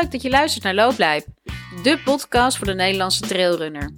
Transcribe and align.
leuk 0.00 0.12
dat 0.12 0.22
je 0.22 0.30
luistert 0.30 0.64
naar 0.64 0.74
Looplijp, 0.74 1.26
de 1.82 1.98
podcast 2.04 2.56
voor 2.56 2.66
de 2.66 2.74
Nederlandse 2.74 3.20
trailrunner. 3.20 3.90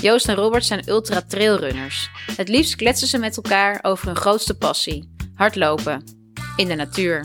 Joost 0.00 0.28
en 0.28 0.34
Robert 0.34 0.64
zijn 0.64 0.88
ultra 0.88 1.22
trailrunners. 1.22 2.10
Het 2.36 2.48
liefst 2.48 2.76
kletsen 2.76 3.08
ze 3.08 3.18
met 3.18 3.36
elkaar 3.36 3.78
over 3.82 4.06
hun 4.06 4.16
grootste 4.16 4.56
passie: 4.56 5.14
hardlopen. 5.34 6.04
In 6.56 6.68
de 6.68 6.74
natuur. 6.74 7.24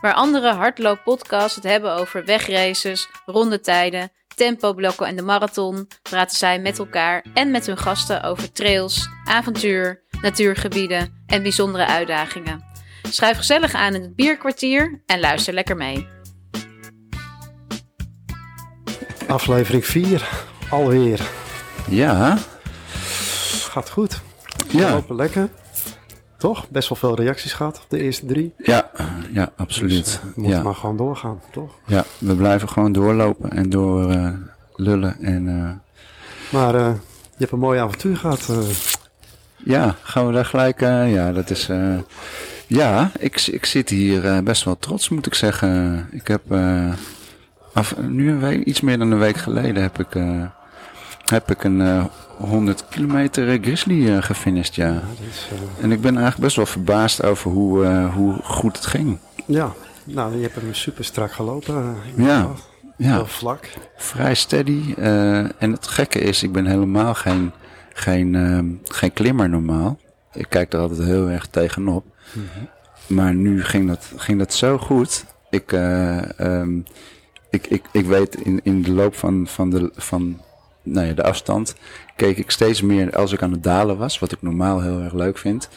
Waar 0.00 0.14
andere 0.14 0.52
hardlooppodcasts 0.52 1.54
het 1.54 1.64
hebben 1.64 1.94
over 1.94 2.24
wegraces, 2.24 3.08
rondetijden, 3.26 4.10
tempoblokken 4.34 5.06
en 5.06 5.16
de 5.16 5.22
marathon, 5.22 5.88
praten 6.02 6.36
zij 6.36 6.58
met 6.58 6.78
elkaar 6.78 7.24
en 7.34 7.50
met 7.50 7.66
hun 7.66 7.78
gasten 7.78 8.22
over 8.22 8.52
trails, 8.52 9.08
avontuur, 9.24 10.02
natuurgebieden 10.22 11.22
en 11.26 11.42
bijzondere 11.42 11.86
uitdagingen. 11.86 12.64
Schuif 13.02 13.36
gezellig 13.36 13.74
aan 13.74 13.94
in 13.94 14.02
het 14.02 14.16
bierkwartier 14.16 15.02
en 15.06 15.20
luister 15.20 15.54
lekker 15.54 15.76
mee. 15.76 16.20
Aflevering 19.32 19.86
4, 19.86 20.28
alweer. 20.70 21.20
Ja, 21.88 22.38
Gaat 23.70 23.90
goed. 23.90 24.20
Ja. 24.68 24.86
We 24.86 24.92
lopen 24.92 25.16
lekker. 25.16 25.48
Toch? 26.38 26.68
Best 26.68 26.88
wel 26.88 26.98
veel 26.98 27.14
reacties 27.16 27.52
gehad 27.52 27.76
op 27.76 27.84
de 27.88 27.98
eerste 27.98 28.26
drie. 28.26 28.54
ja, 28.56 28.90
ja, 29.32 29.44
Dus, 29.44 29.48
absoluut. 29.56 30.20
eh, 30.22 30.22
we 30.22 30.32
moeten 30.40 30.56
ja. 30.56 30.62
maar 30.62 30.74
gewoon 30.74 30.96
doorgaan, 30.96 31.40
toch? 31.52 31.72
ja, 31.86 32.04
we 32.18 32.34
blijven 32.36 32.68
gewoon 32.68 32.92
doorlopen 32.92 33.50
en 33.50 33.70
door 33.70 34.10
eh, 34.10 34.28
lullen. 34.76 35.16
En 35.22 35.48
eh, 35.48 35.70
Maar 36.58 36.74
eh, 36.74 36.86
je 37.30 37.38
hebt 37.38 37.52
een 37.52 37.58
mooi 37.58 37.78
avontuur 37.80 38.16
gehad. 38.16 38.48
eh. 38.50 38.56
ja, 39.56 39.96
gaan 40.02 40.26
we 40.26 40.32
daar 40.32 40.44
gelijk... 40.44 40.80
eh, 40.82 41.12
ja, 41.12 41.32
dat 41.32 41.50
is... 41.50 41.68
eh, 41.68 41.98
ja, 42.66 43.10
ik, 43.18 43.40
ik 43.46 43.64
zit 43.64 43.88
hier 43.88 44.26
eh, 44.26 44.38
best 44.38 44.64
wel 44.64 44.76
trots, 44.78 45.08
moet 45.08 45.26
ik 45.26 45.34
zeggen. 45.34 46.06
Ik 46.10 46.26
heb... 46.28 46.42
eh, 47.72 47.78
af, 47.78 47.96
nu 48.08 48.30
een 48.30 48.40
week, 48.40 48.64
iets 48.64 48.80
meer 48.80 48.98
dan 48.98 49.10
een 49.10 49.18
week 49.18 49.36
geleden 49.36 49.82
heb 49.82 49.98
ik... 49.98 50.14
eh, 50.14 50.44
heb 51.24 51.50
ik 51.50 51.64
een 51.64 51.80
eh, 51.80 52.04
100 52.38 52.84
kilometer 52.88 53.48
eh, 53.48 53.62
grizzly 53.62 54.08
eh, 54.16 54.22
gefinished, 54.22 54.74
ja. 54.74 54.86
Ja, 54.88 55.00
is, 55.30 55.48
eh, 55.52 55.84
En 55.84 55.92
ik 55.92 56.00
ben 56.00 56.12
eigenlijk 56.12 56.42
best 56.44 56.56
wel 56.56 56.66
verbaasd 56.66 57.22
over 57.22 57.50
hoe, 57.50 57.84
eh, 57.84 58.14
hoe 58.14 58.34
goed 58.42 58.76
het 58.76 58.86
ging. 58.86 59.18
ja, 59.46 59.72
nou, 60.04 60.36
je 60.36 60.42
hebt 60.42 60.54
hem 60.54 60.74
super 60.74 61.04
strak 61.04 61.32
gelopen. 61.32 61.74
eh, 62.16 62.24
Ja. 62.26 62.48
Ja. 62.96 63.14
Heel 63.14 63.26
vlak. 63.26 63.68
vrij 63.96 64.34
steady. 64.34 64.94
eh, 64.98 65.38
en 65.62 65.72
het 65.72 65.86
gekke 65.86 66.18
is, 66.18 66.42
ik 66.42 66.52
ben 66.52 66.66
helemaal 66.66 67.14
geen, 67.14 67.52
geen, 67.92 68.34
ehm, 68.34 68.66
geen 68.84 69.12
klimmer 69.12 69.48
normaal. 69.48 69.98
Ik 70.32 70.46
kijk 70.48 70.72
er 70.72 70.78
altijd 70.80 71.02
heel 71.08 71.28
erg 71.28 71.46
tegenop. 71.46 72.04
Maar 73.06 73.34
nu 73.34 73.64
ging 73.64 73.88
dat, 73.88 74.12
ging 74.16 74.38
dat 74.38 74.54
zo 74.54 74.78
goed. 74.78 75.24
Ik, 75.50 75.72
eh, 75.72 76.40
ehm, 76.40 76.80
ik, 77.52 77.66
ik, 77.66 77.84
ik 77.92 78.06
weet 78.06 78.34
in, 78.34 78.60
in 78.62 78.82
de 78.82 78.92
loop 78.92 79.16
van, 79.16 79.46
van, 79.46 79.70
de, 79.70 79.90
van 79.94 80.40
nou 80.82 81.06
ja, 81.06 81.12
de 81.12 81.22
afstand... 81.22 81.74
keek 82.16 82.38
ik 82.38 82.50
steeds 82.50 82.82
meer, 82.82 83.16
als 83.16 83.32
ik 83.32 83.42
aan 83.42 83.52
het 83.52 83.62
dalen 83.62 83.98
was... 83.98 84.18
wat 84.18 84.32
ik 84.32 84.42
normaal 84.42 84.80
heel 84.80 85.00
erg 85.00 85.12
leuk 85.12 85.38
vind... 85.38 85.68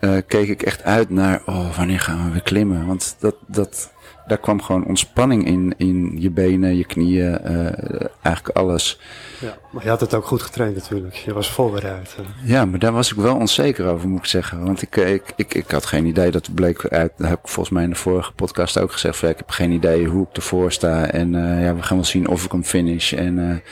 eh, 0.00 0.16
keek 0.26 0.48
ik 0.48 0.62
echt 0.62 0.82
uit 0.82 1.10
naar, 1.10 1.42
oh, 1.46 1.76
wanneer 1.76 2.00
gaan 2.00 2.24
we 2.24 2.30
weer 2.30 2.42
klimmen? 2.42 2.86
Want 2.86 3.16
dat, 3.18 3.34
dat, 3.46 3.92
daar 4.28 4.38
kwam 4.38 4.62
gewoon 4.62 4.84
ontspanning 4.84 5.46
in, 5.46 5.74
in 5.76 6.16
je 6.18 6.30
benen, 6.30 6.76
je 6.76 6.84
knieën, 6.84 7.38
eh, 7.38 8.06
eigenlijk 8.22 8.56
alles. 8.56 9.00
Ja, 9.40 9.58
maar 9.70 9.82
je 9.82 9.88
had 9.88 10.00
het 10.00 10.14
ook 10.14 10.26
goed 10.26 10.42
getraind 10.42 10.74
natuurlijk. 10.74 11.14
Je 11.14 11.32
was 11.32 11.50
voorbereid. 11.50 12.16
Ja, 12.42 12.64
maar 12.64 12.78
daar 12.78 12.92
was 12.92 13.10
ik 13.10 13.16
wel 13.16 13.36
onzeker 13.36 13.86
over, 13.86 14.08
moet 14.08 14.18
ik 14.18 14.24
zeggen. 14.24 14.64
Want 14.64 14.82
ik, 14.82 14.96
eh, 14.96 15.12
ik, 15.12 15.32
ik, 15.36 15.54
ik 15.54 15.70
had 15.70 15.86
geen 15.86 16.06
idee, 16.06 16.30
dat 16.30 16.54
bleek 16.54 16.88
uit, 16.88 17.12
dat 17.16 17.28
heb 17.28 17.38
ik 17.38 17.48
volgens 17.48 17.74
mij 17.74 17.84
in 17.84 17.90
de 17.90 17.96
vorige 17.96 18.32
podcast 18.32 18.78
ook 18.78 18.92
gezegd. 18.92 19.16
van, 19.16 19.28
Ik 19.28 19.36
heb 19.36 19.50
geen 19.50 19.72
idee 19.72 20.06
hoe 20.06 20.26
ik 20.30 20.36
ervoor 20.36 20.72
sta 20.72 21.10
en 21.10 21.34
eh, 21.34 21.64
ja, 21.64 21.74
we 21.74 21.82
gaan 21.82 21.96
wel 21.96 22.06
zien 22.06 22.28
of 22.28 22.44
ik 22.44 22.52
hem 22.52 22.64
finish. 22.64 23.12
En, 23.12 23.62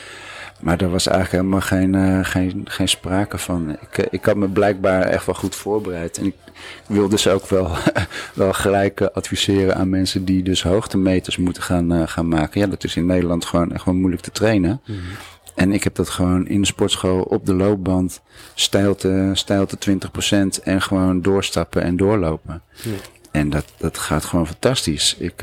maar 0.59 0.77
daar 0.77 0.89
was 0.89 1.07
eigenlijk 1.07 1.43
helemaal 1.43 1.67
geen, 1.67 1.95
eh, 1.95 2.19
geen, 2.21 2.61
geen 2.65 2.87
sprake 2.89 3.37
van. 3.37 3.69
Ik, 3.69 3.97
eh, 3.97 4.05
ik 4.09 4.25
had 4.25 4.35
me 4.35 4.47
blijkbaar 4.47 5.01
echt 5.01 5.25
wel 5.25 5.35
goed 5.35 5.55
voorbereid. 5.55 6.17
En 6.17 6.25
ik 6.25 6.35
wil 6.87 7.09
dus 7.09 7.27
ook 7.27 7.47
wel, 7.47 7.71
wel 8.33 8.53
gelijk 8.53 9.01
eh, 9.01 9.07
adviseren 9.13 9.75
aan 9.75 9.89
mensen 9.89 10.25
die 10.25 10.43
dus 10.43 10.63
hoogtemeters 10.63 11.37
moeten 11.37 11.63
gaan, 11.63 12.07
gaan 12.07 12.27
maken. 12.27 12.61
Ja, 12.61 12.67
dat 12.67 12.83
is 12.83 12.95
in 12.95 13.05
Nederland 13.05 13.45
gewoon 13.45 13.73
echt 13.73 13.85
wel 13.85 13.93
moeilijk 13.93 14.21
te 14.21 14.31
trainen. 14.31 14.81
En 15.55 15.71
ik 15.71 15.83
heb 15.83 15.95
dat 15.95 16.09
gewoon 16.09 16.47
in 16.47 16.61
de 16.61 16.67
sportschool 16.67 17.21
op 17.21 17.45
de 17.45 17.53
loopband, 17.53 18.21
stijlte, 18.53 19.29
stijlte 19.33 19.77
20% 20.57 20.63
en 20.63 20.81
gewoon 20.81 21.21
doorstappen 21.21 21.81
en 21.81 21.97
doorlopen. 21.97 22.61
Ja. 22.83 22.91
En 23.31 23.49
dat, 23.49 23.65
dat 23.77 23.97
gaat 23.97 24.25
gewoon 24.25 24.47
fantastisch. 24.47 25.15
Ik, 25.19 25.41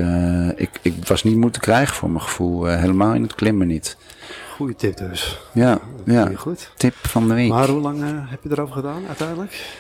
ik, 0.57 0.71
ik 0.83 0.95
was 1.07 1.23
niet 1.23 1.37
moeten 1.37 1.61
krijgen 1.61 1.95
voor 1.95 2.11
mijn 2.11 2.25
gevoel, 2.25 2.65
helemaal 2.65 3.15
in 3.15 3.23
het 3.23 3.35
klimmen 3.35 3.67
niet. 3.67 3.97
Goeie 4.57 4.75
tip 4.77 4.97
dus. 4.97 5.39
Ja, 5.53 5.79
ja. 6.05 6.31
goed. 6.37 6.71
Tip 6.77 6.95
van 6.95 7.29
de 7.29 7.35
week. 7.35 7.49
Maar 7.49 7.69
hoe 7.69 7.81
lang 7.81 8.03
eh, 8.03 8.09
heb 8.11 8.43
je 8.43 8.49
erover 8.51 8.75
gedaan 8.75 9.03
uiteindelijk? 9.07 9.77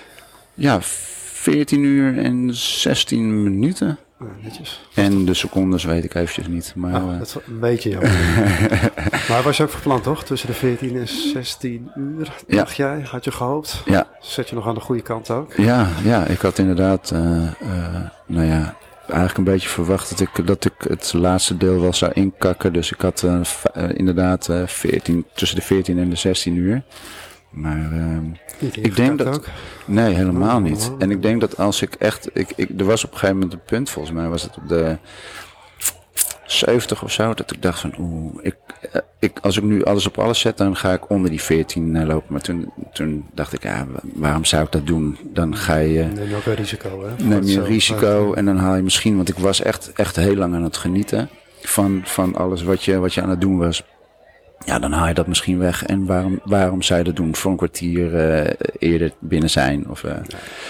Ja, 0.54 0.78
14 0.80 1.82
uur 1.82 2.18
en 2.18 2.54
16 2.54 3.42
minuten. 3.42 3.98
Netjes. 4.42 4.88
En 4.94 5.24
de 5.24 5.34
secondes 5.34 5.84
weet 5.84 6.04
ik 6.04 6.14
eventjes 6.14 6.46
niet. 6.46 6.72
Maar 6.76 6.94
Ah, 6.94 7.12
eh, 7.12 7.18
dat 7.18 7.26
is 7.26 7.34
een 7.46 7.60
beetje 7.60 7.90
jammer. 7.90 8.10
maar 9.28 9.42
was 9.42 9.56
je 9.56 9.62
ook 9.62 9.70
verpland 9.70 10.02
toch? 10.02 10.24
Tussen 10.24 10.48
de 10.48 10.54
14 10.54 10.96
en 10.96 11.08
16 11.08 11.90
uur, 11.96 12.32
Ja. 12.46 12.56
dacht 12.56 12.76
jij? 12.76 13.06
Had 13.10 13.24
je 13.24 13.30
gehoopt? 13.32 13.82
ja, 13.84 14.06
Zet 14.20 14.48
je 14.48 14.54
nog 14.54 14.66
aan 14.66 14.74
de 14.74 14.80
goede 14.80 15.02
kant 15.02 15.30
ook? 15.30 15.52
Ja, 15.56 15.88
ja, 16.04 16.24
ik 16.26 16.40
had 16.40 16.58
inderdaad, 16.58 17.10
eh, 17.10 17.20
nou 18.26 18.46
ja, 18.46 18.76
eigenlijk 19.06 19.38
een 19.38 19.44
beetje 19.44 19.68
verwacht 19.68 20.10
dat 20.10 20.20
ik, 20.20 20.46
dat 20.46 20.64
ik 20.64 20.72
het 20.88 21.12
laatste 21.12 21.56
deel 21.56 21.80
wel 21.80 21.92
zou 21.92 22.12
inkakken. 22.14 22.72
Dus 22.72 22.92
ik 22.92 23.00
had 23.00 23.22
eh, 23.22 23.40
eh, 23.74 23.90
inderdaad 23.94 24.48
eh 24.48 24.66
14, 24.66 25.24
tussen 25.34 25.56
de 25.58 25.62
14 25.64 25.98
en 25.98 26.10
de 26.10 26.16
16 26.16 26.56
uur. 26.56 26.82
Maar 27.50 27.92
ehm, 27.92 28.24
Ik 28.72 28.96
denk 28.96 29.18
dat- 29.18 29.26
ook. 29.36 29.46
nee, 29.86 30.14
helemaal 30.14 30.56
Oh, 30.56 30.62
niet. 30.62 30.78
helemaal 30.78 30.98
En 31.00 31.10
ik 31.10 31.22
denk 31.22 31.40
dat 31.40 31.56
als 31.58 31.82
ik 31.82 31.94
echt, 31.94 32.28
ik, 32.32 32.52
ik, 32.56 32.70
er 32.80 32.84
was 32.84 33.04
op 33.04 33.10
een 33.12 33.18
gegeven 33.18 33.36
moment 33.40 33.52
een 33.54 33.64
punt, 33.66 33.90
volgens 33.90 34.14
mij 34.14 34.28
was 34.28 34.42
het 34.42 34.56
op 34.56 34.68
de 34.68 34.98
70 36.46 37.02
of 37.02 37.12
zo, 37.12 37.34
dat 37.34 37.50
ik 37.52 37.62
dacht 37.62 37.80
van 37.80 37.94
oeh, 37.98 38.34
ik, 38.42 38.56
eh, 38.92 39.00
ik, 39.18 39.38
als 39.42 39.56
ik 39.56 39.62
nu 39.62 39.84
alles 39.84 40.06
op 40.06 40.18
alles 40.18 40.40
zet, 40.40 40.56
dan 40.56 40.76
ga 40.76 40.92
ik 40.92 41.10
onder 41.10 41.30
die 41.30 41.42
14 41.42 41.96
eh, 41.96 42.06
lopen. 42.06 42.32
Maar 42.32 42.40
toen, 42.40 42.72
toen 42.92 43.26
dacht 43.34 43.52
ik, 43.52 43.62
ja, 43.62 43.86
wa- 43.90 44.00
waarom 44.14 44.44
zou 44.44 44.64
ik 44.64 44.72
dat 44.72 44.86
doen? 44.86 45.18
Dan 45.32 45.56
ga 45.56 45.76
je... 45.76 46.02
Neem 46.02 46.28
je 46.28 46.36
ook 46.36 46.46
een 46.46 46.54
risico, 46.54 47.04
hè? 47.04 47.24
neem 47.24 47.42
je 47.42 47.58
een 47.58 47.64
risico 47.64 48.32
eh, 48.32 48.38
en 48.38 48.44
dan 48.44 48.56
haal 48.56 48.76
je 48.76 48.82
misschien, 48.82 49.16
want 49.16 49.28
ik 49.28 49.38
was 49.38 49.62
echt, 49.62 49.92
echt 49.92 50.16
heel 50.16 50.34
lang 50.34 50.54
aan 50.54 50.62
het 50.62 50.76
genieten 50.76 51.28
van, 51.60 52.00
van 52.04 52.34
alles 52.34 52.62
wat 52.62 52.84
je, 52.84 52.98
wat 52.98 53.14
je 53.14 53.22
aan 53.22 53.30
het 53.30 53.40
doen 53.40 53.58
was. 53.58 53.82
Ja, 54.66 54.78
dan 54.78 54.92
haal 54.92 55.08
je 55.08 55.14
dat 55.14 55.26
misschien 55.26 55.58
weg. 55.58 55.84
En 55.84 56.06
waarom, 56.06 56.40
waarom 56.44 56.82
zou 56.82 56.98
je 56.98 57.04
dat 57.04 57.16
doen? 57.16 57.36
Voor 57.36 57.50
een 57.50 57.56
kwartier 57.56 58.14
eerder 58.78 59.12
binnen 59.18 59.50
zijn? 59.50 59.88
Of 59.90 60.04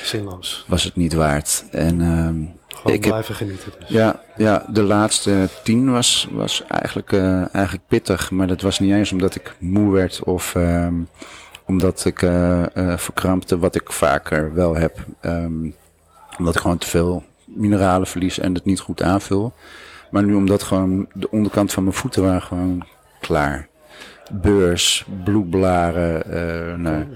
Zinloos. 0.02 0.64
was 0.68 0.84
het 0.84 0.96
niet 0.96 1.12
waard? 1.12 1.64
En 1.70 2.00
ehm, 2.00 2.34
Gewoon 2.84 2.96
Ik 2.98 3.04
heb- 3.04 3.12
blijven 3.12 3.34
genieten 3.34 3.72
dus. 3.78 3.88
ja, 3.88 4.20
ja, 4.36 4.64
de 4.68 4.82
laatste 4.82 5.48
tien 5.62 5.92
was, 5.92 6.28
was 6.30 6.62
eigenlijk, 6.68 7.12
eh, 7.12 7.54
eigenlijk 7.54 7.86
pittig. 7.88 8.30
Maar 8.30 8.46
dat 8.46 8.60
was 8.60 8.78
niet 8.78 8.92
eens 8.92 9.12
omdat 9.12 9.34
ik 9.34 9.54
moe 9.58 9.92
werd 9.92 10.22
of 10.24 10.54
ehm, 10.54 10.94
omdat 11.66 12.04
ik 12.04 12.22
eh, 12.22 12.76
eh, 12.76 12.98
verkrampte, 12.98 13.58
wat 13.58 13.74
ik 13.74 13.92
vaker 13.92 14.54
wel 14.54 14.74
heb. 14.76 14.96
Ehm, 15.20 15.70
omdat 16.38 16.54
ik 16.54 16.60
gewoon 16.60 16.78
te 16.78 16.86
veel 16.86 17.24
mineralen 17.44 18.06
verlies 18.06 18.38
en 18.38 18.54
het 18.54 18.64
niet 18.64 18.80
goed 18.80 19.02
aanvul. 19.02 19.52
Maar 20.10 20.22
nu 20.24 20.34
omdat 20.34 20.62
gewoon 20.62 21.06
de 21.12 21.30
onderkant 21.30 21.72
van 21.72 21.82
mijn 21.82 21.94
voeten 21.96 22.22
waren 22.22 22.42
gewoon 22.42 22.86
klaar. 23.20 23.68
Beurs, 24.32 25.04
bloedblaren, 25.24 26.16
Oké. 26.80 27.06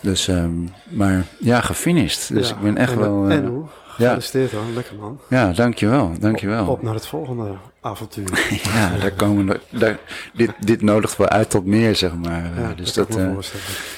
dus, 0.00 0.28
ehm, 0.28 0.50
maar 0.88 1.24
ja, 1.38 1.60
gefinished. 1.60 2.28
Dus 2.34 2.48
Ja, 2.48 2.54
ik 2.54 2.60
ben 2.62 2.76
echt 2.76 2.92
en, 2.92 2.98
wel... 2.98 3.28
En 3.30 3.46
hoe? 3.46 3.64
Gefeliciteerd 3.96 4.52
hoor, 4.52 4.62
lekker 4.74 4.94
man. 5.00 5.18
ja, 5.28 5.52
dankjewel, 5.52 6.12
dankjewel. 6.20 6.62
Op, 6.62 6.68
op 6.68 6.82
naar 6.82 6.94
het 6.94 7.06
volgende 7.06 7.50
avontuur. 7.80 8.28
Ja, 8.74 8.96
daar 9.00 9.12
komen 9.12 9.46
we, 9.46 9.60
daar, 9.78 9.98
dit, 10.34 10.50
dit 10.60 10.82
nodigt 10.82 11.16
wel 11.16 11.28
uit 11.28 11.50
tot 11.50 11.66
meer, 11.66 11.96
zeg 11.96 12.14
maar. 12.14 12.50
Ja, 12.60 12.72
dus 12.76 12.92
dat 12.92 13.08
ik 13.08 13.16
eh, 13.16 13.30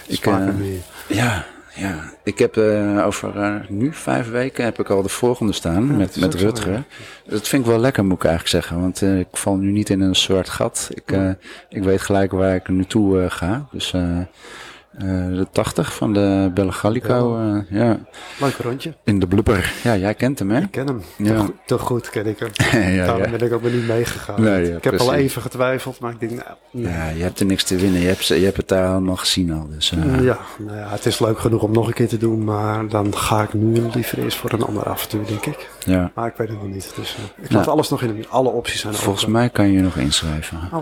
ik, 0.07 0.27
eh, 0.27 0.37
meer. 0.39 0.79
ja, 1.09 1.47
ja. 1.75 2.13
Ik 2.25 2.39
heb 2.39 2.57
eh, 2.57 3.07
over 3.07 3.65
nu 3.69 3.93
vijf 3.93 4.31
weken 4.31 4.65
heb 4.65 4.79
ik 4.79 4.91
al 4.91 5.03
de 5.03 5.09
volgende 5.09 5.53
staan 5.53 5.87
Ja, 5.87 5.93
met, 5.93 6.17
met 6.21 6.33
zo, 6.33 6.39
Rutger. 6.39 6.73
ja. 6.73 6.83
Dat 7.27 7.49
vind 7.49 7.65
ik 7.65 7.71
wel 7.71 7.81
lekker, 7.81 8.05
moet 8.05 8.17
ik 8.17 8.25
eigenlijk 8.25 8.65
zeggen. 8.65 8.81
Want 8.81 9.03
ik 9.03 9.27
val 9.33 9.57
nu 9.57 9.71
niet 9.71 9.91
in 9.91 10.01
een 10.01 10.17
zwart 10.17 10.49
gat. 10.49 10.89
Ik, 10.95 11.17
ik 11.69 11.83
weet 11.83 12.01
gelijk 12.01 12.33
waar 12.33 12.55
ik 12.55 12.69
nu 12.69 12.85
toe 12.85 13.23
eh, 13.23 13.31
ga. 13.31 13.67
Dus 13.73 13.95
eh, 14.99 15.07
de 15.07 15.47
80 15.53 15.95
van 15.95 16.13
de 16.13 16.51
Belle 16.55 16.73
Gallico. 16.73 17.37
eh, 17.39 17.79
ja. 17.81 17.99
Leuk 18.41 18.57
rondje. 18.57 18.95
In 19.05 19.19
de 19.19 19.27
blubber. 19.27 19.73
Ja, 19.83 19.97
jij 19.97 20.15
kent 20.15 20.39
hem, 20.39 20.51
hè? 20.51 20.61
Ik 20.61 20.71
ken 20.71 20.87
hem. 20.87 21.03
Ja. 21.17 21.47
Te, 21.67 21.79
goed, 21.79 22.11
ken 22.11 22.27
ik 22.27 22.39
hem. 22.39 22.51
ja, 22.95 23.05
Daarom 23.05 23.23
ja. 23.25 23.31
ben 23.31 23.47
ik 23.47 23.53
ook 23.53 23.63
maar 23.63 23.71
niet 23.71 23.87
meegegaan. 23.87 24.41
Nee, 24.43 24.71
ja, 24.71 24.77
ik 24.77 24.85
heb 24.85 24.99
al 25.01 25.15
even 25.15 25.43
getwijfeld, 25.43 25.99
maar 26.01 26.13
ik 26.13 26.21
denk, 26.21 26.33
nou, 26.33 26.57
nee. 26.71 26.93
ja, 26.93 27.09
je 27.09 27.23
hebt 27.23 27.41
er 27.41 27.47
niks 27.47 27.65
te 27.65 27.77
winnen. 27.77 28.01
Je 28.01 28.07
hebt, 28.07 28.27
je 28.27 28.35
hebt 28.45 28.57
het 28.57 28.69
daar 28.69 28.89
allemaal 28.89 29.17
gezien 29.17 29.53
al. 29.53 29.69
Dus, 29.69 29.93
eh, 29.93 30.23
Ja, 30.23 30.39
nou 30.59 30.79
ja, 30.79 30.89
het 30.89 31.07
is 31.07 31.19
leuk 31.19 31.39
genoeg 31.39 31.63
om 31.63 31.73
nog 31.73 31.87
een 31.87 31.93
keer 31.95 32.09
te 32.09 32.19
doen, 32.19 32.45
maar 32.45 32.89
dan 32.89 33.17
ga 33.17 33.43
ik 33.43 33.53
nu 33.53 33.81
liever 33.95 34.19
eerst 34.19 34.37
voor 34.37 34.53
een 34.53 34.63
ander 34.63 34.85
avontuur, 34.87 35.27
denk 35.27 35.47
ik. 35.47 35.69
ja. 35.87 36.11
Maar 36.15 36.27
ik 36.27 36.35
weet 36.37 36.49
het 36.49 36.63
nog 36.63 36.69
niet. 36.73 36.93
Dus 36.97 37.17
ik 37.37 37.43
Nou. 37.43 37.55
laat 37.55 37.69
alles 37.69 37.89
nog 37.89 38.03
in. 38.03 38.25
Alle 38.29 38.49
opties 38.49 38.81
zijn 38.81 38.95
Volgens 38.95 39.23
open. 39.25 39.33
mij 39.37 39.49
kan 39.51 39.67
je 39.67 39.73
je 39.73 39.81
nog 39.83 39.97
inschrijven. 39.97 40.59
Oh. 40.73 40.79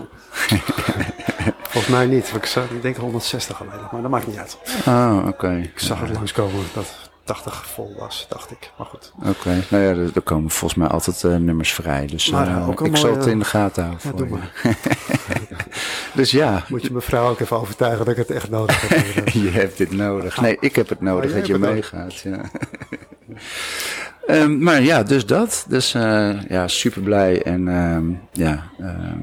Volgens 1.73 1.93
mij 1.93 2.05
niet. 2.05 2.33
Ik, 2.35 2.45
zag, 2.45 2.69
ik 2.69 2.81
denk 2.81 2.97
160 2.97 3.61
alleen 3.61 3.81
maar 3.91 4.01
dat 4.01 4.11
maakt 4.11 4.27
niet 4.27 4.37
uit. 4.37 4.57
Ah, 4.85 5.27
oké. 5.27 5.55
Ik 5.73 5.79
zag 5.79 5.99
het 5.99 6.13
langskomen 6.13 6.63
dat 6.73 6.93
80 7.23 7.65
vol 7.67 7.95
was, 7.99 8.25
dacht 8.29 8.51
ik. 8.51 8.71
Maar 8.77 8.87
goed. 8.87 9.13
Oké, 9.27 9.63
nou 9.69 9.83
ja, 9.83 9.89
er, 9.89 10.11
er 10.15 10.21
komen 10.21 10.49
volgens 10.49 10.79
mij 10.79 10.87
altijd 10.87 11.23
eh, 11.23 11.35
nummers 11.35 11.73
vrij. 11.73 12.05
Dus 12.05 12.29
Maar, 12.29 12.47
eh, 12.47 12.67
ik 12.83 12.97
zal 12.97 13.15
het 13.15 13.25
in 13.25 13.39
de 13.39 13.45
gaten 13.45 13.83
houden 13.83 14.09
Ja, 14.11 14.17
doe 14.17 14.27
je. 14.27 14.33
maar. 14.33 14.51
Dus 16.13 16.31
ja, 16.31 16.63
Moet 16.67 16.83
je 16.83 16.91
mevrouw 16.91 17.29
ook 17.29 17.39
even 17.39 17.59
overtuigen 17.59 18.05
dat 18.05 18.17
ik 18.17 18.27
het 18.27 18.31
echt 18.31 18.49
nodig 18.49 18.89
heb. 18.89 19.29
je 19.45 19.49
hebt 19.49 19.77
dit 19.77 19.91
nodig. 19.91 20.41
Nee, 20.41 20.57
ik 20.59 20.75
heb 20.75 20.89
het 20.89 21.01
nodig 21.01 21.23
Oh, 21.25 21.29
jij 21.29 21.39
dat 21.39 21.47
je 21.47 21.57
meegaat. 21.57 22.19
Ja. 22.19 22.41
Ehm, 24.27 24.63
maar 24.63 24.81
ja, 24.81 25.03
dus 25.03 25.25
dat. 25.25 25.65
Dus 25.67 25.93
eh, 25.93 26.41
ja, 26.41 26.67
super 26.67 27.01
blij 27.01 27.43
en 27.43 27.67
ehm, 27.67 28.05
ja, 28.31 28.63
ehm, 28.79 29.19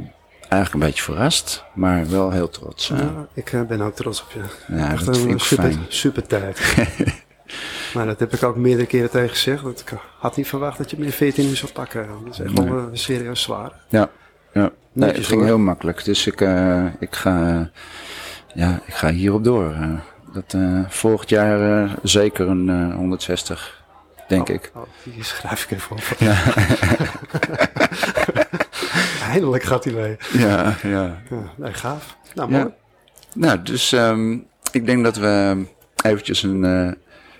eigenlijk 0.50 0.72
een 0.72 0.90
beetje 0.90 1.02
verrast, 1.02 1.64
maar 1.74 2.08
wel 2.08 2.30
heel 2.30 2.48
trots. 2.48 2.88
Ja, 2.88 3.26
ik 3.34 3.52
eh, 3.52 3.62
ben 3.62 3.80
ook 3.80 3.94
trots 3.94 4.22
op 4.22 4.30
je. 4.32 4.74
ja, 4.76 4.92
echt 4.92 5.06
dat 5.06 5.16
een 5.16 5.22
vind 5.22 5.34
ik 5.34 5.40
super, 5.40 5.64
fijn. 5.64 5.84
super 5.88 6.26
tijd. 6.26 6.76
maar 7.94 8.06
dat 8.06 8.20
heb 8.20 8.34
ik 8.34 8.42
ook 8.42 8.56
meerdere 8.56 8.86
keren 8.86 9.10
tegen 9.10 9.28
gezegd. 9.28 9.62
Dat 9.62 9.80
ik 9.80 9.92
had 10.18 10.36
niet 10.36 10.48
verwacht 10.48 10.78
dat 10.78 10.90
je 10.90 10.98
meer 10.98 11.12
14 11.12 11.48
uur 11.48 11.56
zou 11.56 11.72
pakken. 11.72 12.06
Dat 12.24 12.32
is 12.32 12.40
echt 12.40 12.52
wel 12.58 12.78
eh, 12.78 12.84
serieus 12.92 13.42
zwaar. 13.42 13.72
Ja, 13.88 14.10
ja. 14.52 14.70
Nee, 14.92 15.12
het 15.12 15.26
ging 15.26 15.38
hoor. 15.38 15.48
heel 15.48 15.58
makkelijk. 15.58 16.04
Dus 16.04 16.26
ik, 16.26 16.40
eh, 16.40 16.84
ik, 16.98 17.14
ga, 17.14 17.70
ja, 18.54 18.80
ik 18.86 18.94
ga 18.94 19.10
hierop 19.10 19.44
door. 19.44 19.74
dat, 20.32 20.54
eh, 20.54 20.80
volgend 20.88 21.28
jaar 21.28 21.88
zeker 22.02 22.48
een 22.48 22.68
eh, 22.68 22.94
160, 22.94 23.82
denk 24.28 24.48
ik. 24.48 24.70
Oh, 24.74 24.82
die 25.02 25.24
schrijf 25.24 25.64
ik 25.64 25.70
even 25.70 25.90
op. 25.96 26.02
Ja, 26.18 26.36
Eindelijk 29.30 29.62
gaat 29.62 29.84
hij 29.84 29.92
mee. 29.92 30.16
ja, 30.32 30.76
ja. 30.82 31.22
Ja, 31.30 31.52
nee, 31.56 31.72
gaaf. 31.72 32.16
Nou, 32.34 32.50
mooi. 32.50 32.62
Ja. 32.62 32.70
Nou, 33.34 33.62
dus 33.62 33.92
ehm, 33.92 34.32
ik 34.72 34.86
denk 34.86 35.04
dat 35.04 35.16
we 35.16 35.64
eventjes 36.04 36.42
een, 36.42 36.64
eh, 36.64 36.92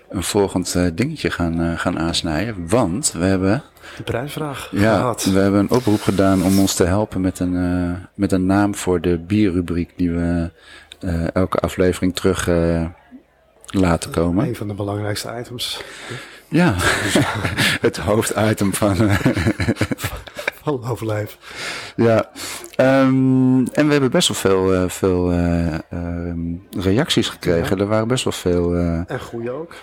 een 0.09 0.23
volgend 0.23 0.75
eh, 0.75 0.85
dingetje 0.93 1.31
gaan, 1.31 1.61
eh, 1.61 1.79
gaan 1.79 1.99
aansnijden. 1.99 2.67
Want 2.69 3.11
we 3.11 3.23
hebben, 3.23 3.63
De 3.97 4.03
prijsvraag 4.03 4.69
ja, 4.71 4.95
gehad. 4.95 5.23
we 5.23 5.39
hebben 5.39 5.59
een 5.59 5.71
oproep 5.71 6.01
gedaan 6.01 6.43
om 6.43 6.59
ons 6.59 6.73
te 6.73 6.83
helpen 6.83 7.21
met 7.21 7.39
een, 7.39 7.95
met 8.13 8.31
een 8.31 8.45
naam 8.45 8.75
voor 8.75 9.01
de 9.01 9.17
bierrubriek 9.17 9.93
die 9.95 10.11
we 10.11 10.51
elke 11.33 11.57
aflevering 11.57 12.15
terug 12.15 12.49
laten 13.65 14.11
komen. 14.11 14.47
Een 14.47 14.55
van 14.55 14.67
de 14.67 14.73
belangrijkste 14.73 15.37
items 15.39 15.83
Ja, 16.47 16.75
het 17.87 17.97
hoofditem 17.97 18.73
van. 18.73 18.97
Van 20.63 20.83
overleef. 20.89 21.37
ja. 21.95 22.29
Ehm, 22.75 23.65
en 23.65 23.85
we 23.85 23.91
hebben 23.91 24.11
best 24.11 24.27
wel 24.27 24.37
veel, 24.37 24.73
eh, 24.73 24.89
veel 24.89 25.31
eh, 25.31 25.73
ehm, 25.89 26.39
reacties 26.77 27.29
gekregen. 27.29 27.79
Er 27.79 27.87
waren 27.87 28.07
best 28.07 28.23
wel 28.23 28.33
veel. 28.33 28.75
eh, 28.75 28.99
En 29.07 29.19
goeie 29.21 29.51
ook. 29.51 29.73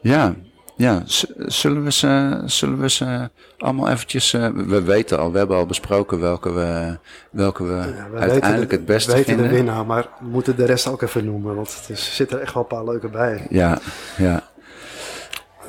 ja, 0.00 0.34
ja. 0.76 1.02
Z- 1.06 1.24
zullen, 1.38 1.84
we 1.84 1.92
ze, 1.92 2.42
zullen 2.44 2.78
we 2.80 2.90
ze 2.90 3.30
allemaal 3.58 3.88
eventjes. 3.88 4.30
we 4.54 4.82
weten 4.82 5.18
al, 5.18 5.32
we 5.32 5.38
hebben 5.38 5.56
al 5.56 5.66
besproken 5.66 6.20
welke 6.20 6.52
we, 6.52 6.98
welke 7.30 7.64
we, 7.64 7.72
Ja, 7.74 8.08
we 8.10 8.18
uiteindelijk 8.18 8.42
weten 8.42 8.68
de, 8.68 8.74
het 8.76 8.84
beste 8.86 9.12
weten 9.12 9.24
vinden. 9.26 9.48
de 9.48 9.54
winnaar, 9.54 9.86
maar 9.86 10.08
we 10.20 10.26
moeten 10.28 10.56
de 10.56 10.64
rest 10.64 10.86
ook 10.86 11.02
even 11.02 11.24
noemen. 11.24 11.54
Want 11.54 11.86
er 11.88 11.96
zitten 11.96 12.40
echt 12.40 12.54
wel 12.54 12.62
een 12.62 12.68
paar 12.76 12.84
leuke 12.84 13.08
bij. 13.08 13.46
Ja, 13.50 13.78
ja, 14.16 14.42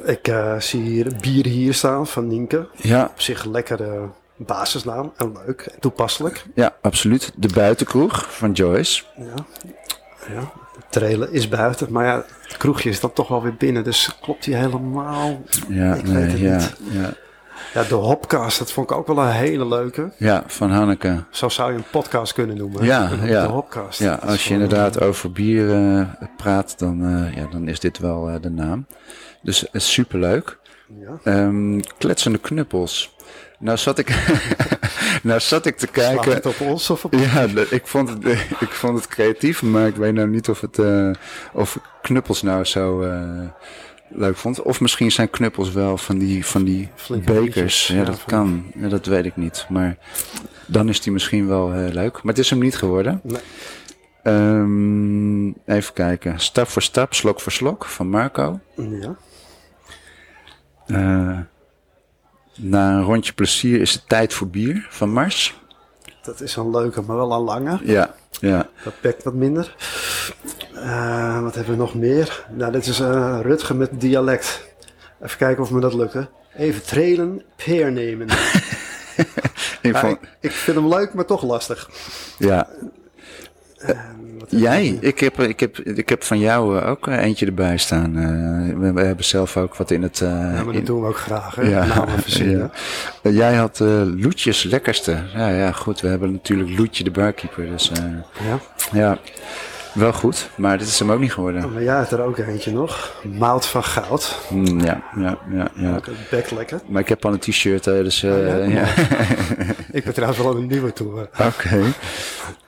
Ik 0.06 0.34
zie 0.60 0.82
hier 0.82 1.12
bier 1.22 1.46
hier 1.46 1.74
staan 1.74 2.08
van 2.08 2.28
Nienke. 2.28 2.68
ja, 2.76 3.04
Op 3.12 3.22
zich 3.22 3.46
lekkere 3.46 4.00
basisnaam 4.38 5.14
en 5.18 5.34
leuk 5.46 5.62
en 5.62 5.80
toepasselijk. 5.80 6.46
ja, 6.56 6.76
absoluut. 6.82 7.32
De 7.36 7.50
buitenkroeg 7.54 8.26
van 8.36 8.52
Joyce. 8.52 9.04
Ja. 9.16 9.34
ja. 10.34 10.52
Het 10.76 10.86
trailen 10.90 11.34
is 11.34 11.50
buiten, 11.50 11.92
maar 11.92 12.06
ja, 12.06 12.26
het 12.48 12.58
kroegje 12.58 12.90
is 12.90 13.00
dan 13.00 13.14
toch 13.14 13.28
wel 13.28 13.42
weer 13.44 13.56
binnen. 13.56 13.84
Dus 13.84 14.18
klopt 14.22 14.44
die 14.44 14.56
helemaal? 14.56 15.42
Ja, 15.68 15.94
Ik 15.96 16.04
nee, 16.04 16.14
weet 16.14 16.32
het 16.32 16.40
ja, 16.40 16.56
niet. 16.56 16.74
ja, 16.92 17.14
Ja, 17.74 17.84
de 17.84 17.96
Hopcast, 17.96 18.60
dat 18.60 18.72
vond 18.72 18.92
ik 18.92 18.98
ook 18.98 19.08
wel 19.08 19.18
een 19.18 19.32
hele 19.32 19.68
leuke. 19.68 20.12
ja, 20.18 20.44
van 20.48 20.72
Hanneke. 20.72 21.24
Zo 21.30 21.50
zou 21.50 21.72
je 21.72 21.78
een 21.78 21.84
podcast 21.92 22.34
kunnen 22.34 22.58
noemen. 22.58 22.84
Ja, 22.86 23.10
ja. 23.24 23.42
De 23.42 23.48
Hopcast. 23.48 24.00
Ja, 24.00 24.14
als 24.14 24.48
je 24.48 24.54
inderdaad 24.54 25.02
over 25.02 25.32
bier 25.32 25.72
eh, 25.74 26.08
praat, 26.38 26.80
dan, 26.80 27.06
eh, 27.06 27.36
ja, 27.36 27.48
dan 27.52 27.68
is 27.68 27.80
dit 27.80 27.98
wel 27.98 28.30
eh, 28.30 28.42
de 28.42 28.50
naam. 28.50 28.86
Dus 29.42 29.66
superleuk. 29.74 30.58
Ja. 31.00 31.20
Ehm, 31.24 31.80
kletsende 31.98 32.38
knuppels. 32.38 33.16
Nou 33.60 33.78
zat 33.78 33.98
ik, 33.98 34.10
nou 35.24 35.40
zat 35.40 35.66
ik 35.66 35.78
te 35.78 35.88
kijken. 35.88 36.34
het 36.34 36.46
op 36.46 36.60
ons 36.60 36.90
of 36.90 37.06
op 37.06 37.14
Ja, 37.14 37.48
ik 37.70 37.88
vond, 37.88 38.10
het, 38.10 38.26
ik 38.68 38.70
vond 38.70 38.98
het 38.98 39.08
creatief, 39.08 39.62
maar 39.62 39.88
ik 39.88 39.96
weet 39.96 40.14
nou 40.14 40.28
niet 40.28 40.50
of, 40.50 40.62
het, 40.62 40.80
eh, 40.80 41.12
of 41.54 41.76
ik 41.76 41.82
knuppels 42.02 42.42
nou 42.42 42.64
zo 42.64 43.02
eh, 43.02 43.50
leuk 44.10 44.38
vond. 44.38 44.62
Of 44.62 44.82
misschien 44.82 45.12
zijn 45.12 45.30
knuppels 45.30 45.72
wel 45.72 45.98
van 45.98 46.18
die, 46.18 46.46
van 46.46 46.64
die 46.64 46.90
Flinke 46.96 47.34
bekers. 47.34 47.88
Ja, 47.88 47.96
ja, 47.96 48.04
dat 48.04 48.24
kan. 48.26 48.72
Ja, 48.76 48.88
dat 48.88 49.06
weet 49.06 49.26
ik 49.26 49.36
niet. 49.36 49.66
Maar 49.70 49.98
dan 50.66 50.90
is 50.90 51.02
die 51.02 51.14
misschien 51.14 51.48
wel 51.48 51.74
eh, 51.74 51.94
leuk. 51.94 52.14
Maar 52.14 52.34
het 52.34 52.44
is 52.44 52.50
hem 52.50 52.60
niet 52.60 52.78
geworden. 52.78 53.22
Nee. 53.24 53.42
Ehm, 54.24 55.48
even 55.48 55.94
kijken. 55.94 56.40
Stap 56.40 56.68
voor 56.68 56.82
stap, 56.82 57.14
slok 57.14 57.42
voor 57.42 57.52
slok 57.52 57.86
van 57.86 58.10
Marco. 58.10 58.60
Ja. 58.76 59.16
Eh, 62.58 62.64
na 62.64 62.92
een 62.98 63.04
rondje 63.04 63.34
plezier 63.34 63.82
is 63.82 63.94
het 63.94 64.04
tijd 64.10 64.34
voor 64.34 64.48
bier 64.48 64.88
van 64.90 65.10
Mars. 65.10 65.60
Dat 66.22 66.42
is 66.42 66.56
een 66.56 66.70
leuke, 66.70 67.02
maar 67.02 67.16
wel 67.16 67.32
een 67.32 67.42
lange. 67.42 67.80
Ja, 67.84 68.16
ja. 68.40 68.70
Dat 68.84 68.94
pakt 69.02 69.24
wat 69.24 69.34
minder. 69.34 69.76
Eh, 70.74 71.42
wat 71.42 71.56
hebben 71.56 71.74
we 71.74 71.80
nog 71.80 71.94
meer? 71.96 72.46
Nou, 72.52 72.72
dit 72.72 72.86
is 72.88 73.00
eh 73.00 73.40
Rutger 73.42 73.76
met 73.76 74.02
dialect. 74.02 74.64
Even 75.22 75.38
kijken 75.38 75.64
of 75.64 75.72
me 75.72 75.80
dat 75.80 75.94
lukt. 75.94 76.14
hè. 76.14 76.22
Even 76.58 76.84
trailen, 76.84 77.42
peer 77.56 77.92
nemen. 77.92 78.28
Ik 79.82 79.94
Ja, 79.94 80.00
vond, 80.00 80.14
ik, 80.22 80.30
ik 80.40 80.52
vind 80.52 80.78
hem 80.78 80.88
leuk, 80.88 81.14
maar 81.14 81.26
toch 81.26 81.44
lastig. 81.44 81.90
ja. 82.38 82.68
Wat 83.82 83.96
Jij, 84.50 84.98
ik 85.02 85.20
heb, 85.20 85.40
ik, 85.40 85.60
heb, 85.60 85.78
ik 85.80 86.10
heb 86.10 86.24
van 86.24 86.40
jou 86.40 86.80
eh, 86.80 86.90
ook 86.90 87.08
eh, 87.08 87.24
eentje 87.24 87.46
erbij 87.46 87.78
staan. 87.78 88.18
Eh, 88.18 88.78
we, 88.80 88.94
we 88.94 89.02
hebben 89.02 89.26
zelf 89.26 89.58
ook 89.58 89.76
wat 89.76 89.92
in 89.92 90.02
het... 90.04 90.22
eh, 90.22 90.30
Ja, 90.30 90.36
maar 90.64 90.68
in- 90.68 90.74
dat 90.74 90.86
doen 90.86 91.02
we 91.02 91.08
ook 91.08 91.18
graag, 91.18 91.56
hè? 91.56 91.62
Ja, 91.62 91.86
Namen 91.86 92.20
verzinnen. 92.22 92.58
ja. 92.60 92.72
Eh, 93.22 93.36
jij 93.36 93.56
had 93.56 93.80
eh 93.82 93.88
Loetjes 94.18 94.64
lekkerste. 94.64 95.18
Ja, 95.36 95.48
ja, 95.50 95.72
goed. 95.72 96.02
We 96.02 96.08
hebben 96.08 96.32
natuurlijk 96.32 96.78
Loetje 96.78 97.04
de 97.04 97.12
barkeeper. 97.12 97.68
Dus 97.70 97.92
eh, 97.92 98.04
Ja. 98.48 98.60
ja, 99.00 99.18
wel 99.94 100.14
goed. 100.14 100.50
Maar 100.56 100.78
dit 100.78 100.88
is 100.88 101.00
hem 101.00 101.12
ook 101.12 101.20
niet 101.20 101.34
geworden. 101.34 101.74
Maar 101.74 101.84
jij 101.84 101.96
hebt 101.96 102.12
er 102.12 102.22
ook 102.22 102.38
eentje 102.38 102.72
nog. 102.72 103.14
Mout 103.24 103.66
van 103.66 103.84
goud. 103.84 104.38
Mm, 104.50 104.80
ja, 104.82 105.02
ja, 105.16 105.38
ja, 105.52 105.68
ja. 105.76 106.00
Bek 106.30 106.52
lekker. 106.52 106.80
Maar 106.88 107.02
ik 107.02 107.10
heb 107.10 107.26
al 107.26 107.34
een 107.34 107.40
t-shirt, 107.40 107.84
dus... 107.84 108.24
eh, 108.24 108.32
Oh, 108.32 108.48
ja? 108.48 108.66
ja. 108.66 108.86
Ik 109.92 110.04
ben 110.04 110.14
trouwens 110.14 110.42
wel 110.44 110.56
een 110.56 110.68
nieuwe 110.68 110.94
toe. 110.94 111.28
Oké. 111.40 111.82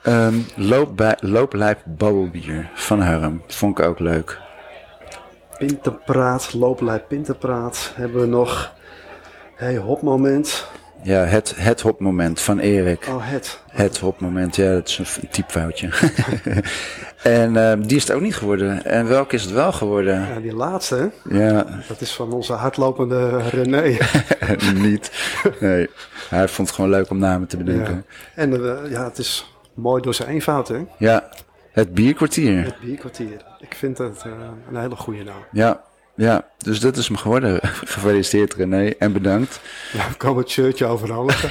Ehm, 0.02 0.34
loop 0.56 0.96
bij, 0.96 1.16
looplijp 1.20 1.80
babbelbier 1.84 2.70
van 2.74 3.00
Harm. 3.00 3.42
Vond 3.46 3.78
ik 3.78 3.84
ook 3.84 3.98
leuk. 3.98 4.38
Pinterpraat, 5.58 6.52
looplijn 6.52 7.02
Pinterpraat. 7.08 7.92
Hebben 7.94 8.20
we 8.20 8.26
nog. 8.26 8.72
Hey, 9.54 9.76
hopmoment. 9.76 10.68
Ja, 11.02 11.24
het, 11.24 11.54
het 11.56 11.80
hopmoment 11.80 12.40
van 12.40 12.58
Erik. 12.58 13.06
Oh, 13.08 13.16
het. 13.18 13.60
Het 13.70 13.98
hopmoment, 13.98 14.56
ja, 14.56 14.72
dat 14.72 14.88
is 14.88 14.98
een 14.98 15.28
typfoutje. 15.28 15.88
en 17.22 17.56
ehm, 17.56 17.80
die 17.82 17.96
is 17.96 18.02
het 18.02 18.12
ook 18.16 18.20
niet 18.20 18.36
geworden. 18.36 18.84
En 18.84 19.08
welke 19.08 19.34
is 19.34 19.42
het 19.42 19.52
wel 19.52 19.72
geworden? 19.72 20.28
Ja, 20.28 20.40
die 20.40 20.54
laatste, 20.54 20.96
hè? 20.96 21.38
Ja, 21.38 21.66
dat 21.88 22.00
is 22.00 22.12
van 22.12 22.32
onze 22.32 22.52
hardlopende 22.52 23.38
René. 23.48 23.96
niet. 24.88 25.10
Nee, 25.60 25.90
hij 26.28 26.48
vond 26.48 26.68
het 26.68 26.76
gewoon 26.76 26.90
leuk 26.90 27.10
om 27.10 27.18
namen 27.18 27.48
te 27.48 27.56
bedenken. 27.56 28.06
En 28.34 28.52
eh, 28.52 28.90
ja, 28.90 29.04
het 29.04 29.18
is 29.18 29.49
mooi 29.80 30.02
door 30.02 30.14
zijn 30.14 30.28
eenvoud, 30.28 30.68
hè? 30.68 30.84
Ja, 30.98 31.28
het 31.72 31.94
bierkwartier. 31.94 32.64
Het 32.64 32.80
bierkwartier. 32.80 33.44
Ik 33.58 33.74
vind 33.74 33.98
het 33.98 34.22
eh, 34.26 34.32
een 34.70 34.76
hele 34.80 34.96
goede 34.96 35.22
naam. 35.22 35.44
Ja, 35.52 35.84
ja, 36.14 36.46
dus 36.58 36.80
dat 36.80 36.96
is 36.96 37.08
hem 37.08 37.16
geworden. 37.16 37.60
Gefeliciteerd 37.94 38.54
René 38.54 38.88
en 38.98 39.12
bedankt. 39.12 39.60
Ja, 39.92 40.08
we 40.08 40.14
komen 40.14 40.42
het 40.42 40.50
shirtje 40.50 40.86
overhandigen. 40.86 41.50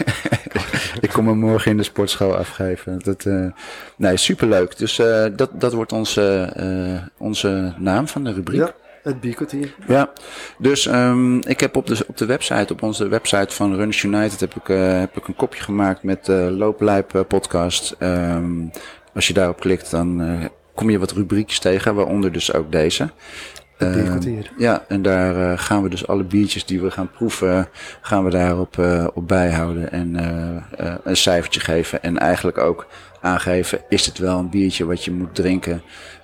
ik 1.05 1.09
kom 1.09 1.27
hem 1.27 1.37
morgen 1.37 1.71
in 1.71 1.77
de 1.77 1.83
sportschool 1.83 2.35
afgeven. 2.35 2.99
Dat, 2.99 3.25
uh, 3.25 3.51
nee, 3.95 4.17
superleuk. 4.17 4.77
Dus 4.77 4.99
uh, 4.99 5.25
dat, 5.35 5.49
dat 5.53 5.73
wordt 5.73 5.91
onze, 5.91 6.53
uh, 6.57 7.01
onze 7.17 7.73
naam 7.77 8.07
van 8.07 8.23
de 8.23 8.33
rubriek. 8.33 8.59
Ja, 8.59 8.73
het 9.03 9.19
bierkwartier. 9.19 9.75
Ja, 9.87 10.11
dus 10.57 10.85
um, 10.85 11.41
ik 11.41 11.59
heb 11.59 11.75
op 11.75 11.87
de, 11.87 12.05
op 12.07 12.17
de 12.17 12.25
website, 12.25 12.73
op 12.73 12.83
onze 12.83 13.07
website 13.07 13.55
van 13.55 13.75
Runners 13.75 14.03
United, 14.03 14.39
heb 14.39 14.55
ik, 14.55 14.67
heb 14.99 15.17
ik 15.17 15.27
een 15.27 15.35
kopje 15.35 15.63
gemaakt 15.63 16.03
met 16.03 16.27
uh, 16.27 16.47
Looplijp 16.49 17.25
podcast. 17.27 17.95
Um, 17.99 18.71
als 19.13 19.27
je 19.27 19.33
daarop 19.33 19.59
klikt, 19.59 19.91
dan 19.91 20.39
kom 20.75 20.89
je 20.89 20.99
wat 20.99 21.11
rubriekjes 21.11 21.59
tegen, 21.59 21.95
waaronder 21.95 22.31
dus 22.31 22.53
ook 22.53 22.71
deze. 22.71 23.09
Uh, 23.79 24.17
ja, 24.57 24.85
en 24.87 25.01
daar 25.01 25.35
uh, 25.35 25.59
gaan 25.59 25.83
we 25.83 25.89
dus 25.89 26.07
alle 26.07 26.23
biertjes 26.23 26.65
die 26.65 26.81
we 26.81 26.91
gaan 26.91 27.11
proeven, 27.11 27.67
gaan 28.01 28.23
we 28.23 28.29
daarop 28.29 28.77
uh, 28.77 29.07
op 29.13 29.27
bijhouden 29.27 29.91
en 29.91 30.15
een 31.03 31.17
cijfertje 31.17 31.59
geven. 31.59 32.03
En 32.03 32.17
eigenlijk 32.17 32.57
ook 32.57 32.87
aangeven, 33.21 33.79
is 33.89 34.05
het 34.05 34.17
wel 34.17 34.39
een 34.39 34.49
biertje 34.49 34.85
wat 34.85 35.05
je 35.05 35.11
moet 35.11 35.35
drinken 35.35 35.81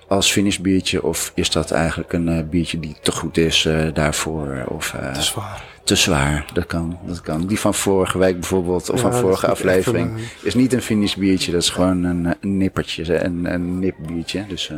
als 0.08 0.32
finishbiertje? 0.32 1.02
Of 1.02 1.32
is 1.34 1.50
dat 1.50 1.70
eigenlijk 1.70 2.12
een 2.12 2.48
biertje 2.48 2.80
die 2.80 2.96
te 3.02 3.12
goed 3.12 3.36
is 3.36 3.68
daarvoor? 3.92 4.64
Of, 4.68 4.94
te 5.12 5.22
zwaar. 5.22 5.62
Te 5.84 5.96
zwaar, 5.96 6.50
dat 6.52 6.66
kan, 6.66 6.98
dat 7.06 7.20
kan. 7.20 7.46
Die 7.46 7.60
van 7.60 7.74
vorige 7.74 8.18
week 8.18 8.40
bijvoorbeeld, 8.40 8.90
of 8.90 9.02
ja, 9.02 9.10
van 9.10 9.20
vorige 9.20 9.46
aflevering, 9.46 10.14
een, 10.14 10.20
is 10.42 10.54
niet 10.54 10.72
een 10.72 10.82
finishbiertje. 10.82 11.52
Dat 11.52 11.62
is 11.62 11.70
gewoon 11.70 12.04
een, 12.04 12.34
een 12.40 12.56
nippertje, 12.56 13.24
een, 13.24 13.52
een 13.52 13.78
nipbiertje. 13.78 14.44
Dus... 14.48 14.70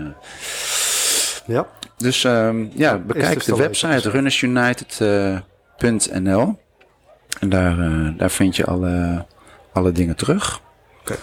Ja. 1.46 1.66
Dus 1.96 2.24
um, 2.24 2.70
ja, 2.74 2.98
bekijk 2.98 3.34
dus 3.34 3.44
de 3.44 3.56
website 3.56 4.10
runnersunited.nl. 4.10 6.58
En 7.40 7.48
daar, 7.48 7.76
daar 8.16 8.30
vind 8.30 8.56
je 8.56 8.66
alle, 8.66 9.26
alle 9.72 9.92
dingen 9.92 10.16
terug. 10.16 10.60
Oké, 11.00 11.16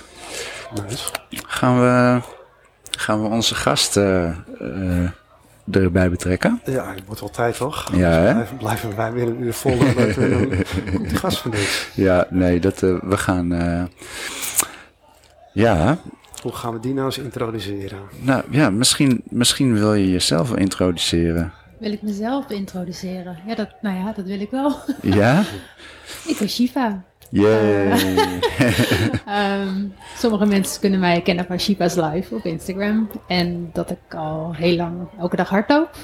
okay. 0.71 0.85
nice. 0.89 1.09
Gaan 1.29 1.79
we, 1.79 2.21
gaan 2.97 3.21
we 3.21 3.27
onze 3.27 3.55
gasten 3.55 4.45
uh, 4.61 5.09
erbij 5.71 6.09
betrekken? 6.09 6.61
Ja, 6.65 6.93
het 6.93 7.05
wordt 7.05 7.21
wel 7.21 7.29
tijd 7.29 7.57
toch? 7.57 7.91
Ja, 7.95 8.09
hè? 8.09 8.33
Blijven, 8.33 8.57
blijven 8.57 8.95
wij 8.95 9.11
weer 9.11 9.27
een 9.27 9.43
uur 9.43 9.53
vol. 9.53 9.77
Komt 10.93 11.09
de 11.09 11.15
gast 11.15 11.37
van 11.37 11.51
dit. 11.51 11.89
Ja, 11.93 12.27
nee, 12.29 12.59
dat, 12.59 12.81
uh, 12.81 12.99
we 13.01 13.17
gaan... 13.17 13.47
ja, 15.53 15.97
hoe 16.45 16.53
gaan 16.53 16.73
we 16.73 16.79
die 16.79 16.93
nou 16.93 17.05
eens 17.05 17.17
introduceren? 17.17 17.99
Nou 18.19 18.43
ja, 18.49 18.69
misschien, 18.69 19.21
misschien 19.29 19.73
wil 19.73 19.93
je 19.93 20.11
jezelf 20.11 20.55
introduceren. 20.55 21.53
Wil 21.79 21.91
ik 21.91 22.01
mezelf 22.01 22.49
introduceren? 22.49 23.37
Ja, 23.47 23.55
dat, 23.55 23.69
nou 23.81 23.97
ja, 23.97 24.11
dat 24.11 24.25
wil 24.25 24.39
ik 24.39 24.51
wel. 24.51 24.75
Ja? 25.01 25.43
ik 26.31 26.35
ben 26.39 26.49
Shiva. 26.49 27.03
Yay. 27.35 27.91
Um, 29.27 29.93
sommige 30.21 30.45
mensen 30.45 30.79
kunnen 30.81 30.99
mij 30.99 31.21
kennen 31.21 31.45
van 31.45 31.59
Shiva's 31.59 31.95
Live 31.95 32.35
op 32.35 32.45
Instagram. 32.45 33.09
En 33.27 33.69
dat 33.73 33.91
ik 33.91 34.15
al 34.15 34.53
heel 34.55 34.75
lang 34.75 35.07
elke 35.19 35.35
dag 35.35 35.49
hardloop. 35.49 35.95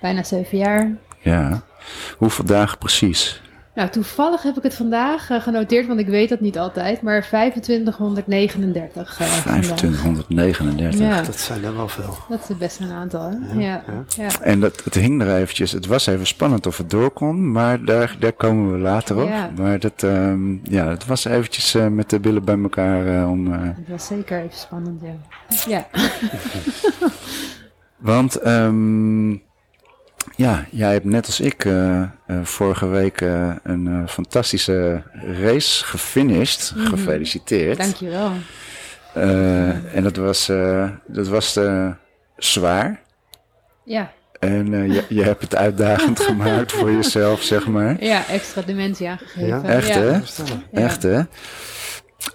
Bijna 0.00 0.22
zeven 0.22 0.58
jaar. 0.58 0.96
Ja. 1.20 1.62
Hoeveel 2.18 2.44
dagen 2.44 2.78
precies? 2.78 3.42
Nou, 3.74 3.88
toevallig 3.88 4.42
heb 4.42 4.56
ik 4.56 4.62
het 4.62 4.74
vandaag 4.74 5.30
uh, 5.30 5.40
genoteerd, 5.40 5.86
want 5.86 6.00
ik 6.00 6.06
weet 6.06 6.28
dat 6.28 6.40
niet 6.40 6.58
altijd, 6.58 7.02
maar 7.02 7.22
2539. 7.22 9.20
Uh, 9.20 9.26
2539, 9.26 11.00
ja. 11.00 11.22
dat 11.22 11.38
zijn 11.38 11.64
er 11.64 11.76
wel 11.76 11.88
veel. 11.88 12.16
Dat 12.28 12.50
is 12.50 12.56
best 12.56 12.80
een 12.80 12.90
aantal, 12.90 13.30
hè? 13.30 13.36
Ja. 13.60 13.82
ja. 13.86 14.04
ja. 14.16 14.40
En 14.40 14.60
dat, 14.60 14.84
het 14.84 14.94
hing 14.94 15.22
er 15.22 15.36
eventjes, 15.36 15.72
het 15.72 15.86
was 15.86 16.06
even 16.06 16.26
spannend 16.26 16.66
of 16.66 16.76
het 16.76 16.90
door 16.90 17.10
kon, 17.10 17.52
maar 17.52 17.84
daar, 17.84 18.16
daar 18.18 18.32
komen 18.32 18.72
we 18.72 18.78
later 18.78 19.22
op. 19.22 19.30
Maar 19.56 19.78
dat, 19.78 20.02
um, 20.02 20.60
ja, 20.62 20.88
het 20.88 21.06
was 21.06 21.24
eventjes 21.24 21.74
uh, 21.74 21.86
met 21.86 22.10
de 22.10 22.20
billen 22.20 22.44
bij 22.44 22.58
elkaar 22.62 23.06
uh, 23.06 23.30
om... 23.30 23.52
het 23.52 23.88
was 23.88 24.06
zeker 24.06 24.38
even 24.38 24.58
spannend, 24.58 25.00
ja. 25.02 25.14
Ja. 25.66 25.86
want... 28.12 28.46
Um, 28.46 29.42
ja, 30.36 30.64
jij 30.70 30.92
hebt 30.92 31.04
net 31.04 31.26
als 31.26 31.40
ik 31.40 31.64
uh, 31.64 32.02
uh, 32.26 32.38
vorige 32.42 32.86
week 32.86 33.20
uh, 33.20 33.54
een 33.62 34.08
fantastische 34.08 35.02
race 35.40 35.84
gefinished. 35.84 36.72
Mm. 36.76 36.86
Gefeliciteerd. 36.86 37.78
Dankjewel. 37.78 38.32
en 39.92 40.02
dat 40.02 40.16
was, 40.16 40.46
dat 41.06 41.28
was 41.28 41.58
zwaar. 42.36 43.00
Ja. 43.84 44.12
En 44.38 44.92
je, 44.92 45.04
je 45.08 45.22
hebt 45.22 45.42
het 45.42 45.56
uitdagend 45.56 46.20
gemaakt 46.28 46.72
voor 46.72 46.90
jezelf, 46.90 47.42
zeg 47.42 47.66
maar. 47.66 48.04
Ja, 48.04 48.26
extra 48.26 48.62
dimensie 48.62 49.08
aangegeven. 49.08 49.46
Ja, 49.46 49.62
echt 49.62 49.88
ja. 49.88 50.00
hè? 50.00 50.10
Ja. 50.10 50.20
Echt 50.72 51.02
hè? 51.02 51.20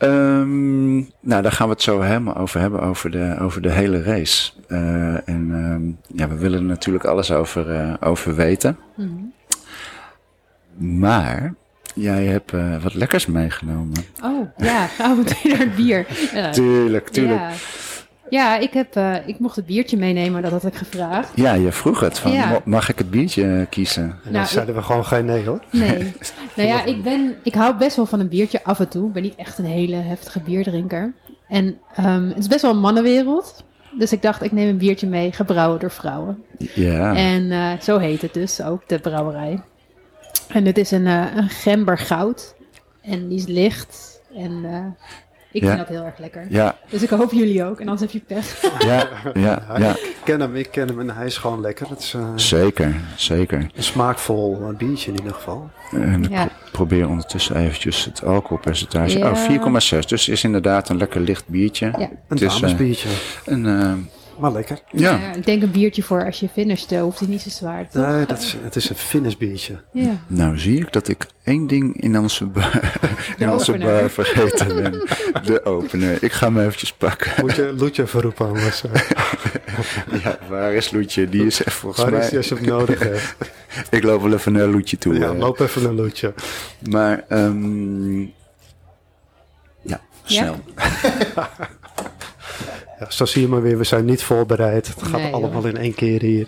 Um, 0.01 1.09
nou, 1.19 1.41
daar 1.41 1.51
gaan 1.51 1.67
we 1.67 1.73
het 1.73 1.81
zo 1.81 2.01
helemaal 2.01 2.37
over 2.37 2.59
hebben, 2.59 2.81
over 2.81 3.11
de, 3.11 3.35
over 3.39 3.61
de 3.61 3.71
hele 3.71 4.03
race. 4.03 4.51
Uh, 4.67 5.29
en 5.29 5.51
um, 5.51 5.97
ja, 6.07 6.27
we 6.27 6.37
willen 6.37 6.59
er 6.59 6.65
natuurlijk 6.65 7.05
alles 7.05 7.31
over, 7.31 7.69
uh, 7.69 7.93
over 7.99 8.35
weten. 8.35 8.77
Mm 8.95 9.05
-hmm. 9.07 9.33
Maar 10.99 11.53
jij 11.93 12.25
hebt 12.25 12.53
uh, 12.53 12.83
wat 12.83 12.93
lekkers 12.93 13.25
meegenomen. 13.25 14.05
Oh, 14.23 14.47
ja, 14.57 14.87
we 14.97 15.13
meteen 15.15 15.51
naar 15.51 15.59
het 15.59 15.75
bier. 15.75 16.05
Tuurlijk, 16.51 17.09
tuurlijk. 17.09 17.41
Ja, 18.29 18.57
ik, 18.57 18.73
heb, 18.73 18.95
uh, 18.95 19.27
ik 19.27 19.39
mocht 19.39 19.55
het 19.55 19.65
biertje 19.65 19.97
meenemen, 19.97 20.41
dat 20.41 20.51
had 20.51 20.65
ik 20.65 20.75
gevraagd. 20.75 21.31
Ja, 21.35 21.53
je 21.53 21.71
vroeg 21.71 21.99
het. 21.99 22.19
Van, 22.19 22.31
ja. 22.31 22.61
Mag 22.65 22.89
ik 22.89 22.97
het 22.97 23.09
biertje 23.09 23.67
kiezen? 23.69 24.03
En 24.03 24.19
dan 24.23 24.31
nou, 24.31 24.45
zeiden 24.45 24.75
ik... 24.75 24.79
we 24.79 24.85
gewoon 24.85 25.05
geen 25.05 25.25
nee 25.25 25.45
hoor. 25.45 25.63
Nee. 25.71 26.13
nou 26.55 26.67
ja, 26.69 26.83
ik, 26.83 27.03
ben, 27.03 27.35
ik 27.43 27.53
hou 27.53 27.77
best 27.77 27.95
wel 27.95 28.05
van 28.05 28.19
een 28.19 28.27
biertje 28.27 28.63
af 28.63 28.79
en 28.79 28.89
toe. 28.89 29.07
Ik 29.07 29.13
ben 29.13 29.21
niet 29.21 29.35
echt 29.35 29.57
een 29.57 29.65
hele 29.65 29.95
heftige 29.95 30.39
bierdrinker. 30.39 31.13
En 31.47 31.77
um, 31.99 32.27
het 32.27 32.37
is 32.37 32.47
best 32.47 32.61
wel 32.61 32.71
een 32.71 32.79
mannenwereld. 32.79 33.63
Dus 33.97 34.11
ik 34.11 34.21
dacht, 34.21 34.43
ik 34.43 34.51
neem 34.51 34.69
een 34.69 34.77
biertje 34.77 35.07
mee, 35.07 35.31
gebrouwen 35.31 35.79
door 35.79 35.91
vrouwen. 35.91 36.43
Ja. 36.73 37.15
En 37.15 37.43
uh, 37.43 37.71
zo 37.81 37.97
heet 37.97 38.21
het 38.21 38.33
dus 38.33 38.61
ook, 38.61 38.87
de 38.87 38.99
brouwerij. 38.99 39.61
En 40.47 40.63
dit 40.63 40.77
is 40.77 40.91
een, 40.91 41.05
uh, 41.05 41.25
een 41.35 41.49
gember 41.49 41.97
goud. 41.97 42.55
En 43.01 43.27
die 43.27 43.37
is 43.37 43.45
licht. 43.45 44.21
En 44.35 44.65
ik 45.51 45.61
ja. 45.61 45.67
vind 45.67 45.79
dat 45.79 45.87
heel 45.87 46.05
erg 46.05 46.17
lekker. 46.17 46.45
Ja. 46.49 46.77
Dus 46.89 47.03
ik 47.03 47.09
hoop 47.09 47.31
jullie 47.31 47.63
ook. 47.63 47.79
En 47.79 47.87
anders 47.87 48.01
heb 48.01 48.11
je 48.11 48.35
pech. 48.35 48.61
Ja, 48.79 49.07
ja, 49.33 49.65
ja. 49.79 49.89
Ik 49.89 50.17
ken 50.23 50.39
hem, 50.39 50.55
ik 50.55 50.71
ken 50.71 50.87
hem 50.87 50.99
en 50.99 51.15
hij 51.15 51.25
is 51.25 51.37
gewoon 51.37 51.61
lekker. 51.61 51.89
Het 51.89 51.99
is, 51.99 52.13
uh, 52.13 52.29
zeker, 52.35 52.95
zeker. 53.15 53.59
Een 53.75 53.83
smaakvol 53.83 54.73
biertje 54.77 55.11
in 55.11 55.17
ieder 55.17 55.33
geval. 55.33 55.69
En 55.91 56.23
ik 56.23 56.29
ja. 56.29 56.49
probeer 56.71 57.07
ondertussen 57.07 57.55
eventjes 57.55 58.05
het 58.05 58.23
alcoholpercentage. 58.23 59.17
Ja. 59.17 59.31
Oh, 59.31 59.91
4,6. 59.99 59.99
Dus 60.07 60.27
is 60.27 60.43
inderdaad 60.43 60.89
een 60.89 60.97
lekker 60.97 61.21
licht 61.21 61.47
biertje. 61.47 61.85
Ja. 61.97 62.09
Een 62.27 62.37
damesbiertje. 62.37 63.09
Uh, 63.09 63.15
een... 63.45 64.09
Maar 64.39 64.51
lekker. 64.51 64.79
Ja. 64.91 65.11
ja. 65.11 65.33
ik 65.33 65.45
denk 65.45 65.61
een 65.61 65.71
biertje 65.71 66.03
voor 66.03 66.25
als 66.25 66.39
je 66.39 66.49
finisht, 66.49 66.91
uh, 66.91 67.01
hoeft 67.01 67.19
hij 67.19 67.27
niet 67.27 67.41
zo 67.41 67.49
zwaar. 67.49 67.89
Toch? 67.89 68.07
Nee, 68.07 68.25
dat 68.25 68.39
is, 68.39 68.55
het 68.63 68.75
is 68.75 68.89
een 68.89 68.95
finish 68.95 69.35
biertje. 69.35 69.81
Ja. 69.91 70.17
Nou 70.27 70.57
zie 70.57 70.79
ik 70.79 70.93
dat 70.93 71.07
ik 71.07 71.25
één 71.43 71.67
ding 71.67 72.01
in 72.01 72.19
onze 72.19 72.45
bar, 72.45 72.99
in 73.37 73.51
onze 73.51 73.77
bar 73.77 74.09
vergeten 74.09 74.67
ben. 74.67 74.91
De 75.43 75.65
opener. 75.65 76.23
Ik 76.23 76.31
ga 76.31 76.45
hem 76.45 76.59
eventjes 76.59 76.93
pakken. 76.93 77.31
Moet 77.41 77.55
je 77.55 77.73
Loetje 77.77 78.07
verroepen 78.07 78.47
anders. 78.47 78.83
ja, 80.23 80.37
waar 80.49 80.73
is 80.73 80.91
Loetje? 80.91 81.29
Die 81.29 81.45
is 81.45 81.63
echt 81.63 81.75
volgens 81.75 82.01
waar 82.01 82.11
mij... 82.11 82.19
Waar 82.19 82.27
is 82.27 82.29
die 82.29 82.37
als 82.37 82.47
je 82.47 82.65
hem 82.65 82.77
nodig 82.77 82.99
hebt? 82.99 83.35
ik 83.97 84.03
loop 84.03 84.21
wel 84.21 84.33
even 84.33 84.51
naar 84.51 84.67
Loetje 84.67 84.97
toe. 84.97 85.13
Ja, 85.13 85.33
loop 85.33 85.59
even 85.59 85.83
naar 85.83 85.93
Loetje. 85.93 86.33
Maar, 86.89 87.25
um, 87.29 88.33
ja, 89.81 90.01
snel. 90.23 90.55
Ja? 90.75 91.49
Ja, 92.99 93.05
zo 93.09 93.25
zie 93.25 93.41
je 93.41 93.47
maar 93.47 93.61
weer, 93.61 93.77
we 93.77 93.83
zijn 93.83 94.05
niet 94.05 94.23
voorbereid. 94.23 94.87
Het 94.87 95.03
gaat 95.03 95.21
Nee, 95.21 95.33
allemaal 95.33 95.61
joh. 95.61 95.69
in 95.69 95.77
één 95.77 95.93
keer 95.95 96.21
hier. 96.21 96.47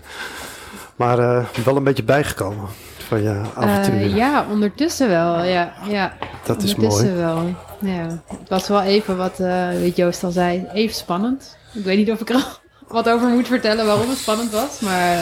Maar 0.95 1.19
eh, 1.19 1.45
wel 1.65 1.75
een 1.75 1.83
beetje 1.83 2.03
bijgekomen 2.03 2.67
van 3.07 3.21
je 3.23 3.41
avontuur. 3.55 4.01
Eh, 4.01 4.15
ja, 4.15 4.45
ondertussen 4.51 5.09
wel. 5.09 5.43
Ja, 5.43 5.73
ja. 5.87 6.13
Dat 6.45 6.63
is 6.63 6.73
ondertussen 6.75 7.07
mooi. 7.07 7.19
wel. 7.19 7.55
Ja. 7.79 8.21
Het 8.39 8.49
was 8.49 8.67
wel 8.67 8.81
even 8.81 9.17
wat, 9.17 9.37
weet 9.79 9.95
Joost 9.95 10.23
al 10.23 10.31
zei, 10.31 10.67
even 10.73 10.95
spannend. 10.95 11.57
Ik 11.73 11.83
weet 11.83 11.97
niet 11.97 12.11
of 12.11 12.19
ik 12.21 12.29
er 12.29 12.59
wat 12.87 13.09
over 13.09 13.27
moet 13.27 13.47
vertellen 13.47 13.85
waarom 13.85 14.09
het 14.09 14.17
spannend 14.17 14.51
was, 14.51 14.79
maar 14.79 15.17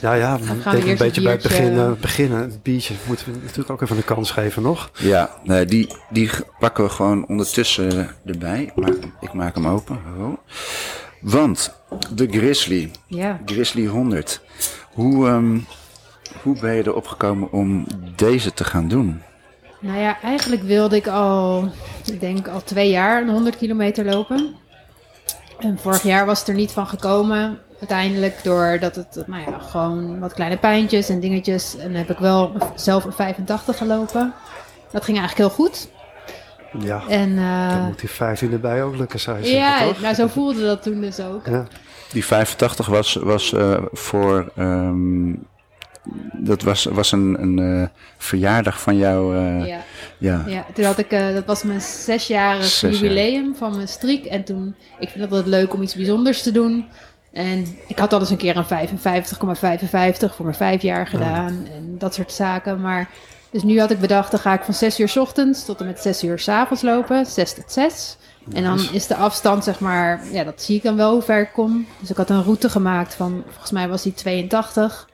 Ja, 0.00 0.14
ja, 0.14 0.38
Dan 0.38 0.56
ik 0.56 0.62
gaan 0.62 0.74
we 0.74 0.80
denk 0.80 0.90
een 0.90 1.06
beetje 1.06 1.22
bij 1.22 1.32
het 1.32 1.42
begin, 1.42 1.96
beginnen. 2.00 2.40
Het 2.40 2.62
biertje 2.62 2.94
moeten 3.06 3.32
we 3.32 3.38
natuurlijk 3.42 3.70
ook 3.70 3.82
even 3.82 3.96
een 3.96 4.04
kans 4.04 4.30
geven 4.30 4.62
nog. 4.62 4.90
Ja, 4.98 5.30
nee, 5.44 5.64
die, 5.64 5.96
die 6.10 6.30
pakken 6.58 6.84
we 6.84 6.90
gewoon 6.90 7.26
ondertussen 7.26 8.10
erbij. 8.24 8.72
Maar 8.74 8.92
ik 9.20 9.32
maak 9.32 9.54
hem 9.54 9.66
open. 9.66 10.00
Oh. 10.18 10.36
Want 11.20 11.74
de 12.14 12.26
Grizzly, 12.30 12.90
ja. 13.06 13.40
Grizzly 13.44 13.86
100. 13.86 14.40
Hoe, 14.92 15.26
ehm, 15.28 15.58
hoe 16.42 16.60
ben 16.60 16.74
je 16.74 16.86
erop 16.86 17.06
gekomen 17.06 17.52
om 17.52 17.86
deze 18.16 18.54
te 18.54 18.64
gaan 18.64 18.88
doen? 18.88 19.22
Nou 19.80 19.98
ja, 19.98 20.20
eigenlijk 20.22 20.62
wilde 20.62 20.96
ik 20.96 21.06
al, 21.06 21.70
ik 22.04 22.20
denk 22.20 22.48
al 22.48 22.62
twee 22.64 22.90
jaar 22.90 23.22
een 23.22 23.28
100 23.28 23.56
kilometer 23.56 24.04
lopen. 24.04 24.54
En 25.58 25.78
vorig 25.78 26.02
jaar 26.02 26.26
was 26.26 26.38
het 26.38 26.48
er 26.48 26.54
niet 26.54 26.72
van 26.72 26.86
gekomen. 26.86 27.58
Uiteindelijk 27.78 28.42
doordat 28.42 28.94
het, 28.96 29.22
nou 29.26 29.42
ja, 29.50 29.58
gewoon 29.58 30.18
wat 30.18 30.32
kleine 30.34 30.56
pijntjes 30.56 31.08
en 31.08 31.20
dingetjes. 31.20 31.76
En 31.76 31.94
heb 31.94 32.10
ik 32.10 32.18
wel 32.18 32.52
zelf 32.74 33.04
een 33.04 33.12
85 33.12 33.76
gelopen. 33.76 34.32
Dat 34.90 35.04
ging 35.04 35.18
eigenlijk 35.18 35.48
heel 35.48 35.64
goed. 35.64 35.88
Ja, 36.78 37.02
En 37.08 37.36
dan 37.36 37.44
eh, 37.44 37.86
moet 37.86 38.00
die 38.00 38.08
15 38.10 38.52
erbij 38.52 38.82
ook 38.82 38.96
lukken, 38.96 39.20
zou 39.20 39.38
je 39.42 39.50
ja, 39.50 39.78
zeggen, 39.78 40.02
nou 40.02 40.14
zo 40.14 40.26
voelde 40.26 40.62
dat 40.64 40.82
toen 40.82 41.00
dus 41.00 41.20
ook. 41.20 41.46
Ja. 41.46 41.66
Die 42.12 42.24
85 42.24 42.86
was, 42.86 43.14
was 43.14 43.52
eh, 43.52 43.82
voor. 43.92 44.52
ehm, 44.56 45.32
dat 46.32 46.62
was, 46.62 46.84
was 46.84 47.12
een, 47.12 47.36
een 47.42 47.58
eh, 47.82 47.88
verjaardag 48.18 48.80
van 48.80 48.96
jou. 48.96 49.36
eh, 49.36 49.66
ja. 49.66 49.80
Ja. 50.18 50.44
Ja, 50.46 50.64
toen 50.74 50.84
had 50.84 50.98
ik, 50.98 51.10
eh, 51.12 51.34
dat 51.34 51.44
was 51.44 51.62
mijn 51.62 51.80
zesjarig 51.80 52.64
Zes 52.64 52.80
jaar. 52.80 52.92
jubileum 52.92 53.54
van 53.54 53.74
mijn 53.76 53.88
striek. 53.88 54.24
En 54.24 54.44
toen, 54.44 54.74
ik 54.98 55.08
vind 55.08 55.24
het 55.24 55.30
altijd 55.32 55.46
leuk 55.48 55.74
om 55.74 55.82
iets 55.82 55.94
bijzonders 55.94 56.42
te 56.42 56.52
doen. 56.52 56.86
En 57.32 57.78
ik 57.86 57.98
had 57.98 58.12
al 58.12 58.20
eens 58.20 58.30
een 58.30 58.36
keer 58.36 58.56
een 58.56 58.64
55,55 58.64 60.34
voor 60.34 60.44
mijn 60.44 60.56
vijf 60.56 60.82
jaar 60.82 61.06
gedaan. 61.06 61.66
En 61.74 61.98
dat 61.98 62.14
soort 62.14 62.32
zaken. 62.32 62.80
Maar, 62.80 63.08
dus 63.50 63.62
nu 63.62 63.80
had 63.80 63.90
ik 63.90 64.00
bedacht, 64.00 64.30
dan 64.30 64.40
ga 64.40 64.54
ik 64.54 64.62
van 64.62 64.74
6 64.74 65.00
uur 65.00 65.08
's 65.08 65.16
ochtends 65.16 65.64
tot 65.64 65.80
en 65.80 65.86
met 65.86 66.00
6 66.00 66.22
uur 66.22 66.38
's 66.38 66.48
avonds 66.48 66.82
lopen. 66.82 67.26
6 67.26 67.54
tot 67.54 67.72
6. 67.72 68.16
En 68.52 68.62
dan 68.62 68.80
is 68.92 69.06
de 69.06 69.16
afstand, 69.16 69.64
zeg 69.64 69.80
maar, 69.80 70.20
ja, 70.32 70.44
dat 70.44 70.62
zie 70.62 70.76
ik 70.76 70.82
dan 70.82 70.96
wel 70.96 71.12
hoe 71.12 71.22
ver 71.22 71.40
ik 71.40 71.50
kom. 71.52 71.86
Dus 72.00 72.10
ik 72.10 72.16
had 72.16 72.30
een 72.30 72.42
route 72.42 72.68
gemaakt 72.68 73.14
van, 73.14 73.42
volgens 73.46 73.70
mij 73.70 73.88
was 73.88 74.02
die 74.02 74.14
82. 74.14 75.08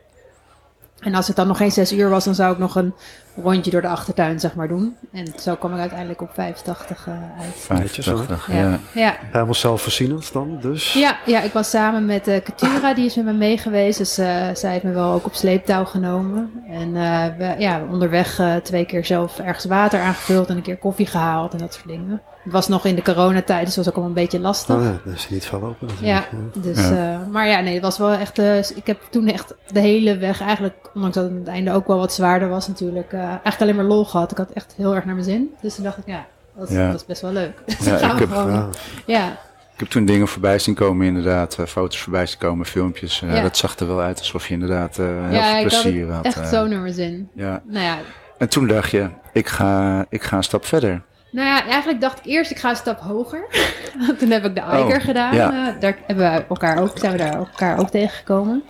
En 0.99 1.15
als 1.15 1.27
het 1.27 1.37
dan 1.37 1.47
nog 1.47 1.57
geen 1.57 1.73
6 1.73 1.93
uur 1.93 2.09
was, 2.09 2.25
dan 2.25 2.35
zou 2.35 2.53
ik 2.53 2.59
nog 2.59 2.75
een 2.75 2.95
rondje 3.43 3.71
door 3.71 3.81
de 3.81 3.89
achtertuin, 3.89 4.41
zeg 4.41 4.55
maar, 4.55 4.69
doen. 4.69 4.97
En 5.13 5.27
zo 5.41 5.55
kwam 5.55 5.73
ik 5.75 5.81
uiteindelijk 5.81 6.21
op 6.23 6.31
85 6.35 7.07
eh, 7.07 7.15
uit. 7.41 7.55
85. 7.55 8.49
Ja. 8.53 8.55
Ja. 8.61 8.79
Ja. 8.95 9.17
Helemaal 9.31 9.55
zelfvoorzienend 9.55 10.33
dan, 10.33 10.59
dus. 10.61 10.93
Ja, 10.93 11.17
ja, 11.27 11.41
ik 11.41 11.53
was 11.53 11.71
samen 11.71 12.05
met 12.07 12.29
uh, 12.29 12.37
Katura, 12.43 12.95
die 12.95 13.05
is 13.05 13.15
met 13.15 13.25
me 13.25 13.33
mee 13.33 13.59
geweest. 13.59 13.99
Dus 13.99 14.19
eh, 14.19 14.27
zij 14.55 14.73
heeft 14.73 14.85
me 14.85 14.93
wel 14.93 15.13
ook 15.13 15.27
op 15.27 15.35
sleeptouw 15.35 15.85
genomen. 15.85 16.51
En 16.69 16.97
eh, 16.97 17.25
we, 17.39 17.55
ja, 17.59 17.83
onderweg 17.91 18.39
eh, 18.39 18.57
twee 18.57 18.85
keer 18.85 19.05
zelf 19.05 19.39
ergens 19.39 19.65
water 19.65 20.01
aangevuld 20.01 20.49
en 20.49 20.57
een 20.57 20.63
keer 20.63 20.77
koffie 20.77 21.07
gehaald 21.07 21.53
en 21.53 21.59
dat 21.59 21.75
soort 21.75 21.87
dingen. 21.89 22.23
Het 22.45 22.53
was 22.53 22.69
nog 22.69 22.85
in 22.85 22.95
de 22.95 23.03
coronatijd, 23.03 23.67
dus 23.67 23.77
was 23.77 23.89
ook 23.89 23.97
al 23.97 24.03
een 24.03 24.13
beetje 24.13 24.41
lastig. 24.41 24.77
Oh 24.77 24.83
ja, 24.83 24.99
dat 25.05 25.15
is 25.15 25.29
niet 25.29 25.47
veel 25.47 25.61
lopen 25.61 25.87
natuurlijk. 25.87 26.27
Ja, 26.33 26.61
dus, 26.61 26.91
eh, 26.91 27.17
maar 27.31 27.49
ja, 27.49 27.61
nee, 27.61 27.75
het 27.75 27.83
was 27.83 27.99
wel 27.99 28.11
echt. 28.13 28.39
eh, 28.39 28.59
ik 28.59 28.87
heb 28.87 29.01
toen 29.11 29.27
echt 29.29 29.55
de 29.73 29.81
hele 29.81 30.17
weg, 30.17 30.41
eigenlijk, 30.41 30.91
ondanks 30.95 31.17
dat 31.17 31.25
het 31.25 31.33
aan 31.33 31.39
het 31.39 31.49
einde 31.49 31.73
ook 31.73 31.87
wel 31.87 31.99
wat 31.99 32.13
zwaarder 32.13 32.49
was, 32.49 32.69
natuurlijk, 32.69 33.13
eh, 33.13 33.24
eigenlijk 33.29 33.61
alleen 33.61 33.77
maar 33.77 33.85
lol 33.85 34.05
gehad. 34.05 34.31
Ik 34.31 34.37
had 34.37 34.51
echt 34.51 34.75
heel 34.77 34.95
erg 34.95 35.05
naar 35.05 35.15
mijn 35.15 35.27
zin. 35.27 35.55
Dus 35.61 35.75
toen 35.75 35.85
dacht 35.85 35.99
ik, 35.99 36.07
ja, 36.07 36.27
dat 36.57 36.69
is, 36.71 36.77
Ja. 36.77 36.87
dat 36.87 36.95
is 37.01 37.07
best 37.07 37.23
wel 37.23 37.33
leuk. 37.33 37.59
Dus 37.67 37.79
Ja, 37.87 38.13
ik 38.13 38.19
heb- 38.19 38.29
gewoon- 38.31 38.53
Ja. 38.53 38.69
ja, 39.07 39.29
Ik 39.75 39.81
heb 39.81 39.89
toen 39.89 40.05
dingen 40.05 40.29
voorbij 40.29 40.59
zien 40.59 40.75
komen, 40.75 41.07
inderdaad. 41.07 41.59
eh, 41.59 41.67
foto's 41.67 42.01
voorbij 42.01 42.27
zien 42.27 42.39
komen, 42.39 42.67
filmpjes. 42.67 43.23
eh, 43.23 43.35
Ja. 43.35 43.43
Dat 43.43 43.57
zag 43.57 43.77
er 43.79 43.87
wel 43.87 44.01
uit 44.01 44.19
alsof 44.19 44.47
je 44.49 44.55
inderdaad 44.55 44.99
eh, 44.99 45.07
heel 45.07 45.31
ja, 45.41 45.53
veel 45.55 45.63
plezier 45.63 46.11
had. 46.11 46.25
echt 46.25 46.39
eh. 46.41 46.47
zo 46.47 46.67
naar 46.67 46.81
mijn 46.81 46.95
zin. 46.95 47.29
ja. 47.35 47.63
Nou 47.65 47.85
ja, 47.85 47.97
En 48.39 48.49
toen 48.49 48.67
dacht 48.67 48.91
je, 48.91 49.09
ik 49.33 49.49
ga, 49.49 50.05
ik 50.09 50.23
ga 50.23 50.37
een 50.37 50.43
stap 50.45 50.65
verder. 50.65 51.03
Nou 51.31 51.47
ja, 51.49 51.65
eigenlijk 51.67 52.01
dacht 52.01 52.19
ik 52.19 52.25
eerst, 52.25 52.51
ik 52.51 52.59
ga 52.59 52.71
een 52.71 52.77
stap 52.77 53.01
hoger. 53.01 53.47
Toen 54.19 54.31
heb 54.31 54.45
ik 54.45 54.55
de 54.55 54.61
Eiker 54.61 54.97
Oh, 54.99 55.05
gedaan. 55.05 55.35
ja. 55.35 55.49
Eh, 55.75 55.81
daar 55.81 55.97
hebben 56.07 56.33
we 56.33 56.45
elkaar 56.49 56.79
ook, 56.83 56.99
zijn 56.99 57.13
we 57.13 57.19
daar 57.19 57.35
elkaar 57.35 57.79
ook 57.79 57.91
tegengekomen. 57.91 58.63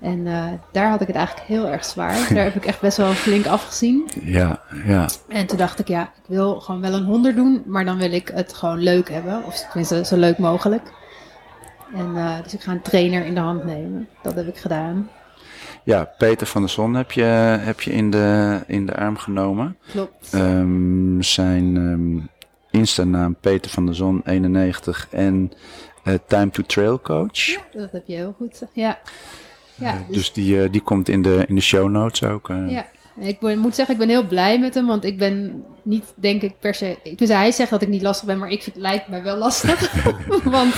En 0.00 0.26
eh, 0.26 0.44
daar 0.72 0.90
had 0.90 1.00
ik 1.00 1.06
het 1.06 1.16
eigenlijk 1.16 1.46
heel 1.46 1.68
erg 1.68 1.84
zwaar. 1.84 2.26
Daar 2.34 2.44
heb 2.44 2.54
ik 2.54 2.66
echt 2.66 2.80
best 2.80 2.96
wel 2.96 3.12
flink 3.12 3.46
afgezien. 3.46 4.08
Ja, 4.22 4.60
ja. 4.84 5.08
En 5.28 5.46
toen 5.46 5.58
dacht 5.58 5.78
ik, 5.78 5.88
ja, 5.88 6.02
ik 6.02 6.26
wil 6.26 6.60
gewoon 6.60 6.80
wel 6.80 6.92
een 6.92 7.04
100 7.04 7.36
doen, 7.36 7.62
maar 7.66 7.84
dan 7.84 7.98
wil 7.98 8.12
ik 8.12 8.30
het 8.34 8.54
gewoon 8.54 8.78
leuk 8.78 9.10
hebben. 9.10 9.44
Of 9.44 9.58
tenminste, 9.58 10.04
zo 10.04 10.16
leuk 10.16 10.38
mogelijk. 10.38 10.92
En 11.94 12.16
eh, 12.16 12.42
dus 12.42 12.54
ik 12.54 12.60
ga 12.60 12.72
een 12.72 12.82
trainer 12.82 13.24
in 13.24 13.34
de 13.34 13.40
hand 13.40 13.64
nemen. 13.64 14.08
Dat 14.22 14.34
heb 14.34 14.48
ik 14.48 14.56
gedaan. 14.56 15.10
Ja, 15.84 16.04
Peter 16.18 16.46
van 16.46 16.60
der 16.60 16.70
Zon 16.70 16.94
heb 16.94 17.12
je, 17.12 17.22
heb 17.60 17.80
je 17.80 17.92
in, 17.92 18.10
de, 18.10 18.60
in 18.66 18.86
de 18.86 18.96
arm 18.96 19.16
genomen. 19.16 19.76
Klopt. 19.92 20.32
Ehm, 20.32 21.20
zijn 21.20 21.76
ehm 21.76 22.38
Insta-naam 22.70 23.36
Peter 23.40 23.70
van 23.70 23.86
der 23.86 23.94
Zon 23.94 24.20
91 24.24 25.08
en 25.10 25.52
eh, 26.04 26.14
Time 26.26 26.50
to 26.50 26.62
Trail 26.62 27.00
Coach. 27.00 27.58
Dat 27.72 27.92
heb 27.92 28.02
je 28.06 28.14
heel 28.14 28.34
goed. 28.36 28.62
Ja. 28.72 28.98
Ja, 29.80 30.04
dus 30.08 30.16
Dus 30.16 30.32
die, 30.32 30.62
eh, 30.62 30.70
die 30.72 30.80
komt 30.80 31.08
in 31.08 31.22
de, 31.22 31.44
in 31.48 31.54
de 31.54 31.60
show 31.60 31.88
notes 31.88 32.22
ook. 32.28 32.48
eh. 32.50 32.70
Ja, 32.70 32.86
ik 33.18 33.40
ben- 33.40 33.58
moet 33.58 33.74
zeggen, 33.74 33.94
ik 33.94 34.00
ben 34.00 34.08
heel 34.08 34.26
blij 34.26 34.58
met 34.58 34.74
hem, 34.74 34.86
want 34.86 35.04
ik 35.04 35.18
ben 35.18 35.64
niet, 35.82 36.04
denk 36.14 36.42
ik, 36.42 36.54
per 36.60 36.74
se... 36.74 36.96
Dus 37.16 37.28
hij 37.28 37.52
zegt 37.52 37.70
dat 37.70 37.82
ik 37.82 37.88
niet 37.88 38.02
lastig 38.02 38.26
ben, 38.26 38.38
maar 38.38 38.50
ik 38.50 38.62
vind, 38.62 38.74
het 38.76 38.84
lijkt 38.84 39.08
mij 39.08 39.22
wel 39.22 39.36
lastig. 39.36 39.92
want 40.44 40.74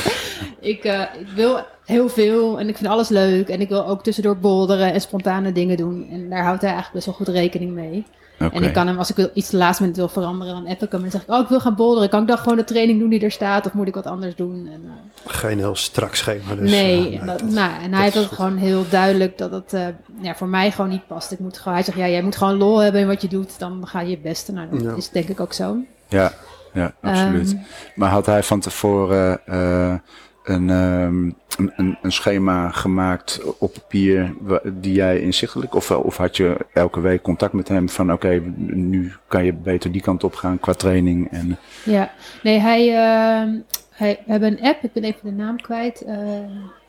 ik, 0.61 0.85
eh, 0.85 1.01
ik 1.21 1.27
wil 1.35 1.61
heel 1.85 2.09
veel 2.09 2.59
en 2.61 2.69
ik 2.69 2.77
vind 2.77 2.89
alles 2.89 3.09
leuk. 3.09 3.49
En 3.49 3.61
ik 3.61 3.69
wil 3.69 3.87
ook 3.87 4.03
tussendoor 4.03 4.37
bolderen 4.37 4.93
en 4.93 5.01
spontane 5.01 5.53
dingen 5.53 5.77
doen. 5.77 6.09
En 6.11 6.31
daar 6.31 6.43
houdt 6.45 6.61
hij 6.63 6.71
eigenlijk 6.73 6.93
best 7.05 7.07
wel 7.07 7.15
goed 7.27 7.29
rekening 7.35 7.73
mee. 7.73 8.07
Oké. 8.41 8.55
En 8.55 8.63
ik 8.63 8.73
kan 8.73 8.87
hem, 8.87 8.99
als 8.99 9.11
ik 9.11 9.17
wil- 9.17 9.31
iets 9.35 9.51
de 9.51 9.57
laatste 9.57 9.83
minuut 9.83 9.97
wil 9.99 10.09
veranderen, 10.09 10.55
dan 10.55 10.67
app 10.67 10.83
ik 10.83 10.93
hem 10.93 11.05
en 11.05 11.11
zeg 11.11 11.23
ik, 11.23 11.31
oh, 11.31 11.41
ik 11.41 11.49
wil 11.49 11.61
gaan 11.61 11.75
bolderen. 11.75 12.09
Kan 12.09 12.21
ik 12.23 12.29
dan 12.29 12.39
gewoon 12.39 12.57
de 12.57 12.65
training 12.65 12.99
doen 13.01 13.09
die 13.09 13.21
er 13.21 13.31
staat, 13.31 13.67
of 13.67 13.73
moet 13.73 13.89
ik 13.89 13.95
wat 13.95 14.07
anders 14.07 14.35
doen? 14.35 14.69
En, 14.73 14.83
eh, 14.85 15.33
Geen 15.33 15.59
heel 15.59 15.75
strak 15.77 16.15
schema. 16.15 16.55
Dus, 16.55 16.71
nee, 16.71 17.09
eh, 17.15 17.21
en 17.21 17.27
dat, 17.27 17.39
dat- 17.39 17.49
nou, 17.51 17.71
en 17.83 17.91
dat 17.91 18.01
hij 18.01 18.11
heeft 18.11 18.17
goed. 18.27 18.37
gewoon 18.37 18.57
heel 18.57 18.85
duidelijk 18.91 19.39
dat 19.39 19.51
het 19.51 19.73
eh, 19.73 19.87
ja, 20.21 20.35
voor 20.35 20.49
mij 20.49 20.71
gewoon 20.71 20.91
niet 20.91 21.07
past. 21.07 21.33
Ik 21.33 21.39
moet 21.39 21.59
gewoon, 21.59 21.75
hij 21.75 21.83
zegt, 21.83 21.99
ja, 21.99 22.09
jij 22.09 22.23
moet 22.23 22.37
gewoon 22.37 22.57
lol 22.57 22.79
hebben 22.79 23.01
in 23.01 23.07
wat 23.07 23.23
je 23.23 23.29
doet, 23.29 23.59
dan 23.59 23.87
ga 23.87 24.01
je 24.01 24.11
het 24.11 24.23
beste. 24.23 24.53
Nou, 24.53 24.69
dat 24.71 24.83
Ja. 24.83 24.95
is 24.97 25.09
denk 25.11 25.29
ik 25.29 25.41
ook 25.41 25.53
zo. 25.53 25.77
Ja, 26.09 26.33
ja, 26.73 26.93
absoluut. 27.01 27.51
Ehm, 27.53 27.61
Maar 27.95 28.11
had 28.11 28.27
hij 28.27 28.43
van 28.43 28.61
tevoren 28.61 29.47
eh, 29.47 29.95
een, 30.43 30.71
ehm, 30.71 31.31
een, 31.59 31.73
een, 31.77 31.99
een 32.03 32.13
schema 32.13 32.71
gemaakt 32.71 33.41
op 33.59 33.73
papier 33.73 34.35
die 34.65 34.93
jij 34.93 35.21
inzichtelijk, 35.21 35.75
of, 35.75 35.91
of 35.91 36.17
had 36.17 36.37
je 36.37 36.57
elke 36.73 37.01
week 37.01 37.23
contact 37.23 37.53
met 37.53 37.69
hem 37.69 37.89
van 37.89 38.13
oké, 38.13 38.43
nu 38.67 39.13
kan 39.27 39.45
je 39.45 39.53
beter 39.53 39.93
die 39.93 40.03
kant 40.03 40.25
op 40.25 40.35
gaan 40.35 40.61
qua 40.61 40.73
training 40.73 41.31
en 41.31 41.59
ja, 41.85 42.11
nee, 42.43 42.59
hij, 42.59 42.89
eh, 42.89 43.61
hij, 43.91 44.23
hebben 44.27 44.53
een 44.53 44.65
app, 44.65 44.83
ik 44.83 44.93
ben 44.93 45.05
even 45.05 45.21
de 45.23 45.43
naam 45.43 45.61
kwijt. 45.61 46.01
eh, 46.01 46.41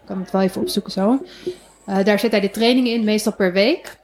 ik 0.04 0.10
kan 0.10 0.20
het 0.20 0.32
wel 0.32 0.42
even 0.42 0.62
opzoeken 0.62 0.92
zo. 0.92 1.20
Eh, 1.86 2.04
daar 2.04 2.20
zet 2.20 2.32
hij 2.32 2.40
de 2.40 2.52
training 2.52 2.88
in, 2.88 3.04
meestal 3.04 3.34
per 3.34 3.54
week. 3.54 3.98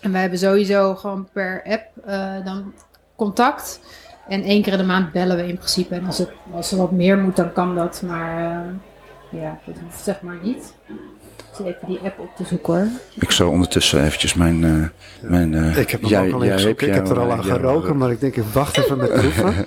En 0.00 0.12
wij 0.12 0.20
hebben 0.20 0.38
sowieso 0.38 0.94
gewoon 0.94 1.28
per 1.32 1.62
app 1.64 2.06
eh, 2.06 2.44
dan 2.44 2.72
contact. 3.16 3.80
En 4.28 4.42
één 4.42 4.62
keer 4.62 4.72
in 4.72 4.78
de 4.78 4.84
maand 4.84 5.12
bellen 5.12 5.36
we 5.36 5.46
in 5.46 5.56
principe. 5.56 5.94
En 5.94 6.06
als, 6.06 6.18
het, 6.18 6.30
als 6.52 6.72
er 6.72 6.78
wat 6.78 6.90
meer 6.92 7.18
moet, 7.18 7.36
dan 7.36 7.52
kan 7.52 7.74
dat. 7.74 8.02
Maar 8.06 8.38
eh, 8.38 9.40
ja, 9.40 9.58
dat 9.66 9.74
hoeft 9.84 10.02
zeg 10.04 10.20
maar 10.22 10.36
niet. 10.42 10.74
Ik 10.88 11.56
zit 11.56 11.66
even 11.66 11.86
die 11.88 11.98
app 12.04 12.18
op 12.18 12.28
te 12.36 12.44
zoeken 12.44 12.74
hoor. 12.74 12.86
ik 13.14 13.30
zal 13.30 13.50
ondertussen 13.50 14.04
eventjes 14.04 14.34
mijn... 14.34 14.64
eh, 14.64 15.28
mijn 15.30 15.54
eh, 15.54 15.76
Ik 15.76 15.90
heb 15.90 16.00
hem 16.00 16.10
jij- 16.10 16.26
ook 16.26 16.32
al 16.32 16.42
Ik 16.68 16.80
heb 16.80 17.08
er 17.08 17.18
al 17.18 17.32
aan 17.32 17.44
geroken, 17.44 17.96
maar 17.96 18.10
ik 18.10 18.20
denk 18.20 18.36
ik 18.36 18.44
wacht 18.52 18.78
even 18.78 18.96
met 18.96 19.12
proeven. 19.12 19.54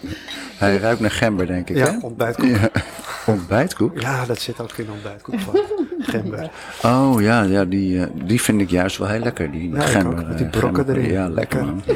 Hij 0.57 0.77
ruikt 0.77 0.99
naar 0.99 1.11
gember 1.11 1.47
denk 1.47 1.69
ik 1.69 1.77
hè? 1.77 1.85
Ja, 1.85 1.99
ontbijtkoek. 2.01 2.47
Ja. 2.49 2.69
Ontbijtkoek? 3.33 3.99
Ja, 3.99 4.25
dat 4.25 4.39
zit 4.39 4.61
ook 4.61 4.71
in 4.77 4.91
ontbijtkoek 4.91 5.39
van 5.39 5.55
gember. 6.07 6.49
Oh 6.83 7.15
ja, 7.21 7.41
ja 7.41 7.65
die, 7.65 7.99
eh, 8.01 8.07
die 8.25 8.41
vind 8.41 8.61
ik 8.61 8.69
juist 8.69 8.97
wel 8.97 9.07
heel 9.07 9.19
lekker. 9.19 9.51
Die 9.51 9.69
Ja, 9.73 9.81
gember, 9.81 10.19
ook, 10.19 10.27
met 10.27 10.37
die 10.37 10.45
eh, 10.45 10.51
brokken 10.51 10.85
gember. 10.85 11.03
erin. 11.03 11.13
Ja, 11.13 11.27
lekker 11.29 11.65
man. 11.65 11.81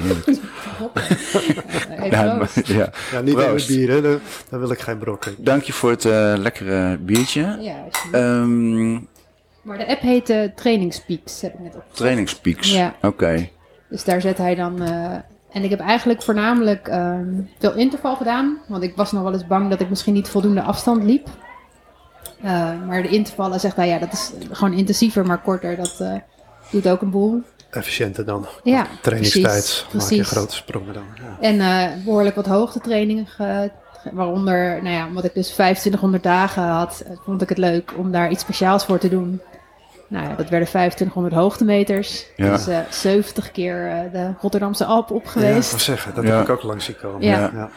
Ja, 2.09 2.35
maar- 2.35 2.49
ja. 2.65 2.89
Ja, 3.11 3.19
niet 3.21 3.37
in 3.37 3.45
Proost. 3.45 3.67
bier, 3.67 3.89
hè. 3.89 4.01
Dan, 4.01 4.19
dan 4.49 4.59
wil 4.59 4.71
ik 4.71 4.79
geen 4.79 4.97
brokken. 4.97 5.35
Dank 5.37 5.63
je 5.63 5.73
voor 5.73 5.89
het 5.89 6.05
eh, 6.05 6.33
lekkere 6.37 6.97
biertje. 6.97 7.57
Ja. 7.59 7.75
Ehm 8.11 8.91
maar 9.61 9.77
de 9.77 9.87
app 9.87 10.01
heet 10.01 10.29
eh 10.29 10.49
Trainingspeaks, 10.55 11.41
heb 11.41 11.53
ik 11.53 11.59
net 11.59 11.75
op. 11.75 11.83
trainingspeaks. 11.91 12.71
Ja. 12.73 12.95
Oké. 13.01 13.47
Dus 13.89 14.03
daar 14.03 14.21
zet 14.21 14.37
hij 14.37 14.55
dan. 14.55 14.81
eh, 14.81 15.11
en 15.51 15.63
ik 15.63 15.69
heb 15.69 15.79
eigenlijk 15.79 16.21
voornamelijk 16.21 16.87
ehm, 16.87 17.25
veel 17.59 17.73
interval 17.73 18.15
gedaan. 18.15 18.57
Want 18.67 18.83
ik 18.83 18.95
was 18.95 19.11
nog 19.11 19.23
wel 19.23 19.33
eens 19.33 19.47
bang 19.47 19.69
dat 19.69 19.79
ik 19.79 19.89
misschien 19.89 20.13
niet 20.13 20.29
voldoende 20.29 20.61
afstand 20.61 21.03
liep. 21.03 21.27
Eh, 22.43 22.69
maar 22.87 23.01
de 23.01 23.09
intervallen 23.09 23.59
zegt 23.59 23.75
hij, 23.75 23.87
ja, 23.87 23.99
dat 23.99 24.13
is 24.13 24.31
gewoon 24.51 24.73
intensiever, 24.73 25.25
maar 25.25 25.41
korter. 25.41 25.75
Dat 25.75 25.95
eh, 25.99 26.13
doet 26.71 26.87
ook 26.89 27.01
een 27.01 27.09
boel. 27.09 27.41
Efficiënter 27.69 28.25
dan. 28.25 28.47
Ja, 28.63 28.87
Trainingstijd 29.01 29.85
precies, 29.89 30.09
maak 30.17 30.27
je 30.27 30.35
grote 30.35 30.55
sprongen 30.55 30.93
dan. 30.93 31.03
Ja. 31.15 31.37
En 31.47 31.59
eh, 31.59 32.03
behoorlijk 32.05 32.35
wat 32.35 32.45
hoogtetrainingen. 32.45 33.27
ge- 33.27 33.71
waaronder, 34.11 34.83
nou 34.83 34.95
ja, 34.95 35.07
omdat 35.07 35.23
ik 35.23 35.33
dus 35.33 35.47
2500 35.49 36.23
dagen 36.23 36.63
had, 36.63 37.03
vond 37.25 37.41
ik 37.41 37.49
het 37.49 37.57
leuk 37.57 37.91
om 37.97 38.11
daar 38.11 38.31
iets 38.31 38.41
speciaals 38.43 38.85
voor 38.85 38.97
te 38.97 39.09
doen. 39.09 39.41
Nou 40.07 40.23
ja, 40.23 40.29
dat 40.35 40.49
werden 40.49 40.67
2500 40.67 41.33
hoogtemeters. 41.35 42.25
Ja. 42.35 42.51
Dus 42.51 42.67
eh 42.67 42.77
70 42.89 43.51
keer 43.51 43.87
eh, 43.87 44.11
de 44.11 44.31
Rotterdamse 44.41 44.85
Alpen 44.85 45.15
op 45.15 45.21
Ja, 45.23 45.27
ik 45.29 45.33
geweest. 45.33 45.69
wil 45.69 45.79
zeggen, 45.79 46.15
dat 46.15 46.23
Ja. 46.23 46.29
heb 46.35 46.43
ik 46.43 46.49
ook 46.49 46.63
langs 46.63 46.85
zien 46.85 46.97
komen. 47.01 47.21
Ja. 47.27 47.69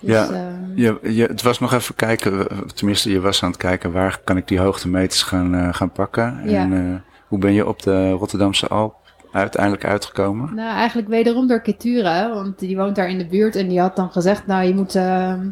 Ja. 0.00 0.26
Dus, 0.26 0.28
Ja. 0.30 0.34
eh, 0.34 0.48
Je, 0.74 0.98
je, 1.14 1.26
het 1.26 1.42
was 1.42 1.58
nog 1.58 1.72
even 1.72 1.94
kijken, 1.94 2.48
eh, 2.48 2.58
tenminste 2.58 3.10
je 3.10 3.20
was 3.20 3.42
aan 3.42 3.48
het 3.50 3.58
kijken 3.58 3.92
waar 3.92 4.20
kan 4.24 4.36
ik 4.36 4.48
die 4.48 4.58
hoogtemeters 4.60 5.22
gaan, 5.22 5.54
eh, 5.54 5.68
gaan 5.74 5.90
pakken. 5.92 6.40
Ja. 6.44 6.60
En 6.60 6.72
eh, 6.72 7.12
hoe 7.28 7.38
ben 7.38 7.52
je 7.52 7.66
op 7.66 7.82
de 7.82 8.10
Rotterdamse 8.10 8.68
Alp 8.68 8.94
uiteindelijk 9.32 9.84
uitgekomen? 9.84 10.54
Nou, 10.54 10.76
eigenlijk 10.76 11.08
wederom 11.08 11.46
door 11.46 11.60
Ketura, 11.60 12.34
want 12.34 12.58
die 12.58 12.76
woont 12.76 12.96
daar 12.96 13.08
in 13.08 13.18
de 13.18 13.26
buurt 13.26 13.56
en 13.56 13.68
die 13.68 13.80
had 13.80 13.96
dan 13.96 14.10
gezegd, 14.12 14.46
nou 14.46 14.64
je 14.64 14.74
moet, 14.74 14.94
ehm, 14.94 15.46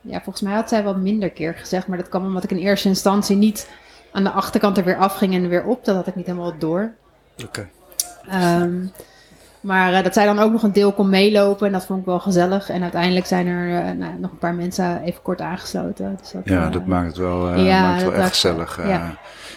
ja 0.00 0.20
volgens 0.22 0.40
mij 0.40 0.54
had 0.54 0.68
zij 0.68 0.84
wel 0.84 0.96
minder 0.96 1.30
keer 1.30 1.54
gezegd, 1.54 1.86
maar 1.86 1.98
dat 1.98 2.08
kwam 2.08 2.24
omdat 2.24 2.44
ik 2.44 2.50
in 2.50 2.56
eerste 2.56 2.88
instantie 2.88 3.36
niet 3.36 3.68
aan 4.12 4.24
de 4.24 4.30
achterkant 4.30 4.78
er 4.78 4.84
weer 4.84 4.96
afging 4.96 5.34
en 5.34 5.42
er 5.42 5.48
weer 5.48 5.64
op, 5.64 5.84
dat 5.84 5.94
had 5.96 6.06
ik 6.06 6.14
niet 6.14 6.26
helemaal 6.26 6.54
door. 6.58 6.92
Oké. 7.44 7.68
Ehm, 8.28 8.84
Maar 9.60 9.92
eh, 9.92 10.02
dat 10.04 10.14
zij 10.14 10.24
dan 10.24 10.38
ook 10.38 10.52
nog 10.52 10.62
een 10.62 10.72
deel 10.72 10.92
kon 10.92 11.08
meelopen 11.08 11.66
en 11.66 11.72
dat 11.72 11.86
vond 11.86 12.00
ik 12.00 12.06
wel 12.06 12.20
gezellig. 12.20 12.68
En 12.70 12.82
uiteindelijk 12.82 13.26
zijn 13.26 13.46
er 13.46 13.84
eh, 13.84 13.92
nou, 13.96 14.12
nog 14.18 14.30
een 14.30 14.38
paar 14.38 14.54
mensen 14.54 15.02
even 15.02 15.22
kort 15.22 15.40
aangesloten. 15.40 16.16
Dus 16.20 16.30
dat, 16.30 16.42
Ja, 16.44 16.66
eh, 16.66 16.72
dat 16.72 16.86
maakt 16.86 17.06
het 17.06 17.16
wel, 17.16 17.48
eh, 17.50 17.66
ja, 17.66 17.80
maakt 17.82 17.94
het 17.94 18.02
wel 18.02 18.10
echt 18.12 18.20
maakt- 18.20 18.34
gezellig. 18.34 18.78
eh. 18.78 18.88
ja. 18.88 19.14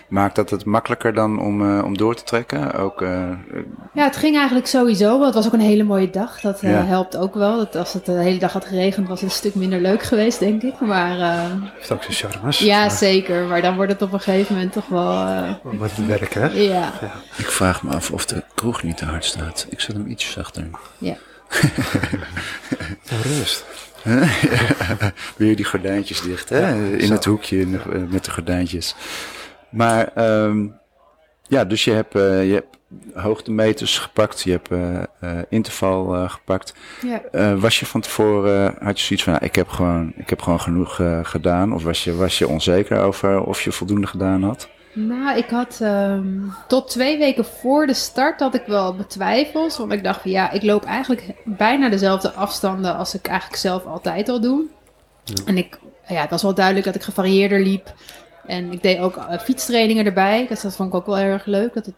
Maakt 0.08 0.36
dat 0.36 0.50
het 0.50 0.66
makkelijker 0.66 1.14
dan 1.14 1.40
om, 1.40 1.78
eh, 1.78 1.84
om 1.86 1.98
door 1.98 2.16
te 2.16 2.24
trekken? 2.24 2.74
Ook, 2.74 3.02
eh, 3.02 3.10
Ja, 3.94 4.04
het 4.04 4.16
ging 4.18 4.36
eigenlijk 4.38 4.68
sowieso. 4.68 5.18
wel. 5.18 5.26
Het 5.26 5.34
was 5.36 5.46
ook 5.46 5.54
een 5.54 5.60
hele 5.60 5.84
mooie 5.84 6.10
dag. 6.10 6.40
Dat 6.42 6.62
eh, 6.62 6.72
Ja. 6.72 6.84
helpt 6.86 7.18
ook 7.18 7.34
wel. 7.36 7.58
Dat 7.58 7.76
als 7.76 7.94
het 7.94 8.06
de 8.06 8.12
hele 8.12 8.40
dag 8.40 8.54
had 8.54 8.66
geregend, 8.66 9.08
was 9.08 9.22
het 9.22 9.30
een 9.30 9.36
stuk 9.36 9.56
minder 9.56 9.80
leuk 9.82 10.04
geweest, 10.04 10.40
denk 10.40 10.62
ik. 10.62 10.80
Maar 10.80 11.20
eh, 11.20 11.42
Heeft 11.76 11.92
ook 11.92 12.04
zijn 12.04 12.32
charmes. 12.32 12.60
ja, 12.60 12.80
Maar- 12.80 12.92
zeker. 12.92 13.46
Maar 13.46 13.62
dan 13.62 13.76
wordt 13.76 13.92
het 13.92 14.02
op 14.02 14.14
een 14.14 14.20
gegeven 14.20 14.56
moment 14.56 14.74
toch 14.74 14.88
wel. 14.88 15.12
eh, 15.12 15.82
het 15.82 16.06
werk, 16.06 16.34
hè? 16.34 16.46
ja, 16.48 16.92
ik 17.38 17.46
vraag 17.52 17.84
me 17.84 17.92
af 17.96 18.12
of 18.12 18.26
de 18.26 18.44
kroeg 18.56 18.84
niet 18.84 18.98
te 18.98 19.06
hard 19.06 19.26
staat. 19.26 19.68
Ik 19.70 19.80
zet 19.94 20.02
hem 20.02 20.12
iets 20.12 20.32
zachter. 20.32 20.68
ja. 20.98 21.16
En 23.10 23.22
rust. 23.22 23.66
Weer 25.38 25.56
die 25.56 25.66
gordijntjes 25.66 26.22
dicht, 26.22 26.50
hè? 26.50 26.96
in 26.98 27.08
zo. 27.08 27.14
het 27.14 27.26
hoekje 27.26 27.60
in 27.60 27.72
de- 27.72 27.78
eh, 27.94 28.02
met 28.10 28.26
de 28.26 28.32
gordijntjes. 28.32 28.96
Maar 29.70 30.08
ehm, 30.16 30.68
ja, 31.48 31.66
dus 31.66 31.84
je 31.84 31.92
hebt, 31.92 32.16
eh, 32.16 32.48
je 32.48 32.54
hebt 32.54 32.78
hoogtemeters 33.14 34.00
gepakt, 34.00 34.42
je 34.42 34.52
hebt 34.52 34.70
eh, 35.20 35.40
interval 35.50 36.30
gepakt. 36.30 36.74
ja. 37.02 37.22
Eh, 37.32 37.60
was 37.60 37.80
je 37.80 37.86
van 37.86 38.02
tevoren, 38.02 38.76
had 38.82 39.00
je 39.00 39.06
zoiets 39.06 39.24
van, 39.24 39.34
nou, 39.34 39.46
ik, 39.46 39.56
heb 39.56 39.68
gewoon, 39.68 40.14
ik 40.16 40.30
heb 40.30 40.42
gewoon 40.42 40.62
genoeg 40.62 41.00
gedaan? 41.24 41.74
Of 41.74 41.84
was 41.84 42.04
je, 42.04 42.16
was 42.16 42.38
je 42.38 42.48
onzeker 42.48 43.00
over 43.00 43.42
of 43.44 43.62
je 43.62 43.72
voldoende 43.72 44.08
gedaan 44.08 44.44
had? 44.44 44.70
Nou, 44.94 45.38
ik 45.38 45.50
had 45.50 45.80
ehm, 45.82 46.28
tot 46.68 46.90
twee 46.90 47.18
weken 47.18 47.46
voor 47.46 47.88
de 47.88 47.94
start 47.94 48.40
had 48.40 48.56
ik 48.56 48.64
wel 48.66 48.96
betwijfels. 48.96 49.78
Want 49.78 49.92
ik 49.92 50.04
dacht 50.04 50.22
van 50.22 50.32
ja, 50.32 50.52
ik 50.52 50.64
loop 50.64 50.84
eigenlijk 50.84 51.34
bijna 51.46 51.90
dezelfde 51.90 52.32
afstanden 52.32 52.96
als 52.96 53.14
ik 53.14 53.28
eigenlijk 53.28 53.60
zelf 53.60 53.86
altijd 53.86 54.30
al 54.30 54.42
doe. 54.42 54.64
En 55.46 55.58
ik, 55.58 55.80
ja, 56.08 56.22
het 56.22 56.30
was 56.30 56.42
wel 56.42 56.54
duidelijk 56.54 56.86
dat 56.86 56.96
ik 56.96 57.02
gevarieerder 57.02 57.60
liep. 57.60 57.94
En 58.46 58.72
ik 58.72 58.82
deed 58.82 59.00
ook 59.00 59.16
eh, 59.16 59.40
fietstrainingen 59.40 60.06
erbij. 60.06 60.46
Dus 60.48 60.62
dat 60.62 60.76
vond 60.76 60.90
ik 60.90 60.96
ook 60.96 61.06
wel 61.06 61.18
erg 61.18 61.46
leuk. 61.46 61.74
Dat, 61.74 61.92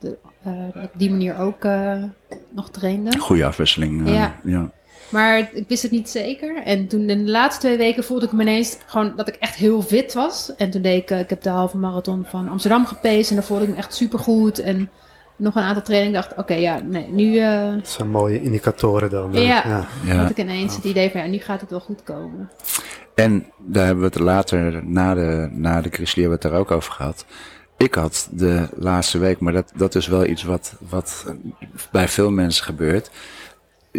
eh, 0.44 0.68
ik 0.68 0.76
op 0.76 0.92
die 0.94 1.10
manier 1.10 1.40
ook 1.40 1.64
eh, 1.64 2.04
nog 2.50 2.70
trainde. 2.70 3.20
Goede 3.20 3.46
afwisseling. 3.46 4.10
Ja. 4.10 4.36
ja. 4.44 4.72
Maar 5.10 5.50
ik 5.54 5.68
wist 5.68 5.84
het 5.84 5.92
niet 5.92 6.10
zeker. 6.10 6.64
En 6.64 6.88
toen 6.88 7.10
in 7.10 7.26
de 7.26 7.32
laatste 7.32 7.62
twee 7.62 7.78
weken 7.78 8.04
voelde 8.04 8.26
ik 8.26 8.32
me 8.32 8.42
ineens 8.42 8.78
gewoon 8.86 9.14
dat 9.16 9.28
ik 9.28 9.36
echt 9.36 9.56
heel 9.56 9.82
fit 9.82 10.14
was. 10.14 10.56
En 10.56 10.70
toen 10.70 10.82
deed 10.82 11.02
ik, 11.02 11.12
eh, 11.12 11.20
ik 11.20 11.30
heb 11.30 11.42
de 11.42 11.50
halve 11.50 11.78
marathon 11.78 12.26
van 12.30 12.50
Amsterdam 12.50 12.86
gepaced. 12.86 13.30
En 13.30 13.36
daar 13.36 13.46
voelde 13.46 13.64
ik 13.64 13.70
me 13.70 13.76
echt 13.76 13.96
super 13.96 14.20
goed. 14.20 14.60
En 14.60 14.90
nog 15.36 15.56
een 15.56 15.64
aantal 15.64 15.84
trainingen 15.84 16.22
dacht, 16.22 16.38
oké, 16.38 16.54
ja, 16.54 16.80
nee, 16.80 17.08
nu 17.08 17.38
eh, 17.38 17.74
Dat 17.74 17.90
zijn 17.90 18.10
mooie 18.10 18.42
indicatoren 18.42 19.10
dan. 19.10 19.34
Ja. 19.34 19.42
ja. 19.42 19.88
Ja. 20.06 20.16
had 20.16 20.30
ik 20.30 20.38
ineens 20.38 20.76
het 20.76 20.86
idee 20.86 21.10
van, 21.12 21.22
ja, 21.22 21.28
nu 21.28 21.38
gaat 21.38 21.62
het 21.62 21.70
wel 21.70 21.80
goed 21.80 22.04
komen. 22.04 22.50
En 23.16 23.46
daar 23.58 23.86
hebben 23.86 24.04
we 24.04 24.10
het 24.10 24.20
later, 24.20 24.86
na 24.86 25.14
de, 25.14 25.50
na 25.52 25.82
de 25.82 25.90
Grizzly, 25.90 26.22
hebben 26.22 26.40
we 26.40 26.48
het 26.48 26.54
daar 26.54 26.62
ook 26.62 26.72
over 26.72 26.94
gehad. 26.94 27.26
Ik 27.78 27.96
had 27.96 28.28
de 28.32 28.68
laatste 28.76 29.18
week, 29.18 29.40
maar 29.40 29.54
dat, 29.54 29.72
dat 29.76 29.96
is 29.96 30.08
wel 30.08 30.26
iets 30.26 30.44
wat, 30.44 30.74
wat 30.90 31.34
bij 31.92 32.08
veel 32.08 32.32
mensen 32.32 32.66
gebeurt. 32.66 33.12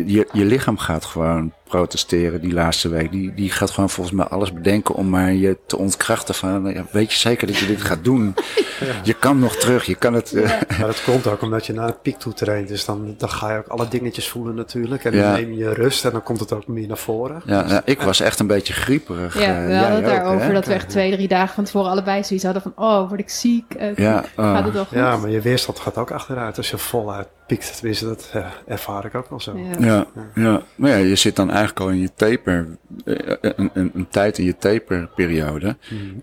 Je, 0.06 0.28
je 0.32 0.44
lichaam 0.44 0.78
gaat 0.78 1.04
gewoon 1.04 1.52
protesteren 1.68 2.40
die 2.40 2.52
laatste 2.52 2.88
week. 2.88 3.10
Die, 3.10 3.34
die 3.34 3.50
gaat 3.50 3.70
gewoon 3.70 3.90
volgens 3.90 4.16
mij 4.16 4.26
alles 4.26 4.52
bedenken 4.52 4.94
om 4.94 5.08
maar 5.10 5.32
je 5.32 5.56
te 5.66 5.78
ontkrachten 5.78 6.34
van, 6.34 6.72
ja, 6.74 6.84
weet 6.90 7.12
je 7.12 7.18
zeker 7.18 7.46
dat 7.46 7.56
je 7.56 7.66
dit 7.66 7.82
gaat 7.82 8.04
doen? 8.04 8.34
Je 9.02 9.14
kan 9.14 9.38
nog 9.38 9.56
terug, 9.56 9.84
je 9.84 9.94
kan 9.94 10.14
het... 10.14 10.32
eh, 10.32 10.42
Maar 10.78 10.86
dat 10.86 11.02
komt 11.04 11.26
ook 11.26 11.42
omdat 11.42 11.66
je 11.66 11.72
naar 11.72 11.88
een 11.88 12.00
piek 12.02 12.18
toe 12.18 12.32
traint. 12.32 12.68
Dus 12.68 12.84
dan, 12.84 13.14
dan 13.18 13.30
ga 13.30 13.52
je 13.52 13.58
ook 13.58 13.66
alle 13.66 13.88
dingetjes 13.88 14.28
voelen 14.28 14.54
natuurlijk. 14.54 15.04
En 15.04 15.12
Ja. 15.12 15.22
dan 15.22 15.32
neem 15.40 15.52
je 15.52 15.72
rust 15.74 16.04
en 16.04 16.10
dan 16.10 16.22
komt 16.22 16.40
het 16.40 16.52
ook 16.52 16.66
meer 16.66 16.86
naar 16.88 16.96
voren. 16.98 17.42
ja, 17.46 17.62
nou, 17.66 17.82
ik 17.84 18.00
was 18.02 18.20
echt 18.20 18.38
een 18.38 18.46
beetje 18.46 18.72
grieperig. 18.72 19.38
Ja, 19.38 19.60
eh, 19.62 19.66
we 19.66 19.74
hadden 19.74 19.96
het 19.96 20.04
daarover 20.06 20.46
hè? 20.46 20.52
dat 20.52 20.66
we 20.66 20.72
echt 20.72 20.88
twee, 20.88 21.12
drie 21.12 21.28
dagen 21.28 21.54
van 21.54 21.64
tevoren 21.64 21.90
allebei 21.90 22.24
zoiets 22.24 22.44
hadden 22.44 22.62
van, 22.62 22.72
oh, 22.76 23.08
word 23.08 23.20
ik 23.20 23.28
ziek? 23.30 23.74
Eh, 23.74 23.96
Ja, 23.96 24.24
oh. 24.36 24.52
Gaat 24.54 24.64
het 24.64 24.72
wel 24.72 24.84
goed? 24.84 24.98
Ja, 24.98 25.16
maar 25.16 25.30
je 25.30 25.40
weerstand 25.40 25.78
gaat 25.80 25.96
ook 25.96 26.10
achteruit 26.10 26.56
als 26.56 26.70
je 26.70 26.78
voluit 26.78 27.28
piekt. 27.46 27.76
Tenminste, 27.76 28.04
dat 28.06 28.30
ja, 28.32 28.52
ervaar 28.66 29.04
ik 29.04 29.14
ook 29.14 29.30
wel 29.30 29.40
zo. 29.40 29.58
Ja. 29.58 29.74
Ja, 29.86 30.06
ja. 30.34 30.62
Maar 30.74 30.90
ja, 30.90 30.96
je 30.96 31.16
zit 31.16 31.36
dan 31.36 31.48
eigenlijk 31.50 31.80
al 31.80 31.88
in 31.88 32.00
je 32.00 32.10
taper, 32.14 32.66
eh, 33.04 33.14
een, 33.40 33.70
een, 33.74 33.90
een 33.94 34.08
tijd 34.08 34.38
in 34.38 34.44
je 34.44 34.56
taperperiode. 34.56 35.76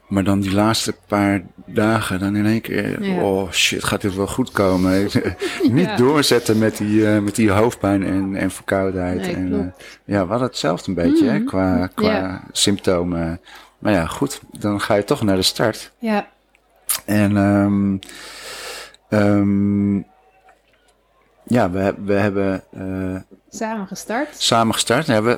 Maar 0.08 0.24
dan 0.24 0.40
die 0.40 0.54
laatste 0.54 0.96
paar 1.08 1.42
dagen, 1.66 2.20
dan 2.20 2.36
in 2.36 2.46
één 2.46 2.62
keer, 2.62 3.04
Ja. 3.04 3.22
oh 3.22 3.52
shit, 3.52 3.84
gaat 3.84 4.02
dit 4.02 4.16
wel 4.16 4.28
goed 4.28 4.52
komen? 4.52 5.04
Niet 5.72 5.86
Ja. 5.86 5.96
doorzetten 5.96 6.58
met 6.58 6.78
die, 6.78 7.08
eh, 7.08 7.20
met 7.20 7.36
die 7.36 7.52
hoofdpijn 7.52 8.04
en, 8.04 8.36
en 8.36 8.52
verkoudheid. 8.52 9.22
Nee, 9.22 9.36
en, 9.36 9.54
eh, 9.54 9.84
ja, 10.06 10.24
we 10.24 10.30
hadden 10.30 10.48
hetzelfde 10.48 10.88
een 10.90 10.96
beetje 10.96 11.30
hè, 11.30 11.40
qua, 11.44 11.88
qua 11.96 12.12
Ja. 12.12 12.44
symptomen. 12.52 13.40
Maar 13.80 13.94
ja, 13.94 14.06
goed, 14.06 14.42
dan 14.52 14.82
ga 14.82 14.94
je 14.96 15.04
toch 15.04 15.22
naar 15.24 15.36
de 15.36 15.42
start. 15.42 15.92
ja, 16.00 16.28
En 17.06 17.38
ehm 17.38 17.98
ehm, 19.10 19.96
ja, 21.46 21.70
we, 21.72 21.94
we 22.06 22.14
hebben 22.14 22.64
eh, 22.72 23.38
samen 23.50 23.88
gestart. 23.88 24.28
samen 24.42 24.74
gestart. 24.74 25.06
Ja, 25.06 25.22
we, 25.24 25.38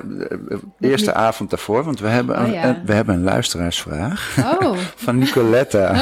de 0.78 0.88
eerste 0.88 1.06
niet. 1.10 1.16
avond 1.18 1.50
daarvoor, 1.50 1.84
want 1.84 2.00
we 2.00 2.08
hebben, 2.08 2.38
Oh, 2.38 2.46
een, 2.46 2.52
ja. 2.52 2.64
een- 2.64 2.82
we 2.86 2.92
hebben 2.92 3.14
een 3.14 3.22
luisteraarsvraag 3.22 4.36
Oh, 4.60 4.76
van 5.04 5.18
Nicoletta. 5.18 5.94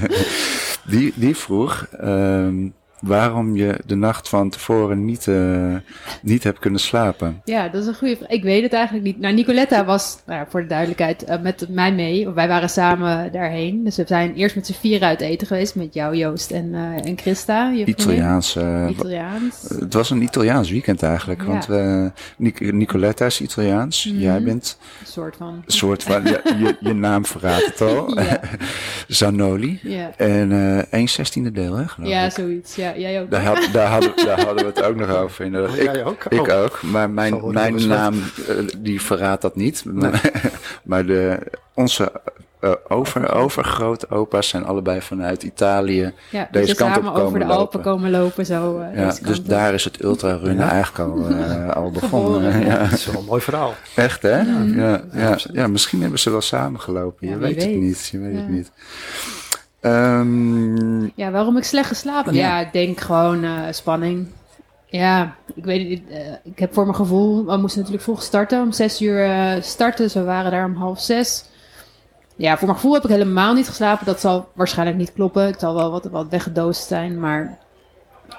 die, 0.86 1.12
die 1.16 1.36
vroeg 1.36 1.86
ehm, 2.00 2.68
waarom 3.00 3.56
je 3.56 3.80
de 3.86 3.94
nacht 3.94 4.28
van 4.28 4.50
tevoren 4.50 5.04
niet, 5.04 5.28
eh, 5.28 5.74
niet 6.22 6.44
hebt 6.44 6.58
kunnen 6.58 6.80
slapen. 6.80 7.40
Ja, 7.44 7.68
dat 7.68 7.82
is 7.82 7.88
een 7.88 7.94
goede 7.94 8.16
vraag. 8.16 8.28
Ik 8.28 8.42
weet 8.42 8.62
het 8.62 8.72
eigenlijk 8.72 9.04
niet. 9.04 9.18
Nou, 9.20 9.34
Nicoletta 9.34 9.84
was, 9.84 10.18
nou 10.26 10.38
ja, 10.38 10.46
voor 10.50 10.60
de 10.60 10.66
duidelijkheid, 10.66 11.24
eh, 11.24 11.40
met 11.40 11.66
mij 11.68 11.92
mee. 11.94 12.28
Wij 12.30 12.48
waren 12.48 12.70
samen 12.70 13.32
daarheen. 13.32 13.84
Dus 13.84 13.96
we 13.96 14.04
zijn 14.06 14.34
eerst 14.34 14.54
met 14.56 14.66
z'n 14.66 14.72
vier 14.72 15.02
uit 15.02 15.20
eten 15.20 15.46
geweest. 15.46 15.74
Met 15.74 15.94
jou, 15.94 16.16
Joost 16.16 16.50
en, 16.50 16.74
eh, 16.74 17.06
en 17.08 17.18
Christa. 17.18 17.72
Italiaans. 17.72 18.56
Italiaans. 18.90 19.66
het 19.80 19.94
was 19.94 20.10
een 20.10 20.22
Italiaans 20.22 20.70
weekend 20.70 21.02
eigenlijk. 21.02 21.42
Ja. 21.42 21.46
Want 21.46 21.68
Nic- 22.36 22.72
Nicoletta 22.72 23.24
is 23.26 23.40
Italiaans. 23.40 24.04
Mhm. 24.06 24.18
Jij 24.18 24.42
bent 24.42 24.78
Een 25.00 25.06
soort 25.06 25.36
van. 25.36 25.48
een 25.66 25.72
soort 25.72 26.02
van, 26.02 26.22
je, 26.24 26.40
je, 26.58 26.76
je 26.80 26.94
naam 26.94 27.26
verraadt 27.26 27.64
het 27.66 27.80
al. 27.80 27.96
Ja. 28.28 28.40
Zanoli. 29.08 29.80
Ja, 29.82 30.10
En 30.16 30.52
eh 30.52 30.92
1 31.00 31.08
zestiende 31.08 31.52
deel, 31.52 31.74
hè? 31.74 31.88
geloof 31.88 32.10
ja 32.10 32.24
ik. 32.24 32.30
zoiets. 32.32 32.74
Ja, 32.74 32.87
jij 32.96 33.20
ook. 33.22 33.30
Daar, 33.30 33.44
had, 33.44 33.68
daar, 33.72 33.88
hadden, 33.90 34.12
daar 34.16 34.44
hadden 34.44 34.64
we 34.64 34.70
het 34.74 34.82
ook 34.82 34.96
nog 34.96 35.10
over. 35.16 35.44
Inderdaad. 35.44 35.70
Oh, 35.70 35.76
ik, 35.76 35.92
jij 35.94 36.04
ook? 36.04 36.24
ik 36.24 36.48
Oh. 36.48 36.62
ook, 36.62 36.82
maar 36.82 37.10
mijn, 37.10 37.52
mijn 37.52 37.86
naam 37.88 38.14
eh, 38.48 38.54
die 38.78 39.02
verraadt 39.02 39.42
dat 39.42 39.56
niet. 39.56 39.84
maar 40.82 41.06
de, 41.06 41.38
onze 41.74 42.12
eh, 42.60 42.72
over, 42.88 43.32
overgrootopa's 43.34 44.48
zijn 44.48 44.64
allebei 44.64 45.00
vanuit 45.02 45.42
Italië. 45.42 46.12
ja, 46.30 46.48
deze 46.50 46.66
dus 46.66 46.74
kant 46.76 46.96
op 46.96 47.02
over 47.04 47.12
komen 47.22 47.38
de 47.40 47.44
Alpen 47.46 47.58
lopen. 47.58 47.80
komen 47.80 48.10
lopen. 48.10 48.46
Zo, 48.46 48.78
eh, 48.78 48.98
Ja, 48.98 49.14
dus 49.22 49.38
op. 49.38 49.48
daar 49.48 49.74
is 49.74 49.84
het 49.84 50.02
ultrarunnen 50.02 50.64
Ja. 50.66 50.70
eigenlijk 50.72 51.10
al, 51.10 51.72
al 51.82 51.90
begonnen. 51.90 52.52
Geboren, 52.52 52.66
ja. 52.66 52.78
Dat 52.78 52.92
is 52.92 53.06
wel 53.06 53.20
een 53.20 53.26
mooi 53.26 53.40
verhaal. 53.40 53.74
Echt 53.94 54.22
hè? 54.22 54.36
Ja, 54.40 55.00
ja, 55.12 55.36
ja, 55.52 55.66
misschien 55.66 56.00
hebben 56.00 56.18
ze 56.18 56.30
wel 56.30 56.40
samengelopen. 56.40 57.26
Je 57.26 57.32
Ja, 57.32 57.38
wie 57.38 57.46
weet, 57.46 57.56
het 57.56 57.64
weet. 57.64 57.80
niet. 57.80 58.08
Je 58.12 58.18
weet 58.18 58.34
het 58.34 58.44
Ja. 58.44 58.48
niet. 58.50 58.70
Ehm, 59.80 61.02
Ja, 61.04 61.30
waarom 61.30 61.56
ik 61.56 61.64
slecht 61.64 61.88
geslapen? 61.88 62.34
Ja. 62.34 62.40
Ja, 62.40 62.60
ik 62.66 62.72
denk 62.72 63.00
gewoon 63.00 63.44
eh, 63.44 63.52
spanning. 63.70 64.28
Ja, 64.86 65.34
ik 65.54 65.64
weet 65.64 65.88
niet. 65.88 66.02
eh, 66.10 66.18
ik 66.44 66.58
heb 66.58 66.74
voor 66.74 66.84
mijn 66.84 66.96
gevoel, 66.96 67.44
we 67.44 67.56
moesten 67.56 67.78
natuurlijk 67.78 68.04
vroeg 68.04 68.22
starten. 68.22 68.62
Om 68.62 68.72
zes 68.72 69.02
uur 69.02 69.24
eh, 69.24 69.62
starten, 69.62 70.04
dus 70.04 70.14
we 70.14 70.22
waren 70.22 70.50
daar 70.50 70.64
om 70.64 70.74
half 70.74 71.00
zes. 71.00 71.44
Ja, 72.36 72.56
voor 72.56 72.66
mijn 72.66 72.78
gevoel 72.78 72.94
heb 72.94 73.04
ik 73.04 73.10
helemaal 73.10 73.54
niet 73.54 73.68
geslapen. 73.68 74.06
Dat 74.06 74.20
zal 74.20 74.48
waarschijnlijk 74.54 74.98
niet 74.98 75.12
kloppen. 75.12 75.42
Het 75.46 75.60
zal 75.60 75.74
wel 75.74 75.90
wat, 75.90 76.04
wat 76.04 76.28
weggedoosd 76.28 76.86
zijn. 76.86 77.20
Maar 77.20 77.58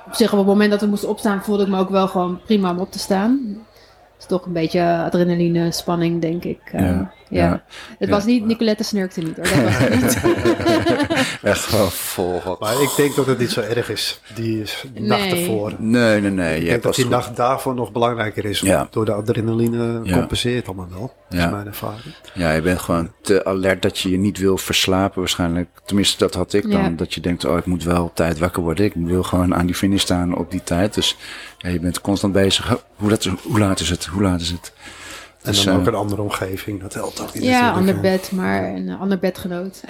op 0.06 0.14
zich, 0.14 0.32
op 0.32 0.38
het 0.38 0.48
moment 0.48 0.72
dat 0.72 0.82
we 0.82 0.88
moesten 0.88 1.10
opstaan, 1.10 1.44
voelde 1.44 1.64
ik 1.64 1.70
me 1.70 1.80
ook 1.80 1.90
wel 1.90 2.08
gewoon 2.08 2.42
prima 2.46 2.72
om 2.72 2.80
op 2.80 2.92
te 2.92 3.00
staan. 3.00 3.58
Het 4.14 4.20
is 4.20 4.26
toch 4.26 4.46
een 4.46 4.54
beetje 4.54 4.82
adrenaline, 5.06 5.72
spanning, 5.72 6.22
denk 6.22 6.44
ik. 6.44 6.60
Ja, 6.72 7.12
ja, 7.30 7.44
ja. 7.46 7.64
Het 8.00 8.10
Ja. 8.10 8.16
was 8.16 8.26
niet, 8.26 8.46
Nicolette 8.46 8.84
snurkte 8.84 9.20
niet 9.22 9.36
hoor. 9.36 9.46
Dat 9.46 9.64
was 9.64 9.74
het 9.78 10.24
niet. 10.24 11.38
echt 11.44 11.66
gewoon 11.66 11.92
vol. 11.92 12.42
wat- 12.46 12.60
Maar 12.60 12.82
ik 12.82 12.90
denk 12.98 13.16
dat 13.16 13.26
het 13.26 13.38
niet 13.40 13.50
zo 13.52 13.62
erg 13.62 13.90
is, 13.90 14.22
die 14.36 14.64
nacht 14.94 15.22
Nee. 15.22 15.40
ervoor. 15.40 15.74
Nee, 15.78 16.22
nee, 16.22 16.32
nee. 16.32 16.60
Ik 16.60 16.66
denk 16.70 16.84
dat 16.84 16.96
die 16.96 17.04
goed- 17.04 17.14
nacht 17.14 17.36
daarvoor 17.36 17.74
nog 17.74 17.92
belangrijker 17.92 18.46
is. 18.46 18.60
Ja. 18.60 18.88
Door 18.92 19.06
de 19.06 19.14
adrenaline 19.14 20.00
Ja. 20.04 20.14
compenseert 20.18 20.68
allemaal 20.68 20.88
wel. 20.90 21.14
Dat 21.30 21.40
Ja. 21.40 21.46
is 21.46 21.52
mijn 21.52 21.68
ervaring. 21.68 22.14
Ja, 22.34 22.52
je 22.52 22.62
bent 22.62 22.80
gewoon 22.80 23.12
te 23.22 23.46
alert 23.46 23.82
dat 23.82 24.00
je 24.00 24.10
je 24.10 24.18
niet 24.18 24.38
wil 24.38 24.58
verslapen 24.58 25.20
waarschijnlijk. 25.20 25.70
Tenminste, 25.86 26.18
dat 26.18 26.34
had 26.34 26.54
ik 26.54 26.72
dan. 26.72 26.82
Ja. 26.82 26.90
Dat 26.90 27.14
je 27.14 27.22
denkt, 27.22 27.46
oh, 27.46 27.58
ik 27.58 27.66
moet 27.66 27.84
wel 27.84 28.04
op 28.04 28.16
tijd 28.16 28.40
wakker 28.40 28.62
worden. 28.64 28.86
Ik 28.86 28.94
wil 28.96 29.24
gewoon 29.24 29.56
aan 29.56 29.66
die 29.66 29.76
finish 29.76 30.02
staan 30.02 30.36
op 30.38 30.52
die 30.52 30.64
tijd. 30.64 30.94
Dus 30.94 31.18
ja, 31.58 31.70
je 31.70 31.80
bent 31.80 32.02
constant 32.02 32.34
bezig. 32.34 32.78
Hoe, 32.96 33.10
dat, 33.10 33.24
hoe 33.44 33.60
laat 33.60 33.80
is 33.80 33.90
het? 33.90 34.06
Hoe 34.06 34.22
laat 34.22 34.42
is 34.42 34.50
het? 34.50 34.74
En 35.42 35.52
Dus, 35.52 35.64
dan 35.64 35.74
eh, 35.74 35.80
ook 35.80 35.88
een 35.88 35.96
andere 35.96 36.22
omgeving, 36.22 36.82
dat 36.82 36.94
helpt 36.94 37.22
ook 37.22 37.34
niet 37.34 37.44
Ja, 37.44 37.72
ander 37.72 38.00
bed, 38.00 38.32
maar 38.32 38.64
een 38.64 38.90
ander 39.00 39.20
bedgenoot. 39.20 39.82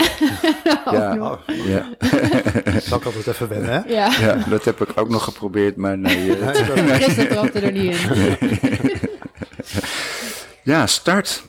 Ja. 0.91 1.09
Ook 1.11 1.15
nog. 1.17 1.39
Oh, 1.49 1.55
Ja. 1.65 1.85
zal 2.87 2.97
ik 2.97 3.05
altijd 3.05 3.27
even 3.27 3.49
wennen, 3.49 3.69
hè? 3.69 3.79
Ja, 3.93 4.11
ja, 4.19 4.37
dat 4.49 4.65
heb 4.65 4.81
ik 4.81 4.89
ook 4.95 5.09
nog 5.09 5.23
geprobeerd, 5.23 5.75
maar 5.75 5.97
nee. 5.97 6.37
eh, 6.39 6.45
Nee, 6.45 6.85
dat- 6.85 6.95
Christen 7.01 7.27
trapte 7.27 7.59
er 7.59 7.71
niet 7.71 7.95
in. 7.95 8.99
ja, 10.63 10.87
start. 10.87 11.43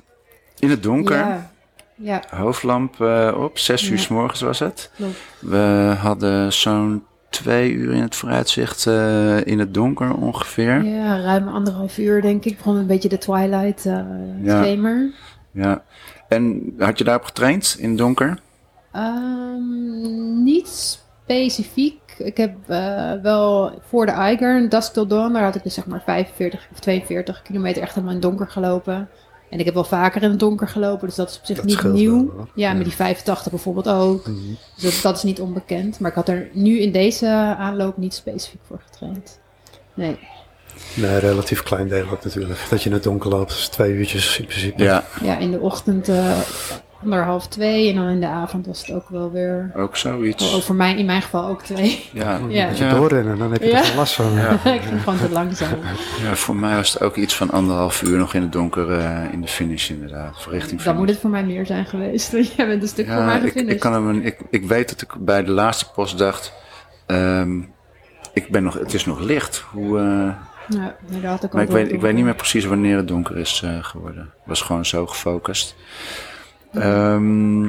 In 0.58 0.70
het 0.70 0.82
donker. 0.82 1.16
Ja, 1.16 1.50
ja 1.94 2.22
Hoofdlamp 2.30 3.00
eh, 3.00 3.34
op, 3.38 3.58
zes 3.58 3.88
uur 3.88 3.98
s 3.98 4.08
morgens 4.08 4.40
was 4.40 4.58
het. 4.58 4.90
klopt. 4.96 5.16
We 5.38 5.94
hadden 6.00 6.52
zo'n 6.52 7.04
twee 7.30 7.72
uur 7.72 7.92
in 7.94 8.02
het 8.02 8.14
vooruitzicht 8.16 8.86
eh, 8.86 9.46
in 9.46 9.58
het 9.58 9.74
donker 9.74 10.14
ongeveer. 10.14 10.82
Ja, 10.84 11.20
ruim 11.20 11.48
anderhalf 11.48 11.98
uur 11.98 12.22
denk 12.22 12.44
ik. 12.44 12.56
Begon 12.56 12.76
een 12.76 12.86
beetje 12.86 13.08
de 13.08 13.18
twilight 13.18 13.86
eh 13.86 14.00
Ja. 14.42 14.62
schemer. 14.62 15.10
Ja. 15.52 15.82
En 16.28 16.72
had 16.78 16.98
je 16.98 17.04
daarop 17.04 17.24
getraind 17.24 17.76
in 17.78 17.88
het 17.88 17.98
donker? 17.98 18.38
Ehm, 18.92 20.42
niet 20.42 20.68
specifiek. 20.68 21.98
Ik 22.18 22.36
heb 22.36 22.54
eh, 22.66 23.12
wel 23.22 23.80
voor 23.88 24.06
de 24.06 24.12
Eiger, 24.12 24.68
Dusk 24.68 24.92
Till 24.92 25.06
Dawn, 25.06 25.32
daar 25.32 25.42
had 25.42 25.54
ik 25.54 25.62
dus 25.62 25.74
zeg 25.74 25.86
maar 25.86 26.02
45 26.04 26.68
of 26.72 26.78
42 26.80 27.42
kilometer 27.42 27.82
echt 27.82 27.94
helemaal 27.94 28.14
in 28.16 28.20
het 28.20 28.28
donker 28.30 28.48
gelopen. 28.48 29.08
En 29.50 29.58
ik 29.58 29.64
heb 29.64 29.74
wel 29.74 29.84
vaker 29.84 30.22
in 30.22 30.30
het 30.30 30.38
donker 30.40 30.68
gelopen, 30.68 31.06
dus 31.06 31.16
dat 31.16 31.30
is 31.30 31.38
op 31.38 31.44
zich 31.44 31.56
Dat 31.56 31.64
niet 31.64 31.82
nieuw. 31.82 32.32
wel, 32.36 32.46
ja, 32.54 32.68
Ja. 32.68 32.74
met 32.74 32.84
die 32.84 32.94
85 32.94 33.50
bijvoorbeeld 33.50 33.88
ook. 33.88 34.26
Mhm. 34.26 34.36
Dus 34.74 34.82
dat, 34.94 35.02
dat 35.02 35.16
is 35.16 35.22
niet 35.22 35.40
onbekend. 35.40 35.98
Maar 36.00 36.10
ik 36.10 36.16
had 36.16 36.28
er 36.28 36.48
nu 36.52 36.78
in 36.80 36.92
deze 36.92 37.26
aanloop 37.58 37.96
niet 37.96 38.14
specifiek 38.14 38.60
voor 38.66 38.80
getraind. 38.90 39.38
Nee. 39.94 40.18
Nee, 40.94 41.18
relatief 41.18 41.62
klein 41.62 41.88
deel 41.88 42.08
ook 42.10 42.24
natuurlijk. 42.24 42.60
Dat 42.70 42.82
je 42.82 42.88
in 42.88 42.94
het 42.94 43.02
donker 43.02 43.30
loopt, 43.30 43.50
dus 43.50 43.68
twee 43.68 43.92
uurtjes 43.92 44.38
in 44.38 44.46
principe. 44.46 44.82
Ja, 44.82 45.04
Ja, 45.22 45.38
in 45.38 45.50
de 45.50 45.60
ochtend 45.60 46.08
eh 46.08 46.38
anderhalf, 47.02 47.46
twee. 47.48 47.88
En 47.88 47.94
dan 47.94 48.08
in 48.08 48.20
de 48.20 48.26
avond 48.26 48.66
was 48.66 48.86
het 48.86 48.96
ook 48.96 49.08
wel 49.08 49.30
weer... 49.32 49.72
ook 49.76 49.96
zoiets. 49.96 50.54
Ook 50.54 50.62
voor 50.62 50.74
mij, 50.74 50.96
in 50.96 51.04
mijn 51.06 51.22
geval 51.22 51.46
ook 51.48 51.62
twee. 51.62 52.08
Ja, 52.12 52.30
Ja. 52.32 52.38
Moet 52.38 52.52
je 52.78 52.84
Ja. 52.84 52.94
doorrennen, 52.94 53.38
dan 53.38 53.52
heb 53.52 53.62
je 53.62 53.68
Ja. 53.68 53.84
er 53.84 53.96
last 53.96 54.14
van. 54.14 54.32
Ja. 54.32 54.50
ik 54.74 54.80
ging 54.82 55.02
gewoon 55.02 55.18
te 55.18 55.30
langzaam. 55.30 55.78
ja, 56.22 56.34
voor 56.34 56.56
mij 56.56 56.76
was 56.76 56.92
het 56.92 57.02
ook 57.02 57.16
iets 57.16 57.36
van 57.36 57.50
anderhalf 57.50 58.02
uur 58.02 58.18
nog 58.18 58.34
in 58.34 58.42
het 58.42 58.52
donker 58.52 58.90
eh, 58.98 59.32
in 59.32 59.40
de 59.40 59.48
finish 59.48 59.90
inderdaad. 59.90 60.46
Richting 60.50 60.70
Dan 60.70 60.80
finish. 60.80 60.98
moet 60.98 61.08
het 61.08 61.18
voor 61.18 61.30
mij 61.30 61.44
meer 61.44 61.66
zijn 61.66 61.86
geweest. 61.86 62.32
Want 62.32 62.52
jij 62.54 62.66
bent 62.66 62.82
een 62.82 62.88
stuk 62.88 63.06
voor 63.08 63.22
mij 63.24 63.36
ik, 63.36 63.42
gefinished. 63.42 63.72
ik, 63.74 63.80
kan 63.80 63.92
hem, 63.92 64.20
ik, 64.20 64.38
ik 64.50 64.64
weet 64.64 64.88
dat 64.88 65.02
ik 65.02 65.14
bij 65.24 65.44
de 65.44 65.50
laatste 65.50 65.90
post 65.94 66.18
dacht... 66.18 66.52
ehm, 67.06 67.60
ik 68.32 68.48
ben 68.50 68.62
nog, 68.62 68.74
het 68.78 68.94
is 68.94 69.06
nog 69.06 69.20
licht. 69.20 69.64
Hoe, 69.72 69.98
eh, 69.98 70.34
Ja, 70.68 70.96
ik 71.42 71.52
maar 71.52 71.62
ik 71.62 71.68
weet, 71.70 71.92
ik 71.92 72.00
weet 72.00 72.14
niet 72.14 72.24
meer 72.24 72.34
precies 72.34 72.64
wanneer 72.64 72.96
het 72.96 73.08
donker 73.08 73.36
is 73.38 73.62
eh, 73.64 73.70
geworden. 73.84 74.20
Het 74.22 74.46
was 74.46 74.62
gewoon 74.62 74.86
zo 74.86 75.06
gefocust. 75.06 75.74
Ehm, 76.72 77.62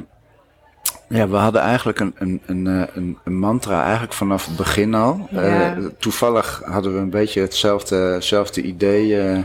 ja, 1.08 1.28
we 1.30 1.36
hadden 1.36 1.62
eigenlijk 1.62 2.00
een, 2.00 2.14
een, 2.18 2.42
een, 2.46 2.68
eh, 2.68 2.96
een, 2.96 3.18
een 3.24 3.40
mantra 3.40 3.84
eigenlijk 3.84 4.14
vanaf 4.14 4.46
het 4.46 4.56
begin 4.56 4.94
al. 4.94 5.28
Ja. 5.32 5.76
Eh, 5.76 5.86
toevallig 6.00 6.62
hadden 6.66 6.94
we 6.94 7.00
een 7.00 7.10
beetje 7.10 7.42
hetzelfde, 7.42 7.96
hetzelfde 7.96 8.62
idee. 8.62 9.20
eh, 9.20 9.38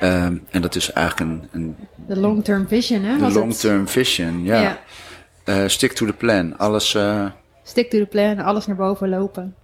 ehm, 0.00 0.36
en 0.50 0.62
dat 0.62 0.74
is 0.74 0.92
eigenlijk 0.92 1.30
een, 1.30 1.48
een 1.52 1.76
De 2.06 2.20
long-term 2.20 2.68
vision, 2.68 3.02
hè? 3.02 3.18
de 3.18 3.32
long-term 3.32 3.88
vision. 3.88 4.44
Ja. 4.44 4.60
Ja. 4.60 4.78
Eh, 5.44 5.62
stick 5.66 5.92
to 5.92 6.06
the 6.06 6.12
plan. 6.12 6.58
Alles, 6.58 6.94
eh, 6.94 7.24
Stick 7.62 7.90
to 7.90 7.98
the 7.98 8.06
plan, 8.06 8.38
alles 8.38 8.66
naar 8.66 8.76
boven 8.76 9.08
lopen. 9.08 9.54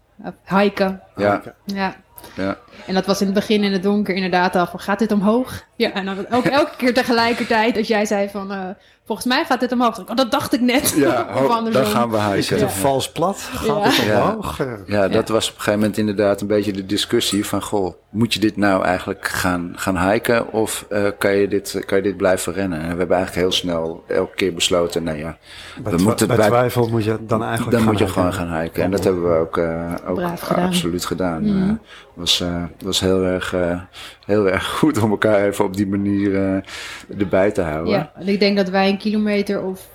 Hiken. 0.44 1.00
ja, 1.16 1.42
Ja. 1.64 1.96
ja. 2.34 2.56
En 2.86 2.94
dat 2.94 3.06
was 3.06 3.20
in 3.20 3.26
het 3.26 3.34
begin 3.34 3.62
in 3.64 3.72
het 3.72 3.82
donker 3.82 4.14
inderdaad 4.14 4.56
al 4.56 4.66
van, 4.66 4.80
gaat 4.80 4.98
dit 4.98 5.12
omhoog? 5.12 5.62
Ja, 5.76 5.92
en 5.92 6.04
dan 6.04 6.26
ook 6.30 6.44
elke 6.44 6.76
keer 6.76 6.94
tegelijkertijd 6.94 7.76
als 7.76 7.88
jij 7.88 8.04
zei 8.06 8.28
van, 8.28 8.52
eh, 8.52 8.58
volgens 9.06 9.26
mij 9.28 9.44
gaat 9.44 9.60
dit 9.60 9.72
omhoog. 9.72 9.98
Oh, 10.00 10.16
dat 10.16 10.30
dacht 10.30 10.54
ik 10.54 10.60
net. 10.60 10.94
ja 10.96 11.26
dan 11.72 11.86
gaan 11.86 12.10
we 12.10 12.36
Is 12.38 12.50
het 12.50 12.60
een 12.60 12.70
vals 12.70 13.12
plat? 13.12 13.38
Gaat 13.40 13.66
Ja. 13.66 13.82
het 13.82 14.24
omhoog? 14.34 14.58
Ja. 14.58 14.76
Ja, 14.86 15.08
dat 15.08 15.28
was 15.28 15.44
op 15.48 15.54
een 15.54 15.58
gegeven 15.60 15.80
moment 15.80 15.98
inderdaad 15.98 16.40
een 16.40 16.46
beetje 16.46 16.72
de 16.72 16.86
discussie 16.86 17.46
van, 17.46 17.62
goh, 17.62 17.94
moet 18.10 18.34
je 18.34 18.40
dit 18.40 18.56
nou 18.56 18.84
eigenlijk 18.84 19.28
gaan, 19.28 19.72
gaan 19.76 20.10
hiken 20.10 20.52
of 20.52 20.86
eh, 20.88 21.04
kan, 21.18 21.32
je 21.36 21.48
dit, 21.48 21.82
kan 21.86 21.96
je 21.96 22.02
dit 22.04 22.16
blijven 22.16 22.52
rennen? 22.52 22.78
En 22.80 22.90
we 22.92 22.98
hebben 22.98 23.16
eigenlijk 23.16 23.46
heel 23.46 23.56
snel 23.56 24.04
elke 24.08 24.34
keer 24.34 24.54
besloten, 24.54 25.02
nou 25.02 25.18
ja, 25.18 25.36
Bij, 25.82 25.92
we 25.92 26.02
moeten 26.02 26.26
bij 26.26 26.36
bij- 26.36 26.46
twijfel 26.46 26.88
moet 26.88 27.04
je 27.04 27.16
dan 27.26 27.42
eigenlijk 27.44 27.76
dan 27.76 27.84
moet 27.84 27.98
je 27.98 28.04
hiken. 28.04 28.22
gewoon 28.22 28.32
gaan 28.34 28.60
hiken. 28.60 28.82
En 28.82 28.90
dat 28.90 29.04
hebben 29.04 29.30
we 29.32 29.36
ook, 29.38 29.56
eh, 29.58 29.92
ook 30.08 30.14
Braaf 30.16 30.40
gedaan. 30.40 30.66
absoluut 30.66 31.04
gedaan. 31.06 31.42
Mhm. 31.42 31.68
Eh, 31.68 31.74
was, 32.14 32.44
eh, 32.78 32.84
was 32.84 33.00
heel 33.00 33.22
erg, 33.22 33.54
eh, 33.54 33.80
heel 34.26 34.48
erg 34.48 34.66
goed 34.78 35.02
om 35.02 35.10
elkaar 35.10 35.46
even 35.46 35.64
op 35.64 35.76
die 35.76 35.86
manier 35.86 36.34
eh, 36.34 37.18
erbij 37.18 37.50
te 37.50 37.62
houden. 37.62 37.92
Ja, 37.92 38.12
en 38.14 38.28
ik 38.28 38.40
denk 38.40 38.56
dat 38.56 38.68
wij 38.68 38.88
een 38.88 38.98
kilometer 38.98 39.62
of 39.62 39.88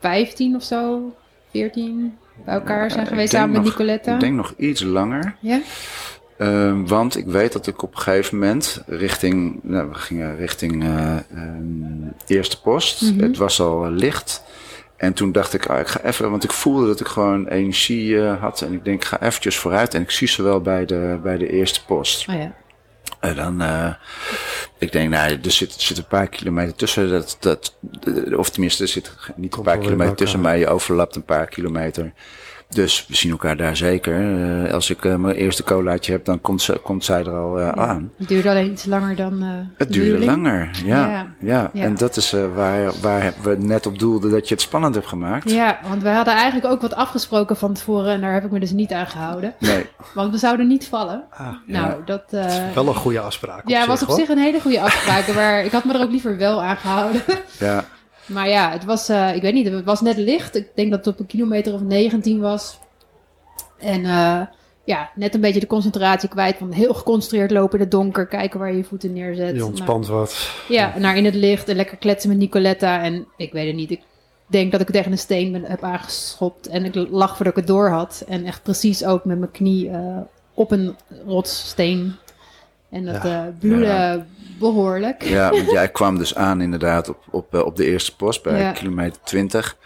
15 0.00 0.56
of 0.56 0.62
zo, 0.62 1.14
14 1.50 2.18
bij 2.44 2.54
elkaar 2.54 2.90
zijn 2.90 3.04
Eh, 3.04 3.08
geweest 3.08 3.32
samen 3.32 3.50
met 3.50 3.62
Nicoletta. 3.62 4.14
Ik 4.14 4.20
denk 4.20 4.36
nog 4.36 4.54
iets 4.56 4.82
langer. 4.82 5.34
Ja? 5.40 5.60
Ehm, 6.38 6.86
want 6.86 7.16
ik 7.16 7.26
weet 7.26 7.52
dat 7.52 7.66
ik 7.66 7.82
op 7.82 7.94
een 7.94 8.00
gegeven 8.00 8.38
moment 8.38 8.82
richting, 8.86 9.60
nou, 9.62 9.88
we 9.88 9.94
gingen 9.94 10.36
richting 10.36 10.82
eh, 10.82 11.16
ehm, 11.16 12.10
eerste 12.26 12.60
post. 12.60 13.02
Mhm. 13.02 13.22
Het 13.22 13.36
was 13.36 13.60
al 13.60 13.90
licht. 13.90 14.42
En 14.98 15.12
toen 15.12 15.32
dacht 15.32 15.54
ik, 15.54 15.66
ah, 15.66 15.78
ik 15.78 15.86
ga 15.86 16.00
even, 16.02 16.30
want 16.30 16.44
ik 16.44 16.52
voelde 16.52 16.86
dat 16.86 17.00
ik 17.00 17.06
gewoon 17.06 17.46
energie 17.46 18.22
eh, 18.22 18.40
had. 18.40 18.62
En 18.62 18.72
ik 18.72 18.84
denk, 18.84 19.02
ik 19.02 19.08
ga 19.08 19.20
eventjes 19.20 19.56
vooruit. 19.56 19.94
En 19.94 20.02
ik 20.02 20.10
zie 20.10 20.28
ze 20.28 20.42
wel 20.42 20.60
bij 20.60 20.84
de, 20.84 21.18
bij 21.22 21.36
de 21.38 21.50
eerste 21.50 21.84
post. 21.84 22.28
Oh 22.28 22.34
ja. 22.34 22.54
En 23.20 23.34
dan, 23.34 23.60
eh, 23.60 23.94
ik 24.78 24.92
denk, 24.92 25.10
nou, 25.10 25.38
er 25.42 25.50
zit, 25.50 25.74
er 25.74 25.80
zit 25.80 25.98
een 25.98 26.06
paar 26.06 26.28
kilometer 26.28 26.74
tussen. 26.74 27.10
Dat, 27.10 27.36
dat, 27.40 27.76
of 28.36 28.50
tenminste, 28.50 28.82
er 28.82 28.88
zit 28.88 29.12
niet 29.36 29.56
een 29.56 29.62
paar 29.62 29.78
kilometer 29.78 30.14
tussen, 30.14 30.40
maar 30.40 30.56
je 30.56 30.68
overlapt 30.68 31.16
een 31.16 31.24
paar 31.24 31.46
kilometer. 31.46 32.12
Dus 32.68 33.04
we 33.08 33.16
zien 33.16 33.30
elkaar 33.30 33.56
daar 33.56 33.76
zeker. 33.76 34.64
Eh, 34.64 34.72
als 34.72 34.90
ik 34.90 35.04
eh, 35.04 35.14
mijn 35.14 35.34
eerste 35.36 35.62
colaatje 35.64 36.12
heb, 36.12 36.24
dan 36.24 36.40
komt, 36.40 36.62
ze, 36.62 36.72
komt 36.82 37.04
zij 37.04 37.18
er 37.24 37.36
al 37.36 37.60
eh, 37.60 37.68
aan. 37.68 38.12
Het 38.18 38.28
duurde 38.28 38.48
alleen 38.50 38.70
iets 38.72 38.84
langer 38.84 39.16
dan 39.16 39.42
eh 39.42 39.48
Het 39.76 39.92
de 39.92 39.98
duurde 40.00 40.24
langer, 40.24 40.70
ja. 40.84 41.08
Ja. 41.08 41.26
ja. 41.40 41.70
Ja. 41.72 41.82
En 41.84 41.94
dat 41.94 42.16
is 42.16 42.32
eh, 42.32 42.44
waar, 42.54 42.92
waar 43.02 43.32
we 43.42 43.56
net 43.58 43.86
op 43.86 43.98
doelden 43.98 44.30
dat 44.30 44.48
je 44.48 44.54
het 44.54 44.62
spannend 44.62 44.94
hebt 44.94 45.06
gemaakt. 45.06 45.50
Ja, 45.50 45.78
want 45.88 46.02
wij 46.02 46.14
hadden 46.14 46.34
eigenlijk 46.34 46.66
ook 46.72 46.80
wat 46.80 46.94
afgesproken 46.94 47.56
van 47.56 47.72
tevoren 47.72 48.12
en 48.12 48.20
daar 48.20 48.32
heb 48.32 48.44
ik 48.44 48.50
me 48.50 48.60
dus 48.60 48.70
niet 48.72 48.92
aan 48.92 49.06
gehouden. 49.06 49.54
Nee, 49.58 49.86
Want 50.14 50.30
we 50.32 50.38
zouden 50.38 50.66
niet 50.66 50.86
vallen. 50.88 51.24
Ah, 51.30 51.48
Nou, 51.66 51.94
dat... 52.04 52.22
eh, 52.30 52.54
wel 52.74 52.88
een 52.88 52.94
goede 52.94 53.20
afspraak. 53.20 53.68
ja, 53.68 53.86
was 53.86 54.02
op 54.02 54.08
hoor. 54.08 54.18
zich 54.18 54.28
een 54.28 54.38
hele 54.38 54.60
goede 54.60 54.80
afspraak, 54.80 55.32
maar 55.34 55.64
ik 55.64 55.72
had 55.72 55.84
me 55.84 55.94
er 55.94 56.00
ook 56.00 56.10
liever 56.10 56.36
wel 56.36 56.62
aan 56.62 56.76
gehouden. 56.76 57.22
ja. 57.58 57.84
Maar 58.28 58.48
ja, 58.48 58.70
het 58.70 58.84
was, 58.84 59.08
eh, 59.08 59.34
ik 59.34 59.42
weet 59.42 59.54
niet, 59.54 59.68
het 59.68 59.84
was 59.84 60.00
net 60.00 60.16
licht. 60.16 60.56
Ik 60.56 60.68
denk 60.74 60.90
dat 60.90 61.04
het 61.04 61.14
op 61.14 61.20
een 61.20 61.26
kilometer 61.26 61.74
of 61.74 61.80
19 61.80 62.40
was. 62.40 62.78
En 63.78 64.04
eh, 64.04 64.40
ja, 64.84 65.10
net 65.14 65.34
een 65.34 65.40
beetje 65.40 65.60
de 65.60 65.66
concentratie 65.66 66.28
kwijt 66.28 66.56
van 66.56 66.72
heel 66.72 66.94
geconcentreerd 66.94 67.50
lopen 67.50 67.74
in 67.74 67.80
het 67.80 67.90
donker, 67.90 68.26
kijken 68.26 68.58
waar 68.58 68.70
je 68.70 68.76
je 68.76 68.84
voeten 68.84 69.12
neerzet. 69.12 69.54
Je 69.54 69.64
ontspant 69.64 70.06
wat. 70.06 70.50
Ja, 70.68 70.98
naar 70.98 71.16
in 71.16 71.24
het 71.24 71.34
licht 71.34 71.68
en 71.68 71.76
lekker 71.76 71.96
kletsen 71.96 72.28
met 72.28 72.38
Nicoletta. 72.38 73.02
En 73.02 73.26
ik 73.36 73.52
weet 73.52 73.66
het 73.66 73.76
niet, 73.76 73.90
ik 73.90 74.00
denk 74.46 74.72
dat 74.72 74.80
ik 74.80 74.90
tegen 74.90 75.12
een 75.12 75.18
steen 75.18 75.52
ben, 75.52 75.64
heb 75.64 75.82
aangeschopt. 75.82 76.66
En 76.66 76.84
ik 76.84 76.94
lag 77.10 77.36
voordat 77.36 77.56
ik 77.56 77.58
het 77.58 77.66
door 77.66 77.88
had. 77.88 78.24
En 78.28 78.44
echt 78.44 78.62
precies 78.62 79.04
ook 79.04 79.24
met 79.24 79.38
mijn 79.38 79.50
knie 79.50 79.90
eh, 79.90 80.18
op 80.54 80.70
een 80.70 80.96
rotssteen. 81.26 82.14
En 82.90 83.04
dat 83.04 83.22
Ja. 83.22 83.46
eh 83.46 83.52
bloedde 83.58 84.24
behoorlijk. 84.58 85.22
Ja, 85.22 85.50
want 85.50 85.70
jij 85.78 85.88
kwam 85.88 86.18
dus 86.18 86.34
aan 86.34 86.60
inderdaad 86.60 87.08
op, 87.08 87.18
op, 87.30 87.54
eh, 87.54 87.64
op 87.64 87.76
de 87.76 87.84
eerste 87.84 88.16
post 88.16 88.42
bij 88.42 88.60
Ja. 88.60 88.72
kilometer 88.72 89.22
20. 89.22 89.76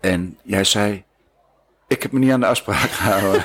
En 0.00 0.38
jij 0.42 0.64
zei, 0.64 1.02
ik 1.88 2.02
heb 2.02 2.12
me 2.12 2.18
niet 2.18 2.30
aan 2.32 2.40
de 2.40 2.46
afspraak 2.46 2.90
gehouden. 2.90 3.42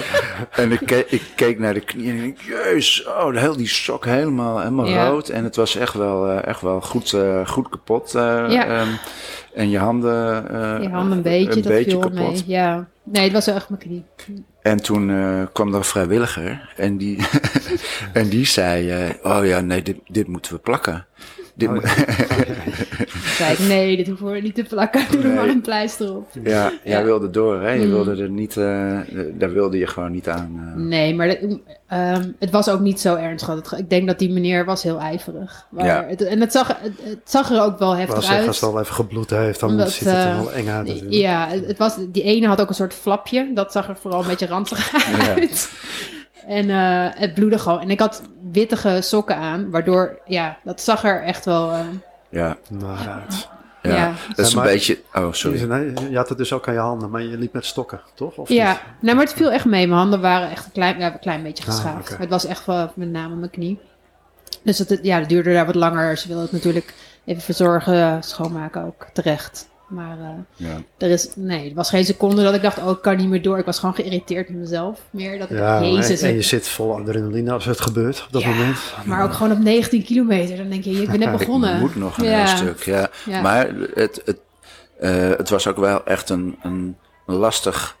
en 0.62 0.72
ik 0.72 0.80
keek, 0.86 1.10
ik 1.10 1.22
keek 1.36 1.58
naar 1.58 1.74
de 1.74 1.80
knie 1.80 2.10
en 2.10 2.22
ik 2.24 2.40
jeus, 2.40 3.06
oh, 3.06 3.36
heel 3.36 3.56
die 3.56 3.68
sok 3.68 4.04
helemaal, 4.04 4.58
helemaal 4.58 4.86
Ja. 4.88 5.08
rood. 5.08 5.28
En 5.28 5.44
het 5.44 5.56
was 5.56 5.76
echt 5.76 5.94
wel, 5.94 6.28
eh, 6.30 6.46
echt 6.46 6.60
wel 6.60 6.80
goed, 6.80 7.12
eh, 7.12 7.46
goed 7.46 7.68
kapot. 7.68 8.14
eh, 8.14 8.44
Ja. 8.48 8.66
ehm, 8.66 8.88
en 9.54 9.70
je 9.70 9.78
handen... 9.78 10.12
Je 10.82 10.88
hand 10.88 11.12
een 11.12 11.22
beetje, 11.22 11.50
een 11.50 11.62
dat 11.62 11.72
beetje 11.72 11.90
viel 11.90 11.98
kapot. 12.00 12.16
mee. 12.16 12.42
Ja. 12.46 12.88
Nee, 13.02 13.22
het 13.24 13.32
was 13.32 13.46
wel 13.46 13.54
echt 13.54 13.68
mijn 13.68 13.80
knie. 13.82 14.04
En 14.62 14.82
toen 14.82 15.06
kwam 15.52 15.68
er 15.68 15.74
een 15.74 15.84
vrijwilliger 15.84 16.72
en 16.76 16.96
die, 16.96 17.18
en 18.12 18.28
die 18.28 18.46
zei, 18.46 18.92
oh 19.22 19.46
ja, 19.46 19.60
nee, 19.60 19.82
dit, 19.82 19.96
dit 20.06 20.26
moeten 20.26 20.52
we 20.52 20.58
plakken. 20.58 21.06
Dit 21.60 21.68
Oh, 21.68 23.50
ik, 23.52 23.58
nee, 23.58 23.96
dit 23.96 24.06
hoeven 24.08 24.30
we 24.30 24.40
niet 24.40 24.54
te 24.54 24.62
plakken. 24.62 25.04
Doe 25.10 25.22
er 25.22 25.28
maar 25.34 25.48
een 25.48 25.60
pleister 25.60 26.16
op. 26.16 26.28
Ja, 26.44 26.72
jij 26.84 26.98
Ja. 26.98 27.04
wilde 27.04 27.30
door, 27.30 27.60
hè? 27.62 27.70
Je 27.70 27.84
Mm. 27.86 27.90
wilde 27.90 28.22
er 28.22 28.30
niet, 28.30 28.56
eh, 28.56 28.98
daar 29.34 29.52
wilde 29.52 29.78
je 29.78 29.86
gewoon 29.86 30.12
niet 30.12 30.28
aan. 30.28 30.72
eh. 30.76 30.82
Nee, 30.82 31.14
maar 31.14 31.26
dat- 31.26 31.58
ehm, 31.88 32.28
het 32.38 32.50
was 32.50 32.68
ook 32.68 32.80
niet 32.80 33.00
zo 33.00 33.14
ernstig. 33.14 33.78
Ik 33.78 33.90
denk 33.90 34.06
dat 34.06 34.18
die 34.18 34.30
meneer 34.30 34.64
was 34.64 34.82
heel 34.82 34.98
ijverig. 34.98 35.66
Maar 35.70 35.84
Ja. 35.86 36.04
het, 36.08 36.22
en 36.22 36.40
het 36.40 36.52
zag, 36.52 36.68
het, 36.68 36.92
het 37.02 37.20
zag 37.24 37.50
er 37.50 37.62
ook 37.62 37.78
wel 37.78 37.96
heftig 37.96 38.26
uit. 38.30 38.46
als 38.46 38.60
het 38.60 38.70
al 38.70 38.80
even 38.80 38.94
gebloed 38.94 39.30
heeft, 39.30 39.60
dan 39.60 39.70
Omdat, 39.70 39.90
ziet 39.90 40.04
het 40.08 40.16
er 40.16 40.26
eh, 40.30 40.36
wel 40.36 40.52
eng 40.52 40.68
uit. 40.68 40.86
natuurlijk. 40.86 41.14
Ja, 41.14 41.48
het 41.66 41.78
was, 41.78 41.96
die 42.08 42.22
ene 42.22 42.46
had 42.46 42.60
ook 42.60 42.68
een 42.68 42.74
soort 42.74 42.94
flapje. 42.94 43.50
Dat 43.54 43.72
zag 43.72 43.88
er 43.88 43.96
vooral 43.96 44.20
een 44.20 44.26
beetje 44.28 44.46
ranzig 44.46 44.90
Ja. 45.18 45.26
uit. 45.34 45.70
En 46.46 46.70
eh, 46.70 47.06
het 47.20 47.34
bloedde 47.34 47.58
gewoon. 47.58 47.80
En 47.80 47.90
ik 47.90 48.00
had 48.00 48.22
wittige 48.52 48.98
sokken 49.00 49.36
aan, 49.36 49.70
waardoor, 49.70 50.18
ja, 50.26 50.58
dat 50.64 50.80
zag 50.80 51.04
er 51.04 51.22
echt 51.22 51.44
wel... 51.44 51.72
eh, 51.72 51.80
Ja, 52.28 52.56
Nou, 52.68 52.96
uit. 53.08 53.48
ja. 53.82 53.94
Ja. 53.96 54.12
dat 54.36 54.46
is 54.46 54.52
een 54.52 54.58
maar- 54.58 54.66
beetje... 54.66 55.00
Oh, 55.14 55.32
sorry. 55.32 55.62
Nee, 55.62 55.92
je 56.10 56.16
had 56.16 56.28
het 56.28 56.38
dus 56.38 56.52
ook 56.52 56.68
aan 56.68 56.74
je 56.74 56.80
handen, 56.80 57.10
maar 57.10 57.22
je 57.22 57.38
liep 57.38 57.52
met 57.52 57.64
stokken, 57.64 58.00
toch? 58.14 58.36
Of 58.36 58.48
Ja, 58.48 58.70
niet? 58.70 58.80
nou, 59.00 59.16
maar 59.16 59.24
het 59.24 59.34
viel 59.34 59.50
echt 59.52 59.64
mee. 59.64 59.86
Mijn 59.86 59.98
handen 60.00 60.20
waren 60.20 60.50
echt 60.50 60.64
een 60.66 60.72
klein, 60.72 60.98
ja, 60.98 61.12
een 61.12 61.18
klein 61.18 61.42
beetje 61.42 61.64
Ah, 61.66 61.70
geschaafd. 61.70 62.18
Het 62.18 62.28
was 62.28 62.44
echt 62.44 62.66
wel 62.66 62.92
met 62.94 63.10
name 63.10 63.34
mijn 63.34 63.50
knie. 63.50 63.80
Dus 64.62 64.78
het, 64.78 64.98
ja, 65.02 65.18
het 65.18 65.28
duurde 65.28 65.52
daar 65.52 65.66
wat 65.66 65.74
langer. 65.74 66.16
Ze 66.18 66.26
wilden 66.26 66.44
het 66.44 66.52
natuurlijk 66.52 66.94
even 67.24 67.42
verzorgen, 67.42 68.22
schoonmaken 68.22 68.84
ook 68.84 69.06
terecht. 69.12 69.68
Maar 69.90 70.18
eh, 70.18 70.28
Ja. 70.56 70.76
er 70.98 71.10
is, 71.10 71.28
nee, 71.36 71.68
er 71.68 71.74
was 71.74 71.88
geen 71.90 72.04
seconde 72.04 72.42
dat 72.42 72.54
ik 72.54 72.62
dacht, 72.62 72.78
oh, 72.78 72.90
ik 72.90 73.02
kan 73.02 73.16
niet 73.16 73.28
meer 73.28 73.42
door. 73.42 73.58
Ik 73.58 73.64
was 73.64 73.78
gewoon 73.78 73.94
geïrriteerd 73.94 74.48
met 74.48 74.58
mezelf. 74.58 75.00
Meer 75.10 75.38
dat 75.38 75.50
ik, 75.50 75.56
Ja, 75.58 75.82
jezus. 75.82 76.20
en, 76.20 76.28
en 76.28 76.34
ik- 76.34 76.40
je 76.40 76.46
zit 76.46 76.68
vol 76.68 76.94
adrenaline 76.98 77.52
als 77.52 77.64
het 77.64 77.80
gebeurt 77.80 78.22
op 78.26 78.32
dat 78.32 78.42
Ja, 78.42 78.48
moment. 78.48 78.78
maar 79.04 79.24
ook 79.24 79.32
gewoon 79.32 79.52
op 79.52 79.58
19 79.58 80.04
kilometer. 80.04 80.56
Dan 80.56 80.68
denk 80.68 80.84
je, 80.84 80.90
ik 81.02 81.10
ben 81.10 81.18
net 81.18 81.36
begonnen. 81.38 81.74
Ik 81.74 81.80
moet 81.80 81.96
nog 81.96 82.18
een 82.18 82.24
heel 82.24 82.46
stuk, 82.46 82.82
ja. 82.82 83.10
Ja. 83.26 83.40
Maar 83.40 83.70
het, 83.94 84.22
het, 84.24 84.38
eh, 85.00 85.28
het 85.28 85.48
was 85.48 85.66
ook 85.66 85.76
wel 85.76 86.04
echt 86.06 86.28
een, 86.30 86.56
een 86.62 86.96
lastig 87.24 87.96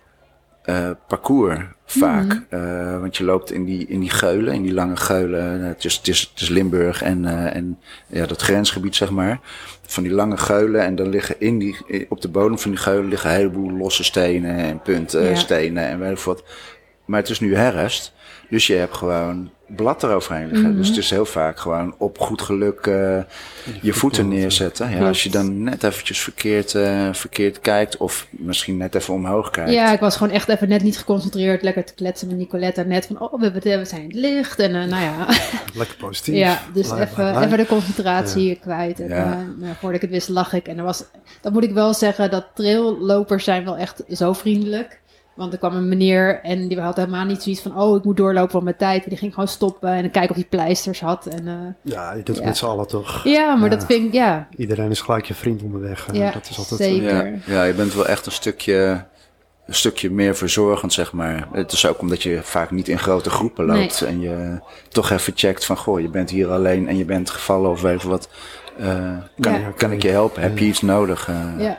eh, 0.62 0.90
parcours 1.08 1.60
vaak. 1.86 2.24
Mhm. 2.26 2.38
Eh, 2.48 3.00
want 3.00 3.16
je 3.16 3.24
loopt 3.24 3.52
in 3.52 3.64
die, 3.64 3.86
in 3.86 4.00
die 4.00 4.10
geulen, 4.10 4.54
in 4.54 4.62
die 4.62 4.72
lange 4.74 4.96
geulen. 4.96 5.60
Eh, 5.62 5.68
Het 5.68 5.84
is, 5.84 5.96
het 5.96 6.08
is, 6.08 6.20
het 6.32 6.40
is 6.40 6.48
Limburg 6.48 7.02
en, 7.02 7.24
en 7.52 7.78
ja, 8.06 8.26
dat 8.26 8.42
grensgebied, 8.42 8.96
zeg 8.96 9.10
maar. 9.10 9.40
Van 9.86 10.02
die 10.02 10.12
lange 10.12 10.36
geulen. 10.36 10.80
En 10.84 10.94
dan 10.94 11.08
liggen 11.08 11.40
in 11.40 11.58
die, 11.58 12.06
op 12.08 12.20
de 12.20 12.28
bodem 12.28 12.58
van 12.58 12.70
die 12.70 12.80
geulen 12.80 13.08
liggen 13.08 13.30
een 13.30 13.36
heleboel 13.36 13.70
losse 13.70 14.04
stenen 14.04 14.56
en 14.56 14.80
punten, 14.82 15.24
Ja. 15.28 15.34
stenen 15.34 15.84
en 15.88 15.98
weet 15.98 16.10
ik 16.18 16.18
wat. 16.18 16.44
Maar 17.04 17.20
het 17.20 17.28
is 17.30 17.40
nu 17.40 17.54
herfst. 17.54 18.12
Dus 18.50 18.66
je 18.66 18.74
hebt 18.74 18.96
gewoon 18.96 19.50
blad 19.76 20.02
eroverheen 20.02 20.48
liggen. 20.48 20.68
Mhm. 20.68 20.76
Dus 20.76 20.88
het 20.88 20.96
is 20.96 21.10
heel 21.10 21.24
vaak 21.24 21.58
gewoon 21.58 21.94
op 21.98 22.18
goed 22.18 22.42
geluk 22.42 22.86
eh, 22.86 23.18
je 23.82 23.92
voeten 23.92 24.28
neerzetten. 24.28 24.90
Ja, 24.90 25.06
als 25.06 25.22
je 25.22 25.30
dan 25.30 25.62
net 25.62 25.84
eventjes 25.84 26.20
verkeerd, 26.20 26.74
eh, 26.74 27.08
verkeerd 27.12 27.60
kijkt 27.60 27.96
of 27.96 28.26
misschien 28.30 28.76
net 28.76 28.94
even 28.94 29.14
omhoog 29.14 29.50
kijkt. 29.50 29.70
Ja, 29.70 29.92
ik 29.92 30.00
was 30.00 30.16
gewoon 30.16 30.32
echt 30.32 30.48
even 30.48 30.68
net 30.68 30.82
niet 30.82 30.98
geconcentreerd. 30.98 31.62
Lekker 31.62 31.84
te 31.84 31.94
kletsen 31.94 32.28
met 32.28 32.36
Nicoletta. 32.36 32.82
Net 32.82 33.06
van, 33.06 33.20
oh, 33.20 33.40
we, 33.40 33.52
we 33.52 33.84
zijn 33.84 34.02
het 34.02 34.14
licht. 34.14 34.58
En 34.58 34.74
eh, 34.74 34.88
nou 34.88 35.02
ja, 35.02 35.26
Lekker 35.74 35.96
positief. 35.96 36.34
Ja, 36.34 36.60
dus 36.74 36.90
even, 36.90 37.42
even 37.42 37.58
de 37.58 37.66
concentratie 37.66 38.58
kwijt. 38.60 39.00
En, 39.00 39.08
Ja. 39.08 39.46
nou, 39.58 39.74
voordat 39.78 39.94
ik 39.94 40.00
het 40.00 40.10
wist, 40.10 40.28
lag 40.28 40.52
ik. 40.52 40.68
En 40.68 40.78
er 40.78 40.84
was, 40.84 41.04
dat 41.40 41.52
moet 41.52 41.64
ik 41.64 41.72
wel 41.72 41.94
zeggen, 41.94 42.30
dat 42.30 42.46
traillopers 42.54 43.44
zijn 43.44 43.64
wel 43.64 43.76
echt 43.76 44.02
zo 44.10 44.32
vriendelijk. 44.32 44.99
Want 45.40 45.52
er 45.52 45.58
kwam 45.58 45.74
een 45.76 45.88
meneer 45.88 46.40
en 46.42 46.68
die 46.68 46.80
had 46.80 46.96
helemaal 46.96 47.24
niet 47.24 47.42
zoiets 47.42 47.62
van... 47.62 47.78
oh, 47.80 47.96
ik 47.96 48.04
moet 48.04 48.16
doorlopen 48.16 48.50
van 48.50 48.64
mijn 48.64 48.76
tijd. 48.76 49.08
Die 49.08 49.18
ging 49.18 49.32
gewoon 49.34 49.48
stoppen 49.48 49.90
en 49.90 50.10
kijken 50.10 50.30
of 50.30 50.36
hij 50.36 50.44
pleisters 50.50 51.00
had. 51.00 51.26
En, 51.26 51.48
eh, 51.48 51.92
Ja, 51.92 52.10
je 52.12 52.16
doet 52.22 52.26
het 52.28 52.38
Ja. 52.38 52.44
met 52.44 52.56
z'n 52.56 52.64
allen 52.64 52.86
toch. 52.88 53.24
ja, 53.24 53.54
maar 53.54 53.70
Ja. 53.70 53.76
dat 53.76 53.86
vind 53.86 54.06
ik, 54.06 54.12
ja, 54.12 54.48
Iedereen 54.56 54.90
is 54.90 55.00
gelijk 55.00 55.24
je 55.24 55.34
vriend 55.34 55.62
onderweg. 55.62 56.06
en 56.08 56.14
Ja, 56.14 56.30
dat 56.30 56.48
is 56.50 56.58
altijd, 56.58 56.80
zeker. 56.80 57.26
Ja, 57.26 57.32
ja, 57.46 57.62
je 57.62 57.72
bent 57.74 57.94
wel 57.94 58.06
echt 58.06 58.26
een 58.26 58.32
stukje, 58.32 59.04
een 59.66 59.74
stukje 59.74 60.10
meer 60.10 60.36
verzorgend, 60.36 60.92
zeg 60.92 61.12
maar. 61.12 61.48
Het 61.52 61.72
is 61.72 61.86
ook 61.86 62.00
omdat 62.00 62.22
je 62.22 62.40
vaak 62.42 62.70
niet 62.70 62.88
in 62.88 62.98
grote 62.98 63.30
groepen 63.30 63.64
loopt. 63.64 64.02
En 64.02 64.20
je 64.20 64.58
toch 64.88 65.10
even 65.10 65.32
checkt 65.36 65.64
van, 65.64 65.76
goh, 65.76 66.00
je 66.00 66.08
bent 66.08 66.30
hier 66.30 66.50
alleen 66.50 66.88
en 66.88 66.96
je 66.96 67.04
bent 67.04 67.30
gevallen 67.30 67.70
of 67.70 67.82
je 67.82 67.98
wat. 68.08 68.28
Eh, 68.78 68.86
kan, 69.40 69.52
Ja. 69.60 69.72
kan 69.76 69.92
ik 69.92 70.02
je 70.02 70.08
helpen? 70.10 70.42
Heb 70.42 70.58
je 70.58 70.64
iets 70.64 70.80
nodig? 70.80 71.28
Eh, 71.28 71.44
ja. 71.58 71.78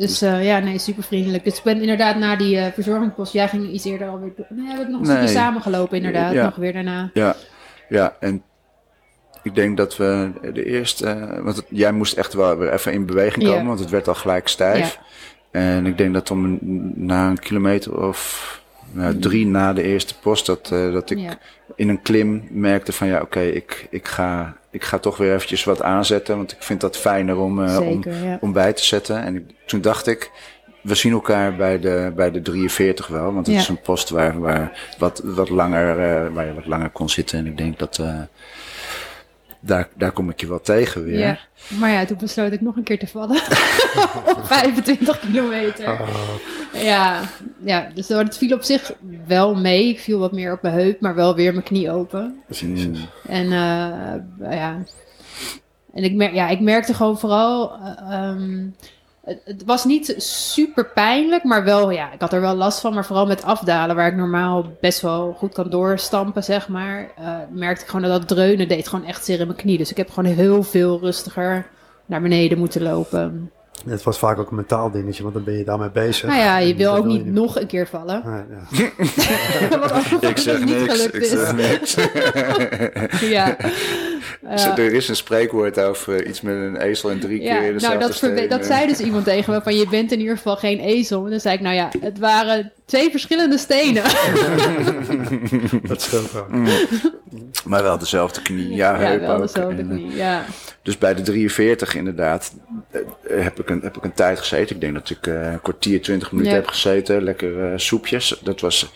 Dus 0.00 0.22
eh, 0.22 0.44
ja, 0.44 0.58
nee, 0.58 0.78
super 0.78 1.02
vriendelijk. 1.02 1.44
Dus 1.44 1.56
ik 1.58 1.62
ben 1.64 1.80
inderdaad 1.80 2.16
na 2.16 2.36
die 2.36 2.56
eh 2.58 2.72
verzorgingspost... 2.72 3.32
Jij 3.32 3.48
ging 3.48 3.70
iets 3.70 3.84
eerder 3.84 4.08
alweer... 4.08 4.32
door- 4.36 4.46
Nee, 4.48 4.66
heb 4.66 4.80
ik 4.80 4.88
nog 4.88 5.00
een 5.00 5.06
Nee. 5.06 5.16
stukje 5.16 5.34
samengelopen 5.34 5.96
inderdaad. 5.96 6.32
Ja. 6.32 6.44
Nog 6.44 6.56
weer 6.56 6.72
daarna. 6.72 7.10
Ja, 7.14 7.36
ja, 7.88 8.16
en 8.20 8.42
ik 9.42 9.54
denk 9.54 9.76
dat 9.76 9.96
we 9.96 10.30
de 10.52 10.64
eerste, 10.64 11.06
eh, 11.06 11.42
want 11.44 11.56
het- 11.56 11.66
jij 11.68 11.92
moest 11.92 12.12
echt 12.16 12.32
wel 12.32 12.56
weer 12.56 12.72
even 12.72 12.92
in 12.92 13.06
beweging 13.06 13.44
Ja. 13.44 13.50
komen, 13.50 13.66
want 13.66 13.78
het 13.80 13.90
werd 13.90 14.08
al 14.08 14.14
gelijk 14.14 14.48
stijf. 14.48 14.98
En 15.50 15.86
ik 15.86 15.98
denk 15.98 16.14
dat 16.14 16.30
om 16.30 16.58
na 16.94 17.28
een 17.28 17.38
kilometer 17.38 18.06
of 18.06 18.59
nou, 18.92 19.18
drie 19.18 19.46
na 19.46 19.72
de 19.72 19.82
eerste 19.82 20.14
post, 20.18 20.46
dat, 20.46 20.70
eh, 20.72 20.92
dat 20.92 21.10
ik 21.10 21.18
Ja. 21.18 21.38
in 21.76 21.88
een 21.88 22.02
klim 22.02 22.48
merkte 22.50 22.92
van 22.92 23.06
ja, 23.06 23.20
oké, 23.20 23.40
ik, 23.40 23.86
ik, 23.90 24.08
ga, 24.08 24.56
ik 24.70 24.84
ga 24.84 24.98
toch 24.98 25.16
weer 25.16 25.34
eventjes 25.34 25.64
wat 25.64 25.82
aanzetten, 25.82 26.36
want 26.36 26.52
ik 26.52 26.62
vind 26.62 26.80
dat 26.80 26.96
fijner 26.96 27.36
om, 27.38 27.64
eh, 27.64 27.80
om, 27.88 28.02
ja. 28.24 28.38
om 28.40 28.52
bij 28.52 28.72
te 28.72 28.84
zetten. 28.84 29.22
En 29.22 29.36
ik, 29.36 29.42
toen 29.66 29.80
dacht 29.80 30.06
ik, 30.06 30.30
we 30.82 30.94
zien 30.94 31.12
elkaar 31.12 31.56
bij 31.56 31.78
de, 31.80 32.12
bij 32.16 32.30
de 32.30 32.42
43 32.42 33.06
wel. 33.06 33.32
Want 33.34 33.46
het 33.46 33.54
Ja. 33.54 33.60
is 33.60 33.68
een 33.68 33.80
post 33.80 34.10
waar, 34.10 34.40
waar, 34.40 34.92
wat, 34.98 35.20
wat 35.24 35.48
langer, 35.48 35.88
eh, 35.90 36.32
waar 36.34 36.46
je 36.46 36.54
wat 36.54 36.66
langer 36.66 36.90
kon 36.90 37.08
zitten. 37.08 37.38
En 37.38 37.46
ik 37.46 37.56
denk 37.58 37.78
dat 37.78 38.02
daar, 39.60 39.88
daar 39.96 40.12
kom 40.12 40.30
ik 40.30 40.40
je 40.40 40.48
wel 40.48 40.60
tegen 40.60 41.04
weer. 41.04 41.18
Ja. 41.18 41.38
Maar 41.78 41.90
ja, 41.90 42.04
toen 42.04 42.16
besloot 42.16 42.52
ik 42.52 42.60
nog 42.60 42.76
een 42.76 42.82
keer 42.82 42.98
te 42.98 43.06
vallen. 43.06 43.36
Op 44.36 44.40
25 44.42 45.20
kilometer. 45.20 45.90
Oh, 45.90 46.08
Ja, 46.72 47.20
ja, 47.64 47.90
dus 47.94 48.08
het 48.08 48.36
viel 48.36 48.54
op 48.56 48.62
zich 48.62 48.92
wel 49.26 49.54
mee. 49.54 49.88
Ik 49.88 50.00
viel 50.00 50.18
wat 50.18 50.32
meer 50.32 50.52
op 50.52 50.62
mijn 50.62 50.74
heup, 50.74 51.00
maar 51.00 51.14
wel 51.14 51.34
weer 51.34 51.52
mijn 51.52 51.64
knie 51.64 51.90
open. 51.90 52.42
Mm, 52.62 52.94
En 53.28 53.44
eh, 53.44 54.50
ja. 54.50 54.76
En 55.94 56.04
ik, 56.04 56.12
mer 56.14 56.34
ja, 56.34 56.48
ik 56.48 56.60
merkte 56.60 56.94
gewoon 56.94 57.18
vooral. 57.18 57.72
eh, 57.72 58.12
ehm, 58.12 58.66
het, 59.30 59.40
het 59.44 59.64
was 59.64 59.84
niet 59.84 60.14
super 60.16 60.86
pijnlijk, 60.94 61.44
maar 61.44 61.64
wel, 61.64 61.90
ja, 61.90 62.12
ik 62.12 62.20
had 62.20 62.32
er 62.32 62.40
wel 62.40 62.54
last 62.54 62.80
van. 62.80 62.94
Maar 62.94 63.04
vooral 63.04 63.26
met 63.26 63.42
afdalen, 63.44 63.96
waar 63.96 64.06
ik 64.08 64.16
normaal 64.16 64.76
best 64.80 65.00
wel 65.00 65.34
goed 65.38 65.52
kan 65.54 65.70
doorstampen, 65.70 66.44
zeg 66.44 66.68
maar. 66.68 67.10
eh, 67.16 67.36
merkte 67.50 67.82
ik 67.84 67.90
gewoon 67.90 68.10
dat 68.10 68.18
dat 68.20 68.28
dreunen 68.36 68.68
deed 68.68 68.88
gewoon 68.88 69.04
echt 69.06 69.24
zeer 69.24 69.40
in 69.40 69.46
mijn 69.46 69.58
knie. 69.58 69.78
Dus 69.78 69.90
ik 69.90 69.96
heb 69.96 70.10
gewoon 70.10 70.34
heel 70.34 70.62
veel 70.62 70.98
rustiger 71.00 71.66
naar 72.06 72.20
beneden 72.20 72.58
moeten 72.58 72.82
lopen. 72.82 73.50
het 73.88 74.02
was 74.02 74.18
vaak 74.18 74.38
ook 74.38 74.50
een 74.50 74.56
mentaal 74.56 74.90
dingetje, 74.90 75.22
want 75.22 75.34
dan 75.34 75.44
ben 75.44 75.58
je 75.58 75.64
daarmee 75.64 75.90
bezig. 75.90 76.28
Nou 76.28 76.40
ja, 76.40 76.58
je 76.58 76.74
wil 76.74 76.94
ook 76.94 77.04
niet 77.04 77.24
je 77.24 77.30
nog 77.30 77.60
een 77.60 77.66
keer 77.66 77.86
vallen. 77.86 78.22
Ja. 78.70 78.88
Ik 80.28 80.38
zeg 80.38 80.64
niks, 80.64 81.06
ik 81.06 81.24
zeg 81.24 81.54
niks. 81.56 81.96
Ja. 83.36 83.56
Ja. 84.56 84.76
Er 84.76 84.92
is 84.92 85.08
een 85.08 85.16
spreekwoord 85.16 85.80
over 85.80 86.26
iets 86.26 86.40
met 86.40 86.54
een 86.54 86.76
ezel 86.76 87.10
en 87.10 87.20
drie 87.20 87.42
Ja, 87.42 87.60
keer 87.60 87.72
dezelfde 87.72 87.98
nou 87.98 88.08
dat, 88.08 88.16
steen, 88.16 88.48
dat 88.48 88.60
eh. 88.60 88.66
zei 88.66 88.86
dus 88.86 88.98
iemand 88.98 89.24
tegen 89.24 89.52
me 89.52 89.62
van 89.62 89.74
je 89.74 89.88
bent 89.88 90.12
in 90.12 90.20
ieder 90.20 90.36
geval 90.36 90.56
geen 90.56 90.78
ezel. 90.78 91.24
En 91.24 91.30
dan 91.30 91.40
zei 91.40 91.54
ik 91.54 91.60
nou 91.60 91.74
ja, 91.74 91.88
het 92.00 92.18
waren 92.18 92.72
twee 92.84 93.10
verschillende 93.10 93.58
stenen. 93.58 94.02
dat 95.88 96.02
scheelt 96.02 96.36
ook. 96.36 96.48
Maar 97.64 97.82
wel 97.82 97.98
dezelfde 97.98 98.42
knie, 98.42 98.74
ja, 98.74 99.00
ja, 99.00 99.08
heup 99.08 99.20
wel 99.20 99.34
ook. 99.34 99.40
dezelfde 99.40 99.82
En, 99.82 99.90
eh, 99.90 99.96
knie. 99.96 100.14
Ja. 100.14 100.44
Dus 100.82 100.98
bij 100.98 101.14
de 101.14 101.22
43 101.22 101.94
inderdaad 101.94 102.52
eh, 102.90 103.00
heb, 103.42 103.60
ik 103.60 103.70
een, 103.70 103.80
heb 103.80 103.96
ik 103.96 104.04
een 104.04 104.12
tijd 104.12 104.38
gezeten. 104.38 104.74
Ik 104.74 104.80
denk 104.80 104.94
dat 104.94 105.10
ik 105.10 105.26
eh, 105.26 105.52
een 105.52 105.60
kwartier, 105.60 106.02
twintig 106.02 106.32
minuten 106.32 106.52
Ja. 106.52 106.58
heb 106.58 106.68
gezeten. 106.68 107.22
Lekker 107.22 107.64
eh, 107.64 107.78
soepjes. 107.78 108.40
Dat 108.42 108.60
was, 108.60 108.92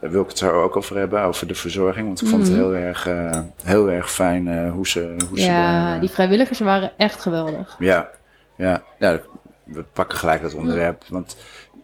daar 0.00 0.10
wil 0.10 0.22
ik 0.22 0.28
het 0.28 0.38
zo 0.38 0.62
ook 0.62 0.76
over 0.76 0.96
hebben, 0.96 1.22
over 1.22 1.46
de 1.46 1.54
verzorging. 1.54 2.06
Want 2.06 2.22
ik 2.22 2.28
vond 2.28 2.46
het 2.46 2.56
heel 2.56 2.74
erg, 2.74 3.06
eh, 3.06 3.38
heel 3.64 3.90
erg 3.90 4.10
fijn 4.12 4.48
eh, 4.48 4.72
hoe 4.72 4.88
ze, 4.88 5.14
hoe 5.28 5.40
ze 5.40 5.46
daar, 5.46 5.54
Mhm. 5.72 5.86
ja, 5.86 5.94
eh, 5.94 6.00
die 6.00 6.10
vrijwilligers 6.10 6.58
waren 6.58 6.92
echt 6.96 7.20
geweldig. 7.20 7.76
Ja, 7.78 8.08
ja, 8.56 8.82
ja, 8.98 9.20
we 9.64 9.84
pakken 9.92 10.18
gelijk 10.18 10.42
dat 10.42 10.54
onderwerp. 10.54 11.04
Want 11.08 11.36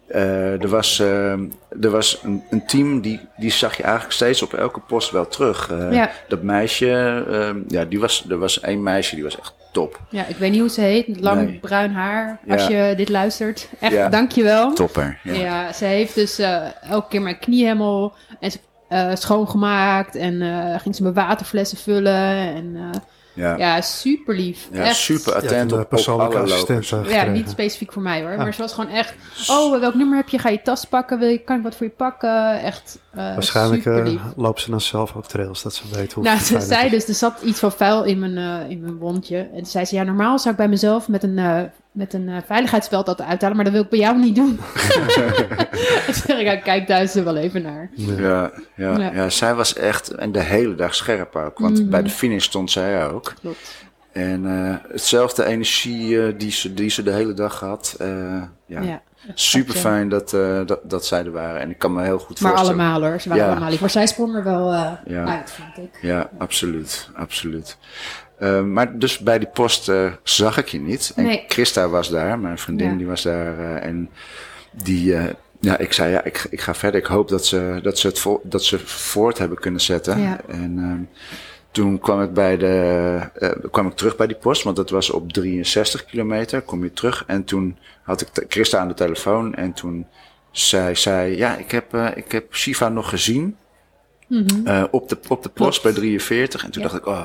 eh, 0.07 0.61
er 0.61 0.67
was, 0.67 0.99
eh, 0.99 1.31
er 1.81 1.89
was 1.89 2.19
een, 2.23 2.43
een 2.49 2.65
team 2.65 3.01
die, 3.01 3.19
die 3.37 3.51
zag 3.51 3.77
je 3.77 3.83
eigenlijk 3.83 4.13
steeds 4.13 4.41
op 4.41 4.53
elke 4.53 4.79
post 4.79 5.11
wel 5.11 5.27
terug. 5.27 5.69
Eh, 5.71 5.93
Ja. 5.93 6.09
Dat 6.27 6.41
meisje, 6.43 7.25
eh, 7.31 7.49
ja, 7.67 7.85
die 7.85 7.99
was, 7.99 8.25
er 8.29 8.37
was 8.37 8.59
één 8.59 8.83
meisje 8.83 9.15
die 9.15 9.23
was 9.23 9.39
echt 9.39 9.53
top. 9.71 9.99
Ja, 10.09 10.25
ik 10.25 10.35
weet 10.35 10.51
niet 10.51 10.59
hoe 10.59 10.69
ze 10.69 10.81
heet. 10.81 11.19
Lang 11.19 11.45
Nee. 11.45 11.59
bruin 11.59 11.91
haar. 11.91 12.39
Als 12.49 12.67
Ja. 12.67 12.87
je 12.89 12.95
dit 12.95 13.09
luistert. 13.09 13.69
Echt, 13.79 13.93
Ja. 13.93 14.09
dankjewel. 14.09 14.73
Topper. 14.73 15.19
Ja. 15.23 15.33
Ja. 15.33 15.73
ze 15.73 15.85
heeft 15.85 16.15
dus 16.15 16.39
eh, 16.39 16.65
elke 16.89 17.07
keer 17.09 17.21
mijn 17.21 17.39
knie 17.39 17.63
helemaal 17.63 18.13
en 18.39 18.51
ze, 18.51 18.59
schoongemaakt. 19.13 20.15
En 20.15 20.41
eh, 20.41 20.79
ging 20.79 20.95
ze 20.95 21.01
mijn 21.01 21.13
waterflessen 21.13 21.77
vullen. 21.77 22.37
En 22.55 22.75
eh, 22.75 22.99
Ja. 23.37 23.57
ja, 23.57 23.81
super 23.81 24.35
lief. 24.35 24.67
Ja, 24.71 24.83
echt. 24.83 24.95
super 24.95 25.35
attent 25.35 25.71
een 25.71 25.79
op, 25.79 25.89
persoonlijke 25.89 26.37
assistent 26.37 26.91
eh, 26.91 27.11
Ja, 27.11 27.23
niet 27.23 27.49
specifiek 27.49 27.93
voor 27.93 28.01
mij 28.01 28.21
hoor. 28.21 28.31
Ah. 28.31 28.37
Maar 28.37 28.53
ze 28.53 28.61
was 28.61 28.73
gewoon 28.73 28.89
echt. 28.89 29.13
Oh, 29.49 29.79
welk 29.79 29.93
nummer 29.93 30.17
heb 30.17 30.29
je? 30.29 30.39
Ga 30.39 30.49
je 30.49 30.61
tas 30.61 30.85
pakken? 30.85 31.19
Wil 31.19 31.29
je, 31.29 31.37
kan 31.37 31.57
ik 31.57 31.63
wat 31.63 31.75
voor 31.75 31.85
je 31.85 31.91
pakken? 31.91 32.61
Echt. 32.61 32.99
Eh 33.17 33.33
Waarschijnlijk 33.33 33.85
eh, 33.85 34.25
loopt 34.35 34.61
ze 34.61 34.69
dan 34.69 34.81
zelf 34.81 35.15
ook 35.15 35.25
trails, 35.27 35.63
dat 35.63 35.73
ze 35.73 35.83
weet 35.91 36.13
hoe 36.13 36.23
Nou, 36.23 36.39
ze 36.39 36.59
zei 36.59 36.89
dus, 36.89 37.07
er 37.07 37.13
zat 37.13 37.41
iets 37.41 37.59
van 37.59 37.71
vuil 37.71 38.03
in 38.03 38.19
mijn, 38.19 38.37
eh, 38.37 38.69
in 38.69 38.81
mijn 38.81 38.97
wondje. 38.97 39.49
En 39.53 39.65
zei 39.65 39.85
ze, 39.85 39.95
ja, 39.95 40.03
normaal 40.03 40.39
zou 40.39 40.51
ik 40.51 40.57
bij 40.59 40.67
mezelf 40.69 41.07
met 41.07 41.23
een, 41.23 41.37
eh 41.39 41.61
met 41.91 42.13
een 42.13 42.29
veiligheidsveld 42.45 43.05
dat 43.05 43.21
uithalen, 43.21 43.55
maar 43.55 43.65
dat 43.65 43.73
wil 43.73 43.83
ik 43.83 43.89
bij 43.89 43.99
jou 43.99 44.17
niet 44.19 44.35
doen. 44.35 44.59
Zeg 46.25 46.39
ik, 46.39 46.41
ja, 46.41 46.55
kijk 46.55 46.85
thuis 46.87 47.15
er 47.15 47.23
wel 47.23 47.35
even 47.37 47.61
naar. 47.61 47.89
Ja, 47.95 48.51
ja, 48.75 48.97
Ja. 48.99 49.11
ja. 49.13 49.29
zij 49.29 49.55
was 49.55 49.73
echt 49.73 50.09
en 50.11 50.31
de 50.31 50.41
hele 50.41 50.75
dag 50.75 50.95
scherp 50.95 51.35
ook. 51.35 51.59
Want 51.59 51.79
Mhm. 51.81 51.89
bij 51.89 52.03
de 52.03 52.09
finish 52.09 52.43
stond 52.43 52.71
zij 52.71 53.07
ook. 53.07 53.33
Klopt. 53.41 53.85
En 54.11 54.45
eh, 54.45 54.91
hetzelfde 54.91 55.45
energie 55.45 56.35
die, 56.37 56.51
ze, 56.51 56.73
die 56.73 56.89
ze 56.89 57.03
de 57.03 57.11
hele 57.11 57.33
dag 57.33 57.59
had. 57.59 57.95
eh, 57.99 58.07
ja, 58.65 58.81
Ja. 58.81 59.01
Super 59.33 59.73
fijn 59.75 60.09
dat, 60.09 60.33
eh, 60.33 60.61
dat, 60.65 60.79
dat 60.83 61.05
zij 61.05 61.25
er 61.25 61.31
waren. 61.31 61.61
En 61.61 61.69
ik 61.69 61.77
kan 61.77 61.93
me 61.93 62.03
heel 62.03 62.19
goed 62.19 62.39
Maar 62.41 62.51
voorstellen. 62.51 62.79
allemaal 62.85 63.09
hoor, 63.09 63.21
ze 63.21 63.29
waren 63.29 63.43
Ja. 63.43 63.49
allemaal 63.51 63.69
lief. 63.69 63.79
Maar 63.79 63.89
zij 63.89 64.07
sprong 64.07 64.35
er 64.35 64.43
wel 64.43 64.71
eh, 64.73 64.91
Ja. 65.05 65.25
uit, 65.37 65.51
vond 65.51 65.77
ik. 65.87 65.99
Ja, 66.01 66.29
absoluut. 66.37 67.09
absoluut. 67.15 67.77
Eh, 68.39 68.61
maar 68.61 68.97
dus 68.99 69.19
bij 69.19 69.39
die 69.39 69.47
post 69.47 69.91
zag 70.23 70.57
ik 70.57 70.67
je 70.67 70.79
niet. 70.79 71.11
En 71.15 71.23
Nee. 71.23 71.43
Christa 71.47 71.87
was 71.87 72.09
daar, 72.09 72.39
mijn 72.39 72.57
vriendin, 72.57 72.97
die 72.97 73.07
was 73.07 73.21
daar. 73.23 73.75
en 73.75 74.09
die, 74.71 75.15
ja, 75.59 75.77
ik 75.77 75.93
zei, 75.93 76.11
ja, 76.11 76.23
ik, 76.23 76.47
ik 76.49 76.61
ga 76.61 76.73
verder. 76.73 76.99
Ik 76.99 77.05
hoop 77.07 77.27
dat 77.29 77.45
ze, 77.45 77.79
dat 77.83 77.99
ze 77.99 78.07
het 78.07 78.19
vo- 78.19 78.41
dat 78.43 78.63
ze 78.63 78.79
voort 78.79 79.37
hebben 79.37 79.57
kunnen 79.59 79.81
zetten. 79.81 80.21
Ja. 80.21 80.37
En 80.47 80.77
ehm, 80.77 81.01
toen 81.77 81.99
kwam 81.99 82.21
ik, 82.21 82.33
bij 82.33 82.57
de, 82.57 83.19
eh, 83.33 83.49
kwam 83.71 83.87
ik 83.87 83.93
terug 83.95 84.15
bij 84.15 84.27
die 84.27 84.35
post, 84.35 84.63
want 84.63 84.75
dat 84.75 84.89
was 84.89 85.09
op 85.09 85.31
63 85.33 86.05
kilometer. 86.05 86.61
Kom 86.61 86.83
je 86.83 86.93
terug. 86.93 87.23
En 87.27 87.43
toen 87.43 87.77
had 88.03 88.21
ik 88.21 88.45
Christa 88.49 88.77
aan 88.79 88.87
de 88.87 88.93
telefoon. 88.93 89.55
En 89.55 89.73
toen 89.73 90.07
zei 90.51 90.95
zij, 90.95 91.35
ja, 91.35 91.57
ik 91.57 91.71
heb, 91.71 91.93
eh, 91.93 92.07
ik 92.15 92.31
heb 92.31 92.55
Shiva 92.55 92.89
nog 92.89 93.09
gezien. 93.09 93.57
eh, 94.65 94.83
op, 94.91 95.09
de, 95.09 95.17
op 95.27 95.43
de 95.43 95.49
post 95.49 95.79
Klopt. 95.79 95.83
bij 95.83 95.93
43. 95.93 96.63
En 96.63 96.71
toen 96.71 96.81
Ja. 96.81 96.87
dacht 96.87 96.99
ik, 97.01 97.07
oh, 97.07 97.23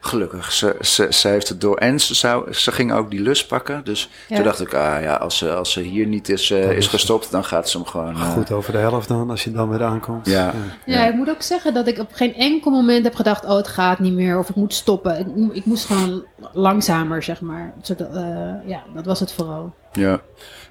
gelukkig. 0.00 0.52
Ze, 0.52 0.76
ze, 0.80 1.06
ze 1.10 1.28
heeft 1.28 1.48
het 1.48 1.60
door. 1.60 1.76
En 1.76 2.00
ze, 2.00 2.14
zou, 2.14 2.52
ze 2.52 2.72
ging 2.72 2.92
ook 2.92 3.10
die 3.10 3.20
lus 3.20 3.46
pakken. 3.46 3.84
Dus 3.84 4.10
Ja. 4.28 4.34
toen 4.36 4.44
dacht 4.44 4.60
ik, 4.60 4.74
ah 4.74 5.02
ja, 5.02 5.14
als 5.14 5.38
ze, 5.38 5.54
als 5.54 5.72
ze 5.72 5.80
hier 5.80 6.06
niet 6.06 6.28
is, 6.28 6.50
eh, 6.50 6.76
is 6.76 6.86
gestopt, 6.86 7.30
dan 7.30 7.44
gaat 7.44 7.68
ze 7.68 7.76
hem 7.76 7.86
gewoon. 7.86 8.14
eh, 8.14 8.30
Goed 8.32 8.52
over 8.52 8.72
de 8.72 8.78
helft 8.78 9.08
dan, 9.08 9.30
als 9.30 9.44
je 9.44 9.52
dan 9.52 9.68
weer 9.68 9.82
aankomt. 9.84 10.26
Ja. 10.26 10.52
Ja, 10.86 11.06
ik 11.06 11.14
moet 11.14 11.30
ook 11.30 11.42
zeggen 11.42 11.74
dat 11.74 11.86
ik 11.86 11.98
op 11.98 12.08
geen 12.12 12.34
enkel 12.34 12.70
moment 12.70 13.04
heb 13.04 13.14
gedacht: 13.14 13.44
oh, 13.44 13.56
het 13.56 13.68
gaat 13.68 13.98
niet 13.98 14.12
meer 14.14 14.38
of 14.38 14.48
ik 14.48 14.54
moet 14.56 14.74
stoppen. 14.74 15.18
Ik, 15.18 15.54
ik 15.56 15.64
moest 15.64 15.84
gewoon 15.86 16.24
langzamer, 16.52 17.22
zeg 17.22 17.40
maar. 17.40 17.72
Zodat, 17.82 18.14
eh, 18.14 18.22
ja, 18.66 18.82
dat 18.94 19.04
was 19.04 19.20
het 19.20 19.32
vooral. 19.32 19.74
Ja. 19.92 20.20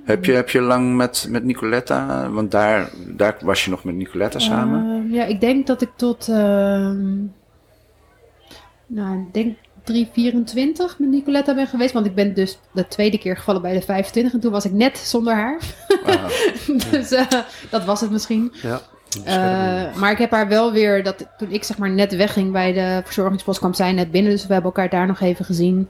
Heb 0.03 0.25
je, 0.25 0.31
heb 0.31 0.49
je 0.49 0.61
lang 0.61 0.95
met, 0.95 1.25
met 1.29 1.43
Nicoletta, 1.43 2.29
want 2.31 2.51
daar, 2.51 2.89
daar 3.07 3.37
was 3.41 3.63
je 3.65 3.69
nog 3.71 3.83
met 3.83 3.95
Nicoletta 3.95 4.39
samen? 4.39 4.79
Ehm, 5.05 5.13
ja, 5.13 5.23
ik 5.25 5.39
denk 5.41 5.67
dat 5.67 5.81
ik 5.81 5.89
tot. 5.95 6.27
Nou, 8.89 9.19
ik 9.19 9.33
denk 9.33 9.57
324 9.83 10.99
met 10.99 11.09
Nicoletta 11.09 11.55
ben 11.55 11.67
geweest. 11.67 11.93
Want 11.93 12.05
ik 12.05 12.15
ben 12.15 12.33
dus 12.33 12.59
de 12.71 12.87
tweede 12.87 13.17
keer 13.17 13.37
gevallen 13.37 13.61
bij 13.61 13.73
de 13.73 13.81
25. 13.81 14.33
En 14.33 14.39
toen 14.39 14.51
was 14.51 14.65
ik 14.65 14.71
net 14.71 14.97
zonder 14.97 15.33
haar. 15.33 15.59
Ah, 16.05 16.25
dus 16.91 17.11
eh, 17.11 17.27
dat 17.69 17.85
was 17.85 18.01
het 18.01 18.11
misschien. 18.11 18.53
Ja. 18.61 18.81
Eh, 19.25 19.95
maar 19.95 20.11
ik 20.11 20.17
heb 20.17 20.31
haar 20.31 20.47
wel 20.47 20.71
weer, 20.71 21.03
dat, 21.03 21.27
toen 21.37 21.51
ik 21.51 21.63
zeg 21.63 21.77
maar 21.77 21.89
net 21.89 22.15
wegging 22.15 22.51
bij 22.51 22.73
de 22.73 23.01
verzorgingspost, 23.03 23.59
kwam 23.59 23.73
zij 23.73 23.91
net 23.91 24.11
binnen. 24.11 24.31
Dus 24.31 24.47
we 24.47 24.53
hebben 24.53 24.71
elkaar 24.71 24.89
daar 24.89 25.07
nog 25.07 25.19
even 25.19 25.45
gezien. 25.45 25.89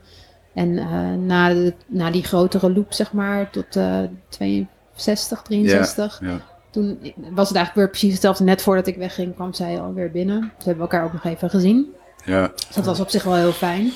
En 0.53 0.77
eh, 0.77 1.13
na, 1.13 1.49
de, 1.49 1.73
na 1.87 2.11
die 2.11 2.23
grotere 2.23 2.73
loop, 2.73 2.93
zeg 2.93 3.13
maar, 3.13 3.49
tot 3.49 3.75
eh 3.75 4.03
62, 4.29 5.41
63. 5.41 6.19
ja. 6.21 6.41
Toen 6.71 6.99
was 7.31 7.47
het 7.47 7.57
eigenlijk 7.57 7.73
weer 7.75 7.89
precies 7.89 8.11
hetzelfde. 8.11 8.43
Net 8.43 8.61
voordat 8.61 8.87
ik 8.87 8.97
wegging, 8.97 9.35
kwam 9.35 9.53
zij 9.53 9.79
alweer 9.79 10.11
binnen. 10.11 10.39
Dus 10.39 10.49
we 10.49 10.63
hebben 10.63 10.81
elkaar 10.81 11.03
ook 11.03 11.13
nog 11.13 11.23
even 11.23 11.49
gezien. 11.49 11.93
Ja. 12.25 12.51
Dus 12.55 12.75
dat 12.75 12.85
was 12.85 12.99
op 12.99 13.09
zich 13.09 13.23
wel 13.23 13.35
heel 13.35 13.51
fijn. 13.51 13.91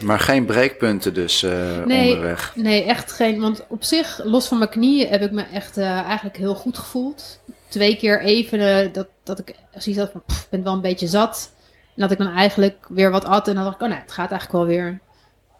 Maar 0.00 0.20
geen 0.20 0.44
breekpunten 0.44 1.14
dus 1.14 1.42
eh, 1.42 1.84
Nee. 1.84 2.08
onderweg. 2.10 2.52
Nee, 2.56 2.84
echt 2.84 3.12
geen. 3.12 3.40
Want 3.40 3.64
op 3.68 3.84
zich, 3.84 4.20
los 4.24 4.48
van 4.48 4.58
mijn 4.58 4.70
knieën, 4.70 5.08
heb 5.08 5.22
ik 5.22 5.30
me 5.30 5.42
echt 5.52 5.76
eh, 5.76 6.00
eigenlijk 6.00 6.36
heel 6.36 6.54
goed 6.54 6.78
gevoeld. 6.78 7.40
Twee 7.68 7.96
keer 7.96 8.20
even 8.22 8.60
eh, 8.60 8.92
dat, 8.92 9.06
dat 9.22 9.38
ik 9.38 9.54
zoiets 9.74 10.02
had 10.02 10.10
van, 10.12 10.22
pff, 10.26 10.42
ik 10.42 10.50
ben 10.50 10.62
wel 10.62 10.72
een 10.72 10.80
beetje 10.80 11.06
zat. 11.06 11.52
En 11.96 12.02
dat 12.02 12.10
ik 12.10 12.18
dan 12.18 12.32
eigenlijk 12.32 12.86
weer 12.88 13.10
wat 13.10 13.24
at. 13.24 13.48
En 13.48 13.54
dan 13.54 13.64
dacht 13.64 13.76
ik, 13.76 13.82
oh 13.82 13.88
nee, 13.88 13.98
het 13.98 14.12
gaat 14.12 14.30
eigenlijk 14.30 14.52
wel 14.52 14.76
weer. 14.76 15.00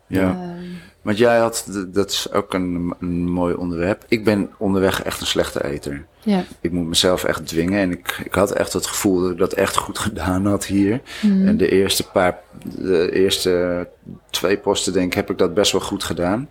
Ja. 0.06 0.54
Want 1.04 1.18
jij 1.18 1.38
had, 1.38 1.68
dat 1.88 2.10
is 2.10 2.32
ook 2.32 2.54
een, 2.54 2.94
een 3.00 3.30
mooi 3.30 3.54
onderwerp. 3.54 4.04
Ik 4.08 4.24
ben 4.24 4.50
onderweg 4.56 5.02
echt 5.02 5.20
een 5.20 5.26
slechte 5.26 5.64
eter. 5.64 6.04
ja. 6.22 6.44
Ik 6.60 6.72
moet 6.72 6.86
mezelf 6.86 7.24
echt 7.24 7.46
dwingen. 7.46 7.80
En 7.80 7.90
ik, 7.90 8.20
ik 8.24 8.34
had 8.34 8.50
echt 8.50 8.72
het 8.72 8.86
gevoel 8.86 9.20
dat 9.20 9.30
ik 9.30 9.38
dat 9.38 9.52
echt 9.52 9.76
goed 9.76 9.98
gedaan 10.08 10.46
had 10.46 10.64
hier. 10.64 11.00
Mhm. 11.22 11.48
En 11.48 11.56
de 11.56 11.68
eerste 11.68 12.08
paar, 12.08 12.38
de 12.64 13.12
eerste 13.12 13.86
twee 14.30 14.56
posten 14.56 14.92
denk 14.92 15.06
ik, 15.06 15.14
heb 15.14 15.30
ik 15.30 15.38
dat 15.38 15.54
best 15.54 15.72
wel 15.72 15.80
goed 15.80 16.04
gedaan. 16.04 16.48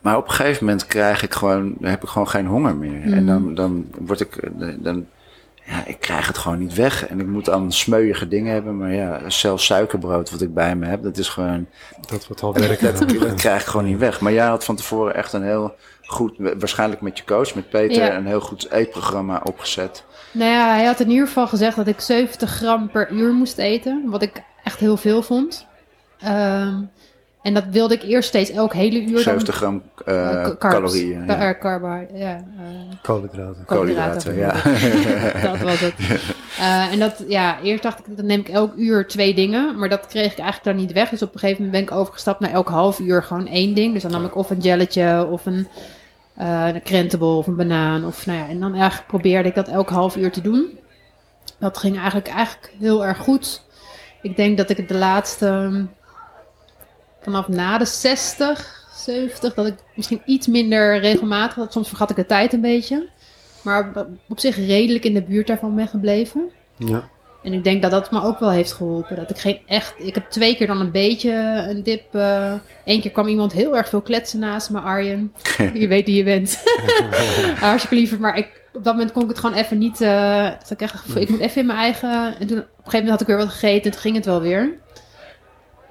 Maar 0.00 0.16
op 0.16 0.28
een 0.28 0.34
gegeven 0.34 0.64
moment 0.64 0.86
krijg 0.86 1.22
ik 1.22 1.34
gewoon, 1.34 1.76
heb 1.80 2.02
ik 2.02 2.08
gewoon 2.08 2.28
geen 2.28 2.46
honger 2.46 2.76
meer. 2.76 3.12
En 3.12 3.26
dan, 3.26 3.54
dan 3.54 3.86
word 3.98 4.20
ik, 4.20 4.50
dan, 4.78 5.06
ja, 5.66 5.84
ik 5.86 6.00
krijg 6.00 6.26
het 6.26 6.38
gewoon 6.38 6.58
niet 6.58 6.74
weg. 6.74 7.06
En 7.06 7.20
ik 7.20 7.26
moet 7.26 7.44
dan 7.44 7.72
smeuïge 7.72 8.28
dingen 8.28 8.52
hebben. 8.52 8.76
Maar 8.78 8.92
ja, 8.92 9.30
zelfs 9.30 9.64
suikerbrood 9.64 10.30
wat 10.30 10.40
ik 10.40 10.54
bij 10.54 10.76
me 10.76 10.86
heb, 10.86 11.02
dat 11.02 11.16
is 11.18 11.28
gewoon, 11.28 11.66
Dat 12.10 12.26
wordt 12.26 12.42
al 12.42 12.54
werken. 12.54 12.94
dan. 13.08 13.18
dat 13.18 13.34
krijg 13.34 13.60
ik 13.60 13.66
gewoon 13.66 13.86
niet 13.86 13.98
weg. 13.98 14.20
Maar 14.20 14.32
jij 14.32 14.46
had 14.46 14.64
van 14.64 14.76
tevoren 14.76 15.14
echt 15.14 15.32
een 15.32 15.42
heel 15.42 15.74
goed, 16.02 16.34
waarschijnlijk 16.58 17.00
met 17.00 17.18
je 17.18 17.24
coach, 17.24 17.54
met 17.54 17.70
Peter, 17.70 18.04
Ja. 18.04 18.16
een 18.16 18.26
heel 18.26 18.40
goed 18.40 18.70
eetprogramma 18.70 19.40
opgezet. 19.44 20.04
Nou 20.32 20.50
ja, 20.50 20.74
hij 20.74 20.84
had 20.84 21.00
in 21.00 21.10
ieder 21.10 21.26
geval 21.26 21.46
gezegd 21.46 21.76
dat 21.76 21.86
ik 21.86 22.00
70 22.00 22.50
gram 22.50 22.90
per 22.90 23.10
uur 23.10 23.32
moest 23.32 23.58
eten. 23.58 24.02
Wat 24.06 24.22
ik 24.22 24.42
echt 24.64 24.78
heel 24.80 24.96
veel 24.96 25.22
vond. 25.22 25.66
Ehm, 26.20 26.74
en 27.42 27.54
dat 27.54 27.64
wilde 27.70 27.94
ik 27.94 28.02
eerst 28.02 28.28
steeds 28.28 28.50
elk 28.50 28.72
hele 28.72 29.00
uur. 29.02 29.12
dan- 29.12 29.22
70 29.22 29.54
gram 29.54 29.82
carbs. 30.04 30.56
calorieën. 30.58 31.24
Ja. 31.26 31.48
eh, 31.50 31.60
carbo- 31.60 32.06
ja, 32.14 32.44
Koolhydraten. 33.02 33.64
Koolhydraten, 33.64 34.36
ja. 34.36 34.52
dat 35.48 35.58
was 35.60 35.80
het. 35.80 35.94
Eh, 36.58 36.92
en 36.92 36.98
dat, 36.98 37.24
ja, 37.28 37.60
eerst 37.62 37.82
dacht 37.82 37.98
ik, 37.98 38.16
dan 38.16 38.26
neem 38.26 38.40
ik 38.40 38.48
elk 38.48 38.74
uur 38.76 39.06
twee 39.06 39.34
dingen. 39.34 39.78
Maar 39.78 39.88
dat 39.88 40.06
kreeg 40.06 40.32
ik 40.32 40.38
eigenlijk 40.38 40.64
dan 40.64 40.76
niet 40.76 40.92
weg. 40.92 41.08
Dus 41.08 41.22
op 41.22 41.34
een 41.34 41.38
gegeven 41.40 41.64
moment 41.64 41.86
ben 41.86 41.94
ik 41.94 42.00
overgestapt 42.00 42.40
naar 42.40 42.50
elk 42.50 42.68
half 42.68 42.98
uur 42.98 43.22
gewoon 43.22 43.46
één 43.46 43.74
ding. 43.74 43.92
Dus 43.92 44.02
dan 44.02 44.10
nam 44.10 44.24
ik 44.24 44.36
of 44.36 44.50
een 44.50 44.58
jelletje 44.58 45.26
of 45.30 45.46
een, 45.46 45.68
eh 46.36 46.66
een 46.74 46.82
krentenbol 46.82 47.36
of 47.38 47.46
een 47.46 47.56
banaan. 47.56 48.04
Of, 48.06 48.26
nou 48.26 48.38
ja, 48.38 48.48
en 48.48 48.60
dan 48.60 48.74
eigenlijk 48.74 49.06
probeerde 49.08 49.48
ik 49.48 49.54
dat 49.54 49.68
elk 49.68 49.88
half 49.90 50.16
uur 50.16 50.32
te 50.32 50.40
doen. 50.40 50.78
Dat 51.58 51.78
ging 51.78 51.96
eigenlijk, 51.96 52.28
eigenlijk 52.28 52.72
heel 52.78 53.04
erg 53.06 53.18
goed. 53.18 53.62
Ik 54.22 54.36
denk 54.36 54.56
dat 54.56 54.70
ik 54.70 54.76
het 54.76 54.88
de 54.88 54.94
laatste, 54.98 55.46
um, 55.46 55.90
vanaf 57.22 57.48
na 57.48 57.78
de 57.78 57.84
60, 57.84 58.86
70, 58.94 59.54
dat 59.54 59.66
ik 59.66 59.74
misschien 59.94 60.22
iets 60.26 60.46
minder 60.46 60.98
regelmatig 60.98 61.54
had. 61.54 61.72
Soms 61.72 61.88
vergat 61.88 62.10
ik 62.10 62.16
de 62.16 62.26
tijd 62.26 62.52
een 62.52 62.60
beetje. 62.60 63.08
Maar 63.62 63.92
op- 64.28 64.40
zich 64.40 64.56
redelijk 64.56 65.04
in 65.04 65.14
de 65.14 65.22
buurt 65.22 65.46
daarvan 65.46 65.74
ben 65.74 65.88
gebleven. 65.88 66.50
Ja. 66.76 67.08
En 67.42 67.52
ik 67.52 67.64
denk 67.64 67.82
dat 67.82 67.90
dat 67.90 68.10
me 68.10 68.22
ook 68.22 68.38
wel 68.38 68.50
heeft 68.50 68.72
geholpen. 68.72 69.16
Dat 69.16 69.30
ik 69.30 69.38
geen 69.38 69.60
echt. 69.66 69.94
Ik 69.98 70.14
heb 70.14 70.30
twee 70.30 70.56
keer 70.56 70.66
dan 70.66 70.80
een 70.80 70.90
beetje 70.90 71.32
een 71.68 71.82
dip. 71.82 72.14
eh 72.14 72.54
Eén 72.84 73.00
keer 73.00 73.10
kwam 73.10 73.26
iemand 73.26 73.52
heel 73.52 73.76
erg 73.76 73.88
veel 73.88 74.00
kletsen 74.00 74.38
naast 74.38 74.70
me, 74.70 74.78
Arjen. 74.80 75.32
je 75.74 75.86
weet 75.88 76.06
wie 76.06 76.16
je 76.16 76.24
bent. 76.24 76.62
Hartstikke 77.60 77.94
lief. 77.96 78.18
Maar 78.18 78.36
ik, 78.38 78.60
op 78.72 78.84
dat 78.84 78.92
moment 78.94 79.12
kon 79.12 79.22
ik 79.22 79.28
het 79.28 79.38
gewoon 79.38 79.56
even 79.56 79.78
niet. 79.78 80.00
eh, 80.00 80.44
dat 80.58 80.70
ik 80.70 80.80
echt, 80.80 81.16
ik 81.16 81.28
moet 81.28 81.40
even 81.40 81.60
in 81.60 81.66
mijn 81.66 81.78
eigen. 81.78 82.38
En 82.38 82.46
toen 82.46 82.58
op 82.58 82.64
een 82.64 82.74
gegeven 82.76 82.92
moment 82.92 83.10
had 83.10 83.20
ik 83.20 83.26
weer 83.26 83.36
wat 83.36 83.48
gegeten. 83.48 83.84
En 83.84 83.90
toen 83.90 84.00
ging 84.00 84.16
het 84.16 84.24
wel 84.24 84.40
weer. 84.40 84.72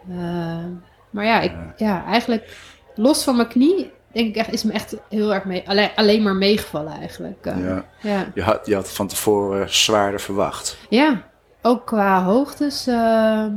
Eh, 0.09 0.65
maar 1.11 1.25
ja, 1.25 1.41
ik, 1.41 1.51
ja, 1.77 2.05
eigenlijk 2.05 2.57
los 2.95 3.23
van 3.23 3.35
mijn 3.35 3.47
knie. 3.47 3.91
Denk 4.13 4.27
ik 4.27 4.35
echt, 4.35 4.53
is 4.53 4.63
me 4.63 4.71
echt 4.71 4.95
heel 5.09 5.33
erg 5.33 5.43
mee, 5.45 5.63
alleen, 5.69 5.89
alleen 5.95 6.21
maar 6.21 6.35
meegevallen 6.35 6.93
eigenlijk. 6.93 7.45
Eh, 7.45 7.65
Ja. 7.65 7.85
ja. 8.01 8.25
Je 8.33 8.41
had, 8.41 8.65
je 8.65 8.75
had 8.75 8.91
van 8.91 9.07
tevoren 9.07 9.73
zwaarder 9.73 10.19
verwacht. 10.19 10.77
Ja, 10.89 11.21
ook 11.61 11.85
qua 11.85 12.23
hoogtes. 12.23 12.87
ehm, 12.87 13.51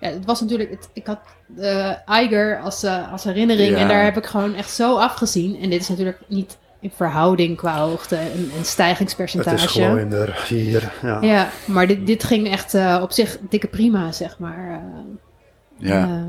ja, 0.00 0.08
het 0.08 0.24
was 0.24 0.40
natuurlijk. 0.40 0.70
Het, 0.70 0.88
ik 0.92 1.06
had 1.06 1.18
de 1.46 1.96
Eiger 2.06 2.60
als, 2.60 2.82
eh, 2.82 3.12
als 3.12 3.24
herinnering. 3.24 3.70
Ja. 3.70 3.76
En 3.76 3.88
daar 3.88 4.04
heb 4.04 4.16
ik 4.16 4.26
gewoon 4.26 4.54
echt 4.54 4.70
zo 4.70 4.96
afgezien. 4.96 5.60
En 5.60 5.70
dit 5.70 5.80
is 5.80 5.88
natuurlijk 5.88 6.18
niet 6.26 6.58
in 6.80 6.90
verhouding 6.96 7.56
qua 7.56 7.78
hoogte 7.78 8.16
en, 8.16 8.30
en 8.32 8.50
Het 8.56 8.66
stijgingspercentage. 8.66 9.64
is 9.64 9.70
gewoon 9.70 9.98
in 9.98 10.08
de 10.10 10.32
hier. 10.48 10.92
Ja. 11.02 11.20
Ja, 11.20 11.48
maar 11.66 11.86
dit, 11.86 12.06
dit 12.06 12.24
ging 12.24 12.50
echt 12.50 12.74
eh, 12.74 12.98
op 13.02 13.12
zich 13.12 13.38
dikke 13.48 13.66
prima, 13.68 14.12
zeg 14.12 14.38
maar. 14.38 14.68
eh, 14.70 15.88
Ja, 15.88 16.24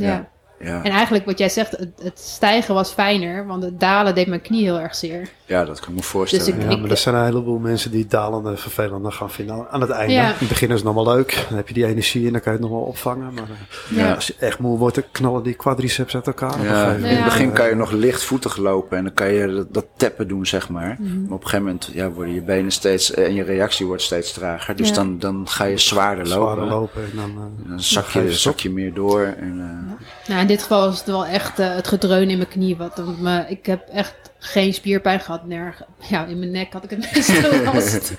ehm, 0.00 0.26
ja. 0.62 0.82
En 0.84 0.90
eigenlijk 0.90 1.24
wat 1.24 1.38
jij 1.38 1.48
zegt, 1.48 1.70
het, 1.70 1.90
het 2.02 2.18
stijgen 2.18 2.74
was 2.74 2.90
fijner, 2.92 3.46
want 3.46 3.62
het 3.62 3.80
dalen 3.80 4.14
deed 4.14 4.26
mijn 4.26 4.40
knie 4.42 4.62
heel 4.64 4.80
erg 4.80 4.94
zeer. 4.94 5.28
ja, 5.46 5.64
dat 5.64 5.80
kan 5.80 5.88
ik 5.88 5.94
me 5.94 6.02
voorstellen. 6.02 6.44
Dus 6.46 6.54
ik- 6.54 6.70
Ja, 6.70 6.76
maar 6.76 6.90
er 6.90 6.96
zijn 6.96 7.14
een 7.14 7.24
heleboel 7.24 7.58
mensen 7.58 7.90
die 7.90 8.06
dalende 8.06 8.56
vervelender 8.56 9.12
gaan 9.12 9.30
vinden 9.30 9.66
aan 9.70 9.80
het 9.80 9.90
einde. 9.90 10.12
Ja. 10.14 10.26
In 10.28 10.34
het 10.38 10.48
begin 10.48 10.68
is 10.68 10.74
het 10.74 10.84
nog 10.84 10.94
wel 11.04 11.14
leuk. 11.14 11.44
Dan 11.48 11.56
heb 11.56 11.68
je 11.68 11.74
die 11.74 11.86
energie 11.86 12.26
en 12.26 12.32
dan 12.32 12.40
kan 12.40 12.52
je 12.52 12.58
het 12.58 12.68
nog 12.68 12.78
wel 12.78 12.86
opvangen. 12.86 13.34
Maar 13.34 13.42
eh, 13.90 13.96
Ja. 13.96 14.14
als 14.14 14.26
je 14.26 14.34
echt 14.38 14.58
moe 14.58 14.78
wordt, 14.78 14.94
dan 14.94 15.04
knallen 15.12 15.42
die 15.42 15.54
quadriceps 15.54 16.14
uit 16.14 16.26
elkaar. 16.26 16.64
Ja, 16.64 16.92
in 16.92 17.04
het 17.04 17.24
begin 17.24 17.48
Eh, 17.48 17.54
kan 17.54 17.68
je 17.68 17.74
nog 17.74 17.90
lichtvoetig 17.90 18.56
lopen 18.56 18.96
en 18.98 19.04
dan 19.04 19.14
kan 19.14 19.32
je 19.32 19.46
dat, 19.54 19.74
dat 19.74 19.86
tappen 19.96 20.28
doen, 20.28 20.46
zeg 20.46 20.68
maar. 20.68 20.96
Mhm. 20.98 21.22
Maar 21.22 21.32
op 21.32 21.42
een 21.42 21.48
gegeven 21.48 21.64
moment 21.64 21.90
ja, 21.92 22.10
worden 22.10 22.34
je 22.34 22.42
benen 22.42 22.70
steeds 22.70 23.14
en 23.14 23.34
je 23.34 23.42
reactie 23.42 23.86
wordt 23.86 24.02
steeds 24.02 24.32
trager. 24.32 24.76
Dus 24.76 24.88
Ja. 24.88 24.94
dan, 24.94 25.18
dan 25.18 25.48
ga 25.48 25.64
je 25.64 25.78
zwaarder 25.78 26.28
lopen. 26.28 26.42
zwaarder 26.42 26.64
lopen. 26.66 27.02
En 27.02 27.16
dan, 27.16 27.30
eh, 27.64 27.68
Dan 27.68 27.80
zak 27.80 28.06
je 28.08 28.32
zak 28.32 28.58
je 28.60 28.70
meer 28.70 28.94
door. 28.94 29.22
En, 29.22 29.60
eh, 29.60 30.34
Nou, 30.34 30.46
dit 30.52 30.62
geval 30.62 30.86
was 30.86 30.98
het 30.98 31.06
wel 31.06 31.26
echt 31.26 31.58
eh, 31.58 31.74
het 31.74 31.88
gedreun 31.88 32.30
in 32.30 32.36
mijn 32.36 32.48
knie. 32.48 32.76
Wat, 32.76 33.02
me, 33.18 33.44
ik 33.48 33.66
heb 33.66 33.88
echt 33.88 34.14
geen 34.38 34.74
spierpijn 34.74 35.20
gehad. 35.20 35.46
Nergens. 35.46 35.88
Ja, 36.08 36.24
in 36.24 36.38
mijn 36.38 36.50
nek 36.50 36.72
had 36.72 36.84
ik 36.84 36.90
het 36.90 36.98
meestal 37.14 37.62
last. 37.64 38.12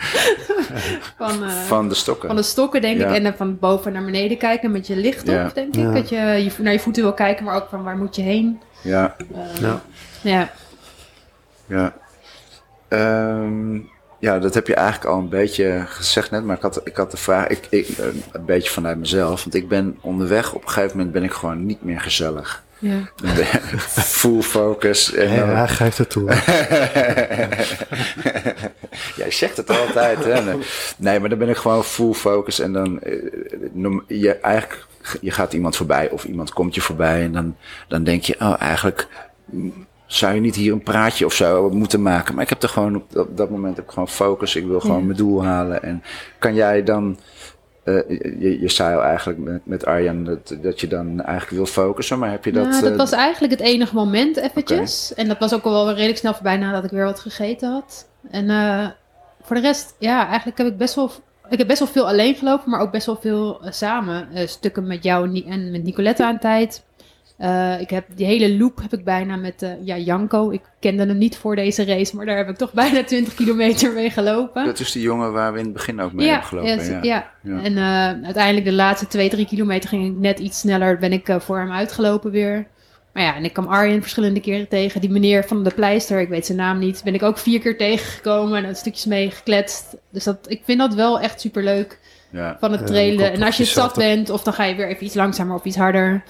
van, 1.18 1.44
eh, 1.44 1.50
van 1.62 1.90
de 1.90 1.96
stokken. 1.96 2.28
van 2.28 2.36
de 2.36 2.44
stokken, 2.44 2.82
denk 2.82 3.00
Ja. 3.00 3.08
ik. 3.08 3.16
En 3.16 3.24
dan 3.24 3.34
van 3.36 3.60
boven 3.60 3.94
naar 3.94 4.06
beneden 4.06 4.38
kijken 4.38 4.72
met 4.72 4.88
je 4.88 4.96
licht 4.96 5.22
op, 5.30 5.52
denk 5.54 5.76
Ja. 5.76 5.88
ik. 5.90 5.94
Dat 5.96 6.10
je, 6.10 6.16
je 6.44 6.52
vo- 6.52 6.64
naar 6.64 6.74
je 6.74 6.80
voeten 6.80 7.04
wil 7.04 7.14
kijken, 7.14 7.46
maar 7.46 7.56
ook 7.56 7.68
van 7.70 7.84
waar 7.84 7.98
moet 7.98 8.16
je 8.16 8.22
heen. 8.22 8.62
Ja, 8.82 9.16
Eh, 9.18 9.62
Ja. 9.62 9.82
ja. 10.22 10.52
Ja. 11.66 11.94
Ja, 14.24 14.40
dat 14.40 14.54
heb 14.54 14.68
je 14.68 14.76
eigenlijk 14.76 15.10
al 15.10 15.20
een 15.20 15.30
beetje 15.30 15.84
gezegd 15.88 16.32
net, 16.32 16.44
maar 16.44 16.56
ik 16.56 16.62
had, 16.62 16.82
ik 16.84 16.96
had 16.96 17.12
de 17.12 17.18
vraag, 17.18 17.48
ik, 17.48 17.68
ik, 17.70 17.88
een 18.32 18.46
beetje 18.46 18.70
vanuit 18.70 18.98
mezelf, 18.98 19.44
want 19.44 19.56
ik 19.56 19.68
ben 19.68 19.98
onderweg, 20.02 20.54
op 20.54 20.62
een 20.64 20.70
gegeven 20.70 20.98
moment 20.98 21.14
ben 21.14 21.24
ik 21.24 21.32
gewoon 21.32 21.66
niet 21.66 21.84
meer 21.84 22.02
gezellig. 22.02 22.64
Ja. 22.80 23.10
Full 24.20 24.42
focus. 24.42 25.14
En 25.14 25.32
Ja, 25.32 25.46
hij 25.46 25.68
geeft 25.68 25.98
het 25.98 26.10
toe. 26.10 26.30
Jij 29.22 29.32
zegt 29.32 29.58
het 29.58 29.70
altijd, 29.70 30.24
hè? 30.26 30.56
Nee. 30.98 31.20
Maar 31.20 31.30
dan 31.30 31.38
ben 31.38 31.50
ik 31.50 31.58
gewoon 31.58 31.84
full 31.84 32.14
focus 32.14 32.60
en 32.60 32.74
dan, 32.74 33.02
eh, 33.02 33.32
noem- 33.72 34.04
je, 34.08 34.34
eigenlijk, 34.34 34.86
je 35.22 35.32
gaat 35.32 35.54
iemand 35.54 35.76
voorbij 35.76 36.10
of 36.10 36.24
iemand 36.24 36.54
komt 36.54 36.76
je 36.76 36.82
voorbij 36.82 37.22
en 37.22 37.32
dan, 37.32 37.56
dan 37.88 38.04
denk 38.04 38.24
je, 38.24 38.36
oh, 38.40 38.56
eigenlijk 38.60 39.08
zou 40.16 40.34
je 40.34 40.42
niet 40.42 40.56
hier 40.56 40.74
een 40.74 40.84
praatje 40.84 41.26
of 41.26 41.34
zo 41.34 41.70
moeten 41.70 42.02
maken. 42.02 42.34
Maar 42.34 42.44
ik 42.44 42.50
heb 42.50 42.64
er 42.64 42.70
gewoon, 42.70 42.96
op, 42.96 43.38
dat 43.38 43.50
moment 43.50 43.76
heb 43.76 43.86
ik 43.86 43.92
gewoon 43.92 44.10
focus, 44.10 44.56
ik 44.56 44.66
wil 44.66 44.80
gewoon 44.80 45.00
Ja. 45.00 45.06
mijn 45.06 45.18
doel 45.18 45.44
halen. 45.44 45.84
En 45.84 46.04
kan 46.40 46.56
jij 46.56 46.84
dan, 46.84 47.18
eh, 47.84 48.10
je, 48.40 48.58
je 48.60 48.70
zei 48.70 48.96
al 48.96 49.04
eigenlijk 49.04 49.40
met, 49.40 49.66
met 49.66 49.86
Arjan 49.86 50.24
dat, 50.24 50.56
dat 50.62 50.82
je 50.82 50.88
dan 50.88 51.22
eigenlijk 51.22 51.58
wil 51.58 51.66
focussen, 51.66 52.20
maar 52.20 52.32
heb 52.32 52.46
je 52.46 52.52
dat... 52.52 52.68
Nou, 52.68 52.82
dat 52.82 52.92
eh, 52.92 52.98
was 52.98 53.12
eigenlijk 53.12 53.54
het 53.54 53.62
enige 53.62 53.96
moment 53.96 54.38
eventjes. 54.38 55.14
En 55.14 55.28
dat 55.28 55.40
was 55.40 55.54
ook 55.54 55.64
al 55.64 55.86
wel 55.86 55.94
redelijk 55.94 56.18
snel 56.18 56.34
voorbij 56.34 56.58
nadat 56.58 56.84
ik 56.84 56.92
weer 56.92 57.06
wat 57.06 57.20
gegeten 57.20 57.72
had. 57.72 58.08
En 58.30 58.50
eh, 58.50 58.88
voor 59.42 59.56
de 59.56 59.62
rest, 59.62 59.96
ja, 60.00 60.28
eigenlijk 60.28 60.58
heb 60.58 60.68
ik 60.68 60.78
best 60.78 60.96
wel... 60.96 61.12
Ik 61.50 61.58
heb 61.58 61.68
best 61.68 61.80
wel 61.80 61.88
veel 61.88 62.08
alleen 62.08 62.36
gelopen, 62.36 62.70
maar 62.70 62.80
ook 62.80 62.92
best 62.92 63.06
wel 63.06 63.18
veel 63.22 63.62
samen. 63.70 64.28
Stukken 64.50 64.88
met 64.88 65.04
jou 65.04 65.44
en 65.46 65.72
met 65.72 65.84
Nicolette 65.84 66.26
aan 66.26 66.40
tijd. 66.40 66.84
Eh, 67.38 67.82
ik 67.82 67.90
heb 67.90 68.06
die 68.16 68.26
hele 68.26 68.58
loop 68.58 68.82
heb 68.82 68.94
ik 68.94 69.04
bijna 69.04 69.36
met 69.36 69.62
eh, 69.62 69.70
ja, 69.84 69.98
Janko. 69.98 70.52
Ik 70.52 70.62
kende 70.80 71.06
hem 71.06 71.18
niet 71.18 71.38
voor 71.38 71.56
deze 71.56 71.86
race, 71.86 72.16
maar 72.16 72.26
daar 72.26 72.38
heb 72.38 72.50
ik 72.50 72.56
toch 72.58 72.72
bijna 72.84 73.04
20 73.04 73.34
kilometer 73.34 73.94
mee 73.94 74.10
gelopen. 74.10 74.66
Dat 74.66 74.80
is 74.80 74.92
die 74.92 75.02
jongen 75.02 75.32
waar 75.32 75.54
we 75.54 75.60
in 75.60 75.66
het 75.66 75.74
begin 75.74 76.02
ook 76.02 76.14
mee 76.14 76.26
ja, 76.26 76.32
hebben 76.32 76.50
gelopen. 76.50 76.86
ja, 76.86 76.92
Ja, 76.92 77.00
ja. 77.02 77.32
Ja. 77.42 77.64
En 77.64 77.78
eh, 77.78 78.26
uiteindelijk 78.26 78.66
de 78.66 78.74
laatste 78.74 79.08
twee, 79.08 79.30
drie 79.30 79.46
kilometer 79.46 79.90
ging 79.90 80.06
ik 80.06 80.18
net 80.18 80.40
iets 80.40 80.60
sneller. 80.60 80.98
Ben 80.98 81.14
ik 81.14 81.36
voor 81.40 81.58
hem 81.58 81.72
uitgelopen 81.72 82.32
weer. 82.32 82.68
Maar 83.14 83.24
ja, 83.24 83.36
en 83.36 83.44
ik 83.44 83.54
kwam 83.54 83.68
Arjen 83.68 84.02
verschillende 84.02 84.40
keren 84.40 84.68
tegen. 84.68 85.02
Die 85.02 85.10
meneer 85.10 85.44
van 85.44 85.64
de 85.64 85.72
pleister, 85.76 86.20
ik 86.20 86.30
weet 86.30 86.46
zijn 86.46 86.58
naam 86.58 86.80
niet. 86.80 87.02
Ben 87.04 87.14
ik 87.14 87.24
ook 87.24 87.38
vier 87.38 87.60
keer 87.60 87.78
tegengekomen 87.78 88.58
en 88.58 88.70
een 88.70 88.76
stukjes 88.76 89.06
mee 89.06 89.32
gekletst. 89.32 89.96
Dus 90.10 90.24
dat, 90.24 90.38
ik 90.48 90.62
vind 90.64 90.80
dat 90.80 90.94
wel 90.94 91.20
echt 91.20 91.42
super 91.42 91.64
leuk 91.64 92.00
Ja. 92.32 92.58
van 92.60 92.72
het 92.72 92.88
trailen. 92.88 93.32
en 93.34 93.42
als 93.44 93.58
je 93.58 93.66
zat 93.66 93.96
bent, 93.96 94.30
of 94.30 94.44
dan 94.44 94.54
ga 94.54 94.64
je 94.64 94.76
weer 94.76 94.88
even 94.88 95.06
iets 95.06 95.16
langzamer 95.16 95.56
of 95.56 95.64
iets 95.64 95.78
harder. 95.78 96.24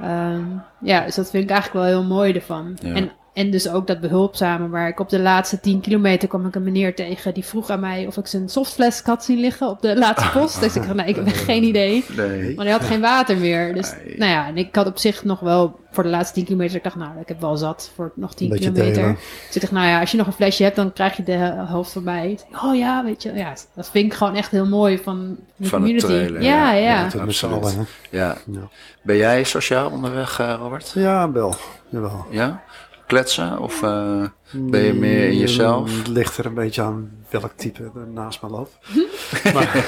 Ehm, 0.00 0.44
ja, 0.80 1.04
dus 1.04 1.14
dat 1.14 1.30
vind 1.30 1.44
ik 1.44 1.50
eigenlijk 1.50 1.84
wel 1.84 1.94
heel 1.94 2.08
mooi 2.08 2.32
ervan. 2.32 2.76
Ja. 2.82 2.94
En, 2.94 3.10
en 3.34 3.50
dus 3.50 3.68
ook 3.68 3.86
dat 3.86 4.00
behulpzame, 4.00 4.68
waar 4.68 4.88
ik 4.88 5.00
op 5.00 5.08
de 5.08 5.18
laatste 5.20 5.60
10 5.60 5.80
kilometer 5.80 6.28
kwam 6.28 6.46
ik 6.46 6.54
een 6.54 6.62
meneer 6.62 6.94
tegen. 6.94 7.34
Die 7.34 7.44
vroeg 7.44 7.70
aan 7.70 7.80
mij 7.80 8.06
of 8.06 8.16
ik 8.16 8.26
zijn 8.26 8.48
softfles 8.48 9.00
had 9.04 9.24
zien 9.24 9.38
liggen 9.40 9.68
op 9.68 9.82
de 9.82 9.96
laatste 9.98 10.28
post. 10.38 10.60
Dus 10.60 10.76
ik 10.76 10.82
zei, 10.82 10.94
nee, 10.94 11.06
ik 11.06 11.16
heb 11.16 11.26
geen 11.28 11.62
idee. 11.62 12.04
Nee. 12.16 12.54
Maar 12.54 12.64
hij 12.64 12.74
had 12.74 12.84
geen 12.84 13.00
water 13.00 13.36
meer. 13.36 13.74
Dus 13.74 13.92
Nee. 14.06 14.18
nou 14.18 14.30
ja, 14.30 14.46
en 14.46 14.56
ik 14.56 14.74
had 14.74 14.86
op 14.86 14.98
zich 14.98 15.24
nog 15.24 15.40
wel 15.40 15.78
voor 15.92 16.02
de 16.02 16.08
laatste 16.08 16.34
10 16.34 16.44
kilometer. 16.44 16.76
Ik 16.76 16.82
dacht, 16.84 16.96
nou, 16.96 17.10
ik 17.20 17.28
heb 17.28 17.40
wel 17.40 17.56
zat 17.56 17.90
voor 17.94 18.12
nog 18.14 18.34
10 18.34 18.46
Een 18.46 18.52
beetje 18.56 18.72
kilometer. 18.72 19.16
Dus 19.46 19.54
ik 19.54 19.60
dacht, 19.60 19.72
nou 19.72 19.86
ja, 19.86 20.00
als 20.00 20.10
je 20.10 20.16
nog 20.16 20.26
een 20.26 20.32
flesje 20.32 20.62
hebt, 20.62 20.76
dan 20.76 20.92
krijg 20.92 21.16
je 21.16 21.22
de 21.22 21.32
helft 21.66 21.92
van 21.92 22.02
mij. 22.02 22.38
Oh 22.64 22.76
ja, 22.76 23.04
weet 23.04 23.22
je. 23.22 23.32
Ja, 23.32 23.52
dat 23.74 23.90
vind 23.90 24.06
ik 24.12 24.14
gewoon 24.18 24.34
echt 24.34 24.50
heel 24.50 24.66
mooi 24.66 24.98
van 24.98 25.36
de 25.56 25.68
Van 25.68 25.82
het 25.82 25.90
community. 25.92 26.06
trailen, 26.06 26.42
ja, 26.42 26.72
ja. 26.72 26.78
ja. 26.80 27.02
Ja, 27.04 27.08
Dat 27.08 27.24
met 27.24 27.34
z'n 27.34 27.46
absoluut. 27.46 27.74
allen, 27.74 27.86
hè. 28.10 28.18
Ja. 28.18 28.36
Ja. 28.46 28.68
Ben 29.02 29.16
jij 29.16 29.44
sociaal 29.44 29.90
onderweg, 29.90 30.38
eh, 30.40 30.54
Robert? 30.58 30.90
Ja, 30.94 31.30
wel. 31.32 31.54
Jawel. 31.88 32.26
Ja? 32.30 32.62
Kletsen? 33.10 33.58
Of 33.58 33.82
eh, 33.82 34.22
ben 34.52 34.80
je 34.82 34.92
meer 34.94 35.28
in 35.28 35.36
jezelf? 35.38 35.98
Het 35.98 36.06
ligt 36.06 36.38
er 36.38 36.46
een 36.46 36.54
beetje 36.54 36.82
aan 36.82 37.10
welk 37.30 37.52
type 37.56 37.82
er 37.82 38.06
naast 38.14 38.42
me 38.42 38.48
loopt. 38.48 38.78
maar, 39.54 39.86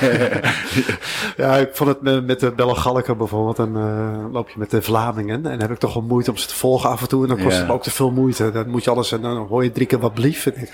ja, 1.37 1.57
ik 1.57 1.69
vond 1.73 1.91
het 1.91 2.25
met, 2.27 2.41
de 2.41 2.51
Belle 2.53 2.75
Galliken 2.75 3.17
bijvoorbeeld. 3.17 3.57
Dan 3.57 3.77
eh, 3.77 4.33
loop 4.33 4.49
je 4.49 4.59
met 4.59 4.71
de 4.71 4.83
Vlamingen. 4.83 5.47
En 5.47 5.61
heb 5.61 5.71
ik 5.71 5.79
toch 5.79 5.95
wel 5.95 6.03
moeite 6.03 6.31
om 6.31 6.37
ze 6.37 6.47
te 6.47 6.55
volgen 6.55 6.91
af 6.91 7.01
en 7.03 7.09
toe. 7.09 7.23
En 7.23 7.29
dan 7.29 7.37
kost 7.39 7.51
Ja. 7.53 7.59
het 7.59 7.67
me 7.67 7.73
ook 7.75 7.83
te 7.83 7.91
veel 7.91 8.11
moeite. 8.11 8.51
Dan 8.51 8.69
moet 8.69 8.85
je 8.85 8.91
alles 8.91 9.13
en 9.13 9.21
dan 9.23 9.37
hoor 9.37 9.65
je 9.65 9.73
drie 9.73 9.87
keer 9.87 9.99
wat 9.99 10.15
blief. 10.15 10.47
En, 10.47 10.61
ik, 10.63 10.71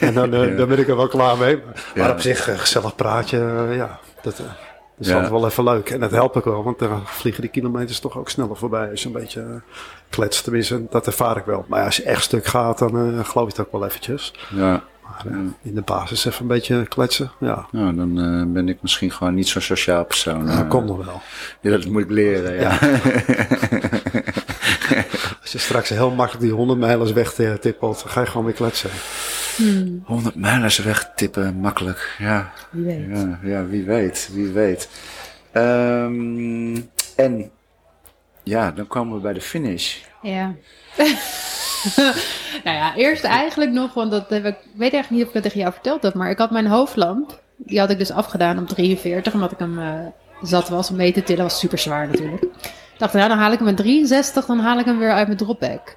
en 0.00 0.14
dan, 0.14 0.34
eh, 0.34 0.48
Ja. 0.50 0.56
dan 0.56 0.68
ben 0.68 0.78
ik 0.78 0.88
er 0.88 0.96
wel 0.96 1.08
klaar 1.08 1.36
mee. 1.38 1.56
Maar, 1.56 1.74
Ja. 1.94 2.02
maar 2.02 2.10
op 2.10 2.20
zich, 2.20 2.60
gezellig 2.60 2.94
praatje. 2.94 3.68
ja, 3.72 3.98
dat, 4.22 4.42
dat 4.98 5.22
is 5.22 5.30
wel 5.30 5.46
even 5.46 5.64
leuk. 5.64 5.90
En 5.90 6.00
dat 6.00 6.10
helpt 6.10 6.36
ook 6.36 6.44
wel. 6.44 6.62
Want 6.62 6.78
dan 6.78 7.02
vliegen 7.04 7.42
die 7.42 7.50
kilometers 7.50 8.00
toch 8.00 8.18
ook 8.18 8.28
sneller 8.30 8.56
voorbij. 8.56 8.90
Als 8.90 9.02
je 9.02 9.06
een 9.06 9.12
beetje 9.12 9.40
eh, 9.40 9.46
kletst. 10.10 10.44
Tenminste, 10.44 10.86
dat 10.90 11.06
ervaar 11.06 11.36
ik 11.36 11.44
wel. 11.44 11.64
Maar 11.68 11.78
ja, 11.78 11.84
als 11.84 11.96
je 11.96 12.02
echt 12.02 12.22
stuk 12.22 12.46
gaat, 12.46 12.78
dan 12.78 12.96
eh, 12.96 13.24
geloof 13.24 13.46
je 13.52 13.56
het 13.56 13.60
ook 13.60 13.72
wel 13.72 13.84
eventjes. 13.84 14.34
Ja. 14.54 14.82
Maar 15.02 15.32
eh, 15.32 15.38
in 15.62 15.74
de 15.74 15.82
basis 15.82 16.24
even 16.24 16.40
een 16.40 16.46
beetje 16.46 16.86
kletsen. 16.86 17.30
Ja, 17.40 17.66
Nou, 17.70 17.94
dan 17.94 18.52
ben 18.52 18.68
ik 18.68 18.82
misschien 18.82 19.10
gewoon 19.10 19.34
niet 19.34 19.48
zo'n 19.48 19.62
sociaal 19.62 20.04
persoon. 20.04 20.46
dat 20.46 20.68
komt 20.68 20.86
nog 20.86 21.04
wel. 21.04 21.20
Ja, 21.60 21.70
dat 21.70 21.86
moet 21.86 22.02
ik 22.02 22.10
leren, 22.10 22.54
ja. 22.60 22.78
Als 25.40 25.52
je 25.52 25.58
straks 25.58 25.88
heel 25.88 26.10
makkelijk 26.10 26.44
die 26.44 26.52
100 26.52 26.78
mijlers 26.78 27.12
wegtippelt, 27.12 28.02
dan 28.02 28.12
ga 28.12 28.20
je 28.20 28.26
gewoon 28.26 28.44
weer 28.44 28.54
kletsen. 28.54 28.90
Hmm, 29.58 30.02
100 30.04 30.34
mijlers 30.34 30.78
wegtippen, 30.78 31.54
makkelijk. 31.54 32.16
Ja, 32.18 32.52
wie 32.70 32.84
weet. 32.84 33.06
ja, 33.10 33.38
ja 33.42 33.66
wie 33.66 33.84
weet, 33.84 34.30
wie 34.32 34.48
weet. 34.52 34.88
Ehm, 35.52 36.76
en 37.16 37.50
ja, 38.42 38.70
dan 38.70 38.86
komen 38.86 39.14
we 39.14 39.20
bij 39.20 39.32
de 39.32 39.40
finish. 39.40 39.96
Ja. 40.22 40.54
nou 42.64 42.76
ja, 42.76 42.94
eerst 42.96 43.24
eigenlijk 43.24 43.70
nog, 43.70 43.94
want 43.94 44.10
dat 44.10 44.30
heb 44.30 44.44
ik, 44.44 44.54
ik 44.54 44.70
weet 44.74 44.92
eigenlijk 44.92 45.10
niet 45.10 45.22
of 45.22 45.28
ik 45.28 45.34
het 45.34 45.42
tegen 45.42 45.60
jou 45.60 45.72
verteld 45.72 46.02
heb, 46.02 46.14
maar 46.14 46.30
ik 46.30 46.38
had 46.38 46.50
mijn 46.50 46.66
hoofdlamp, 46.66 47.40
die 47.56 47.78
had 47.78 47.90
ik 47.90 47.98
dus 47.98 48.10
afgedaan 48.10 48.58
op 48.58 48.68
43, 48.68 49.34
omdat 49.34 49.52
ik 49.52 49.58
hem 49.58 49.78
eh, 49.78 50.06
zat 50.42 50.68
was 50.68 50.90
om 50.90 50.96
mee 50.96 51.12
te 51.12 51.22
tillen, 51.22 51.42
was 51.42 51.58
super 51.58 51.78
zwaar 51.78 52.06
natuurlijk. 52.06 52.42
Ik 52.42 53.04
dacht, 53.04 53.12
nou 53.12 53.28
dan 53.28 53.38
haal 53.38 53.52
ik 53.52 53.58
hem 53.58 53.66
met 53.66 53.76
63, 53.76 54.46
dan 54.46 54.58
haal 54.58 54.78
ik 54.78 54.84
hem 54.84 54.98
weer 54.98 55.12
uit 55.12 55.26
mijn 55.26 55.38
dropback. 55.38 55.96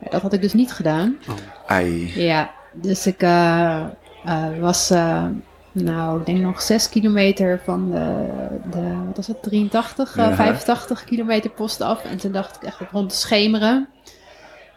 Ja, 0.00 0.10
dat 0.10 0.22
had 0.22 0.32
ik 0.32 0.42
dus 0.42 0.52
niet 0.52 0.72
gedaan. 0.72 1.18
Ai. 1.66 2.12
Ja, 2.14 2.50
dus 2.82 3.06
ik 3.06 3.22
eh, 3.22 3.80
eh, 4.24 4.58
was, 4.60 4.90
eh, 4.90 5.24
nou, 5.72 6.20
ik 6.20 6.26
denk 6.26 6.38
nog 6.40 6.62
6 6.62 6.88
kilometer 6.88 7.60
van 7.64 7.90
de, 7.90 8.26
de 8.70 9.04
wat 9.06 9.16
was 9.16 9.26
het, 9.26 9.42
83, 9.42 10.16
eh, 10.16 10.24
Ja. 10.28 10.34
85 10.34 11.04
kilometer 11.04 11.50
post 11.50 11.80
af. 11.80 12.04
En 12.04 12.16
toen 12.16 12.32
dacht 12.32 12.56
ik 12.56 12.62
echt 12.62 12.80
op 12.80 12.88
rond 12.92 13.10
te 13.10 13.16
schemeren. 13.16 13.88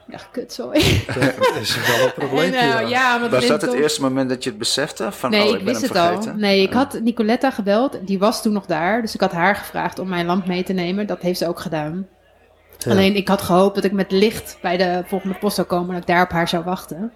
Ik 0.08 0.16
dacht, 0.16 0.28
kut, 0.32 0.54
sorry. 0.54 1.04
Dat 1.08 1.56
is 1.62 1.88
wel 1.88 2.06
een 2.06 2.14
probleem. 2.28 2.54
En, 2.54 2.78
eh, 2.80 2.90
ja, 2.90 3.30
Was 3.30 3.48
dat 3.48 3.62
het 3.62 3.74
eerste 3.74 4.02
moment 4.02 4.30
dat 4.30 4.44
je 4.44 4.50
het 4.50 4.60
besefte? 4.60 5.12
Van, 5.12 5.30
Nee, 5.30 5.42
oh, 5.42 5.48
ik 5.48 5.60
ik 5.60 5.66
ben 5.66 5.74
wist 5.74 5.94
hem 5.94 5.96
het 5.96 6.06
vergeten? 6.08 6.32
al. 6.32 6.38
Nee, 6.38 6.62
ik 6.62 6.74
had 6.74 7.00
Nicoletta 7.04 7.52
gebeld. 7.52 7.98
Die 8.08 8.20
was 8.20 8.42
toen 8.42 8.54
nog 8.54 8.66
daar. 8.66 9.02
Dus 9.02 9.14
ik 9.14 9.20
had 9.22 9.32
haar 9.32 9.56
gevraagd 9.56 10.00
om 10.00 10.08
mijn 10.10 10.26
lamp 10.26 10.46
mee 10.48 10.64
te 10.64 10.74
nemen. 10.74 11.08
Dat 11.08 11.22
heeft 11.22 11.38
ze 11.40 11.48
ook 11.48 11.60
gedaan. 11.60 12.08
Ja. 12.78 12.92
Alleen 12.92 13.16
ik 13.16 13.28
had 13.28 13.42
gehoopt 13.42 13.76
dat 13.76 13.84
ik 13.84 13.92
met 13.92 14.12
licht 14.12 14.58
bij 14.62 14.78
de 14.78 15.04
volgende 15.06 15.38
post 15.38 15.56
zou 15.56 15.68
komen. 15.68 15.88
En 15.88 15.94
dat 15.94 16.02
ik 16.02 16.08
daar 16.16 16.24
op 16.24 16.32
haar 16.32 16.48
zou 16.48 16.64
wachten. 16.64 17.14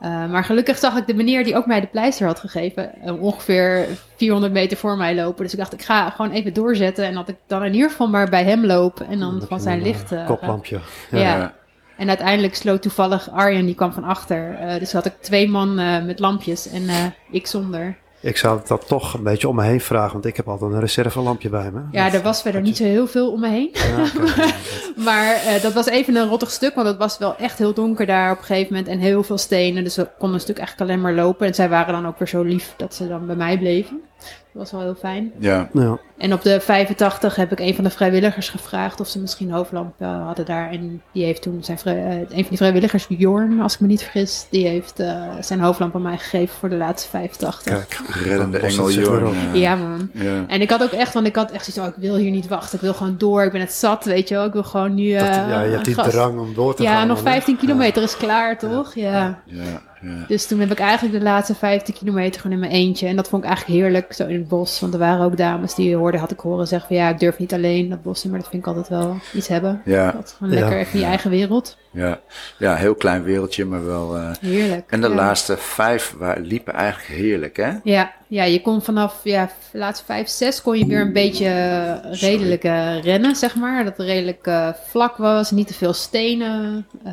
Eh, 0.00 0.26
maar 0.26 0.44
gelukkig 0.44 0.78
zag 0.78 0.96
ik 0.96 1.06
de 1.06 1.14
meneer 1.14 1.44
die 1.44 1.56
ook 1.56 1.66
mij 1.66 1.80
de 1.80 1.86
pleister 1.86 2.26
had 2.26 2.38
gegeven. 2.40 2.94
eh, 3.02 3.22
ongeveer 3.22 3.86
400 4.16 4.52
meter 4.52 4.76
voor 4.76 4.96
mij 4.96 5.14
lopen. 5.14 5.42
Dus 5.42 5.52
ik 5.52 5.58
dacht, 5.58 5.72
ik 5.72 5.82
ga 5.82 6.10
gewoon 6.10 6.30
even 6.30 6.52
doorzetten. 6.54 7.04
En 7.04 7.14
dat 7.14 7.28
ik 7.28 7.36
dan 7.46 7.64
in 7.64 7.74
ieder 7.74 7.90
geval 7.90 8.08
maar 8.08 8.28
bij 8.28 8.44
hem 8.44 8.66
loop. 8.66 9.00
En 9.00 9.18
dan 9.18 9.38
Dat 9.38 9.48
van 9.48 9.60
zijn 9.60 9.78
een, 9.78 9.84
licht. 9.84 10.12
eh, 10.12 10.20
eh, 10.20 10.26
Koplampje. 10.26 10.78
Ja. 11.10 11.18
Ja. 11.18 11.54
en 11.96 12.08
uiteindelijk 12.08 12.54
sloot 12.54 12.82
toevallig 12.82 13.30
Arjen, 13.30 13.66
die 13.66 13.74
kwam 13.74 13.92
van 13.92 14.04
achter. 14.04 14.56
Dus 14.78 14.92
had 14.92 15.06
ik 15.06 15.14
twee 15.20 15.48
man 15.48 15.74
met 16.06 16.18
lampjes 16.18 16.68
en 16.68 16.82
ik 17.30 17.46
zonder. 17.46 17.96
Ik 18.26 18.36
zou 18.36 18.60
dat 18.66 18.86
toch 18.88 19.14
een 19.14 19.22
beetje 19.22 19.48
om 19.48 19.54
me 19.56 19.62
heen 19.64 19.80
vragen, 19.80 20.12
want 20.12 20.24
ik 20.26 20.36
heb 20.36 20.48
altijd 20.48 20.72
een 20.72 20.80
reservelampje 20.80 21.48
bij 21.48 21.70
me. 21.70 21.80
Ja, 21.92 22.04
Dat- 22.04 22.14
er 22.14 22.22
was 22.22 22.42
verder 22.42 22.60
niet 22.60 22.76
zo 22.76 22.84
heel 22.84 23.06
veel 23.06 23.32
om 23.32 23.40
me 23.40 23.48
heen. 23.48 23.70
Ja. 23.72 24.06
Maar 25.04 25.32
eh, 25.34 25.62
dat 25.62 25.72
was 25.72 25.86
even 25.86 26.16
een 26.16 26.28
rottig 26.28 26.50
stuk, 26.50 26.74
want 26.74 26.86
het 26.86 26.96
was 26.96 27.18
wel 27.18 27.36
echt 27.36 27.58
heel 27.58 27.74
donker 27.74 28.06
daar 28.06 28.32
op 28.32 28.38
een 28.38 28.44
gegeven 28.44 28.68
moment. 28.74 28.88
En 28.92 28.98
heel 28.98 29.22
veel 29.22 29.38
stenen, 29.38 29.84
dus 29.84 29.96
we 29.96 30.08
konden 30.18 30.34
een 30.36 30.40
stuk 30.42 30.58
eigenlijk 30.58 30.90
alleen 30.90 31.02
maar 31.02 31.12
lopen. 31.24 31.46
En 31.46 31.54
zij 31.54 31.68
waren 31.68 31.92
dan 31.94 32.06
ook 32.06 32.18
weer 32.18 32.28
zo 32.28 32.42
lief 32.42 32.74
dat 32.76 32.94
ze 32.94 33.08
dan 33.08 33.26
bij 33.26 33.36
mij 33.36 33.58
bleven. 33.58 34.00
Dat 34.18 34.28
was 34.52 34.70
wel 34.72 34.80
heel 34.80 34.94
fijn. 34.94 35.32
Ja. 35.38 35.68
ja. 35.72 35.98
En 36.18 36.32
op 36.32 36.42
de 36.42 36.60
85 36.60 37.36
heb 37.36 37.52
ik 37.52 37.60
een 37.60 37.74
van 37.74 37.84
de 37.84 37.90
vrijwilligers 37.90 38.48
gevraagd 38.48 39.00
of 39.00 39.08
ze 39.08 39.20
misschien 39.20 39.50
hoofdlamp 39.50 39.94
eh, 39.98 40.26
hadden 40.26 40.44
daar. 40.44 40.70
En 40.70 41.02
die 41.12 41.24
heeft 41.24 41.42
toen 41.42 41.64
zijn 41.64 41.78
eh, 41.84 42.18
een 42.18 42.26
van 42.28 42.44
die 42.48 42.56
vrijwilligers, 42.56 43.06
Jorn, 43.08 43.60
als 43.60 43.74
ik 43.74 43.80
me 43.80 43.86
niet 43.86 44.02
vergis, 44.02 44.46
die 44.50 44.66
heeft 44.66 45.00
eh, 45.00 45.22
zijn 45.40 45.60
hoofdlamp 45.60 45.94
aan 45.94 46.02
mij 46.02 46.18
gegeven 46.18 46.56
voor 46.58 46.68
de 46.68 46.76
laatste 46.76 47.08
85. 47.08 47.62
Kijk, 47.62 48.00
Reddende 48.24 48.58
engel 48.58 48.90
Jorn. 48.90 49.58
Ja, 49.58 49.74
man. 49.74 50.10
ja. 50.12 50.44
En 50.46 50.60
ik 50.60 50.70
had 50.70 50.82
ook 50.82 50.90
echt, 50.92 51.14
want 51.14 51.26
ik 51.26 51.36
had 51.36 51.50
echt 51.50 51.64
zoiets, 51.64 51.92
oh, 51.92 51.96
ik 51.96 52.08
wil 52.08 52.16
hier 52.16 52.30
niet 52.30 52.48
wachten. 52.48 52.74
Ik 52.74 52.80
wil 52.80 52.94
gewoon 52.94 53.18
door. 53.18 53.44
Ik 53.44 53.52
ben 53.52 53.60
het 53.60 53.72
zat, 53.72 54.04
weet 54.04 54.28
je 54.28 54.34
wel. 54.34 54.44
Ik 54.44 54.52
wil 54.52 54.64
gewoon 54.64 54.94
nu. 54.94 55.12
Dat, 55.12 55.26
ja, 55.26 55.62
je 55.62 55.70
hebt 55.70 55.84
die 55.84 55.94
drang 55.94 56.38
om 56.38 56.54
door 56.54 56.74
te 56.74 56.82
Ja, 56.82 56.92
gaan. 56.92 57.06
nog 57.06 57.16
dan, 57.16 57.26
hè? 57.26 57.32
15 57.32 57.56
kilometer 57.56 58.02
is 58.02 58.16
klaar, 58.16 58.58
toch? 58.58 58.94
Ja. 58.94 59.42
Ja, 59.44 59.62
ja. 60.00 60.24
Dus 60.28 60.46
toen 60.46 60.60
heb 60.60 60.70
ik 60.70 60.78
eigenlijk 60.78 61.18
de 61.18 61.24
laatste 61.24 61.54
15 61.54 61.94
kilometer 61.94 62.40
gewoon 62.40 62.56
in 62.56 62.62
mijn 62.62 62.72
eentje. 62.72 63.06
En 63.06 63.16
dat 63.16 63.28
vond 63.28 63.42
ik 63.42 63.48
eigenlijk 63.48 63.80
heerlijk, 63.80 64.12
zo 64.12 64.26
in 64.26 64.38
het 64.38 64.48
bos. 64.48 64.80
Want 64.80 64.92
er 64.92 64.98
waren 64.98 65.24
ook 65.24 65.36
dames 65.36 65.74
die 65.74 65.96
had 66.14 66.30
ik 66.30 66.40
horen 66.40 66.66
zeggen 66.66 66.88
van 66.88 66.96
ja, 66.96 67.08
ik 67.08 67.18
durf 67.18 67.38
niet 67.38 67.52
alleen 67.54 67.88
dat 67.88 68.02
bos 68.02 68.24
in, 68.24 68.30
maar 68.30 68.40
dat 68.40 68.48
vind 68.48 68.62
ik 68.62 68.68
altijd 68.68 68.88
wel 68.88 69.16
iets 69.32 69.48
hebben. 69.48 69.82
Ja, 69.84 70.10
Dat 70.12 70.24
is 70.24 70.32
gewoon 70.32 70.52
Ja. 70.52 70.58
lekker 70.60 70.78
even 70.78 70.92
in 70.94 71.00
je 71.00 71.06
eigen 71.06 71.30
wereld. 71.30 71.76
ja. 71.90 72.20
ja, 72.58 72.74
heel 72.74 72.94
klein 72.94 73.22
wereldje, 73.22 73.64
maar 73.64 73.86
wel... 73.86 74.16
eh, 74.16 74.30
Heerlijk. 74.40 74.90
en 74.90 75.00
de 75.00 75.08
ja. 75.08 75.14
laatste 75.14 75.56
vijf 75.56 76.14
waar, 76.18 76.40
liepen 76.40 76.74
eigenlijk 76.74 77.20
heerlijk, 77.20 77.56
hè? 77.56 77.70
Ja, 77.82 78.12
ja, 78.26 78.44
je 78.44 78.62
kon 78.62 78.82
vanaf 78.82 79.20
ja, 79.22 79.50
de 79.72 79.78
laatste 79.78 80.04
vijf, 80.04 80.28
zes 80.28 80.62
kon 80.62 80.78
je 80.78 80.86
weer 80.86 81.00
een 81.00 81.12
beetje 81.12 81.46
eh, 81.48 82.20
redelijk 82.20 82.64
eh, 82.64 83.02
rennen, 83.02 83.36
zeg 83.36 83.54
maar. 83.56 83.84
Dat 83.84 83.96
het 83.96 84.06
redelijk 84.06 84.50
vlak 84.88 85.16
was, 85.16 85.50
niet 85.50 85.66
te 85.66 85.74
veel 85.74 85.92
stenen. 85.92 86.86
eh, 87.04 87.12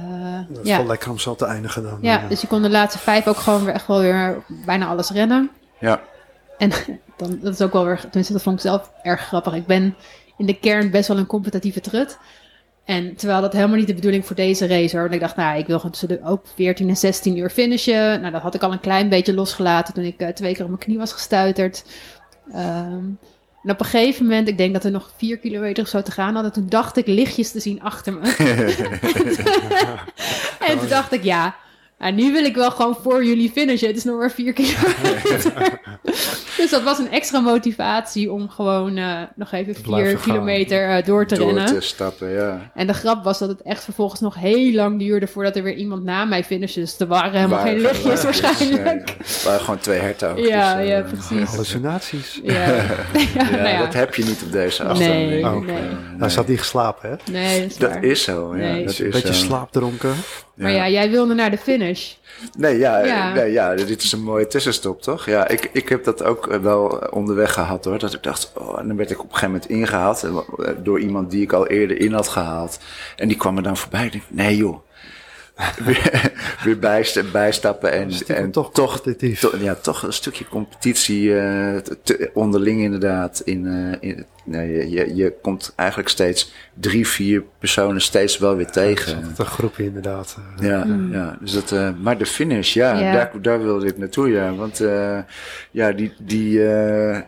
Dat 0.49 0.63
is 0.63 0.69
ja. 0.69 0.77
wel 0.77 0.85
lekker 0.87 1.09
om 1.09 1.19
zo 1.19 1.35
te 1.35 1.45
eindigen 1.45 1.83
dan. 1.83 1.97
ja, 2.01 2.21
dus 2.29 2.41
je 2.41 2.47
kon 2.47 2.61
de 2.61 2.69
laatste 2.69 2.99
vijf 2.99 3.27
ook 3.27 3.37
gewoon 3.37 3.65
weer 3.65 3.73
echt 3.73 3.87
wel 3.87 3.99
weer 3.99 4.43
bijna 4.65 4.85
alles 4.87 5.09
rennen. 5.09 5.49
Ja, 5.79 6.01
En 6.57 6.71
dan, 7.23 7.39
dat 7.41 7.53
is 7.53 7.61
ook 7.61 7.73
wel 7.73 7.85
weer, 7.85 7.99
tenminste 7.99 8.33
dat 8.33 8.41
vond 8.41 8.55
ik 8.55 8.61
zelf 8.61 8.91
erg 9.03 9.21
grappig. 9.21 9.53
Ik 9.53 9.65
ben 9.65 9.95
in 10.37 10.45
de 10.45 10.59
kern 10.59 10.91
best 10.91 11.07
wel 11.07 11.17
een 11.17 11.25
competitieve 11.25 11.81
trut. 11.81 12.17
En 12.85 13.15
terwijl 13.15 13.41
dat 13.41 13.53
helemaal 13.53 13.77
niet 13.77 13.87
de 13.87 13.93
bedoeling 13.93 14.25
voor 14.25 14.35
deze 14.35 14.67
race 14.67 14.95
hoor. 14.95 15.01
Want 15.01 15.13
ik 15.13 15.19
dacht, 15.19 15.35
nou, 15.35 15.57
ik 15.57 15.67
wil 15.67 15.75
gewoon 15.75 15.91
tussen 15.91 16.09
de 16.09 16.23
ook 16.23 16.45
14 16.55 16.89
en 16.89 16.97
16 16.97 17.37
uur 17.37 17.49
finishen. 17.49 18.21
Nou, 18.21 18.31
dat 18.31 18.41
had 18.41 18.55
ik 18.55 18.63
al 18.63 18.71
een 18.71 18.79
klein 18.79 19.09
beetje 19.09 19.33
losgelaten 19.33 19.93
toen 19.93 20.03
ik 20.03 20.19
eh, 20.19 20.27
twee 20.27 20.53
keer 20.53 20.63
op 20.63 20.69
mijn 20.69 20.81
knie 20.81 20.97
was 20.97 21.13
gestuiterd. 21.13 21.83
Ehm, 22.51 23.05
en 23.63 23.71
op 23.71 23.79
een 23.79 23.85
gegeven 23.85 24.23
moment, 24.23 24.47
ik 24.47 24.57
denk 24.57 24.73
dat 24.73 24.83
er 24.83 24.91
nog 24.91 25.11
vier 25.17 25.37
kilometer 25.37 25.83
of 25.83 25.89
zo 25.89 26.01
te 26.01 26.11
gaan 26.11 26.33
hadden. 26.33 26.51
Toen 26.51 26.69
dacht 26.69 26.97
ik 26.97 27.07
lichtjes 27.07 27.51
te 27.51 27.59
zien 27.59 27.81
achter 27.81 28.13
me. 28.13 28.19
en 30.67 30.79
toen 30.79 30.89
dacht 30.89 31.11
ik, 31.11 31.23
ja, 31.23 31.55
nou, 31.99 32.13
nu 32.13 32.31
wil 32.31 32.43
ik 32.43 32.55
wel 32.55 32.71
gewoon 32.71 32.97
voor 33.01 33.25
jullie 33.25 33.51
finishen. 33.51 33.87
Het 33.87 33.97
is 33.97 34.03
nog 34.03 34.17
maar 34.17 34.31
vier 34.31 34.53
kilometer. 34.53 35.81
dus 36.63 36.71
dat 36.71 36.83
was 36.83 36.99
een 36.99 37.11
extra 37.11 37.39
motivatie 37.39 38.31
om 38.31 38.49
gewoon 38.49 38.97
eh, 38.97 39.21
nog 39.35 39.51
even 39.51 39.75
vier 39.75 40.17
kilometer 40.17 40.89
eh, 40.89 41.05
door 41.05 41.25
te 41.27 41.35
door 41.35 41.45
rennen. 41.53 41.65
te 41.65 41.81
stappen, 41.81 42.29
ja. 42.31 42.71
En 42.75 42.87
de 42.87 42.93
grap 42.93 43.23
was 43.23 43.39
dat 43.39 43.49
het 43.49 43.61
echt 43.61 43.83
vervolgens 43.83 44.19
nog 44.21 44.35
heel 44.35 44.73
lang 44.73 44.99
duurde 44.99 45.27
voordat 45.27 45.55
er 45.55 45.63
weer 45.63 45.75
iemand 45.75 46.03
na 46.03 46.25
mij 46.25 46.43
finishte. 46.43 46.79
Dus 46.79 46.99
er 46.99 47.07
waren 47.07 47.31
helemaal 47.31 47.57
Waren 47.57 47.71
geen 47.73 47.81
lichtjes 47.81 48.03
waren- 48.03 48.23
waarschijnlijk. 48.23 49.09
ja, 49.09 49.15
Het 49.17 49.43
waren 49.43 49.59
gewoon 49.59 49.79
twee 49.79 49.99
hertogen. 49.99 50.43
Ja, 50.43 50.75
dus, 50.77 50.87
ja, 50.87 51.01
precies. 51.01 51.49
Hallucinaties. 51.49 52.39
Ja, 52.43 52.53
ja, 52.73 52.83
Ja, 53.35 53.49
nou 53.49 53.67
ja. 53.67 53.79
dat 53.79 53.93
heb 53.93 54.15
je 54.15 54.23
niet 54.23 54.41
op 54.45 54.51
deze 54.51 54.83
afstand. 54.83 55.09
Nee, 55.13 55.39
ik. 55.39 55.65
nee. 55.65 55.75
Eh, 55.75 56.19
Hij 56.19 56.29
zat 56.29 56.47
niet 56.47 56.59
geslapen, 56.59 57.09
hè? 57.09 57.31
Nee, 57.31 57.61
dat 57.61 57.69
is 57.71 57.77
Dat 57.77 58.03
is 58.03 58.23
zo, 58.23 58.55
ja. 58.55 58.61
Nee. 58.61 58.85
Dat 58.85 58.97
Een 58.99 59.05
is 59.05 59.11
beetje 59.13 59.33
zo. 59.33 59.45
slaapdronken. 59.45 60.13
Maar 60.55 60.71
ja, 60.71 60.89
jij 60.89 61.09
wilde 61.09 61.33
naar 61.33 61.51
de 61.51 61.57
finish. 61.57 62.13
Nee, 62.57 62.77
ja, 62.77 63.05
Ja. 63.05 63.33
Nee, 63.33 63.51
ja, 63.51 63.75
dit 63.75 64.03
is 64.03 64.11
een 64.11 64.23
mooie 64.23 64.47
tussenstop, 64.47 65.01
toch? 65.01 65.25
Ja, 65.25 65.47
ik, 65.47 65.69
ik 65.73 65.89
heb 65.89 66.03
dat 66.03 66.23
ook 66.23 66.47
eh, 66.47 66.59
wel 66.59 66.85
onderweg 67.09 67.53
gehad, 67.53 67.85
hoor. 67.85 67.99
Dat 67.99 68.13
ik 68.13 68.23
dacht, 68.23 68.51
oh, 68.55 68.79
en 68.79 68.87
dan 68.87 68.97
werd 68.97 69.11
ik 69.11 69.19
op 69.19 69.25
een 69.25 69.35
gegeven 69.35 69.51
moment 69.51 69.69
ingehaald 69.69 70.23
eh, 70.23 70.37
door 70.83 70.99
iemand 70.99 71.31
die 71.31 71.41
ik 71.41 71.53
al 71.53 71.67
eerder 71.67 71.99
in 71.99 72.13
had 72.13 72.27
gehaald. 72.27 72.79
En 73.15 73.27
die 73.27 73.37
kwam 73.37 73.57
er 73.57 73.63
dan 73.63 73.77
voorbij. 73.77 74.05
Ik 74.05 74.11
denk, 74.11 74.23
nee 74.29 74.57
joh. 74.57 74.77
weer 75.85 76.31
weer 76.63 76.79
bijst- 76.79 77.31
bijstappen 77.31 77.91
en, 77.91 78.09
en 78.27 78.51
toch 78.51 78.71
toch, 78.71 78.91
competitief. 79.01 79.39
to- 79.39 79.57
ja, 79.59 79.75
toch 79.75 80.03
een 80.03 80.13
stukje 80.13 80.45
competitie 80.47 81.37
eh, 81.39 81.75
te- 82.03 82.29
onderling 82.33 82.81
inderdaad. 82.81 83.41
In, 83.45 83.67
eh, 84.01 84.09
in, 84.09 84.25
nee, 84.43 84.71
je, 84.71 84.89
je, 84.89 85.15
je 85.15 85.33
komt 85.41 85.73
eigenlijk 85.75 86.09
steeds 86.09 86.53
drie, 86.73 87.07
vier 87.07 87.43
personen 87.59 88.01
steeds 88.01 88.37
wel 88.37 88.55
weer 88.55 88.71
tegen. 88.71 89.23
Het 89.23 89.39
een 89.39 89.45
groepje 89.45 89.83
inderdaad. 89.83 90.37
Ja, 90.59 90.85
ja 91.11 91.37
dus 91.39 91.51
dat, 91.51 91.71
eh, 91.71 91.89
maar 92.01 92.17
de 92.17 92.25
finish, 92.25 92.73
ja, 92.73 92.99
Ja. 92.99 93.11
Daar, 93.13 93.31
daar 93.41 93.63
wilde 93.63 93.85
ik 93.85 93.97
naartoe, 93.97 94.29
ja. 94.29 94.53
Want 94.55 94.79
eh, 94.81 95.17
ja, 95.71 95.91
die, 95.91 96.13
die 96.19 96.67
eh, 96.67 97.21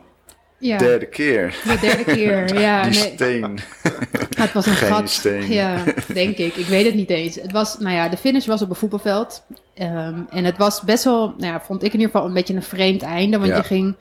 Ja, 0.57 0.77
derde 0.77 1.05
keer, 1.05 1.55
de 1.63 1.77
derde 1.81 2.03
keer. 2.03 2.53
Ja, 2.59 2.83
die 2.83 2.99
nee, 2.99 3.11
steen. 3.13 3.59
het 4.37 4.53
was 4.53 4.65
een 4.65 4.73
Geen 4.83 4.89
gat. 4.93 5.09
steen. 5.09 5.51
Ja, 5.51 5.83
denk 6.13 6.37
ik. 6.37 6.55
Ik 6.55 6.65
weet 6.65 6.85
het 6.85 6.95
niet 6.95 7.09
eens. 7.09 7.35
Het 7.35 7.51
was, 7.51 7.77
nou 7.79 7.95
ja, 7.95 8.09
de 8.09 8.17
finish 8.17 8.45
was 8.45 8.61
op 8.61 8.69
een 8.69 8.75
voetbalveld. 8.75 9.43
Ehm, 9.73 10.19
en 10.29 10.43
het 10.43 10.57
was 10.57 10.81
best 10.81 11.03
wel, 11.03 11.33
nou 11.37 11.53
ja, 11.53 11.61
vond 11.61 11.83
ik 11.83 11.93
in 11.93 11.99
ieder 11.99 12.11
geval 12.13 12.27
een 12.27 12.33
beetje 12.33 12.53
een 12.53 12.63
vreemd 12.63 13.01
einde. 13.01 13.37
Want 13.37 13.49
Ja. 13.49 13.55
je 13.57 13.63
ging 13.63 13.95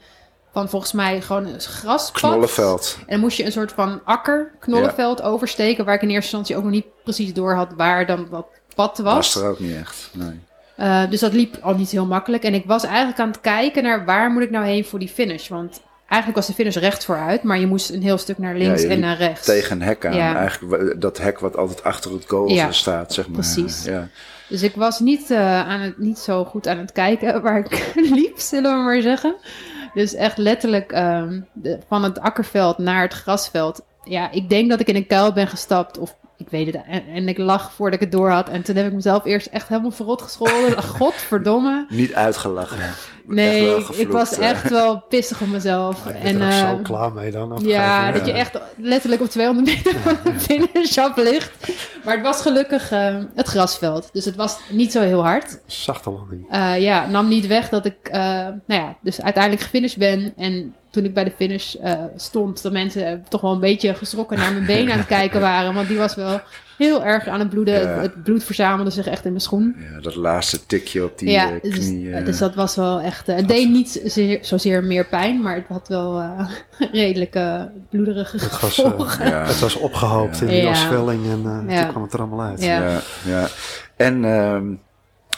van 0.52 0.68
volgens 0.68 0.92
mij 0.92 1.20
gewoon 1.20 1.46
een 1.46 1.60
graspad. 1.60 2.20
Knollenveld. 2.30 2.96
En 3.00 3.06
dan 3.06 3.20
moest 3.20 3.36
je 3.36 3.44
een 3.44 3.52
soort 3.52 3.72
van 3.72 4.00
akker, 4.04 4.50
knollenveld 4.60 5.22
oversteken. 5.22 5.84
Waar 5.84 5.94
ik 5.94 6.02
in 6.02 6.08
eerste 6.10 6.36
instantie 6.36 6.56
ook 6.56 6.62
nog 6.62 6.72
niet 6.72 7.02
precies 7.04 7.32
door 7.32 7.54
had 7.54 7.68
waar 7.76 8.06
dan 8.06 8.26
dat 8.30 8.46
pad 8.74 8.98
was. 8.98 9.14
Was 9.34 9.42
er 9.42 9.48
ook 9.50 9.58
niet 9.60 9.76
echt, 9.76 10.10
nee. 10.12 10.40
Eh, 10.76 11.10
dus 11.10 11.20
dat 11.20 11.32
liep 11.32 11.56
al 11.60 11.74
niet 11.74 11.90
heel 11.90 12.06
makkelijk. 12.06 12.42
En 12.42 12.54
ik 12.54 12.64
was 12.66 12.84
eigenlijk 12.84 13.18
aan 13.18 13.28
het 13.28 13.40
kijken 13.40 13.82
naar 13.82 14.04
waar 14.04 14.30
moet 14.30 14.42
ik 14.42 14.50
nou 14.50 14.64
heen 14.64 14.84
voor 14.84 14.98
die 14.98 15.08
finish. 15.08 15.48
Want 15.48 15.80
eigenlijk 16.08 16.34
was 16.34 16.46
de 16.46 16.62
finish 16.62 16.76
recht 16.76 17.04
vooruit. 17.04 17.42
Maar 17.42 17.58
je 17.58 17.66
moest 17.66 17.90
een 17.90 18.02
heel 18.02 18.18
stuk 18.18 18.38
naar 18.38 18.54
links 18.54 18.82
Ja, 18.82 18.88
en 18.88 19.00
naar 19.00 19.16
rechts. 19.16 19.44
Tegen 19.46 19.76
een 19.80 19.86
hek 19.86 20.06
aan. 20.06 20.14
Ja. 20.14 20.36
Eigenlijk 20.36 21.00
dat 21.00 21.18
hek 21.18 21.38
wat 21.38 21.56
altijd 21.56 21.84
achter 21.84 22.12
het 22.12 22.24
goal 22.28 22.48
Ja, 22.48 22.72
staat, 22.72 23.12
zeg 23.12 23.24
maar. 23.28 23.34
precies. 23.40 23.84
Ja. 23.84 24.08
Dus 24.48 24.62
ik 24.62 24.74
was 24.74 25.00
niet, 25.00 25.30
eh, 25.30 25.68
aan 25.68 25.80
het, 25.80 25.98
niet 25.98 26.18
zo 26.18 26.44
goed 26.44 26.68
aan 26.68 26.78
het 26.78 26.92
kijken 26.92 27.42
waar 27.42 27.58
ik 27.58 27.92
liep, 28.14 28.38
zullen 28.38 28.76
we 28.78 28.82
maar 28.84 29.00
zeggen. 29.00 29.34
Dus 29.94 30.14
echt 30.14 30.38
letterlijk 30.38 30.92
ehm, 30.92 31.40
de- 31.52 31.78
van 31.88 32.04
het 32.04 32.20
akkerveld 32.20 32.78
naar 32.78 33.02
het 33.02 33.12
grasveld. 33.12 33.80
Ja, 34.04 34.30
ik 34.30 34.48
denk 34.48 34.70
dat 34.70 34.80
ik 34.80 34.88
in 34.88 34.96
een 34.96 35.06
kuil 35.06 35.32
ben 35.32 35.48
gestapt. 35.48 35.98
Of 35.98 36.16
ik 36.36 36.48
weet 36.48 36.66
het. 36.66 36.82
En, 36.86 37.02
en 37.14 37.28
ik 37.28 37.38
lag 37.38 37.72
voordat 37.72 37.94
ik 37.94 38.00
het 38.00 38.12
door 38.12 38.30
had. 38.30 38.48
En 38.48 38.62
toen 38.62 38.76
heb 38.76 38.86
ik 38.86 38.92
mezelf 38.92 39.24
eerst 39.24 39.46
echt 39.46 39.68
helemaal 39.68 39.90
verrot 39.90 40.22
gescholden. 40.22 40.82
Godverdomme. 40.82 41.86
Niet 41.88 42.14
uitgelachen. 42.14 42.94
Nee, 43.26 43.84
ik, 43.96 44.08
was 44.08 44.38
eh. 44.38 44.50
echt 44.50 44.70
wel 44.70 45.00
pissig 45.08 45.40
op 45.40 45.48
mezelf. 45.48 46.06
Ik 46.06 46.12
ben 46.12 46.22
en, 46.22 46.40
er 46.40 46.46
ook 46.46 46.52
eh, 46.52 46.68
zo 46.68 46.82
klaar 46.82 47.12
mee 47.12 47.30
dan. 47.30 47.60
ja, 47.62 47.98
gegeven 47.98 48.18
dat 48.18 48.28
je 48.28 48.32
echt 48.32 48.58
letterlijk 48.76 49.22
op 49.22 49.28
200 49.28 49.66
meter 49.66 50.00
van 50.00 50.16
de 50.24 50.40
finish 50.40 50.98
af 50.98 51.16
ligt. 51.16 51.52
Maar 52.04 52.14
het 52.14 52.24
was 52.24 52.40
gelukkig 52.40 52.90
eh, 52.90 53.16
het 53.34 53.46
grasveld. 53.46 54.08
Dus 54.12 54.24
het 54.24 54.36
was 54.36 54.58
niet 54.70 54.92
zo 54.92 55.00
heel 55.00 55.22
hard. 55.22 55.60
Zachte 55.66 56.10
landing. 56.10 56.50
Eh, 56.50 56.80
ja, 56.80 57.06
nam 57.06 57.28
niet 57.28 57.46
weg 57.46 57.68
dat 57.68 57.84
ik, 57.84 57.96
eh, 58.02 58.20
nou 58.66 58.82
ja, 58.82 58.96
dus 59.00 59.20
uiteindelijk 59.20 59.62
gefinished 59.62 59.98
ben. 59.98 60.32
En 60.36 60.74
toen 60.94 61.04
ik 61.04 61.14
bij 61.14 61.24
de 61.24 61.32
finish 61.36 61.74
eh, 61.74 61.92
stond, 62.16 62.62
dat 62.62 62.72
mensen 62.72 63.06
eh, 63.06 63.12
toch 63.28 63.40
wel 63.40 63.52
een 63.52 63.60
beetje 63.60 63.94
geschrokken 63.94 64.38
naar 64.38 64.52
mijn 64.52 64.66
been 64.66 64.90
aan 64.92 64.98
het 64.98 65.06
kijken 65.06 65.40
waren. 65.50 65.74
Want 65.74 65.88
die 65.88 65.98
was 65.98 66.14
wel 66.14 66.40
heel 66.78 67.04
erg 67.04 67.26
aan 67.28 67.38
het 67.38 67.48
bloeden. 67.50 67.80
Ja. 67.80 67.86
Het, 68.00 68.22
bloed 68.22 68.44
verzamelde 68.44 68.90
zich 68.90 69.06
echt 69.06 69.24
in 69.24 69.30
mijn 69.30 69.42
schoen. 69.42 69.76
Ja, 69.94 70.00
dat 70.00 70.14
laatste 70.14 70.66
tikje 70.66 71.04
op 71.04 71.18
die 71.18 71.30
ja, 71.30 71.50
eh, 71.52 71.62
dus, 71.62 71.72
knie. 71.86 72.12
eh. 72.12 72.24
dus 72.24 72.38
dat 72.38 72.54
was 72.54 72.76
wel 72.76 73.00
echt. 73.00 73.26
het 73.26 73.48
deed 73.48 73.68
niet 73.70 74.00
zozeer, 74.02 74.38
zozeer 74.40 74.84
meer 74.84 75.04
pijn, 75.06 75.40
maar 75.42 75.54
het 75.54 75.66
had 75.68 75.88
wel 75.88 76.18
eh, 76.20 76.48
redelijk 76.92 77.34
eh, 77.34 77.62
bloederige 77.90 78.36
Het 78.36 78.60
was, 78.60 78.74
gevolgen. 78.74 79.28
ja. 79.28 79.44
Het 79.46 79.60
was 79.60 79.76
opgehoopt 79.76 80.40
in 80.40 80.46
die 80.46 80.56
Ja. 80.56 80.90
en 80.90 81.66
eh, 81.68 81.74
Ja. 81.74 81.80
toen 81.82 81.90
kwam 81.90 82.02
het 82.02 82.12
er 82.12 82.18
allemaal 82.20 82.46
uit. 82.46 82.62
Ja. 82.62 82.88
Ja, 82.88 83.00
ja. 83.26 83.48
En 83.96 84.24
ehm, 84.24 84.64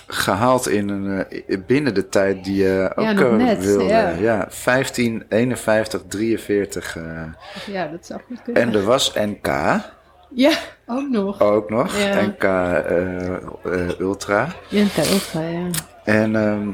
gehaald 0.06 0.68
in 0.68 0.88
een, 0.88 1.26
eh, 1.28 1.58
binnen 1.66 1.94
de 1.94 2.08
tijd 2.08 2.44
die 2.44 2.56
je 2.62 2.90
ook 2.94 3.04
Ja, 3.04 3.10
eh, 3.14 3.32
net, 3.32 3.64
wilde. 3.64 3.84
ja. 3.84 4.08
Ja. 4.08 4.46
15, 4.48 5.24
51, 5.28 6.02
43. 6.08 6.96
eh. 6.96 7.22
ja, 7.74 7.86
dat 7.86 8.06
zou 8.06 8.20
goed 8.26 8.42
kunnen. 8.42 8.62
en 8.62 8.74
er 8.74 8.82
was 8.84 9.12
NK 9.14 9.46
Ja, 10.34 10.52
ook 10.86 11.08
nog. 11.10 11.40
ook 11.40 11.70
nog. 11.70 11.96
Ja. 11.98 12.20
NK 12.20 12.42
eh, 12.42 13.34
eh, 13.34 13.98
Ultra. 13.98 14.48
Kijk, 14.70 15.08
ultra, 15.10 15.40
ja. 15.40 15.66
En 16.04 16.36
ehm, 16.36 16.68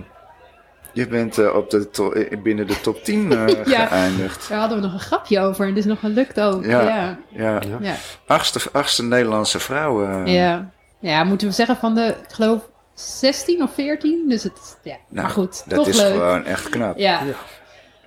je 0.93 1.07
bent 1.09 1.39
eh, 1.39 1.55
op 1.55 1.70
de 1.70 2.39
binnen 2.43 2.66
de 2.66 2.80
top 2.80 3.05
10 3.05 3.33
eh, 3.33 3.64
Ja. 3.72 3.87
geëindigd. 3.87 4.49
Daar 4.49 4.59
hadden 4.59 4.78
we 4.78 4.85
nog 4.85 4.93
een 4.93 5.01
grapje 5.01 5.41
over 5.41 5.66
en 5.66 5.74
dit 5.74 5.85
is 5.85 5.91
nog 5.91 6.01
gelukt 6.01 6.41
ook. 6.41 6.64
Ja. 6.64 7.18
Ja. 7.30 7.61
Achtste, 8.26 8.61
achtste 8.72 9.05
Nederlandse 9.05 9.59
vrouw. 9.61 10.24
Ja. 10.26 10.70
ja, 11.01 11.24
moeten 11.24 11.47
we 11.49 11.53
zeggen 11.55 11.76
van 11.76 11.95
de, 11.95 12.07
ik 12.28 12.35
geloof 12.35 12.70
16 13.03 13.62
of 13.62 13.70
14. 13.74 14.24
Dus 14.28 14.42
het, 14.42 14.78
ja, 14.82 14.96
Nou, 15.09 15.22
maar 15.26 15.30
goed, 15.34 15.62
Dat 15.66 15.78
toch 15.78 15.88
is 15.88 15.96
leuk. 16.00 16.12
gewoon 16.12 16.44
echt 16.44 16.68
knap. 16.68 16.98
Ja. 16.98 17.22
Ja. 17.22 17.34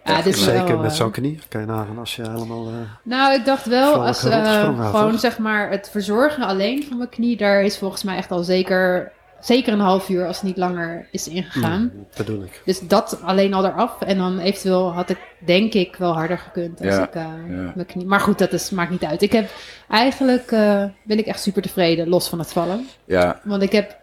Ja, 0.06 0.22
dit 0.22 0.36
is 0.36 0.43
Zeker 0.43 0.68
wel, 0.68 0.78
met 0.78 0.91
eh, 0.91 0.98
zo'n 0.98 1.12
knie. 1.12 1.39
Kan 1.50 1.62
je 1.62 1.68
nagaan 1.68 1.98
als 2.00 2.16
je 2.16 2.22
helemaal... 2.22 2.68
eh, 2.68 2.74
Nou, 3.04 3.34
ik 3.34 3.46
dacht 3.46 3.66
wel, 3.66 4.06
als 4.06 4.24
eh, 4.24 4.62
gewoon 4.89 5.12
toch? 5.12 5.20
zeg 5.20 5.38
maar 5.38 5.70
het 5.70 5.89
verzorgen 5.91 6.43
alleen 6.43 6.84
van 6.88 6.98
mijn 6.98 7.10
knie, 7.10 7.38
daar 7.38 7.64
is 7.64 7.78
volgens 7.78 8.04
mij 8.04 8.18
echt 8.18 8.32
al 8.32 8.43
zeker, 8.43 9.12
zeker 9.39 9.74
een 9.74 9.80
half 9.80 10.10
uur, 10.10 10.28
als 10.28 10.36
het 10.36 10.46
niet 10.46 10.58
langer 10.58 11.08
is 11.12 11.28
ingegaan. 11.28 11.82
mm, 11.82 12.06
bedoel 12.18 12.43
ik. 12.43 12.62
Dus 12.66 12.80
dat 12.80 13.20
alleen 13.24 13.54
al 13.54 13.66
eraf. 13.66 14.02
En 14.02 14.18
dan 14.18 14.39
eventueel 14.39 14.93
had 14.93 15.10
ik 15.10 15.20
denk 15.46 15.74
ik 15.74 15.96
wel 15.96 16.14
harder 16.14 16.38
gekund 16.38 16.80
als 16.82 16.96
Ja, 16.96 17.04
ik 17.04 17.16
eh, 17.16 17.22
ja. 17.24 17.72
mijn 17.76 17.86
knie. 17.88 18.06
Maar 18.06 18.20
goed, 18.20 18.38
dat 18.38 18.54
is, 18.54 18.70
maakt 18.70 18.91
niet 18.91 19.04
uit. 19.06 19.22
Ik 19.22 19.32
heb 19.32 19.50
eigenlijk 19.89 20.52
eh, 20.52 20.84
ben 21.04 21.18
ik 21.18 21.26
echt 21.26 21.41
super 21.41 21.62
tevreden, 21.62 22.08
los 22.10 22.30
van 22.30 22.39
het 22.39 22.52
vallen. 22.52 22.88
Ja, 23.06 23.39
Want 23.43 23.62
ik 23.62 23.72
heb 23.72 23.98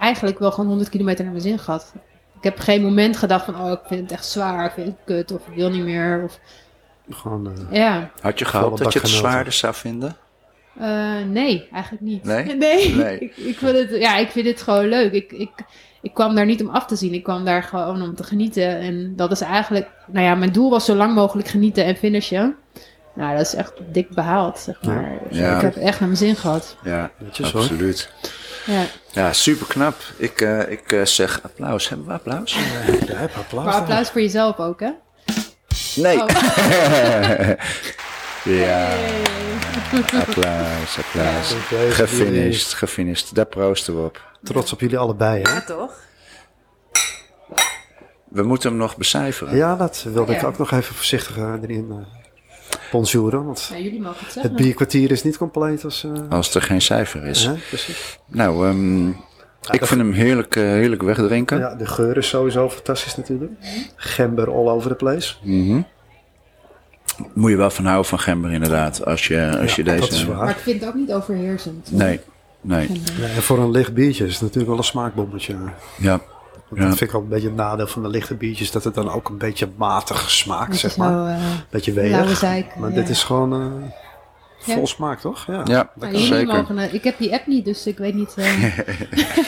eigenlijk 0.00 0.38
wel 0.38 0.50
gewoon 0.50 0.68
100 0.68 0.88
kilometer 0.88 1.24
naar 1.24 1.32
mijn 1.32 1.44
zin 1.44 1.58
gehad. 1.58 1.92
Ik 2.36 2.44
heb 2.44 2.58
geen 2.58 2.82
moment 2.82 3.16
gedacht 3.16 3.44
van, 3.44 3.60
oh, 3.60 3.70
ik 3.70 3.80
vind 3.86 4.00
het 4.00 4.12
echt 4.12 4.26
zwaar, 4.26 4.64
ik 4.64 4.72
vind 4.72 4.86
het 4.86 4.96
kut, 5.04 5.32
of 5.32 5.48
ik 5.48 5.54
wil 5.54 5.70
niet 5.70 5.84
meer. 5.84 6.20
Of, 6.24 6.38
Gewoon, 7.10 7.46
eh, 7.46 7.76
ja, 7.78 8.10
had 8.20 8.38
je 8.38 8.44
gehoopt 8.44 8.78
dat 8.78 8.92
je 8.92 8.98
het 8.98 9.08
zwaarder 9.08 9.52
zou 9.52 9.74
vinden? 9.74 10.16
Eh, 10.78 11.18
nee, 11.26 11.68
eigenlijk 11.72 12.02
niet. 12.02 12.24
Nee? 12.24 12.44
Nee, 12.56 12.94
Nee. 12.94 13.18
ik, 13.18 13.36
ik, 13.36 13.58
vind 13.58 13.76
het, 13.78 13.90
ja, 13.90 14.16
ik 14.16 14.30
vind 14.30 14.46
het 14.46 14.62
gewoon 14.62 14.88
leuk. 14.88 15.12
Ik, 15.12 15.32
ik, 15.32 15.50
ik 16.02 16.14
kwam 16.14 16.34
daar 16.34 16.46
niet 16.46 16.60
om 16.60 16.68
af 16.68 16.86
te 16.86 16.96
zien. 16.96 17.12
Ik 17.12 17.22
kwam 17.22 17.44
daar 17.44 17.62
gewoon 17.62 18.02
om 18.02 18.14
te 18.14 18.22
genieten. 18.24 18.78
En 18.78 19.16
dat 19.16 19.30
is 19.30 19.40
eigenlijk... 19.40 19.88
Nou 20.06 20.24
ja, 20.24 20.34
mijn 20.34 20.52
doel 20.52 20.70
was 20.70 20.84
zo 20.84 20.94
lang 20.94 21.14
mogelijk 21.14 21.48
genieten 21.48 21.84
en 21.84 21.96
finishen. 21.96 22.56
Nou, 23.14 23.36
dat 23.36 23.46
is 23.46 23.54
echt 23.54 23.72
dik 23.92 24.08
behaald, 24.10 24.58
zeg 24.58 24.82
maar. 24.82 25.18
Ja. 25.30 25.56
Ik 25.56 25.62
heb 25.62 25.76
echt 25.76 26.00
naar 26.00 26.08
mijn 26.08 26.20
zin 26.20 26.36
gehad. 26.36 26.76
Ja, 26.84 27.10
Netjes, 27.18 27.52
hoor. 27.52 27.60
absoluut. 27.60 28.12
Ja. 28.68 28.84
Ja, 29.10 29.32
super 29.32 29.66
knap. 29.66 29.94
Ik, 30.16 30.40
eh, 30.40 30.70
ik 30.70 30.92
eh, 30.92 31.04
zeg 31.04 31.42
applaus. 31.42 31.88
Hebben 31.88 32.06
we 32.06 32.12
applaus? 32.12 32.54
Ja, 33.06 33.16
heb 33.16 33.36
applaus. 33.36 33.64
Maar 33.64 33.74
applaus 33.74 34.10
voor 34.10 34.20
jezelf 34.20 34.58
ook, 34.58 34.80
hè? 34.80 34.90
Nee. 35.96 36.20
Oh. 36.22 36.26
ja, 38.44 38.88
applaus, 40.20 40.98
applaus. 40.98 41.54
Jezus, 41.70 41.94
Gefinished, 41.94 42.72
gefinished. 42.74 43.34
Daar 43.34 43.46
proosten 43.46 43.96
we 43.96 44.02
op. 44.04 44.22
Trots 44.42 44.72
op 44.72 44.80
jullie 44.80 44.98
allebei, 44.98 45.42
hè? 45.42 45.52
Ja, 45.52 45.60
toch? 45.60 45.92
We 48.28 48.42
moeten 48.42 48.68
hem 48.70 48.78
nog 48.78 48.96
becijferen. 48.96 49.56
Ja, 49.56 49.76
dat 49.76 50.04
wilde 50.12 50.32
ik 50.34 50.40
Ja. 50.40 50.46
ook 50.46 50.58
nog 50.58 50.70
even 50.70 50.94
voorzichtig 50.94 51.36
eh, 51.36 51.52
erin 51.62 52.06
Want 52.92 53.10
Ja, 53.10 53.78
jullie 53.78 54.00
mogen 54.00 54.16
het 54.16 54.20
het 54.24 54.32
zeggen. 54.32 54.54
bierkwartier 54.54 55.10
is 55.10 55.22
niet 55.24 55.36
compleet 55.36 55.84
als... 55.84 56.04
eh, 56.04 56.10
Als 56.28 56.54
er 56.54 56.62
geen 56.62 56.80
cijfer 56.82 57.24
is. 57.24 57.44
hè, 57.44 57.52
precies. 57.68 58.18
Nou, 58.26 58.66
ehm, 58.68 59.08
ik 59.70 59.84
vind 59.86 60.00
hem 60.00 60.12
heerlijk, 60.12 60.56
eh, 60.56 60.62
heerlijk 60.62 61.02
wegdrinken. 61.02 61.58
Ja, 61.58 61.74
de 61.74 61.86
geur 61.86 62.16
is 62.16 62.28
sowieso 62.28 62.68
fantastisch 62.70 63.16
natuurlijk. 63.16 63.52
Gember 63.96 64.50
all 64.50 64.68
over 64.68 64.88
the 64.90 64.96
place. 64.96 65.34
Mhm. 65.42 65.80
Moet 67.34 67.50
je 67.50 67.56
wel 67.56 67.70
van 67.70 67.84
houden 67.84 68.04
van 68.06 68.18
gember 68.18 68.52
inderdaad. 68.52 69.04
Als 69.04 69.26
je, 69.26 69.58
als 69.60 69.70
Ja, 69.70 69.76
je 69.76 69.84
deze... 69.84 70.00
dat 70.00 70.12
is 70.12 70.24
waar. 70.24 70.36
Maar 70.36 70.50
ik 70.50 70.56
vind 70.56 70.80
het 70.80 70.88
ook 70.88 70.94
niet 70.94 71.12
overheersend. 71.12 71.92
Nee, 71.92 72.20
nee. 72.60 72.90
Ja, 73.20 73.26
en 73.36 73.42
voor 73.42 73.58
een 73.58 73.70
licht 73.70 73.94
biertje 73.94 74.24
is 74.26 74.32
het 74.32 74.40
natuurlijk 74.42 74.68
wel 74.68 74.78
een 74.78 74.84
smaakbommetje. 74.84 75.56
Ja, 75.98 76.20
Want 76.68 76.82
Ja. 76.82 76.88
Dat 76.88 76.98
vind 76.98 77.10
ik 77.10 77.16
ook 77.16 77.22
een 77.22 77.28
beetje 77.28 77.46
het 77.48 77.56
nadeel 77.56 77.86
van 77.86 78.02
de 78.02 78.08
lichte 78.08 78.34
biertjes. 78.34 78.70
Dat 78.70 78.84
het 78.84 78.94
dan 78.94 79.10
ook 79.10 79.28
een 79.28 79.38
beetje 79.38 79.68
matig 79.76 80.30
smaakt, 80.30 80.76
zeg 80.76 80.96
maar. 80.96 81.10
nou, 81.10 81.28
eh, 81.30 81.36
beetje 81.70 81.92
lauwe 81.94 82.26
weeg. 82.40 82.40
Maar 82.76 82.88
ja. 82.90 82.94
dit 82.94 83.08
is 83.08 83.24
gewoon 83.24 83.52
eh, 83.52 83.88
Ja. 84.64 84.74
vol 84.74 84.86
smaak, 84.86 85.20
toch? 85.20 85.46
Ja. 85.46 85.62
ja 85.64 85.90
Nou, 85.94 86.16
zeker. 86.16 86.54
mogen, 86.56 86.78
eh, 86.78 86.94
ik 86.94 87.04
heb 87.04 87.18
die 87.18 87.32
app 87.32 87.46
niet, 87.46 87.64
dus 87.64 87.86
ik 87.86 87.98
weet 87.98 88.14
niet. 88.14 88.34
eh, 88.36 88.78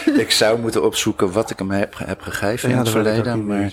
Ik 0.25 0.31
zou 0.31 0.59
moeten 0.61 0.85
opzoeken 0.85 1.33
wat 1.33 1.51
ik 1.51 1.59
hem 1.59 1.71
heb, 1.71 1.95
heb 1.99 2.21
gegeven 2.23 2.69
Ja, 2.69 2.75
in 2.75 2.81
het 2.81 2.91
verleden. 2.91 3.47
Maar 3.47 3.73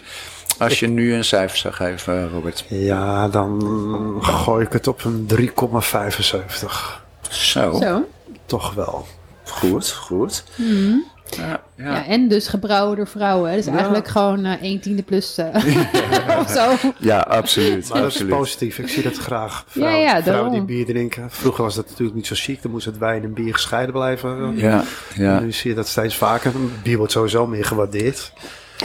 als 0.59 0.79
je 0.79 0.87
nu 0.87 1.13
een 1.13 1.23
cijfer 1.25 1.57
zou 1.57 1.73
geven, 1.73 2.29
Robert. 2.29 2.65
Ja, 2.69 3.27
dan 3.27 4.17
gooi 4.21 4.65
ik 4.65 4.73
het 4.73 4.87
op 4.87 5.03
een 5.03 5.25
3,75. 5.25 7.01
Zo, 7.29 7.77
zo. 7.81 8.05
Toch 8.45 8.73
wel. 8.73 9.05
goed, 9.45 9.91
goed. 9.91 10.43
Mhm. 10.55 10.95
Ja, 11.29 11.61
ja. 11.75 11.83
Ja. 11.93 12.05
en 12.05 12.27
dus 12.27 12.47
gebrouwen 12.47 12.97
door 12.97 13.07
vrouwen. 13.07 13.49
Hè? 13.49 13.55
Dus 13.55 13.65
Ja. 13.65 13.73
eigenlijk 13.73 14.07
gewoon 14.07 14.45
eh 14.45 14.61
1 14.61 14.79
tiende 14.79 15.03
plus 15.03 15.37
eh, 15.37 15.55
of 16.39 16.49
zo. 16.49 16.91
Ja, 16.99 17.19
absoluut. 17.19 17.89
Maar 17.89 17.97
dat 18.01 18.07
is 18.07 18.13
absoluut. 18.13 18.35
positief. 18.37 18.79
Ik 18.79 18.87
zie 18.87 19.03
dat 19.03 19.17
graag. 19.17 19.63
Vrouwen, 19.67 19.99
Ja, 19.99 20.15
ja, 20.15 20.23
vrouwen 20.23 20.51
die 20.51 20.61
bier 20.61 20.85
drinken. 20.85 21.31
Vroeger 21.31 21.63
was 21.63 21.75
dat 21.75 21.85
natuurlijk 21.89 22.15
niet 22.15 22.27
zo 22.27 22.33
chic. 22.37 22.61
Dan 22.61 22.71
moest 22.71 22.85
het 22.85 22.97
wijn 22.97 23.23
en 23.23 23.33
bier 23.33 23.53
gescheiden 23.53 23.93
blijven. 23.93 24.57
Ja, 24.57 24.83
ja. 25.15 25.39
Nu 25.39 25.51
zie 25.51 25.69
je 25.69 25.75
dat 25.75 25.87
steeds 25.87 26.15
vaker. 26.15 26.51
Bier 26.83 26.97
wordt 26.97 27.11
sowieso 27.11 27.47
meer 27.47 27.65
gewaardeerd. 27.65 28.33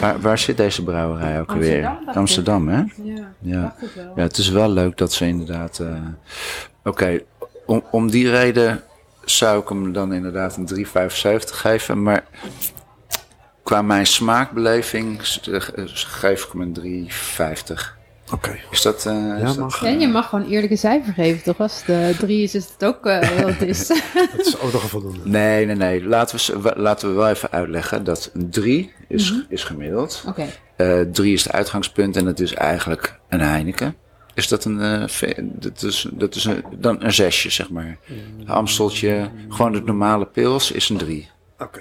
Waar, 0.00 0.20
waar 0.20 0.38
zit 0.38 0.56
deze 0.56 0.82
brouwerij 0.84 1.40
ook 1.40 1.50
alweer? 1.52 1.90
Amsterdam, 2.14 2.68
hè? 2.68 2.82
Ja, 3.02 3.28
Ja. 3.40 3.74
het 3.78 3.94
wel. 3.94 4.12
Ja, 4.16 4.22
het 4.22 4.36
is 4.38 4.48
wel 4.48 4.70
leuk 4.70 4.96
dat 4.98 5.12
ze 5.12 5.26
inderdaad. 5.26 5.78
eh, 5.78 5.86
Oké, 6.84 7.20
om, 7.66 7.82
om 7.90 8.10
die 8.10 8.30
reden 8.30 8.82
zou 9.24 9.60
ik 9.62 9.68
hem 9.68 9.92
dan 9.92 10.12
inderdaad 10.12 10.56
een 10.56 10.86
3,75 10.86 11.54
geven. 11.54 12.02
Maar 12.02 12.24
qua 13.62 13.82
mijn 13.82 14.06
smaakbeleving 14.06 15.20
eh, 15.50 15.60
geef 15.94 16.44
ik 16.44 16.52
hem 16.52 16.60
een 16.60 17.08
3,50. 17.10 18.00
Oké. 18.32 18.58
Is 18.70 18.82
dat. 18.82 19.06
eh, 19.06 19.12
Ja, 19.14 19.34
is 19.36 19.42
dat- 19.42 19.56
mag. 19.58 19.80
Ja, 19.80 19.88
je 19.88 20.08
mag 20.08 20.28
gewoon 20.28 20.48
eerlijke 20.48 20.76
cijfer 20.76 21.12
geven, 21.12 21.42
toch? 21.42 21.58
Als 21.60 21.82
het 21.86 21.96
eh, 21.96 22.18
drie 22.18 22.42
is, 22.42 22.54
is 22.54 22.68
het 22.72 22.84
ook 22.84 22.98
het 23.04 23.62
is. 23.62 23.86
Dat 24.36 24.46
is 24.46 24.58
ook 24.60 24.72
nog 24.72 24.82
een 24.82 24.88
voldoende. 24.88 25.28
Nee, 25.28 25.66
nee, 25.66 25.76
nee. 25.76 26.04
Laten 26.04 26.62
we, 26.62 26.72
laten 26.76 27.08
we 27.08 27.14
wel 27.14 27.28
even 27.28 27.50
uitleggen 27.50 28.04
dat 28.04 28.30
een 28.34 28.50
3 28.50 28.92
is, 29.08 29.34
is 29.48 29.64
gemiddeld. 29.64 30.24
Oké. 30.28 30.46
Eh 30.76 31.00
3 31.00 31.32
is 31.32 31.44
het 31.44 31.52
uitgangspunt 31.52 32.16
en 32.16 32.26
het 32.26 32.40
is 32.40 32.54
eigenlijk 32.54 33.18
een 33.28 33.40
Heineken. 33.40 33.96
Is 34.34 34.48
dat 34.48 34.64
een. 34.64 34.80
eh, 34.80 35.34
dat 35.38 35.82
is, 35.82 36.06
dat 36.12 36.34
is 36.34 36.44
een, 36.44 36.64
dan 36.78 37.02
een 37.04 37.12
zesje, 37.12 37.50
zeg 37.50 37.70
maar. 37.70 37.96
Een 38.40 38.48
Amsteltje, 38.48 39.30
gewoon 39.48 39.74
het 39.74 39.84
normale 39.84 40.26
pils 40.26 40.70
is 40.72 40.88
een 40.88 40.96
3. 40.96 41.28
Oké. 41.58 41.80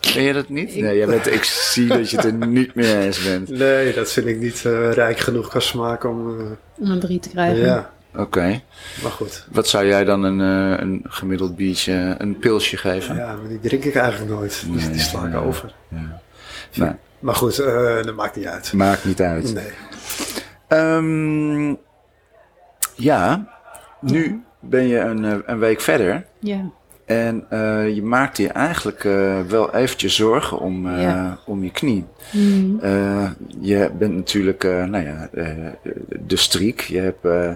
Vind 0.00 0.26
je 0.26 0.32
dat 0.32 0.48
niet? 0.48 0.76
Nee, 0.76 0.96
jij 0.96 1.06
bent, 1.06 1.26
ik 1.26 1.44
zie 1.44 1.86
dat 1.86 2.10
je 2.10 2.16
het 2.16 2.24
er 2.24 2.32
niet 2.46 2.74
mee 2.74 2.98
eens 2.98 3.22
bent. 3.24 3.48
Nee, 3.48 3.94
dat 3.94 4.12
vind 4.12 4.26
ik 4.26 4.40
niet 4.40 4.64
eh, 4.64 4.92
rijk 4.92 5.18
genoeg 5.18 5.48
qua 5.48 5.60
smaak 5.60 6.04
om... 6.04 6.40
eh, 6.40 6.46
Om 6.78 6.90
een 6.90 7.00
drie 7.00 7.18
te 7.20 7.28
krijgen. 7.28 7.64
ja, 7.64 7.90
Oké. 8.16 8.60
maar 9.02 9.10
goed. 9.10 9.46
Wat 9.50 9.68
zou 9.68 9.86
jij 9.86 10.04
dan 10.04 10.22
een, 10.22 10.40
eh, 10.40 10.80
een 10.80 11.04
gemiddeld 11.08 11.56
biertje, 11.56 12.14
een 12.18 12.38
pilsje 12.38 12.76
geven? 12.76 13.14
Ja, 13.16 13.34
maar 13.36 13.48
die 13.48 13.60
drink 13.60 13.84
ik 13.84 13.94
eigenlijk 13.94 14.30
nooit. 14.32 14.64
Dus 14.72 14.82
Nee, 14.84 14.90
die 14.92 15.00
sla 15.00 15.26
ik 15.26 15.32
ja. 15.32 15.38
over. 15.38 15.74
Ja. 15.88 16.20
Nou, 16.74 16.94
Maar 17.18 17.34
goed, 17.34 17.58
eh, 17.58 18.02
dat 18.02 18.14
maakt 18.14 18.36
niet 18.36 18.46
uit. 18.46 18.72
maakt 18.72 19.04
niet 19.04 19.20
uit. 19.20 19.54
Nee. 19.54 19.64
Ehm, 20.68 21.74
ja, 22.96 23.46
nu 24.00 24.42
ben 24.60 24.86
je 24.86 24.98
een, 24.98 25.24
eh, 25.24 25.36
een 25.46 25.58
week 25.58 25.80
verder. 25.80 26.26
Ja. 26.38 26.70
En 27.06 27.44
eh, 27.50 27.94
je 27.94 28.02
maakt 28.02 28.36
je 28.36 28.48
eigenlijk 28.48 29.04
eh, 29.04 29.40
wel 29.40 29.74
eventjes 29.74 30.16
zorgen 30.16 30.58
om, 30.58 30.90
Ja. 30.90 31.38
om 31.46 31.64
je 31.64 31.70
knie. 31.70 32.04
Mhm. 32.32 32.78
Eh, 32.84 33.30
je 33.60 33.90
bent 33.98 34.14
natuurlijk, 34.14 34.62
nou 34.62 35.04
ja, 35.04 35.28
de 36.26 36.36
streak. 36.36 36.80
Je 36.80 36.98
hebt 37.00 37.24
eh, 37.24 37.50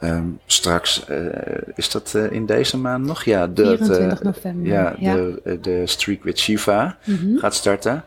ehm, 0.00 0.24
straks, 0.46 1.04
is 1.74 1.90
dat 1.90 2.14
in 2.30 2.46
deze 2.46 2.78
maand 2.78 3.04
nog? 3.04 3.24
Ja, 3.24 3.46
de, 3.46 3.66
24 3.66 4.18
de- 4.18 4.24
november. 4.24 4.66
ja, 4.72 4.94
Ja. 4.98 5.14
De, 5.14 5.58
de 5.60 5.82
streak 5.86 6.22
with 6.24 6.38
Shiva 6.38 6.96
Mhm. 7.04 7.36
gaat 7.38 7.54
starten. 7.54 8.04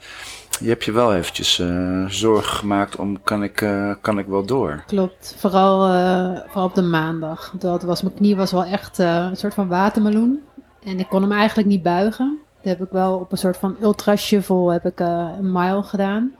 Je 0.61 0.69
hebt 0.69 0.83
je 0.85 0.91
wel 0.91 1.15
eventjes 1.15 1.59
eh, 1.59 2.05
zorgen 2.07 2.57
gemaakt 2.57 2.95
om, 2.95 3.23
kan 3.23 3.43
ik, 3.43 3.61
eh, 3.61 3.91
kan 4.01 4.19
ik 4.19 4.25
wel 4.25 4.45
door? 4.45 4.83
Klopt. 4.87 5.35
Vooral, 5.37 5.85
eh, 5.85 6.39
vooral 6.47 6.65
op 6.65 6.75
de 6.75 6.81
maandag. 6.81 7.53
Dat 7.59 7.83
was, 7.83 8.01
mijn 8.01 8.15
knie 8.15 8.35
was 8.35 8.51
wel 8.51 8.63
echt 8.65 8.99
eh, 8.99 9.27
een 9.29 9.37
soort 9.37 9.53
van 9.53 9.67
watermeloen. 9.67 10.39
En 10.83 10.99
ik 10.99 11.07
kon 11.09 11.21
hem 11.21 11.31
eigenlijk 11.31 11.67
niet 11.67 11.83
buigen. 11.83 12.39
Dat 12.61 12.77
heb 12.77 12.87
ik 12.87 12.91
wel 12.91 13.17
op 13.17 13.31
een 13.31 13.37
soort 13.37 13.57
van 13.57 13.75
ultra 13.81 14.15
shuffle 14.15 14.71
heb 14.71 14.85
ik 14.85 14.99
eh, 14.99 15.29
een 15.39 15.51
mile 15.51 15.83
gedaan. 15.83 16.31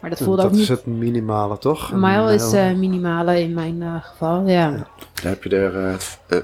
Maar 0.00 0.10
dat 0.10 0.18
voelde 0.18 0.36
dat 0.42 0.44
ook 0.44 0.52
is 0.52 0.58
niet... 0.58 0.68
het 0.68 0.86
minimale, 0.86 1.58
toch? 1.58 1.90
Een 1.90 2.00
mile 2.00 2.34
is 2.34 2.52
eh, 2.52 2.72
minimale 2.72 3.40
in 3.40 3.54
mijn 3.54 4.02
geval, 4.02 4.46
ja. 4.46 4.68
Ja. 4.68 4.86
Daar 5.22 5.32
heb 5.32 5.44
je 5.44 5.56
er 5.56 5.96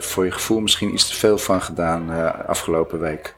voor 0.02 0.24
je 0.24 0.30
gevoel 0.30 0.60
misschien 0.60 0.92
iets 0.92 1.08
te 1.08 1.14
veel 1.14 1.38
van 1.38 1.62
gedaan 1.62 2.12
eh, 2.12 2.48
afgelopen 2.48 2.98
week. 3.00 3.36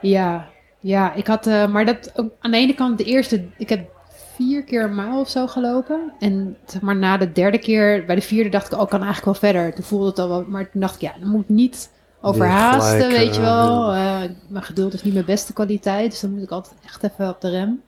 Ja, 0.00 0.48
ja, 0.80 1.14
ik 1.14 1.26
had, 1.26 1.46
eh, 1.46 1.66
maar 1.66 1.84
dat 1.84 2.12
ook 2.16 2.32
aan 2.40 2.50
de 2.50 2.56
ene 2.56 2.74
kant 2.74 2.98
de 2.98 3.04
eerste, 3.04 3.44
ik 3.56 3.68
heb 3.68 3.90
vier 4.36 4.64
keer 4.64 4.82
een 4.82 4.94
mile 4.94 5.18
of 5.18 5.28
zo 5.28 5.46
gelopen. 5.46 6.12
En 6.18 6.56
zeg 6.66 6.80
maar 6.80 6.96
na 6.96 7.16
de 7.16 7.32
derde 7.32 7.58
keer, 7.58 8.04
bij 8.04 8.14
de 8.14 8.20
vierde 8.20 8.50
dacht 8.50 8.66
ik, 8.66 8.78
oh, 8.78 8.82
ik 8.82 8.88
kan 8.88 9.02
eigenlijk 9.02 9.40
wel 9.40 9.50
verder. 9.50 9.74
Toen 9.74 9.84
voelde 9.84 10.06
het 10.06 10.18
al 10.18 10.28
wel, 10.28 10.44
maar 10.48 10.70
toen 10.70 10.80
dacht 10.80 10.94
ik, 10.94 11.00
ja, 11.00 11.14
dan 11.20 11.28
moet 11.28 11.42
ik 11.42 11.48
niet 11.48 11.90
overhaasten, 12.20 13.00
gelijk, 13.00 13.16
weet 13.16 13.34
je 13.34 13.40
eh, 13.40 13.46
wel. 13.46 13.92
Eh, 13.92 14.20
mijn 14.48 14.64
geduld 14.64 14.94
is 14.94 15.02
niet 15.02 15.14
mijn 15.14 15.24
beste 15.24 15.52
kwaliteit, 15.52 16.10
dus 16.10 16.20
dan 16.20 16.30
moet 16.30 16.42
ik 16.42 16.50
altijd 16.50 16.74
echt 16.84 17.02
even 17.02 17.28
op 17.28 17.40
de 17.40 17.50
rem. 17.50 17.82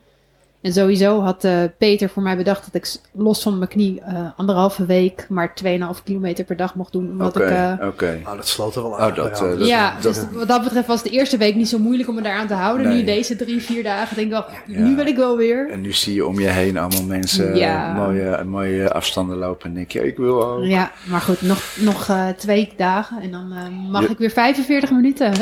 En 0.63 0.73
sowieso 0.73 1.21
had 1.21 1.45
eh, 1.45 1.53
Peter 1.79 2.09
voor 2.09 2.23
mij 2.23 2.37
bedacht 2.37 2.65
dat 2.65 2.75
ik 2.75 2.95
los 3.13 3.43
van 3.43 3.59
mijn 3.59 3.71
knie 3.71 4.01
eh, 4.01 4.15
anderhalve 4.37 4.87
week 4.87 5.27
maar 5.29 5.53
2,5 5.65 6.03
kilometer 6.05 6.45
per 6.45 6.57
dag 6.57 6.75
mocht 6.75 6.93
doen. 6.93 7.11
Omdat 7.11 7.37
Oké, 7.37 7.45
ik, 7.45 7.51
eh, 7.81 7.87
oké. 7.87 8.21
Nou, 8.25 8.37
dat 8.37 8.49
sloot 8.49 8.75
er 8.77 8.83
wel 8.83 8.91
Oh, 8.91 9.15
dat, 9.15 9.39
ja. 9.39 9.45
eh, 9.45 9.59
dat- 9.59 9.67
ja, 9.67 9.93
dat- 10.01 10.03
dus 10.03 10.25
wat 10.33 10.49
dat 10.49 10.63
betreft 10.63 10.87
was 10.87 11.03
de 11.03 11.11
eerste 11.11 11.37
week 11.37 11.55
niet 11.55 11.69
zo 11.69 11.79
moeilijk 11.79 12.09
om 12.09 12.15
me 12.15 12.23
daaraan 12.23 12.47
te 12.47 12.55
houden. 12.55 12.87
Nee. 12.89 12.97
Nu 12.97 13.05
deze 13.05 13.37
drie, 13.37 13.63
vier 13.63 13.83
dagen 13.83 14.17
denk 14.17 14.27
ik 14.27 14.33
wel, 14.33 14.45
Ja. 14.77 14.83
nu 14.83 14.97
wil 14.97 15.07
ik 15.07 15.17
wel 15.17 15.37
weer. 15.37 15.71
En 15.71 15.81
nu 15.81 15.93
zie 15.93 16.15
je 16.15 16.27
om 16.27 16.41
je 16.41 16.49
heen 16.49 16.79
allemaal 16.79 17.05
mensen 17.05 17.57
Ja. 17.57 17.93
mooie, 17.93 18.45
mooie 18.45 18.93
afstanden 18.93 19.37
lopen. 19.37 19.69
En 19.69 19.75
denk 19.75 19.91
je, 19.91 20.07
ik 20.07 20.17
wil 20.17 20.45
ook. 20.47 20.65
Ja, 20.65 20.91
maar 21.09 21.21
goed, 21.21 21.43
nog, 21.43 21.63
nog 21.81 22.09
eh, 22.09 22.29
twee 22.29 22.73
dagen 22.77 23.21
en 23.23 23.31
dan 23.31 23.53
eh, 23.53 23.91
mag 23.91 24.03
Je- 24.03 24.09
ik 24.09 24.19
weer 24.19 24.31
45 24.31 24.91
minuten. 24.91 25.33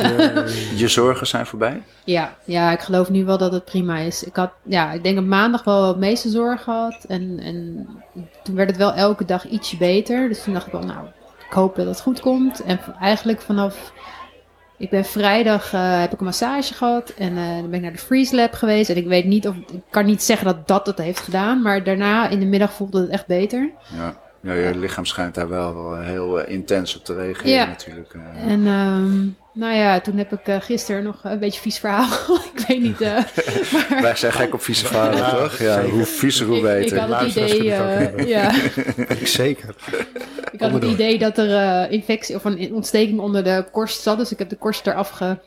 Je 0.76 0.88
zorgen 0.88 1.26
zijn 1.26 1.46
voorbij? 1.46 1.82
ja, 2.04 2.36
ja, 2.44 2.72
ik 2.72 2.80
geloof 2.80 3.10
nu 3.10 3.24
wel 3.24 3.38
dat 3.38 3.52
het 3.52 3.64
prima 3.64 3.98
is. 3.98 4.24
Ik 4.24 4.36
had, 4.36 4.50
ja, 4.62 4.92
ik 4.92 5.02
denk 5.02 5.09
op 5.18 5.24
maandag 5.24 5.64
wel 5.64 5.88
het 5.88 5.96
meeste 5.96 6.28
zorg 6.28 6.62
gehad. 6.62 7.04
En, 7.08 7.38
en 7.42 7.86
toen 8.42 8.54
werd 8.54 8.68
het 8.68 8.78
wel 8.78 8.92
elke 8.92 9.24
dag 9.24 9.48
ietsje 9.48 9.76
beter. 9.76 10.28
Dus 10.28 10.42
toen 10.42 10.52
dacht 10.54 10.66
ik 10.66 10.72
wel, 10.72 10.82
nou, 10.82 11.06
ik 11.48 11.52
hoop 11.56 11.76
dat 11.76 11.86
het 11.86 12.00
goed 12.00 12.20
komt. 12.20 12.62
En 12.62 12.80
eigenlijk 13.00 13.40
vanaf, 13.40 13.92
ik 14.78 14.90
ben 14.90 15.04
vrijdag, 15.04 15.72
eh, 15.72 16.00
heb 16.00 16.12
ik 16.12 16.18
een 16.18 16.24
massage 16.24 16.74
gehad. 16.74 17.08
En 17.10 17.36
eh, 17.36 17.48
dan 17.48 17.62
ben 17.70 17.74
ik 17.74 17.82
naar 17.82 17.92
de 17.92 17.98
Freeze 17.98 18.34
Lab 18.36 18.52
geweest. 18.52 18.90
En 18.90 18.96
ik 18.96 19.06
weet 19.06 19.24
niet 19.24 19.48
of, 19.48 19.54
ik 19.56 19.82
kan 19.90 20.04
niet 20.06 20.22
zeggen 20.22 20.46
dat 20.46 20.68
dat 20.68 20.86
het 20.86 20.98
heeft 20.98 21.20
gedaan. 21.20 21.62
Maar 21.62 21.84
daarna 21.84 22.28
in 22.28 22.38
de 22.38 22.46
middag 22.46 22.72
voelde 22.72 23.00
het 23.00 23.10
echt 23.10 23.26
beter. 23.26 23.70
Ja. 23.96 24.16
ja, 24.40 24.52
je 24.52 24.78
lichaam 24.78 25.04
schijnt 25.04 25.34
daar 25.34 25.48
wel, 25.48 25.74
wel 25.74 25.96
heel 26.00 26.40
eh, 26.40 26.52
intens 26.52 26.96
op 26.96 27.04
te 27.04 27.14
reageren 27.14 27.50
Ja. 27.50 27.66
natuurlijk. 27.66 28.14
En 28.46 28.66
ehm, 28.66 29.28
Nou 29.52 29.74
ja, 29.74 30.00
toen 30.00 30.16
heb 30.16 30.32
ik 30.32 30.48
uh, 30.48 30.56
gisteren 30.60 31.02
nog 31.02 31.20
een 31.24 31.38
beetje 31.38 31.60
vies 31.60 31.78
verhaal. 31.78 32.08
ik 32.54 32.64
weet 32.68 32.80
niet. 32.80 33.00
Uh, 33.00 33.08
maar... 33.72 33.98
Wij 34.02 34.16
zijn 34.16 34.32
gek 34.32 34.54
op 34.54 34.62
vieze 34.62 34.86
verhalen, 34.86 35.16
ja, 35.16 35.30
toch? 35.30 35.58
Ja, 35.58 35.84
hoe 35.84 36.04
viezer, 36.04 36.46
hoe 36.46 36.60
beter. 36.60 36.96
Ik, 36.96 37.04
ik 37.04 37.10
had 37.10 37.20
het 37.20 37.36
idee. 37.36 37.64
Uh, 37.64 38.28
ja. 38.28 38.52
ik 39.18 39.26
zeker. 39.26 39.74
Ik 40.52 40.60
had 40.60 40.72
het 40.72 40.84
idee 40.84 41.18
dat 41.18 41.38
er 41.38 41.90
infectie 41.90 42.34
of 42.34 42.44
een 42.44 42.74
ontsteking 42.74 43.20
onder 43.20 43.44
de 43.44 43.64
korst 43.72 44.00
zat. 44.00 44.18
Dus 44.18 44.32
ik 44.32 44.38
heb 44.38 44.48
de 44.48 44.56
korst 44.56 44.86
eraf 44.86 45.08
ge 45.10 45.38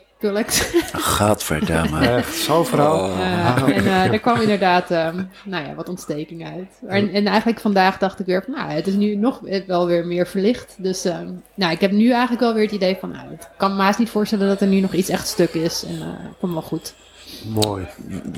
Gadverdamme. 0.92 2.06
Echt, 2.16 2.34
zo'n 2.34 2.66
verhaal. 2.66 3.04
Oh. 3.04 3.68
en 3.68 3.84
uh, 3.84 4.12
er 4.12 4.20
kwam 4.20 4.40
inderdaad 4.40 4.90
um, 4.90 5.30
nou 5.44 5.66
ja, 5.66 5.74
wat 5.74 5.88
ontsteking 5.88 6.46
uit. 6.46 6.80
En, 6.86 7.12
en, 7.12 7.26
eigenlijk 7.26 7.60
vandaag 7.60 7.98
dacht 7.98 8.20
ik 8.20 8.26
weer 8.26 8.42
van, 8.44 8.54
nou, 8.54 8.70
het 8.70 8.86
is 8.86 8.94
nu 8.94 9.16
nog 9.16 9.40
wel 9.66 9.86
weer 9.86 10.06
meer 10.06 10.26
verlicht. 10.26 10.74
Dus 10.78 11.04
um, 11.04 11.42
nou, 11.54 11.72
ik 11.72 11.80
heb 11.80 11.90
nu 11.90 12.10
eigenlijk 12.10 12.40
wel 12.40 12.54
weer 12.54 12.64
het 12.64 12.72
idee 12.72 12.96
van, 13.00 13.10
nou, 13.10 13.30
het 13.30 13.48
kan 13.56 13.76
me 13.76 13.82
haast 13.82 13.98
niet 13.98 14.10
voorstellen 14.10 14.48
dat 14.48 14.60
er 14.60 14.66
nu 14.66 14.80
nog 14.80 14.92
iets 14.92 15.08
echt 15.08 15.26
stuk 15.26 15.54
is. 15.54 15.84
En 15.84 15.94
uh, 15.94 16.06
komt 16.40 16.52
wel 16.52 16.62
goed. 16.62 16.94
Mooi. 17.42 17.86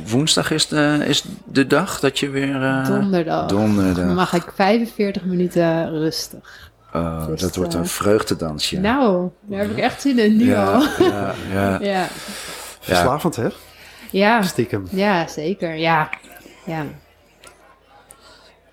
Woensdag 0.06 0.50
is 0.50 0.68
de, 0.68 1.04
is 1.06 1.24
de 1.44 1.66
dag 1.66 2.00
dat 2.00 2.18
je 2.18 2.28
weer... 2.28 2.62
Uh, 2.62 2.86
donderdag. 2.86 3.46
Donderdag. 3.46 4.06
Dan 4.06 4.14
mag 4.14 4.32
ik 4.32 4.52
45 4.54 5.24
minuten 5.24 5.90
rustig. 5.90 6.70
Oh, 6.96 7.26
dus, 7.26 7.40
dat 7.40 7.56
wordt 7.56 7.74
een 7.74 7.86
vreugdedansje. 7.86 8.80
Nou, 8.80 9.30
daar 9.40 9.60
heb 9.60 9.70
ik 9.70 9.78
echt 9.78 10.00
zin 10.00 10.18
in, 10.18 10.36
nu 10.36 10.48
ja, 10.48 10.72
al. 10.72 10.82
Ja, 10.98 11.34
ja. 11.52 11.78
ja. 11.92 12.06
Verslavend, 12.80 13.36
hè? 13.36 13.48
Ja. 14.10 14.42
Stiekem. 14.42 14.86
Ja, 14.90 15.26
zeker. 15.26 15.74
Ja. 15.74 16.10
ja. 16.64 16.84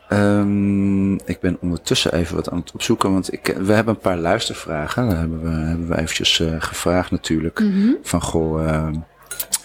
Um, 0.09 1.13
ik 1.13 1.39
ben 1.39 1.57
ondertussen 1.61 2.13
even 2.13 2.35
wat 2.35 2.49
aan 2.49 2.59
het 2.59 2.71
opzoeken, 2.71 3.11
want 3.11 3.33
ik, 3.33 3.55
we 3.57 3.73
hebben 3.73 3.93
een 3.93 3.99
paar 3.99 4.17
luistervragen. 4.17 5.09
Daar 5.09 5.19
hebben 5.19 5.43
we, 5.43 5.49
hebben 5.49 5.87
we 5.87 5.97
eventjes 5.97 6.39
uh, 6.39 6.55
gevraagd 6.57 7.11
natuurlijk. 7.11 7.59
Mm 7.59 7.71
-hmm. 7.71 7.97
Van, 8.03 8.21
goh, 8.21 8.63
uh, 8.63 8.87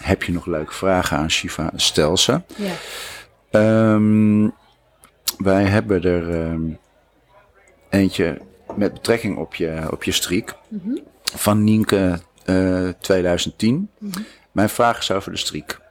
heb 0.03 0.23
je 0.23 0.31
nog 0.31 0.45
leuke 0.45 0.73
vragen 0.73 1.17
aan 1.17 1.31
Shiva? 1.31 1.71
Stel 1.75 2.17
ze. 2.17 2.41
Ja. 2.55 3.93
Um, 3.93 4.53
wij 5.37 5.63
hebben 5.63 6.03
er... 6.03 6.49
Um, 6.51 6.79
eentje 7.89 8.41
met 8.79 8.93
betrekking 8.93 9.37
op 9.37 9.55
je, 9.55 9.87
op 9.91 10.03
je 10.03 10.11
streak. 10.11 10.55
Van 11.23 11.63
Nienke 11.63 12.19
uh, 12.45 12.89
2010. 12.99 13.75
Mm 13.75 13.89
-hmm. 14.11 14.25
Mijn 14.51 14.69
vraag 14.69 14.99
is 14.99 15.11
over 15.11 15.31
de 15.31 15.37
streak. 15.37 15.81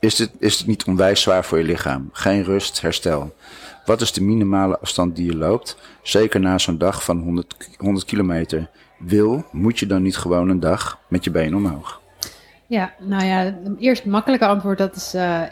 Is 0.00 0.14
dit, 0.14 0.30
is 0.38 0.58
het 0.58 0.66
niet 0.66 0.84
onwijs 0.84 1.20
zwaar 1.20 1.44
voor 1.44 1.58
je 1.58 1.64
lichaam? 1.64 2.08
Geen 2.12 2.44
rust, 2.44 2.80
herstel. 2.80 3.34
Wat 3.84 4.00
is 4.00 4.12
de 4.12 4.22
minimale 4.22 4.78
afstand 4.78 5.16
die 5.16 5.26
je 5.26 5.36
loopt? 5.36 5.76
Zeker 6.02 6.40
na 6.40 6.58
zo'n 6.58 6.78
dag 6.78 7.04
van 7.04 7.18
100, 7.18 7.56
100 7.78 8.04
kilometer. 8.04 8.70
Wil, 8.98 9.44
moet 9.52 9.78
je 9.78 9.86
dan 9.86 10.02
niet 10.02 10.16
gewoon 10.16 10.48
een 10.48 10.60
dag 10.60 10.98
met 11.08 11.24
je 11.24 11.30
been 11.30 11.56
omhoog? 11.56 12.00
Ja, 12.66 12.94
nou 12.98 13.24
ja, 13.24 13.38
het 13.38 13.78
eerst 13.78 14.04
makkelijke 14.04 14.46
antwoord, 14.46 14.78
dat 14.78 14.96
is 14.96 15.14
uh, 15.14 15.42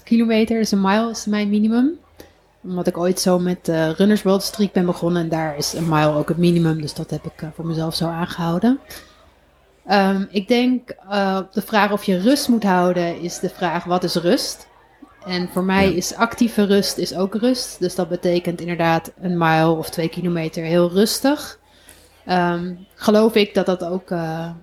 1,6 0.00 0.02
kilometer. 0.04 0.58
Dus 0.58 0.70
een 0.70 0.80
mile 0.80 1.10
is 1.10 1.26
mijn 1.26 1.48
minimum 1.48 1.98
omdat 2.64 2.86
ik 2.86 2.98
ooit 2.98 3.20
zo 3.20 3.38
met 3.38 3.68
uh, 3.68 3.90
Runners 3.90 4.22
World 4.22 4.42
Streak 4.42 4.72
ben 4.72 4.86
begonnen. 4.86 5.22
En 5.22 5.28
daar 5.28 5.56
is 5.56 5.72
een 5.72 5.88
mile 5.88 6.14
ook 6.14 6.28
het 6.28 6.36
minimum. 6.36 6.80
Dus 6.80 6.94
dat 6.94 7.10
heb 7.10 7.24
ik 7.24 7.42
uh, 7.42 7.48
voor 7.54 7.66
mezelf 7.66 7.94
zo 7.94 8.08
aangehouden. 8.08 8.80
Um, 9.90 10.28
ik 10.30 10.48
denk 10.48 10.94
uh, 11.10 11.40
de 11.52 11.62
vraag 11.62 11.92
of 11.92 12.04
je 12.04 12.18
rust 12.18 12.48
moet 12.48 12.62
houden, 12.62 13.20
is 13.20 13.38
de 13.38 13.48
vraag 13.48 13.84
wat 13.84 14.04
is 14.04 14.14
rust? 14.14 14.68
En 15.26 15.48
voor 15.52 15.64
mij 15.64 15.90
ja. 15.90 15.96
is 15.96 16.14
actieve 16.14 16.64
rust 16.64 16.98
is 16.98 17.14
ook 17.14 17.34
rust. 17.34 17.80
Dus 17.80 17.94
dat 17.94 18.08
betekent 18.08 18.60
inderdaad 18.60 19.12
een 19.20 19.38
mile 19.38 19.70
of 19.70 19.90
twee 19.90 20.08
kilometer 20.08 20.64
heel 20.64 20.90
rustig. 20.90 21.58
Um, 22.28 22.86
geloof 22.94 23.34
ik 23.34 23.54
dat 23.54 23.66
dat 23.66 23.84
ook, 23.84 24.10
nou 24.10 24.56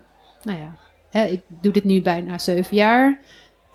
ja, 0.44 0.76
hè, 1.10 1.26
ik 1.26 1.42
doe 1.48 1.72
dit 1.72 1.84
nu 1.84 2.02
bijna 2.02 2.38
zeven 2.38 2.76
jaar. 2.76 3.20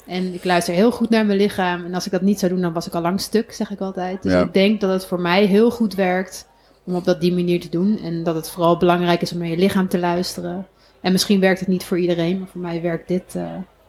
En 0.06 0.34
ik 0.34 0.44
luister 0.44 0.74
heel 0.74 0.90
goed 0.92 1.10
naar 1.10 1.26
mijn 1.26 1.38
lichaam. 1.38 1.84
En 1.84 1.94
als 1.94 2.06
ik 2.06 2.12
dat 2.12 2.20
niet 2.20 2.38
zou 2.38 2.52
doen, 2.52 2.60
dan 2.60 2.72
was 2.72 2.86
ik 2.86 2.94
al 2.94 3.00
lang 3.00 3.20
stuk, 3.20 3.52
zeg 3.52 3.70
ik 3.70 3.80
altijd. 3.80 4.22
Dus 4.22 4.32
Ja. 4.32 4.40
ik 4.40 4.52
denk 4.52 4.80
dat 4.80 4.90
het 4.90 5.06
voor 5.06 5.20
mij 5.20 5.44
heel 5.44 5.70
goed 5.70 5.94
werkt 5.94 6.46
om 6.84 6.94
op 6.94 7.04
dat 7.04 7.20
die 7.20 7.32
manier 7.34 7.60
te 7.60 7.68
doen. 7.68 7.98
En 8.02 8.22
dat 8.22 8.34
het 8.34 8.50
vooral 8.50 8.76
belangrijk 8.76 9.22
is 9.22 9.32
om 9.32 9.38
naar 9.38 9.48
je 9.48 9.56
lichaam 9.56 9.88
te 9.88 9.98
luisteren. 9.98 10.66
En 11.00 11.12
misschien 11.12 11.40
werkt 11.40 11.60
het 11.60 11.68
niet 11.68 11.84
voor 11.84 11.98
iedereen, 11.98 12.38
maar 12.38 12.48
voor 12.48 12.60
mij 12.60 12.82
werkt 12.82 13.08
dit. 13.08 13.34
eh, 13.34 13.42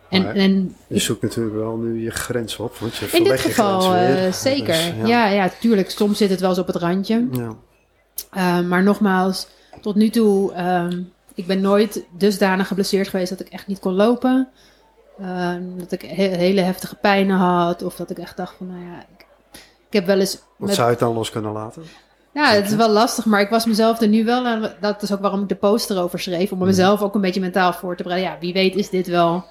en, 0.09 0.24
Maar 0.24 0.36
en 0.36 0.76
Je 0.88 0.99
zoekt 0.99 1.22
natuurlijk 1.22 1.55
wel 1.55 1.78
nu 1.78 2.03
je 2.03 2.11
grens 2.11 2.57
op. 2.57 2.76
Want 2.78 2.95
je 2.95 3.07
in 3.11 3.24
dit 3.24 3.39
geval 3.39 3.93
eh, 3.95 4.32
zeker. 4.32 4.74
Dus, 4.99 5.09
ja. 5.09 5.28
ja, 5.28 5.51
tuurlijk. 5.59 5.89
Soms 5.89 6.18
zit 6.18 6.30
het 6.30 6.39
wel 6.39 6.49
eens 6.49 6.59
op 6.59 6.68
het 6.68 6.76
randje. 6.76 7.28
Ja. 7.32 7.55
Uh, 8.38 8.68
maar 8.68 8.84
nogmaals, 8.84 9.47
tot 9.82 9.95
nu 9.95 10.09
toe, 10.09 10.53
um, 10.61 11.11
ik 11.36 11.47
ben 11.47 11.61
nooit 11.61 12.05
dusdanig 12.18 12.68
geblesseerd 12.68 13.07
geweest 13.07 13.30
dat 13.30 13.39
ik 13.39 13.47
echt 13.47 13.68
niet 13.68 13.80
kon 13.80 13.93
lopen. 13.93 14.47
Um, 15.22 15.80
dat 15.80 15.91
ik 15.91 16.01
he 16.01 16.24
hele 16.24 16.61
heftige 16.61 16.95
pijnen 16.95 17.38
had. 17.38 17.84
Of 17.84 17.95
dat 17.95 18.09
ik 18.09 18.18
echt 18.18 18.38
dacht 18.38 18.55
van, 18.57 18.68
nou 18.68 18.80
ja, 18.80 18.99
ik, 18.99 19.26
ik 19.88 19.93
heb 19.93 20.05
wel 20.05 20.20
eens... 20.20 20.34
Wat 20.57 20.68
met- 20.68 20.76
zou 20.76 20.86
je 20.86 20.91
het 20.91 21.01
dan 21.03 21.13
los 21.13 21.30
kunnen 21.30 21.51
laten? 21.51 21.84
ja, 22.34 22.49
het 22.49 22.70
is 22.70 22.76
wel 22.76 22.89
lastig, 22.89 23.26
maar 23.26 23.41
ik 23.41 23.49
was 23.49 23.65
mezelf 23.65 24.01
er 24.01 24.07
nu 24.07 24.26
wel 24.26 24.45
aan. 24.45 24.72
Dat 24.80 25.01
is 25.01 25.13
ook 25.13 25.22
waarom 25.22 25.41
ik 25.41 25.49
de 25.49 25.55
post 25.55 25.89
erover 25.89 26.20
schreef. 26.20 26.51
Om 26.51 26.59
mezelf 26.59 27.01
ook 27.01 27.15
een 27.15 27.22
beetje 27.22 27.39
mentaal 27.39 27.74
voor 27.74 27.95
te 27.95 28.03
bereiden. 28.03 28.32
Ja, 28.32 28.38
wie 28.39 28.53
weet 28.53 28.76
is 28.76 28.89
dit 28.89 29.07
wel. 29.07 29.45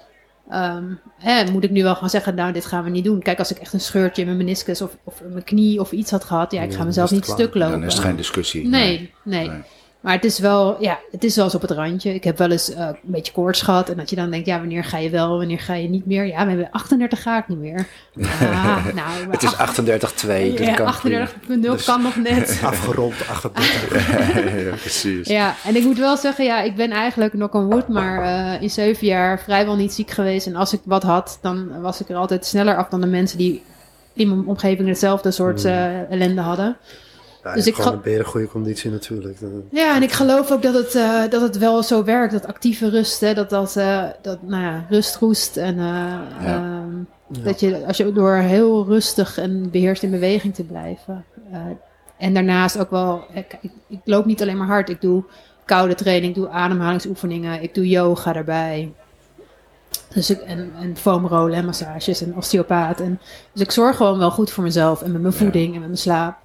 Um, 0.51 0.99
hè, 1.17 1.51
moet 1.51 1.63
ik 1.63 1.71
nu 1.71 1.83
wel 1.83 1.95
gaan 1.95 2.09
zeggen, 2.09 2.35
nou, 2.35 2.51
dit 2.51 2.65
gaan 2.65 2.83
we 2.83 2.89
niet 2.89 3.03
doen. 3.03 3.21
Kijk, 3.21 3.39
als 3.39 3.51
ik 3.51 3.57
echt 3.57 3.73
een 3.73 3.79
scheurtje 3.79 4.21
in 4.21 4.27
mijn 4.27 4.39
meniscus 4.39 4.81
of, 4.81 4.97
of 5.03 5.21
in 5.21 5.31
mijn 5.31 5.43
knie 5.43 5.79
of 5.79 5.91
iets 5.91 6.11
had 6.11 6.23
gehad, 6.23 6.51
ja, 6.51 6.61
ik 6.61 6.73
ga 6.73 6.83
mezelf 6.83 7.11
niet 7.11 7.25
stuk 7.25 7.53
lopen. 7.53 7.71
Dan 7.71 7.83
is 7.83 7.93
het 7.93 8.03
geen 8.03 8.15
discussie. 8.15 8.67
Nee, 8.67 9.13
nee. 9.23 9.49
Nee. 9.49 9.61
Maar 10.07 10.15
het 10.15 10.25
is 10.25 10.39
wel, 10.39 10.77
ja, 10.79 10.99
het 11.11 11.23
is 11.23 11.35
wel 11.35 11.45
eens 11.45 11.55
op 11.55 11.61
het 11.61 11.71
randje. 11.71 12.13
Ik 12.13 12.23
heb 12.23 12.37
wel 12.37 12.51
eens 12.51 12.69
uh, 12.69 12.77
een 12.79 12.95
beetje 13.01 13.33
koorts 13.33 13.61
gehad. 13.61 13.89
En 13.89 13.97
dat 13.97 14.09
je 14.09 14.15
dan 14.15 14.29
denkt, 14.29 14.45
ja, 14.45 14.59
wanneer 14.59 14.83
ga 14.83 14.97
je 14.97 15.09
wel, 15.09 15.37
wanneer 15.37 15.59
ga 15.59 15.73
je 15.73 15.89
niet 15.89 16.05
meer? 16.05 16.25
Ja, 16.25 16.43
we 16.43 16.49
hebben 16.49 16.71
38 16.71 17.21
ga 17.21 17.37
ik 17.37 17.47
niet 17.47 17.57
meer. 17.57 17.87
Ah, 18.41 18.85
nou, 18.85 19.31
Het 19.31 19.43
is 19.43 19.55
ach- 19.55 19.81
38-2. 19.81 19.85
dat 19.87 20.57
ja, 20.57 20.73
kan 20.73 20.93
38.0 20.93 21.59
Dus- 21.59 21.85
kan 21.85 22.01
nog 22.01 22.15
net. 22.15 22.59
Afgerond 22.63 23.13
38. 23.29 23.87
prima. 23.87 24.55
ja, 24.69 24.75
precies. 24.75 25.27
Ja, 25.27 25.55
en 25.65 25.75
ik 25.75 25.83
moet 25.83 25.97
wel 25.97 26.17
zeggen, 26.17 26.45
ja, 26.45 26.61
ik 26.61 26.75
ben 26.75 26.91
eigenlijk 26.91 27.31
knock 27.31 27.53
on 27.53 27.69
wood, 27.69 27.87
maar 27.87 28.23
uh, 28.23 28.61
in 28.61 28.69
zeven 28.69 29.07
jaar 29.07 29.39
vrijwel 29.39 29.75
niet 29.75 29.93
ziek 29.93 30.11
geweest. 30.11 30.47
En 30.47 30.55
als 30.55 30.73
ik 30.73 30.81
wat 30.83 31.03
had, 31.03 31.37
dan 31.41 31.81
was 31.81 32.01
ik 32.01 32.09
er 32.09 32.15
altijd 32.15 32.45
sneller 32.45 32.77
af 32.77 32.87
dan 32.87 33.01
de 33.01 33.07
mensen 33.07 33.37
die 33.37 33.63
in 34.13 34.27
mijn 34.27 34.47
omgeving 34.47 34.87
hetzelfde 34.87 35.31
soort 35.31 35.65
uh, 35.65 36.11
ellende 36.11 36.41
hadden. 36.41 36.77
Ja, 37.47 37.53
Dus 37.53 37.67
ik 37.67 37.75
gewoon 37.75 38.01
een 38.03 38.23
goede 38.25 38.47
conditie 38.47 38.91
natuurlijk. 38.91 39.37
Ja, 39.71 39.95
en 39.95 40.03
ik 40.03 40.11
geloof 40.11 40.51
ook 40.51 40.61
dat 40.61 40.73
het, 40.73 40.95
uh, 40.95 41.21
dat 41.29 41.41
het 41.41 41.57
wel 41.57 41.83
zo 41.83 42.03
werkt, 42.03 42.31
dat 42.33 42.47
actieve 42.47 42.89
rust, 42.89 43.19
hè, 43.19 43.33
dat 43.33 43.49
dat, 43.49 43.75
uh, 43.77 44.03
dat 44.21 44.41
nou 44.41 44.63
ja, 44.63 44.85
rust 44.89 45.15
roest. 45.15 45.57
En 45.57 45.75
uh, 45.77 45.83
Ja. 46.43 46.55
um, 46.85 47.07
Ja. 47.29 47.41
dat 47.43 47.59
je, 47.59 47.85
als 47.85 47.97
je 47.97 48.11
door 48.11 48.33
heel 48.35 48.85
rustig 48.85 49.37
en 49.37 49.69
beheerst 49.71 50.03
in 50.03 50.11
beweging 50.11 50.55
te 50.55 50.63
blijven. 50.63 51.25
Uh, 51.51 51.57
en 52.17 52.33
daarnaast 52.33 52.77
ook 52.79 52.89
wel, 52.89 53.23
ik, 53.33 53.57
ik, 53.61 53.71
ik 53.87 53.99
loop 54.03 54.25
niet 54.25 54.41
alleen 54.41 54.57
maar 54.57 54.67
hard, 54.67 54.89
ik 54.89 55.01
doe 55.01 55.23
koude 55.65 55.95
training, 55.95 56.35
ik 56.35 56.41
doe 56.41 56.49
ademhalingsoefeningen, 56.49 57.61
ik 57.61 57.73
doe 57.75 57.87
yoga 57.87 58.33
daarbij. 58.33 58.91
Dus 60.13 60.29
ik, 60.29 60.39
en, 60.41 60.71
en 60.81 60.97
foamrollen 60.97 61.53
en 61.53 61.65
massages 61.65 62.21
en 62.21 62.35
osteopaat. 62.35 62.99
En, 62.99 63.19
dus 63.53 63.61
ik 63.61 63.71
zorg 63.71 63.95
gewoon 63.97 64.17
wel 64.17 64.31
goed 64.31 64.51
voor 64.51 64.63
mezelf 64.63 65.01
en 65.01 65.11
met 65.11 65.21
mijn 65.21 65.33
Ja. 65.33 65.39
voeding 65.39 65.67
en 65.73 65.79
met 65.79 65.89
mijn 65.89 65.97
slaap. 65.97 66.37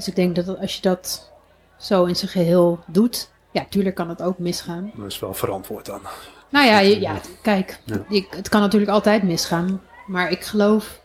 Dus 0.00 0.08
ik 0.08 0.16
denk 0.16 0.36
dat 0.36 0.58
als 0.60 0.74
je 0.74 0.82
dat 0.82 1.30
zo 1.78 2.04
in 2.04 2.16
zijn 2.16 2.30
geheel 2.30 2.78
doet, 2.86 3.30
ja, 3.50 3.64
tuurlijk 3.68 3.94
kan 3.94 4.08
het 4.08 4.22
ook 4.22 4.38
misgaan. 4.38 4.90
Dat 4.94 5.06
is 5.06 5.18
wel 5.18 5.34
verantwoord 5.34 5.86
dan. 5.86 6.00
Nou 6.48 6.66
ja, 6.66 6.78
je- 6.78 7.00
ja 7.00 7.14
kijk, 7.42 7.80
Ja. 7.84 8.04
je- 8.08 8.26
het 8.30 8.48
kan 8.48 8.60
natuurlijk 8.60 8.90
altijd 8.90 9.22
misgaan. 9.22 9.80
Maar 10.06 10.30
ik 10.30 10.44
geloof. 10.44 11.00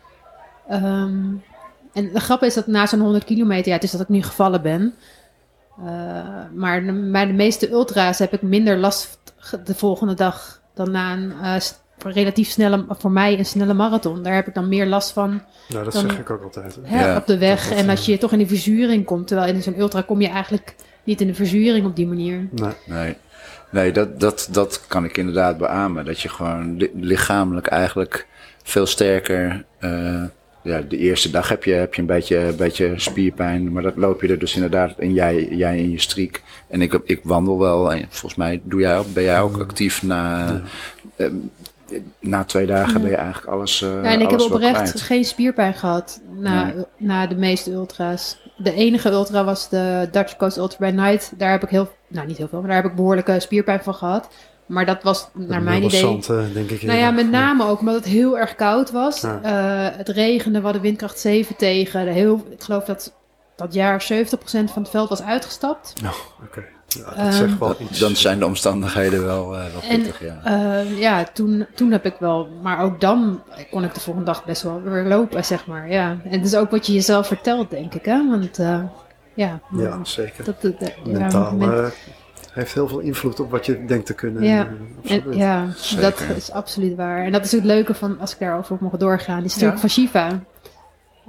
ehm, 0.70 1.24
en 1.94 2.12
de 2.14 2.20
grap 2.20 2.44
is 2.44 2.54
dat 2.54 2.68
na 2.68 2.86
zo'n 2.86 3.00
100 3.00 3.24
kilometer, 3.24 3.68
ja, 3.68 3.74
het 3.74 3.84
is 3.84 3.92
dat 3.92 4.02
ik 4.02 4.10
nu 4.10 4.22
gevallen 4.24 4.62
ben. 4.62 4.96
Eh, 5.78 5.86
maar 6.54 6.84
bij 7.12 7.26
de 7.26 7.34
meeste 7.34 7.70
ultra's 7.72 8.20
heb 8.20 8.34
ik 8.34 8.42
minder 8.42 8.78
last 8.78 9.20
de 9.66 9.76
volgende 9.76 10.14
dag 10.14 10.62
dan 10.74 10.92
na 10.92 11.14
een 11.14 11.62
s- 11.62 11.76
relatief 11.98 12.50
snelle, 12.50 12.86
voor 12.90 13.12
mij 13.12 13.38
een 13.40 13.46
snelle 13.46 13.74
marathon. 13.74 14.24
Daar 14.24 14.34
heb 14.36 14.48
ik 14.48 14.54
dan 14.54 14.68
meer 14.70 14.86
last 14.86 15.12
van 15.12 15.42
Nou, 15.70 15.84
dat 15.84 15.94
Dan- 15.94 16.02
zeg 16.10 16.20
ik 16.20 16.30
ook 16.30 16.44
altijd. 16.44 16.76
hè. 16.84 16.98
hè, 16.98 17.06
Ja, 17.06 17.18
op 17.18 17.26
de 17.28 17.38
weg. 17.38 17.70
dat- 17.70 17.78
En 17.78 17.90
als 17.90 18.06
je 18.06 18.18
toch 18.18 18.32
in 18.32 18.38
de 18.40 18.48
verzuring 18.48 19.06
komt. 19.06 19.28
Terwijl 19.28 19.54
in 19.54 19.64
zo'n 19.64 19.80
ultra 19.80 20.02
kom 20.02 20.22
je 20.22 20.28
eigenlijk 20.28 20.76
niet 21.04 21.22
in 21.22 21.28
de 21.28 21.34
verzuring 21.34 21.86
op 21.86 21.96
die 21.96 22.08
manier. 22.08 22.48
Nee. 22.52 22.72
Nee, 22.86 23.16
nee 23.72 23.92
dat, 23.92 24.20
dat, 24.20 24.48
dat 24.52 24.84
kan 24.88 25.06
ik 25.06 25.18
inderdaad 25.18 25.58
beamen. 25.58 26.06
Dat 26.06 26.20
je 26.20 26.30
gewoon 26.30 26.78
li- 26.78 26.92
lichamelijk 26.96 27.68
eigenlijk 27.68 28.28
veel 28.64 28.86
sterker. 28.86 29.66
eh, 29.80 30.24
ja, 30.64 30.82
de 30.82 30.98
eerste 30.98 31.30
dag 31.30 31.50
heb 31.50 31.64
je, 31.64 31.74
heb 31.74 31.94
je 31.94 32.02
een 32.02 32.08
beetje, 32.08 32.38
een 32.38 32.56
beetje 32.56 32.94
spierpijn. 32.96 33.72
Maar 33.72 33.84
dat 33.84 33.96
loop 33.96 34.22
je 34.22 34.28
er 34.28 34.40
dus 34.40 34.56
inderdaad. 34.56 34.98
En 34.98 35.14
jij, 35.14 35.48
jij 35.52 35.78
in 35.78 35.92
je 35.92 36.00
streak. 36.02 36.42
En 36.68 36.82
ik, 36.82 37.00
ik 37.04 37.20
wandel 37.24 37.60
wel. 37.60 37.94
En 37.94 38.06
volgens 38.10 38.36
mij 38.36 38.62
doe 38.64 38.80
jij 38.80 38.98
ook, 38.98 39.14
ben 39.14 39.24
jij 39.24 39.42
ook 39.42 39.58
actief 39.60 40.04
na. 40.04 40.48
eh, 41.16 41.28
na 42.20 42.44
twee 42.44 42.66
dagen 42.66 43.02
ben 43.02 43.10
je 43.10 43.16
eigenlijk 43.16 43.48
alles. 43.54 43.82
eh 43.82 43.90
Ja, 43.90 44.04
en 44.04 44.22
ik 44.22 44.30
heb 44.30 44.40
oprecht 44.40 44.74
kwijt. 44.82 45.02
geen 45.02 45.26
spierpijn 45.26 45.74
gehad 45.74 46.22
na, 46.36 46.64
Nee. 46.66 46.86
na 46.98 47.28
de 47.28 47.36
meeste 47.36 47.72
ultra's. 47.72 48.38
De 48.58 48.74
enige 48.74 49.10
ultra 49.10 49.44
was 49.44 49.70
de 49.70 50.08
Dutch 50.12 50.36
Coast 50.36 50.58
Ultra 50.58 50.78
by 50.90 50.96
Night. 50.96 51.34
Daar 51.38 51.52
heb 51.52 51.64
ik 51.64 51.70
heel 51.70 51.90
nou 52.08 52.28
niet 52.28 52.38
heel 52.38 52.48
veel, 52.48 52.60
maar 52.60 52.68
daar 52.68 52.82
heb 52.82 52.90
ik 52.92 52.96
behoorlijke 52.96 53.40
spierpijn 53.40 53.84
van 53.84 53.94
gehad. 53.94 54.28
Maar 54.66 54.86
dat 54.86 55.04
was 55.04 55.28
naar 55.34 55.62
mijn 55.62 55.84
idee... 55.84 56.00
zand, 56.00 56.30
eh, 56.30 56.44
denk 56.54 56.70
ik. 56.70 56.82
Nou 56.82 56.98
ja, 57.00 57.12
met 57.12 57.30
name 57.32 57.66
ook 57.66 57.80
omdat 57.80 57.96
het 57.96 58.06
heel 58.06 58.38
erg 58.38 58.56
koud 58.56 58.92
was. 58.92 59.22
Ja. 59.22 59.40
Eh, 59.44 59.98
het 59.98 60.10
regende, 60.10 60.58
we 60.58 60.64
hadden 60.64 60.82
windkracht 60.82 61.20
7 61.20 61.56
tegen. 61.56 62.06
De 62.06 62.12
heel, 62.12 62.48
ik 62.50 62.64
geloof 62.64 62.84
dat 62.84 63.14
dat 63.56 63.74
jaar 63.74 64.02
70% 64.02 64.72
van 64.72 64.82
het 64.82 64.92
veld 64.92 65.10
was 65.10 65.22
uitgestapt. 65.24 65.94
Nou, 66.02 66.16
oké. 66.44 66.64
Ja, 66.88 67.04
dat 67.04 67.14
Ehm, 67.16 67.32
zegt 67.32 67.60
wel 67.60 67.68
Dat- 67.68 67.80
iets. 67.80 68.00
dan 68.00 68.16
zijn 68.16 68.40
de 68.40 68.46
omstandigheden 68.46 69.26
wel, 69.26 69.56
eh, 69.58 69.60
wel 69.72 69.82
En 69.90 69.98
pittig, 70.02 70.20
ja. 70.24 70.40
eh, 70.44 71.00
ja, 71.00 71.24
toen, 71.34 71.66
toen 71.76 71.92
heb 71.92 72.06
ik 72.06 72.16
wel... 72.20 72.48
Maar 72.62 72.80
ook 72.80 73.02
dan 73.02 73.42
kon 73.72 73.84
ik 73.84 73.94
de 73.94 74.00
volgende 74.00 74.32
dag 74.32 74.46
best 74.46 74.62
wel 74.62 74.82
weer 74.82 75.04
lopen, 75.04 75.46
zeg 75.46 75.66
maar. 75.68 75.92
Ja. 75.92 76.10
En 76.24 76.32
het 76.32 76.46
is 76.46 76.56
ook 76.56 76.72
wat 76.72 76.88
je 76.88 76.94
jezelf 76.94 77.28
vertelt, 77.28 77.70
denk 77.70 77.94
ik. 77.94 78.06
Hè? 78.06 78.30
Want 78.30 78.60
eh, 78.60 78.80
ja, 79.34 79.60
ja, 79.78 80.00
zeker. 80.04 80.44
dat, 80.44 80.62
dat, 80.62 80.80
dat- 80.80 80.94
ja, 81.04 81.12
Mentaal 81.20 81.56
men- 81.56 81.92
heeft 82.52 82.74
heel 82.74 82.88
veel 82.88 83.00
invloed 83.00 83.40
op 83.40 83.52
wat 83.52 83.66
je 83.66 83.86
denkt 83.86 84.06
te 84.06 84.14
kunnen. 84.14 84.44
Ja. 84.44 84.68
En, 85.04 85.24
ja, 85.32 85.66
dat 86.00 86.24
is 86.36 86.52
absoluut 86.52 86.96
waar. 86.96 87.24
En 87.26 87.32
dat 87.32 87.46
is 87.46 87.54
ook 87.54 87.60
het 87.60 87.70
leuke 87.70 87.94
van, 87.94 88.20
als 88.20 88.32
ik 88.34 88.40
daarover 88.40 88.74
op 88.74 88.80
mag 88.82 88.92
doorgaan, 88.92 89.42
die 89.42 89.50
stuk 89.50 89.72
Ja. 89.72 89.78
van 89.78 89.90
Shiva. 89.90 90.40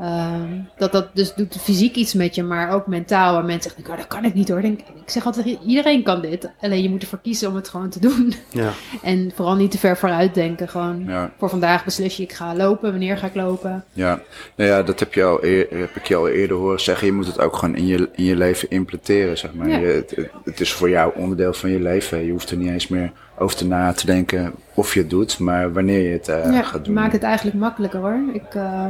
Ehm, 0.00 0.48
dat 0.76 0.92
dat 0.92 1.08
dus 1.14 1.34
doet 1.34 1.56
fysiek 1.60 1.94
iets 1.94 2.14
met 2.14 2.34
je, 2.34 2.42
maar 2.42 2.70
ook 2.72 2.86
mentaal. 2.86 3.38
En 3.38 3.46
mensen 3.46 3.70
zeggen, 3.70 3.92
oh, 3.92 3.98
dat 3.98 4.06
kan 4.06 4.24
ik 4.24 4.34
niet 4.34 4.48
hoor. 4.48 4.60
Denk, 4.60 4.78
ik 4.80 5.10
zeg 5.10 5.26
altijd, 5.26 5.58
iedereen 5.66 6.02
kan 6.02 6.20
dit. 6.20 6.50
Alleen 6.60 6.82
je 6.82 6.88
moet 6.90 7.02
ervoor 7.02 7.18
kiezen 7.22 7.48
om 7.48 7.54
het 7.54 7.68
gewoon 7.68 7.88
te 7.88 8.00
doen. 8.00 8.34
Ja. 8.50 8.70
En 9.02 9.32
vooral 9.34 9.54
niet 9.56 9.70
te 9.70 9.78
ver 9.78 9.96
vooruit 9.96 10.34
denken. 10.34 10.68
Gewoon 10.68 11.04
Ja. 11.06 11.30
voor 11.38 11.48
vandaag 11.48 11.84
beslis 11.84 12.16
je, 12.16 12.22
ik 12.22 12.32
ga 12.32 12.54
lopen. 12.54 12.90
Wanneer 12.90 13.16
ga 13.18 13.26
ik 13.26 13.34
lopen? 13.34 13.84
Ja, 13.92 14.20
nou 14.56 14.70
ja, 14.70 14.82
dat 14.82 15.00
heb, 15.00 15.14
je 15.14 15.24
al 15.24 15.44
eer- 15.44 15.66
heb 15.70 15.96
ik 15.96 16.06
je 16.06 16.14
al 16.16 16.28
eerder 16.28 16.56
horen 16.56 16.80
zeggen. 16.80 17.06
Je 17.06 17.12
moet 17.12 17.26
het 17.26 17.40
ook 17.40 17.56
gewoon 17.56 17.76
in 17.76 17.86
je, 17.86 18.08
in 18.12 18.24
je 18.24 18.36
leven 18.36 18.70
implementeren, 18.70 19.38
zeg 19.38 19.54
maar. 19.54 19.68
Ja. 19.68 19.76
Je, 19.78 19.86
het, 19.86 20.16
het- 20.44 20.60
is 20.60 20.72
voor 20.72 20.88
jou 20.90 21.12
onderdeel 21.16 21.52
van 21.52 21.70
je 21.70 21.80
leven. 21.80 22.24
Je 22.24 22.30
hoeft 22.32 22.50
er 22.50 22.56
niet 22.56 22.68
eens 22.70 22.88
meer 22.88 23.12
over 23.38 23.56
te 23.56 23.66
na 23.66 23.92
te 23.92 24.06
denken 24.06 24.52
of 24.74 24.94
je 24.94 25.00
het 25.00 25.10
doet, 25.10 25.38
maar 25.38 25.72
wanneer 25.72 26.00
je 26.02 26.12
het 26.12 26.28
eh, 26.28 26.52
ja, 26.52 26.62
gaat 26.62 26.84
doen. 26.84 26.94
maakt 26.94 27.12
het 27.12 27.22
eigenlijk 27.22 27.56
makkelijker 27.56 28.00
hoor. 28.00 28.18
Ik, 28.32 28.54
eh, 28.54 28.84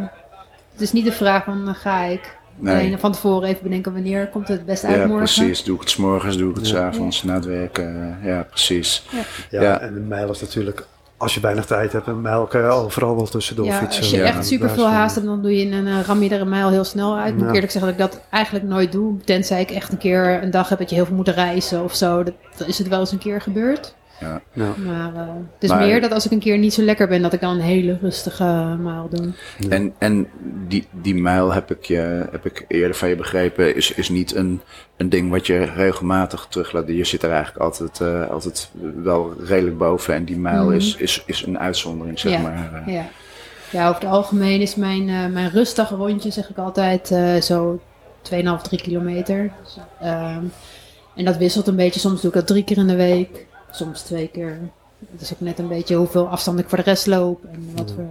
het 0.76 0.84
is 0.84 0.92
niet 0.92 1.04
de 1.04 1.12
vraag 1.12 1.44
van, 1.44 1.68
eh, 1.68 1.74
ga 1.74 2.02
ik? 2.04 2.36
Nee. 2.58 2.74
Alleen 2.74 2.98
van 2.98 3.12
tevoren 3.12 3.48
even 3.48 3.62
bedenken, 3.62 3.92
wanneer 3.92 4.26
komt 4.28 4.48
het 4.48 4.56
het 4.56 4.66
beste 4.66 4.86
uit 4.86 4.96
Ja, 4.96 5.06
morgen? 5.06 5.18
precies. 5.34 5.64
Doe 5.64 5.74
ik 5.74 5.80
het 5.80 5.90
's 5.90 5.96
morgens, 5.96 6.36
doe 6.36 6.50
ik 6.50 6.56
het 6.56 6.66
's 6.66 6.70
Ja. 6.70 6.86
avonds, 6.86 7.22
na 7.22 7.34
het 7.34 7.44
werken. 7.44 8.18
Ja, 8.22 8.42
precies. 8.50 9.06
Ja, 9.50 9.62
Ja. 9.62 9.80
en 9.80 9.96
een 9.96 10.08
mijl 10.08 10.30
is 10.30 10.40
natuurlijk, 10.40 10.86
als 11.16 11.34
je 11.34 11.40
weinig 11.40 11.66
tijd 11.66 11.92
hebt, 11.92 12.06
een 12.06 12.20
mijl 12.20 12.46
kan 12.46 12.60
je 12.60 12.66
overal 12.66 13.16
wel 13.16 13.26
tussendoor 13.26 13.66
Ja, 13.66 13.78
fietsen. 13.78 14.02
als 14.02 14.10
je 14.10 14.16
Ja. 14.16 14.24
echt 14.24 14.46
super 14.46 14.70
veel 14.70 14.86
haast 14.88 15.14
hebt, 15.14 15.26
dan 15.26 15.42
doe 15.42 15.56
je 15.56 15.72
een 15.72 15.86
uh, 15.86 16.00
ram 16.06 16.22
je 16.22 16.30
er 16.30 16.40
een 16.40 16.48
mijl 16.48 16.70
heel 16.70 16.84
snel 16.84 17.16
uit. 17.16 17.32
Moet 17.32 17.42
ik 17.42 17.48
Ja. 17.48 17.54
eerlijk 17.54 17.72
zeggen 17.72 17.96
dat 17.96 18.06
ik 18.08 18.12
dat 18.12 18.22
eigenlijk 18.30 18.64
nooit 18.64 18.92
doe. 18.92 19.16
Tenzij 19.24 19.60
ik 19.60 19.70
echt 19.70 19.92
een 19.92 19.98
keer 19.98 20.42
een 20.42 20.50
dag 20.50 20.68
heb 20.68 20.78
dat 20.78 20.88
je 20.90 20.96
heel 20.96 21.06
veel 21.06 21.16
moet 21.16 21.28
reizen 21.28 21.82
of 21.84 21.94
zo. 21.94 22.22
Dat, 22.22 22.34
dan 22.56 22.68
is 22.68 22.78
het 22.78 22.88
wel 22.88 23.00
eens 23.00 23.12
een 23.12 23.18
keer 23.18 23.40
gebeurd. 23.40 23.94
Ja. 24.20 24.40
Ja. 24.52 24.74
Maar 24.84 25.14
eh, 25.14 25.20
het 25.54 25.62
is 25.62 25.68
Maar- 25.68 25.78
meer 25.86 26.00
dat 26.00 26.12
als 26.12 26.24
ik 26.26 26.32
een 26.32 26.38
keer 26.38 26.58
niet 26.58 26.74
zo 26.74 26.82
lekker 26.82 27.08
ben, 27.08 27.22
dat 27.22 27.32
ik 27.32 27.40
dan 27.40 27.54
een 27.54 27.60
hele 27.60 27.98
rustige 28.00 28.44
uh, 28.44 28.74
mijl 28.74 29.08
doe. 29.10 29.32
En, 29.68 29.94
en 29.98 30.28
die, 30.68 30.86
die 30.90 31.14
mijl 31.14 31.52
heb 31.52 31.70
ik, 31.70 31.84
je, 31.84 32.26
heb 32.30 32.44
ik 32.46 32.64
eerder 32.68 32.96
van 32.96 33.08
je 33.08 33.16
begrepen, 33.16 33.76
is, 33.76 33.92
is 33.92 34.08
niet 34.08 34.34
een, 34.34 34.60
een 34.96 35.08
ding 35.08 35.30
wat 35.30 35.46
je 35.46 35.58
regelmatig 35.64 36.46
teruglaat. 36.50 36.88
Je 36.88 37.04
zit 37.04 37.22
er 37.22 37.30
eigenlijk 37.30 37.64
altijd, 37.64 38.00
eh, 38.00 38.30
altijd 38.30 38.70
wel 39.02 39.32
redelijk 39.44 39.78
boven. 39.78 40.14
En 40.14 40.24
die 40.24 40.38
mijl 40.38 40.64
Mhm. 40.64 40.72
is, 40.74 40.96
is, 40.96 41.22
is 41.26 41.46
een 41.46 41.58
uitzondering, 41.58 42.18
zeg 42.18 42.32
Ja. 42.32 42.38
maar. 42.40 42.82
eh. 42.86 42.94
Ja. 42.94 43.04
ja, 43.70 43.88
over 43.88 44.00
het 44.02 44.10
algemeen 44.10 44.60
is 44.60 44.74
mijn, 44.74 45.08
eh 45.08 45.26
mijn 45.26 45.50
rustdagrondje, 45.50 46.30
zeg 46.30 46.48
ik 46.50 46.56
altijd, 46.58 47.10
eh, 47.10 47.34
zo 47.40 47.80
2,5, 48.22 48.62
3 48.62 48.80
kilometer. 48.82 49.50
Dus, 49.62 49.76
ehm, 50.00 50.42
en 51.16 51.24
dat 51.24 51.36
wisselt 51.36 51.66
een 51.66 51.76
beetje. 51.76 52.00
Soms 52.00 52.20
doe 52.20 52.30
ik 52.30 52.36
dat 52.36 52.46
drie 52.46 52.64
keer 52.64 52.76
in 52.76 52.86
de 52.86 52.96
week, 52.96 53.46
soms 53.76 54.02
twee 54.02 54.28
keer. 54.28 54.60
Het 55.12 55.20
is 55.20 55.32
ook 55.32 55.40
net 55.40 55.58
een 55.58 55.68
beetje 55.68 55.96
hoeveel 55.96 56.28
afstand 56.28 56.58
ik 56.58 56.68
voor 56.68 56.78
de 56.78 56.84
rest 56.84 57.06
loop. 57.06 57.44
En, 57.44 57.70
wat 57.74 57.92
voor, 57.94 58.08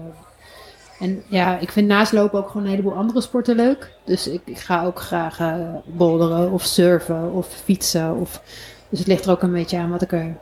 en 0.99 1.23
ja, 1.27 1.57
ik 1.57 1.71
vind 1.71 1.87
naast 1.87 2.11
lopen 2.11 2.39
ook 2.39 2.47
gewoon 2.47 2.63
een 2.63 2.69
heleboel 2.69 2.93
andere 2.93 3.21
sporten 3.21 3.55
leuk. 3.55 3.91
Dus 4.03 4.27
ik, 4.27 4.41
ik 4.45 4.57
ga 4.57 4.85
ook 4.85 4.99
graag 4.99 5.39
eh 5.39 5.55
boulderen 5.85 6.51
of 6.51 6.63
surfen 6.63 7.31
of 7.31 7.47
fietsen. 7.63 8.15
Of, 8.15 8.41
dus 8.89 8.99
het 8.99 9.07
ligt 9.07 9.25
er 9.25 9.31
ook 9.31 9.41
een 9.41 9.51
beetje 9.51 9.77
aan 9.77 9.89
wat 9.89 10.01
ik 10.01 10.11
er 10.11 10.35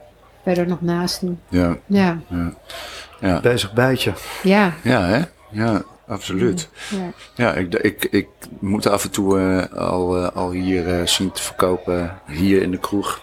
verder 0.44 0.68
nog 0.68 0.82
naast 0.82 1.22
doe. 1.22 1.36
Ja, 1.50 1.78
Ja, 1.86 2.20
ja. 2.30 2.54
Ja, 3.20 3.42
Bezig 3.42 3.74
bijtje. 3.74 4.14
ja, 4.44 4.74
ja 4.84 5.06
hè? 5.06 5.22
Ja, 5.50 5.82
absoluut. 6.08 6.70
ja. 6.90 7.12
Ja, 7.36 7.54
ik, 7.54 7.74
ik, 7.74 8.08
ik 8.12 8.28
moet 8.60 8.88
af 8.88 9.04
en 9.04 9.12
toe 9.12 9.40
eh, 9.40 9.78
al, 9.78 10.18
eh, 10.18 10.36
al 10.36 10.52
hier 10.52 11.00
eh, 11.00 11.08
zien 11.08 11.32
te 11.32 11.42
verkopen, 11.42 12.20
hier 12.28 12.62
in 12.62 12.72
de 12.72 12.80
kroeg. 12.80 13.22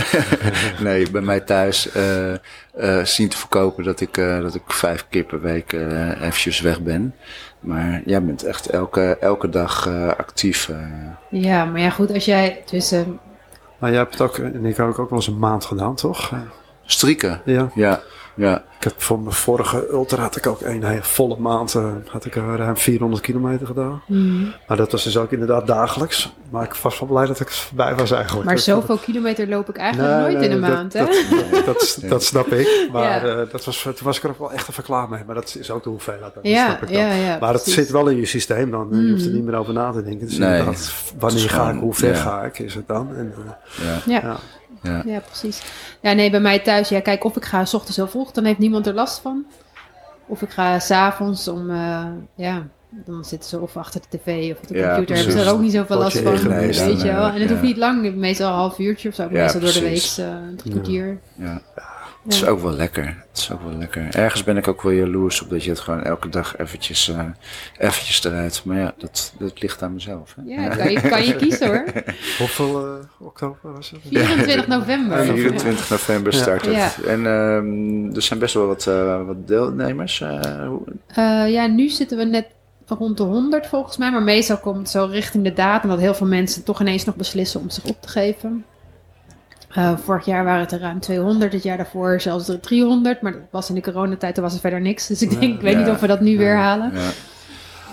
nee, 0.86 1.10
bij 1.10 1.20
mij 1.20 1.40
thuis 1.40 1.90
eh, 1.92 2.32
eh, 2.32 3.04
zien 3.04 3.28
te 3.28 3.36
verkopen 3.36 3.84
dat 3.84 4.00
ik, 4.00 4.16
eh, 4.16 4.40
dat 4.40 4.54
ik 4.54 4.62
vijf 4.66 5.06
keer 5.10 5.24
per 5.24 5.40
week 5.40 5.72
eh 5.72 6.20
eventjes 6.20 6.60
weg 6.60 6.80
ben. 6.80 7.14
Maar 7.60 8.02
jij 8.04 8.22
bent 8.22 8.42
echt 8.44 8.66
elke, 8.70 9.16
elke 9.20 9.48
dag 9.48 9.86
eh, 9.86 10.08
actief. 10.08 10.68
eh. 10.68 10.76
Ja, 11.30 11.64
maar 11.64 11.80
ja, 11.80 11.90
goed, 11.90 12.12
als 12.12 12.24
jij 12.24 12.62
tussen. 12.64 13.18
Maar 13.78 13.90
jij 13.90 13.98
hebt 13.98 14.12
het 14.12 14.20
ook, 14.20 14.38
en 14.38 14.64
ik 14.64 14.76
heb 14.76 14.86
ook 14.86 14.96
wel 14.96 15.08
eens 15.18 15.26
een 15.26 15.38
maand 15.38 15.64
gedaan, 15.64 15.94
toch? 15.94 16.32
strikken. 16.84 17.40
Ja. 17.44 17.70
Ja, 17.74 18.00
ja, 18.36 18.56
Ik 18.78 18.84
heb 18.84 18.94
voor 19.02 19.20
mijn 19.20 19.34
vorige 19.34 19.88
ultra 19.90 20.22
had 20.22 20.36
ik 20.36 20.46
ook 20.46 20.60
een 20.60 20.84
hele 20.84 21.02
volle 21.02 21.36
maand, 21.38 21.74
eh, 21.74 21.84
had 22.06 22.24
ik 22.24 22.36
er 22.36 22.56
ruim 22.56 22.76
400 22.76 23.22
kilometer 23.22 23.66
gedaan. 23.66 24.02
Hmm. 24.06 24.52
Maar 24.68 24.76
dat 24.76 24.92
was 24.92 25.04
dus 25.04 25.16
ook 25.16 25.32
inderdaad 25.32 25.66
dagelijks. 25.66 26.32
Maar 26.50 26.64
ik 26.64 26.74
was 26.74 26.98
wel 27.00 27.08
blij 27.08 27.26
dat 27.26 27.40
ik 27.40 27.48
er 27.48 27.54
voorbij 27.54 27.94
was 27.94 28.10
eigenlijk. 28.10 28.46
Maar 28.46 28.54
Dat- 28.54 28.64
zoveel 28.64 28.96
kilometer 28.96 29.48
loop 29.48 29.68
ik 29.68 29.76
eigenlijk 29.76 30.12
Nee, 30.12 30.20
nooit 30.20 30.36
nee, 30.38 30.44
in 30.48 30.54
een 30.54 30.60
dat- 30.60 30.70
maand, 30.70 30.92
hè? 30.92 31.04
Dat, 31.04 31.64
dat, 31.64 31.98
dat 32.08 32.22
snap 32.24 32.46
ik. 32.46 32.88
Maar 32.92 33.02
Ja. 33.26 33.40
eh, 33.40 33.50
dat 33.50 33.64
was, 33.64 33.82
toen 33.82 33.94
was 34.02 34.16
ik 34.16 34.22
er 34.22 34.30
ook 34.30 34.38
wel 34.38 34.52
echt 34.52 34.68
even 34.68 34.82
klaar 34.82 35.08
mee. 35.08 35.22
Maar 35.26 35.34
dat 35.34 35.56
is 35.60 35.70
ook 35.70 35.82
de 35.82 35.88
hoeveelheid. 35.90 36.34
Dat 36.34 36.46
ja, 36.46 36.66
snap 36.66 36.82
ik 36.82 36.88
dan. 36.88 36.98
ja, 37.06 37.12
ja. 37.12 37.38
Maar 37.40 37.52
dat 37.52 37.62
precies. 37.62 37.74
zit 37.74 37.90
wel 37.90 38.08
in 38.08 38.16
je 38.16 38.26
systeem 38.26 38.70
dan. 38.70 38.88
Je 38.90 39.10
hoeft 39.10 39.22
er 39.24 39.28
Mm. 39.30 39.34
niet 39.36 39.44
meer 39.44 39.54
over 39.56 39.72
na 39.72 39.92
te 39.92 40.02
denken. 40.02 40.26
Dus 40.26 40.38
Nee. 40.38 40.62
wanneer 41.18 41.48
ga 41.50 41.70
ik, 41.70 41.80
hoe 41.80 41.94
ver 41.94 42.14
ja. 42.14 42.20
ga 42.20 42.42
ik, 42.42 42.58
is 42.58 42.74
het 42.74 42.88
dan. 42.88 43.16
En, 43.16 43.34
eh, 43.36 44.06
ja, 44.06 44.36
Ja, 44.86 45.02
ja. 45.06 45.20
precies. 45.20 45.62
Ja, 46.00 46.12
nee, 46.12 46.30
bij 46.30 46.40
mij 46.40 46.58
thuis, 46.58 46.88
ja, 46.88 47.00
kijk, 47.00 47.24
of 47.24 47.36
ik 47.36 47.44
ga 47.44 47.64
s 47.64 47.74
ochtends 47.74 47.96
heel 47.96 48.08
vroeg, 48.08 48.32
dan 48.32 48.44
heeft 48.44 48.58
niemand 48.58 48.86
er 48.86 48.94
last 48.94 49.18
van. 49.18 49.44
Of 50.26 50.42
ik 50.42 50.50
ga 50.50 50.78
s'avonds 50.78 51.48
om, 51.48 51.70
eh, 51.70 52.04
ja, 52.34 52.66
dan 52.90 53.24
zitten 53.24 53.48
ze 53.48 53.60
of 53.60 53.76
achter 53.76 54.00
de 54.10 54.18
tv 54.18 54.52
of 54.52 54.58
op 54.62 54.68
de 54.68 54.74
Ja, 54.76 54.88
computer. 54.88 55.16
hebben 55.16 55.32
ze 55.32 55.40
er 55.40 55.52
ook 55.52 55.60
niet 55.60 55.72
zoveel 55.72 55.98
last 55.98 56.18
van, 56.18 56.32
ingelezen, 56.32 56.86
weet 56.86 57.00
je 57.00 57.06
wel. 57.12 57.26
eh, 57.26 57.34
En 57.34 57.40
het 57.40 57.50
hoeft 57.50 57.62
niet 57.62 57.76
lang, 57.76 58.14
meestal 58.14 58.48
een 58.48 58.54
half 58.54 58.78
uurtje 58.78 59.08
of 59.08 59.14
zo. 59.14 59.22
Ja, 59.22 59.28
meestal 59.30 59.60
door 59.60 59.72
de 59.72 59.80
week 59.80 60.14
eh, 60.18 60.34
drie 60.56 60.72
kwartier. 60.72 61.18
ja. 61.34 61.60
Het 62.26 62.34
is 62.34 62.44
ook 62.44 62.60
wel 62.60 62.72
lekker. 62.72 63.04
Het 63.04 63.38
is 63.38 63.50
ook 63.52 63.62
wel 63.62 63.72
lekker. 63.78 64.14
Ergens 64.14 64.44
ben 64.44 64.56
ik 64.56 64.68
ook 64.68 64.82
wel 64.82 64.92
jaloers 64.92 65.42
op 65.42 65.50
dat 65.50 65.64
je 65.64 65.70
het 65.70 65.80
gewoon 65.80 66.02
elke 66.02 66.28
dag 66.28 66.56
eventjes, 66.58 67.08
eh, 67.08 67.20
eventjes 67.78 68.24
eruit. 68.24 68.60
Maar 68.64 68.78
ja, 68.78 68.94
dat, 68.98 69.32
dat 69.38 69.62
ligt 69.62 69.82
aan 69.82 69.92
mezelf. 69.94 70.34
Hè? 70.36 70.42
Ja, 70.62 70.68
kan 70.68 70.90
je, 70.92 71.00
kan 71.00 71.24
je 71.24 71.36
kiezen 71.36 71.66
hoor. 71.66 71.84
Hoeveel 72.38 72.86
eh, 72.86 73.26
oktober 73.26 73.72
was 73.72 73.90
het? 73.90 74.00
24 74.10 74.66
november. 74.66 75.24
24 75.24 75.90
november 75.90 76.32
Ja. 76.32 76.38
start 76.38 76.64
het. 76.64 76.74
Ja. 76.74 76.90
En 77.06 77.26
ehm, 77.26 78.14
er 78.14 78.22
zijn 78.22 78.38
best 78.38 78.54
wel 78.54 78.66
wat, 78.66 78.86
eh, 78.86 79.26
wat 79.26 79.48
deelnemers. 79.48 80.20
eh, 80.20 80.66
hoe- 80.66 80.82
Eh, 81.06 81.50
ja, 81.52 81.66
nu 81.66 81.88
zitten 81.88 82.18
we 82.18 82.24
net 82.24 82.46
rond 82.86 83.16
de 83.16 83.22
100 83.22 83.66
volgens 83.66 83.96
mij. 83.96 84.10
Maar 84.10 84.22
meestal 84.22 84.58
komt 84.58 84.78
het 84.78 84.88
zo 84.90 85.04
richting 85.10 85.44
de 85.44 85.52
datum 85.52 85.90
dat 85.90 85.98
heel 85.98 86.14
veel 86.14 86.26
mensen 86.26 86.62
toch 86.64 86.80
ineens 86.80 87.04
nog 87.04 87.16
beslissen 87.16 87.60
om 87.60 87.70
zich 87.70 87.84
op 87.84 88.02
te 88.02 88.08
geven. 88.08 88.64
Eh, 89.76 89.96
vorig 90.04 90.24
jaar 90.24 90.44
waren 90.44 90.60
het 90.60 90.72
er 90.72 90.80
ruim 90.80 91.00
200, 91.00 91.52
het 91.52 91.62
jaar 91.62 91.76
daarvoor 91.76 92.20
zelfs 92.20 92.48
er 92.48 92.60
300. 92.60 93.22
Maar 93.22 93.32
dat 93.32 93.40
was 93.50 93.68
in 93.68 93.74
de 93.74 93.80
coronatijd, 93.80 94.34
toen 94.34 94.44
was 94.44 94.54
er 94.54 94.60
verder 94.60 94.80
niks. 94.80 95.06
Dus 95.06 95.22
ik 95.22 95.40
denk, 95.40 95.54
ik 95.54 95.60
weet 95.60 95.76
niet 95.76 95.88
of 95.88 96.00
we 96.00 96.06
dat 96.06 96.20
nu 96.20 96.38
weer 96.38 96.56
halen. 96.56 96.92
ja. 96.94 97.10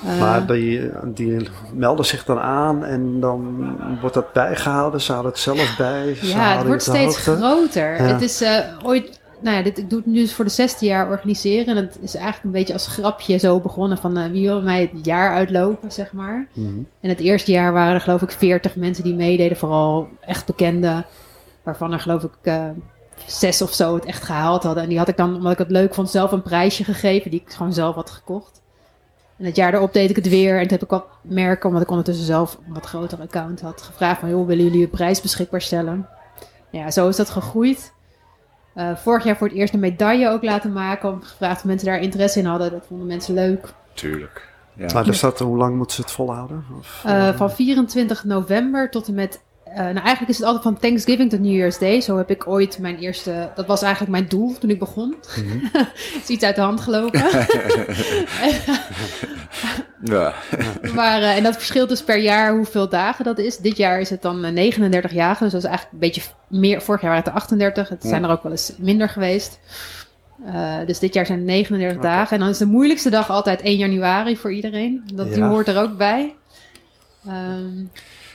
Eh, 0.06 0.20
Maar 0.20 0.46
die, 0.46 0.90
die 1.06 1.48
melden 1.74 2.06
zich 2.06 2.26
dan 2.26 2.40
aan 2.40 2.86
en 2.86 3.20
dan 3.20 3.76
wordt 4.02 4.16
dat 4.16 4.34
bijgehouden. 4.34 5.02
Ze 5.02 5.12
houden 5.12 5.32
het 5.32 5.42
zelf 5.42 5.76
bij. 5.78 6.18
Ja, 6.22 6.58
het 6.58 6.68
wordt 6.68 6.82
steeds 6.84 7.18
groter. 7.18 7.96
Ja. 7.96 8.04
Het 8.04 8.22
is 8.22 8.42
eh, 8.42 8.60
ooit... 8.84 9.22
Nou 9.40 9.58
ja, 9.58 9.64
dit, 9.64 9.78
ik 9.78 9.90
doe 9.90 10.00
het 10.00 10.08
nu 10.08 10.14
dus 10.14 10.34
voor 10.34 10.46
de 10.46 10.52
zesde 10.52 10.86
jaar 10.86 11.10
organiseren. 11.10 11.78
En 11.78 11.84
het 11.84 11.98
is 12.02 12.16
eigenlijk 12.16 12.44
een 12.46 12.52
beetje 12.52 12.74
als 12.74 12.88
grapje 12.88 13.38
zo 13.38 13.60
begonnen 13.60 13.98
van 13.98 14.32
wie 14.32 14.48
wil 14.48 14.62
mij 14.62 14.82
het 14.82 15.06
jaar 15.06 15.34
uitlopen, 15.34 15.92
zeg 15.92 16.14
maar. 16.14 16.48
Mhm. 16.54 16.68
En 17.02 17.10
het 17.10 17.20
eerste 17.20 17.52
jaar 17.52 17.74
waren 17.74 17.94
er 17.94 18.02
geloof 18.02 18.22
ik 18.22 18.32
40 18.32 18.76
mensen 18.76 19.04
die 19.04 19.16
meededen, 19.16 19.58
vooral 19.58 20.08
echt 20.22 20.46
bekende. 20.46 21.04
Waarvan 21.64 21.92
er 21.94 22.00
geloof 22.00 22.24
ik 22.24 22.32
eh, 22.42 22.70
zes 23.26 23.62
of 23.62 23.74
zo 23.74 23.96
het 23.96 24.06
echt 24.06 24.24
gehaald 24.24 24.64
hadden. 24.64 24.84
En 24.84 24.90
die 24.90 24.98
had 24.98 25.08
ik 25.08 25.18
dan, 25.18 25.36
omdat 25.36 25.52
ik 25.52 25.58
het 25.58 25.72
leuk 25.72 25.94
vond, 25.94 26.10
zelf 26.10 26.32
een 26.32 26.42
prijsje 26.42 26.84
gegeven 26.84 27.32
die 27.32 27.42
ik 27.46 27.52
gewoon 27.54 27.74
zelf 27.74 27.96
had 27.96 28.10
gekocht. 28.10 28.62
En 29.38 29.46
het 29.46 29.56
jaar 29.56 29.74
erop 29.74 29.94
deed 29.94 30.10
ik 30.10 30.16
het 30.16 30.30
weer. 30.30 30.56
En 30.56 30.62
toen 30.62 30.72
heb 30.72 30.84
ik 30.84 30.90
wat 30.90 31.06
merken, 31.22 31.68
omdat 31.68 31.84
ik 31.84 31.90
ondertussen 31.90 32.26
zelf 32.26 32.58
een 32.68 32.74
wat 32.74 32.86
groter 32.86 33.20
account 33.22 33.62
had, 33.62 33.82
gevraagd 33.82 34.20
van, 34.20 34.30
joh, 34.30 34.48
willen 34.48 34.64
jullie 34.64 34.84
een 34.84 34.90
prijs 34.90 35.22
beschikbaar 35.22 35.62
stellen? 35.62 36.08
Ja, 36.70 36.92
zo 36.92 37.08
is 37.08 37.16
dat 37.16 37.30
gegroeid. 37.30 37.94
Eh, 38.74 38.96
vorig 38.96 39.24
jaar 39.24 39.38
voor 39.38 39.48
het 39.48 39.56
eerst 39.56 39.74
een 39.74 39.80
medaille 39.80 40.30
ook 40.30 40.44
laten 40.44 40.74
maken. 40.74 41.10
Om 41.10 41.22
gevraagd 41.22 41.58
of 41.58 41.64
mensen 41.66 41.88
daar 41.88 42.00
interesse 42.00 42.40
in 42.40 42.46
hadden. 42.46 42.72
Dat 42.72 42.86
vonden 42.88 43.08
mensen 43.08 43.34
leuk. 43.34 43.74
Tuurlijk. 43.94 44.52
Ja. 44.74 44.94
Maar 44.94 45.08
er 45.08 45.16
staat, 45.16 45.40
hoe 45.40 45.58
lang 45.58 45.76
moeten 45.76 45.96
ze 45.96 46.02
het 46.02 46.12
volhouden? 46.12 46.66
Of, 46.80 47.02
Eh, 47.06 47.36
van 47.36 47.52
24 47.52 48.24
november 48.24 48.90
tot 48.90 49.08
en 49.08 49.14
met 49.14 49.42
eh, 49.74 49.84
nou 49.84 49.96
eigenlijk 49.96 50.30
is 50.30 50.38
het 50.38 50.46
altijd 50.46 50.64
van 50.64 50.80
Thanksgiving 50.80 51.30
tot 51.30 51.40
New 51.40 51.56
Year's 51.56 51.80
Day. 51.80 52.02
Zo 52.02 52.18
heb 52.18 52.30
ik 52.30 52.48
ooit 52.48 52.80
mijn 52.80 52.98
eerste, 52.98 53.50
dat 53.56 53.66
was 53.66 53.82
eigenlijk 53.82 54.12
mijn 54.12 54.28
doel 54.28 54.58
toen 54.58 54.70
ik 54.70 54.80
begon. 54.80 55.16
Het 55.74 56.22
is 56.24 56.30
iets 56.30 56.44
uit 56.44 56.56
de 56.56 56.62
hand 56.62 56.82
gelopen. 56.82 57.24
Ja. 60.04 60.34
maar, 60.94 61.22
eh, 61.22 61.36
en 61.36 61.44
dat 61.44 61.56
verschilt 61.56 61.90
dus 61.90 62.04
per 62.04 62.18
jaar 62.18 62.56
hoeveel 62.56 62.90
dagen 62.90 63.26
dat 63.26 63.38
is. 63.38 63.58
Dit 63.58 63.78
jaar 63.78 64.00
is 64.00 64.10
het 64.10 64.22
dan 64.22 64.46
eh, 64.46 64.52
39 64.52 65.12
dagen, 65.14 65.44
dus 65.44 65.52
dat 65.52 65.64
is 65.64 65.68
eigenlijk 65.68 65.94
een 65.94 66.00
beetje 66.10 66.32
meer. 66.48 66.82
Vorig 66.82 67.02
jaar 67.02 67.10
waren 67.10 67.26
het 67.26 67.34
er 67.34 67.40
38, 67.42 67.90
het 67.90 68.04
zijn 68.04 68.24
er 68.24 68.30
ook 68.30 68.44
wel 68.44 68.52
eens 68.52 68.74
minder 68.78 69.10
geweest. 69.10 69.60
Eh, 70.46 70.78
dus 70.86 71.00
dit 71.00 71.14
jaar 71.14 71.26
zijn 71.26 71.38
het 71.38 71.48
39 71.48 71.98
Oké. 71.98 72.08
dagen. 72.08 72.34
En 72.36 72.40
dan 72.40 72.50
is 72.50 72.58
de 72.58 72.66
moeilijkste 72.66 73.10
dag 73.10 73.30
altijd 73.30 73.62
1 73.62 73.78
januari 73.78 74.38
voor 74.38 74.54
iedereen. 74.54 75.04
Dat, 75.14 75.34
Die 75.34 75.44
hoort 75.44 75.68
er 75.68 75.82
ook 75.82 75.98
bij. 75.98 76.36
Ehm, 77.28 77.86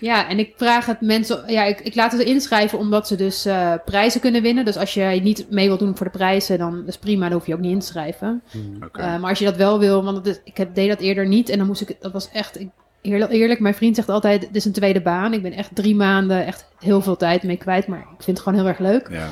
ja, 0.00 0.28
en 0.28 0.38
ik 0.38 0.52
vraag 0.56 0.86
het 0.86 1.00
mensen... 1.00 1.42
Ja, 1.46 1.64
ik, 1.64 1.80
ik 1.80 1.94
laat 1.94 2.12
het 2.12 2.20
inschrijven 2.20 2.78
omdat 2.78 3.06
ze 3.08 3.16
dus 3.16 3.44
eh, 3.44 3.72
prijzen 3.84 4.20
kunnen 4.20 4.42
winnen. 4.42 4.64
Dus 4.64 4.76
als 4.76 4.94
je 4.94 5.02
niet 5.22 5.46
mee 5.50 5.66
wilt 5.66 5.78
doen 5.78 5.96
voor 5.96 6.06
de 6.06 6.18
prijzen, 6.18 6.58
dan 6.58 6.82
is 6.86 6.98
prima. 6.98 7.28
Dan 7.28 7.38
hoef 7.38 7.46
je 7.46 7.54
ook 7.54 7.60
niet 7.60 7.72
in 7.72 7.78
te 7.78 7.86
schrijven. 7.86 8.42
Oké. 8.84 9.00
Eh, 9.00 9.18
maar 9.18 9.28
als 9.30 9.38
je 9.38 9.44
dat 9.44 9.56
wel 9.56 9.78
wil, 9.78 10.04
want 10.04 10.26
is- 10.26 10.40
ik 10.44 10.56
heb, 10.56 10.74
deed 10.74 10.88
dat 10.88 11.00
eerder 11.00 11.26
niet. 11.26 11.48
En 11.48 11.58
dan 11.58 11.66
moest 11.66 11.80
ik, 11.80 11.96
dat 12.00 12.12
was 12.12 12.30
echt, 12.32 12.60
ik, 12.60 12.68
eerlijk, 13.02 13.32
eerlijk, 13.32 13.60
mijn 13.60 13.74
vriend 13.74 13.94
zegt 13.96 14.08
altijd, 14.08 14.40
dit 14.40 14.56
is 14.56 14.64
een 14.64 14.72
tweede 14.72 15.00
baan. 15.02 15.32
Ik 15.32 15.42
ben 15.42 15.52
echt 15.52 15.70
drie 15.74 15.94
maanden 15.96 16.46
echt 16.46 16.66
heel 16.78 17.00
veel 17.00 17.16
tijd 17.16 17.42
mee 17.42 17.56
kwijt, 17.56 17.86
maar 17.86 17.98
ik 17.98 18.22
vind 18.24 18.36
het 18.36 18.40
gewoon 18.40 18.58
heel 18.58 18.68
erg 18.68 18.78
leuk. 18.78 19.08
ja. 19.10 19.28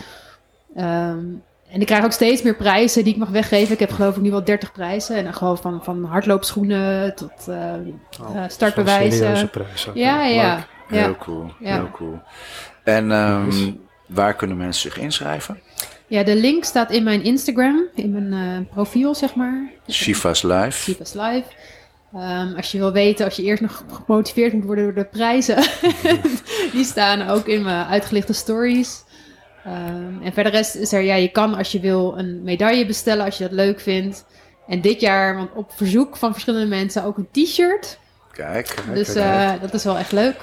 Ehm, 0.77 1.25
en 1.71 1.81
ik 1.81 1.87
krijg 1.87 2.05
ook 2.05 2.13
steeds 2.13 2.43
meer 2.43 2.57
prijzen 2.57 3.05
die 3.05 3.13
ik 3.13 3.19
mag 3.19 3.29
weggeven. 3.29 3.73
Ik 3.73 3.81
heb 3.81 3.91
geloof 3.91 4.17
ik 4.17 4.23
nu 4.23 4.31
wel 4.31 4.45
30 4.45 4.73
prijzen. 4.73 5.17
En 5.17 5.25
dan 5.25 5.35
gewoon 5.35 5.59
van, 5.59 5.85
van 5.85 6.05
hardloopschoenen 6.05 7.15
tot 7.15 7.49
eh, 7.49 7.73
Oh, 8.21 8.37
eh, 8.37 8.45
startbewijzen. 8.49 9.45
oké. 9.45 9.65
Ja, 9.95 10.25
ja, 10.25 10.27
ja. 10.27 10.67
Heel 10.89 11.17
cool. 11.17 11.53
Ja. 11.61 11.75
Heel 11.75 11.91
cool. 11.91 12.21
En 12.85 13.13
ehm, 13.13 13.73
waar 14.07 14.35
kunnen 14.35 14.57
mensen 14.57 14.91
zich 14.91 15.03
inschrijven? 15.03 15.61
Ja, 16.07 16.23
de 16.23 16.37
link 16.37 16.65
staat 16.65 16.91
in 16.91 17.03
mijn 17.03 17.23
Instagram, 17.23 17.85
in 17.95 18.13
mijn 18.13 18.33
eh, 18.33 18.75
profiel, 18.75 19.15
zeg 19.15 19.35
maar. 19.35 19.71
Shiva's 19.91 20.43
Live. 20.43 20.71
Sivas 20.71 21.13
Live. 21.13 21.45
Ehm, 22.15 22.55
als 22.57 22.73
je 22.73 22.79
wil 22.79 22.93
weten, 22.93 23.25
als 23.25 23.37
je 23.37 23.43
eerst 23.43 23.63
nog 23.63 23.85
gemotiveerd 23.93 24.53
moet 24.53 24.65
worden 24.65 24.85
door 24.85 24.95
de 24.95 25.05
prijzen, 25.05 25.57
die 26.73 26.85
staan 26.85 27.29
ook 27.29 27.47
in 27.47 27.63
mijn 27.63 27.87
uitgelichte 27.87 28.33
stories. 28.33 29.05
Ehm, 29.67 30.23
en 30.23 30.33
verder 30.33 30.53
rest 30.53 30.75
is 30.75 30.93
er, 30.93 31.01
ja, 31.01 31.15
je 31.15 31.29
kan 31.29 31.55
als 31.55 31.73
je 31.73 31.81
wil 31.81 32.19
een 32.19 32.43
medaille 32.43 32.87
bestellen 32.87 33.25
als 33.25 33.39
je 33.39 33.45
dat 33.45 33.53
leuk 33.53 33.81
vindt. 33.81 34.25
En 34.67 34.81
dit 34.81 35.01
jaar, 35.01 35.37
want 35.37 35.51
op 35.55 35.73
verzoek 35.73 36.17
van 36.17 36.33
verschillende 36.33 36.67
mensen, 36.67 37.05
ook 37.05 37.19
een 37.19 37.29
t-shirt. 37.33 37.99
Kijk. 38.33 38.75
Dus 38.95 39.13
kijk, 39.13 39.55
eh, 39.57 39.61
dat 39.61 39.75
is 39.75 39.85
wel 39.85 39.99
echt 39.99 40.13
leuk. 40.13 40.37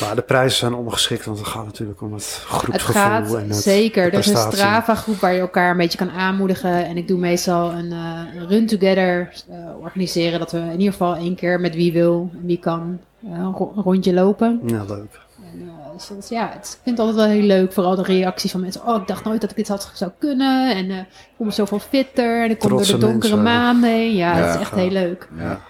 Maar 0.00 0.14
de 0.14 0.22
prijzen 0.22 0.58
zijn 0.58 0.74
ongeschikt, 0.74 1.24
want 1.24 1.38
het 1.38 1.46
gaat 1.46 1.64
natuurlijk 1.64 2.00
om 2.00 2.12
het 2.12 2.24
Het 2.24 2.44
groepsgevoel. 2.46 3.02
gaat 3.02 3.34
en 3.34 3.48
het 3.48 3.56
zeker. 3.56 4.04
Er 4.04 4.18
is 4.18 4.26
een. 4.26 4.36
Strava-groep 4.36 5.16
waar 5.16 5.32
je 5.32 5.40
elkaar 5.40 5.70
een 5.70 5.76
beetje 5.76 5.98
kan 5.98 6.10
aanmoedigen. 6.10 6.86
En 6.86 6.96
ik 6.96 7.08
doe 7.08 7.18
meestal 7.18 7.72
een, 7.72 7.92
eh, 7.92 8.20
run 8.48 8.66
together 8.66 9.32
eh, 9.48 9.56
organiseren. 9.80 10.38
Dat 10.38 10.52
we 10.52 10.58
in 10.58 10.70
ieder 10.78 10.92
geval 10.92 11.14
één 11.16 11.34
keer 11.34 11.60
met 11.60 11.74
wie 11.74 11.92
wil 11.92 12.30
en 12.32 12.46
wie 12.46 12.58
kan 12.58 13.00
een 13.24 13.54
rondje 13.74 14.12
lopen. 14.12 14.60
Ja, 14.66 14.84
leuk. 14.84 15.20
Dus 16.16 16.28
ja, 16.28 16.50
het, 16.52 16.66
ik 16.72 16.80
vind 16.82 16.98
het 16.98 17.06
altijd 17.06 17.16
wel 17.26 17.36
heel 17.36 17.46
leuk. 17.46 17.72
Vooral 17.72 17.94
de 17.94 18.02
reacties 18.02 18.50
van 18.50 18.60
mensen. 18.60 18.86
Oh, 18.86 19.00
ik 19.00 19.06
dacht 19.06 19.24
nooit 19.24 19.40
dat 19.40 19.50
ik 19.50 19.56
dit 19.56 19.68
had, 19.68 19.90
zou 19.94 20.10
kunnen. 20.18 20.76
En 20.76 20.90
eh, 20.90 20.98
ik 20.98 21.06
voel 21.36 21.46
me 21.46 21.52
zoveel 21.52 21.78
fitter. 21.78 22.42
En 22.44 22.50
ik 22.50 22.58
kom 22.58 22.68
door 22.68 22.78
Trotse 22.78 22.98
de 22.98 23.06
donkere 23.06 23.36
mensen. 23.36 23.54
maanden 23.54 23.90
heen. 23.90 24.14
Ja, 24.14 24.36
Ja, 24.36 24.44
het 24.44 24.54
is 24.54 24.60
echt 24.60 24.74
heel 24.74 24.90
leuk. 24.90 25.28
Ja. 25.38 25.60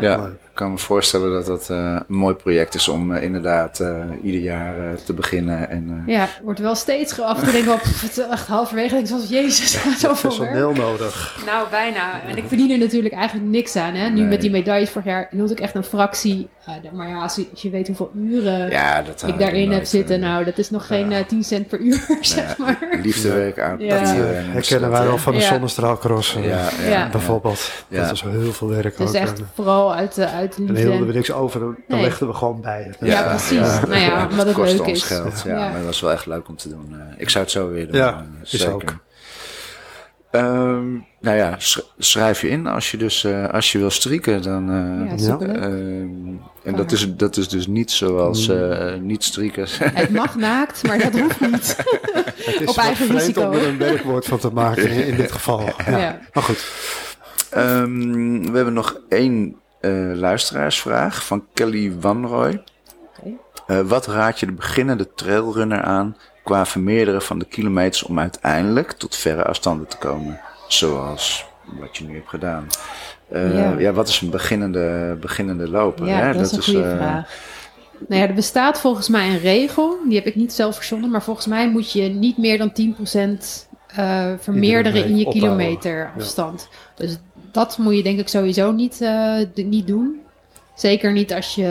Ja. 0.00 0.30
Ik 0.50 0.56
kan 0.66 0.72
me 0.72 0.78
voorstellen 0.78 1.30
dat 1.32 1.46
dat 1.46 1.70
eh, 1.70 1.76
een 2.08 2.16
mooi 2.16 2.34
project 2.34 2.74
is 2.74 2.88
om 2.88 3.12
eh, 3.14 3.22
inderdaad 3.22 3.80
eh, 3.80 3.94
ieder 4.22 4.40
jaar 4.40 4.78
eh, 4.78 4.96
te 5.04 5.12
beginnen. 5.12 5.70
En, 5.70 6.02
eh, 6.06 6.14
Ja, 6.14 6.28
wordt 6.42 6.60
wel 6.60 6.74
steeds 6.74 7.20
af 7.20 7.36
en 7.38 7.42
toe 7.42 7.52
denk 7.52 7.64
ik 7.64 7.68
wel, 7.70 7.78
pff, 7.78 8.00
het 8.02 8.10
is 8.18 8.24
echt 8.26 8.46
halverwege 8.46 8.88
denk 8.88 9.00
ik 9.02 9.08
zoals 9.08 9.28
Jezus, 9.28 9.72
zoveel 10.00 10.08
werk. 10.10 10.20
Personeel 10.20 10.72
nodig. 10.72 11.42
Nou, 11.46 11.66
bijna. 11.70 12.22
En 12.28 12.36
ik 12.36 12.44
verdien 12.46 12.70
er 12.70 12.78
natuurlijk 12.78 13.14
eigenlijk 13.14 13.48
niks 13.50 13.76
aan. 13.76 13.94
Hè? 13.94 14.08
Nu 14.08 14.20
Nee. 14.20 14.28
met 14.28 14.40
die 14.40 14.50
medailles 14.50 14.90
vorig 14.90 15.06
jaar 15.06 15.28
hield 15.30 15.50
ik 15.50 15.60
echt 15.60 15.74
een 15.74 15.84
fractie. 15.84 16.48
eh, 16.66 16.74
maar 16.92 17.08
ja, 17.08 17.22
als 17.22 17.34
je, 17.36 17.46
als 17.50 17.62
je 17.62 17.70
weet 17.70 17.86
hoeveel 17.86 18.10
uren 18.16 18.70
ja, 18.70 19.02
dat 19.02 19.24
ik 19.26 19.38
daarin 19.38 19.70
heb 19.72 19.84
zitten, 19.84 20.20
nou, 20.20 20.44
dat 20.44 20.58
is 20.58 20.70
nog 20.70 20.86
geen 20.86 21.12
eh, 21.12 21.24
10 21.26 21.44
cent 21.44 21.68
per 21.68 21.78
uur, 21.78 22.06
zeg 22.20 22.56
maar. 22.58 22.78
Liefdewerk 23.02 23.58
aan 23.60 23.78
Ja. 23.78 23.98
dat, 24.00 24.08
herkennen 24.14 24.90
wij 24.90 25.04
wel 25.06 25.18
van 25.18 25.32
de 25.32 25.38
Ja. 25.38 25.46
zonnestraalcross. 25.46 26.32
Ja, 26.32 26.40
ja, 26.42 26.68
Ja. 26.88 27.08
Bijvoorbeeld. 27.10 27.70
Ja. 27.88 28.02
Dat 28.02 28.12
is 28.12 28.20
heel 28.20 28.52
veel 28.52 28.68
werk 28.68 28.84
Het 28.84 29.00
ook. 29.00 29.08
is 29.08 29.14
echt 29.20 29.40
vooral 29.54 29.94
uit, 29.94 30.14
de 30.14 30.28
uit 30.58 30.68
en 30.68 30.74
hielden 30.76 30.92
we 30.92 30.96
liefde. 31.04 31.12
niks 31.12 31.32
over, 31.32 31.60
dan 31.60 31.76
Nee. 31.88 32.00
legden 32.00 32.28
we 32.28 32.34
gewoon 32.34 32.60
bij. 32.60 32.94
Ja, 33.00 33.22
precies. 33.22 33.58
Nou 33.58 33.96
ja, 33.98 34.28
omdat 34.30 34.46
het 34.46 34.54
kostte 34.54 34.76
leuk 34.76 34.86
ons 34.86 34.98
is. 34.98 35.02
geld, 35.04 35.42
ja, 35.46 35.50
Ja. 35.58 35.64
maar 35.68 35.76
dat 35.76 35.84
was 35.84 36.00
wel 36.00 36.12
echt 36.12 36.26
leuk 36.26 36.48
om 36.48 36.56
te 36.56 36.68
doen. 36.68 36.86
Eh, 36.92 37.20
ik 37.20 37.30
zou 37.30 37.44
het 37.44 37.52
zo 37.52 37.70
weer 37.70 37.86
doen. 37.86 37.96
Ja, 37.96 38.12
eh, 38.12 38.42
is 38.42 38.50
zeker. 38.50 38.74
ook. 38.74 38.94
Ehm, 40.30 40.90
nou 41.20 41.36
ja, 41.36 41.54
sch- 41.58 41.78
schrijf 41.98 42.40
je 42.40 42.48
in 42.48 42.66
als 42.66 42.90
je 42.90 42.96
dus 42.96 43.24
eh, 43.24 43.48
als 43.48 43.72
je 43.72 43.78
wil 43.78 43.90
strieken, 43.90 44.42
dan. 44.42 44.70
eh, 44.70 45.26
Ja, 45.26 45.38
ehm, 45.38 46.08
en 46.62 46.76
dat 46.76 46.92
is, 46.92 47.14
dat 47.16 47.36
is 47.36 47.48
dus 47.48 47.66
niet 47.66 47.90
zoals 47.90 48.48
eh 48.48 48.94
niet 49.00 49.24
striekers. 49.24 49.78
Het 49.82 50.10
mag 50.10 50.36
naakt, 50.36 50.86
maar 50.86 50.98
dat 50.98 51.18
hoeft 51.18 51.40
niet. 51.40 51.76
Het 52.44 52.60
is 52.60 52.60
Op 52.60 52.66
wat 52.66 52.76
eigen 52.76 53.04
vreemd 53.06 53.20
risico. 53.20 53.42
om 53.46 53.52
er 53.52 53.66
een 53.66 53.78
werkwoord 53.78 54.24
van 54.26 54.38
te 54.38 54.50
maken 54.52 54.90
in, 54.90 55.16
dit 55.16 55.32
geval. 55.32 55.60
Ja. 55.86 55.98
Ja. 55.98 56.18
Maar 56.32 56.42
goed. 56.42 56.64
Ehm, 57.50 58.40
we 58.50 58.56
hebben 58.56 58.72
nog 58.74 59.00
één 59.08 59.56
eh, 59.80 59.92
luisteraarsvraag 60.14 61.26
van 61.26 61.44
Kelly 61.54 61.92
Wanroy. 62.00 62.62
Eh, 63.66 63.80
wat 63.80 64.06
raad 64.06 64.40
je 64.40 64.46
de 64.46 64.52
beginnende 64.52 65.14
trailrunner 65.14 65.82
aan 65.82 66.16
qua 66.44 66.66
vermeerderen 66.66 67.22
van 67.22 67.38
de 67.38 67.44
kilometers 67.44 68.02
om 68.02 68.18
uiteindelijk 68.18 68.92
tot 68.92 69.16
verre 69.16 69.44
afstanden 69.44 69.86
te 69.86 69.96
komen? 69.96 70.40
Zoals 70.68 71.46
wat 71.78 71.96
je 71.96 72.04
nu 72.04 72.14
hebt 72.14 72.28
gedaan. 72.28 72.66
Eh, 73.28 73.54
Ja. 73.54 73.78
ja. 73.78 73.92
wat 73.92 74.08
is 74.08 74.20
een 74.20 74.30
beginnende, 74.30 75.16
beginnende 75.20 75.68
loper? 75.68 76.06
Ja, 76.06 76.16
hè? 76.16 76.32
dat 76.32 76.46
is 76.46 76.52
een 76.52 76.62
goede 76.62 76.90
eh, 76.90 76.96
vraag. 76.96 77.28
Nou 78.08 78.22
ja, 78.22 78.28
er 78.28 78.34
bestaat 78.34 78.80
volgens 78.80 79.08
mij 79.08 79.28
een 79.28 79.38
regel. 79.38 79.98
Die 80.04 80.14
heb 80.16 80.26
ik 80.26 80.34
niet 80.34 80.52
zelf 80.52 80.76
verzonnen. 80.76 81.10
Maar 81.10 81.22
volgens 81.22 81.46
mij 81.46 81.70
moet 81.70 81.92
je 81.92 82.02
niet 82.02 82.38
meer 82.38 82.58
dan 82.58 82.72
10% 82.72 83.68
eh 83.86 84.32
vermeerderen 84.38 85.04
in 85.04 85.16
je 85.16 85.28
kilometerafstand. 85.28 86.68
Dus 86.94 87.18
dat 87.52 87.78
moet 87.78 87.96
je 87.96 88.02
denk 88.02 88.18
ik 88.18 88.28
sowieso 88.28 88.72
niet, 88.72 89.00
eh, 89.00 89.36
niet 89.54 89.86
doen. 89.86 90.20
Zeker 90.76 91.12
niet 91.12 91.32
als 91.34 91.54
je... 91.54 91.64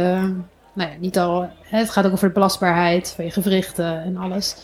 Nou 0.74 0.90
ja, 0.92 0.96
niet 1.00 1.18
al... 1.20 1.50
Hè, 1.62 1.78
het 1.78 1.90
gaat 1.90 2.06
ook 2.06 2.12
over 2.12 2.28
de 2.28 2.34
belastbaarheid 2.34 3.14
van 3.16 3.26
je 3.26 3.32
gewrichten 3.32 4.04
en 4.04 4.18
alles. 4.18 4.56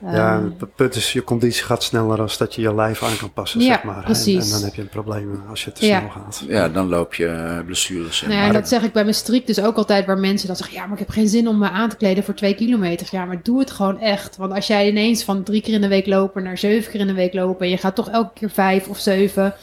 Ja, 0.00 0.34
Ehm, 0.36 0.44
het 0.58 0.74
punt 0.74 0.94
is, 0.94 1.12
je 1.12 1.24
conditie 1.24 1.64
gaat 1.64 1.82
sneller 1.82 2.20
als 2.20 2.38
dat 2.38 2.54
je 2.54 2.60
je 2.62 2.74
lijf 2.74 3.02
aan 3.02 3.16
kan 3.16 3.32
passen, 3.32 3.60
Ja, 3.60 3.66
zeg 3.66 3.82
maar. 3.82 3.96
En- 3.96 4.02
precies. 4.02 4.44
En, 4.44 4.50
dan 4.50 4.62
heb 4.62 4.74
je 4.74 4.80
een 4.82 4.88
probleem 4.88 5.42
als 5.50 5.64
je 5.64 5.72
te 5.72 5.86
Ja. 5.86 5.98
snel 5.98 6.10
gaat. 6.10 6.44
Ja, 6.48 6.68
dan 6.68 6.88
loop 6.88 7.14
je 7.14 7.62
blessures. 7.66 8.22
en- 8.22 8.28
Nou 8.28 8.40
ja, 8.46 8.52
dat 8.52 8.68
zeg 8.68 8.82
ik 8.82 8.92
bij 8.92 9.02
mijn 9.02 9.14
strik 9.14 9.46
dus 9.46 9.60
ook 9.60 9.76
altijd, 9.76 10.06
waar 10.06 10.18
mensen 10.18 10.46
dan 10.46 10.56
zeggen: 10.56 10.74
Ja, 10.76 10.82
maar 10.82 10.92
ik 10.92 10.98
heb 10.98 11.08
geen 11.08 11.28
zin 11.28 11.48
om 11.48 11.58
me 11.58 11.70
aan 11.70 11.88
te 11.88 11.96
kleden 11.96 12.24
voor 12.24 12.34
twee 12.34 12.54
kilometer. 12.54 13.06
Ja, 13.10 13.24
maar 13.24 13.40
doe 13.42 13.58
het 13.58 13.70
gewoon 13.70 14.00
echt. 14.00 14.36
Want 14.36 14.52
als 14.52 14.66
jij 14.66 14.88
ineens 14.88 15.24
van 15.24 15.42
drie 15.42 15.60
keer 15.62 15.74
in 15.74 15.80
de 15.80 15.88
week 15.88 16.06
lopen 16.06 16.42
naar 16.42 16.58
zeven 16.58 16.90
keer 16.92 17.00
in 17.00 17.06
de 17.06 17.14
week 17.14 17.34
lopen. 17.34 17.64
en 17.66 17.70
je 17.72 17.78
gaat 17.78 17.94
toch 17.94 18.08
elke 18.10 18.30
keer 18.34 18.50
vijf 18.50 18.88
of 18.88 18.98
zeven. 18.98 19.54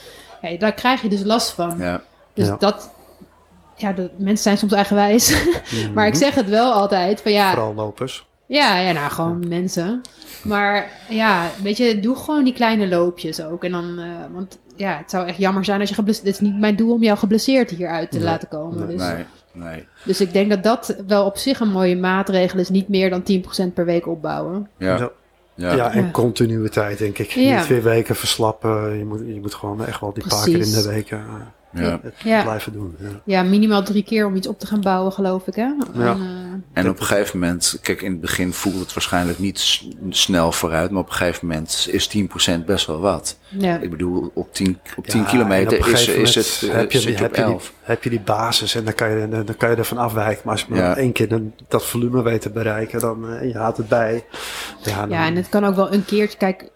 Ja, 0.52 0.58
daar 0.58 0.74
krijg 0.74 1.02
je 1.02 1.10
dus 1.10 1.24
last 1.24 1.52
van. 1.52 1.76
ja, 1.78 2.02
Dus 2.34 2.48
Ja. 2.48 2.56
dat. 2.60 2.92
Ja, 3.76 3.92
de 3.94 4.10
mensen 4.18 4.44
zijn 4.44 4.58
soms 4.58 4.72
eigenwijs. 4.74 5.44
maar 5.96 6.08
ik 6.08 6.16
zeg 6.16 6.36
het 6.36 6.50
wel 6.50 6.72
altijd: 6.74 7.22
van 7.22 7.32
ja, 7.32 7.50
Vooral 7.52 7.74
lopers. 7.74 8.26
ja, 8.46 8.78
ja, 8.80 8.92
nou 8.92 9.12
gewoon 9.12 9.48
mensen. 9.48 10.02
Maar 10.44 10.90
ja, 11.10 11.50
weet 11.64 11.78
je, 11.78 12.00
doe 12.00 12.16
gewoon 12.16 12.44
die 12.44 12.54
kleine 12.54 12.88
loopjes 12.88 13.42
ook. 13.44 13.64
En 13.64 13.72
dan, 13.72 14.00
eh, 14.00 14.06
want 14.34 14.60
ja, 14.76 14.98
het 14.98 15.10
zou 15.10 15.28
echt 15.28 15.38
jammer 15.38 15.66
zijn 15.66 15.80
als 15.80 15.90
je 15.90 15.96
geblesseerd... 15.96 16.28
Het 16.28 16.36
is 16.36 16.42
niet 16.42 16.60
mijn 16.60 16.76
doel 16.76 16.94
om 16.94 17.04
jou 17.04 17.18
geblesseerd 17.18 17.70
hieruit 17.70 18.12
te 18.12 18.18
Nee. 18.18 18.26
laten 18.26 18.48
komen. 18.48 18.88
Nee. 18.88 18.98
Dus, 18.98 19.08
nee, 19.08 19.26
nee. 19.52 19.88
dus 20.06 20.22
ik 20.22 20.34
denk 20.34 20.50
dat 20.50 20.64
dat 20.64 20.96
wel 21.08 21.26
op 21.26 21.38
zich 21.38 21.60
een 21.60 21.72
mooie 21.72 21.96
maatregel 21.98 22.60
is. 22.60 22.70
Niet 22.70 22.88
meer 22.90 23.10
dan 23.10 23.24
10% 23.24 23.74
per 23.74 23.86
week 23.86 24.08
opbouwen. 24.08 24.70
Ja, 24.78 25.10
Ja. 25.56 25.74
ja. 25.74 25.92
En 25.92 26.04
Ja. 26.04 26.12
continuïteit, 26.12 26.98
denk 26.98 27.18
ik. 27.18 27.30
Ja. 27.30 27.58
Niet 27.58 27.68
weer 27.68 27.84
weken 27.84 28.16
verslappen. 28.16 28.98
Je 28.98 29.06
moet, 29.06 29.20
je 29.26 29.40
moet 29.42 29.54
gewoon 29.54 29.86
echt 29.86 30.00
wel 30.00 30.14
die 30.14 30.28
paar 30.28 30.44
keer 30.46 30.60
in 30.60 30.72
de 30.72 30.88
week 30.88 31.12
eh, 31.12 31.20
ja. 31.74 32.42
blijven 32.44 32.74
doen. 32.74 32.96
Ja. 33.00 33.08
Ja, 33.26 33.44
minimaal 33.44 33.84
drie 33.84 34.04
keer 34.04 34.26
om 34.26 34.36
iets 34.36 34.48
op 34.48 34.60
te 34.60 34.68
gaan 34.68 34.82
bouwen, 34.82 35.12
geloof 35.12 35.48
ik. 35.48 35.56
Hè? 35.56 35.62
En, 35.64 35.78
Ja. 35.94 36.12
eh, 36.12 36.20
En 36.74 36.90
op 36.90 37.00
een 37.00 37.06
gegeven 37.06 37.40
moment, 37.40 37.78
kijk, 37.82 38.02
in 38.02 38.12
het 38.12 38.22
begin 38.22 38.54
voelt 38.54 38.80
het 38.80 38.94
waarschijnlijk 38.94 39.40
niet 39.40 39.82
snel 40.10 40.52
vooruit, 40.52 40.92
maar 40.92 41.02
op 41.02 41.08
een 41.10 41.14
gegeven 41.16 41.48
moment 41.48 41.88
is 41.92 42.08
10% 42.08 42.66
best 42.66 42.86
wel 42.88 43.00
wat. 43.00 43.38
ja. 43.50 43.78
Ik 43.78 43.90
bedoel, 43.90 44.32
op 44.34 44.54
10, 44.54 44.80
op 44.98 45.08
10 45.08 45.20
Ja, 45.20 45.26
en 45.26 45.32
kilometer 45.32 45.88
is, 45.92 46.08
is 46.08 46.36
het, 46.36 46.70
eh, 46.70 46.76
heb 46.76 46.92
je, 46.92 47.00
zit 47.00 47.18
je 47.18 47.26
op 47.26 47.30
heb, 47.32 47.36
je 47.36 47.44
die, 47.44 47.52
11. 47.52 47.74
heb 47.82 48.04
je 48.04 48.10
die 48.10 48.20
basis 48.20 48.76
en 48.76 48.84
dan 48.84 48.94
kan 48.94 49.10
je, 49.20 49.28
dan 49.30 49.58
kan 49.58 49.70
je 49.70 49.76
ervan 49.76 49.98
afwijken. 49.98 50.42
Maar 50.44 50.54
als 50.54 50.66
je 50.70 50.74
Ja. 50.76 50.82
maar 50.88 50.98
één 50.98 51.12
keer 51.12 51.28
dan, 51.30 51.54
dat 51.68 51.86
volume 51.86 52.22
weet 52.22 52.42
te 52.42 52.50
bereiken, 52.50 53.00
dan 53.00 53.28
eh, 53.30 53.42
en 53.42 53.48
je 53.48 53.58
houdt 53.58 53.78
het 53.78 53.88
bij. 53.88 54.24
Ja, 54.84 55.00
dan, 55.00 55.10
ja, 55.10 55.26
en 55.26 55.36
het 55.36 55.50
kan 55.50 55.66
ook 55.66 55.76
wel 55.76 55.94
een 55.94 56.06
keertje... 56.06 56.38
Kijk, 56.38 56.72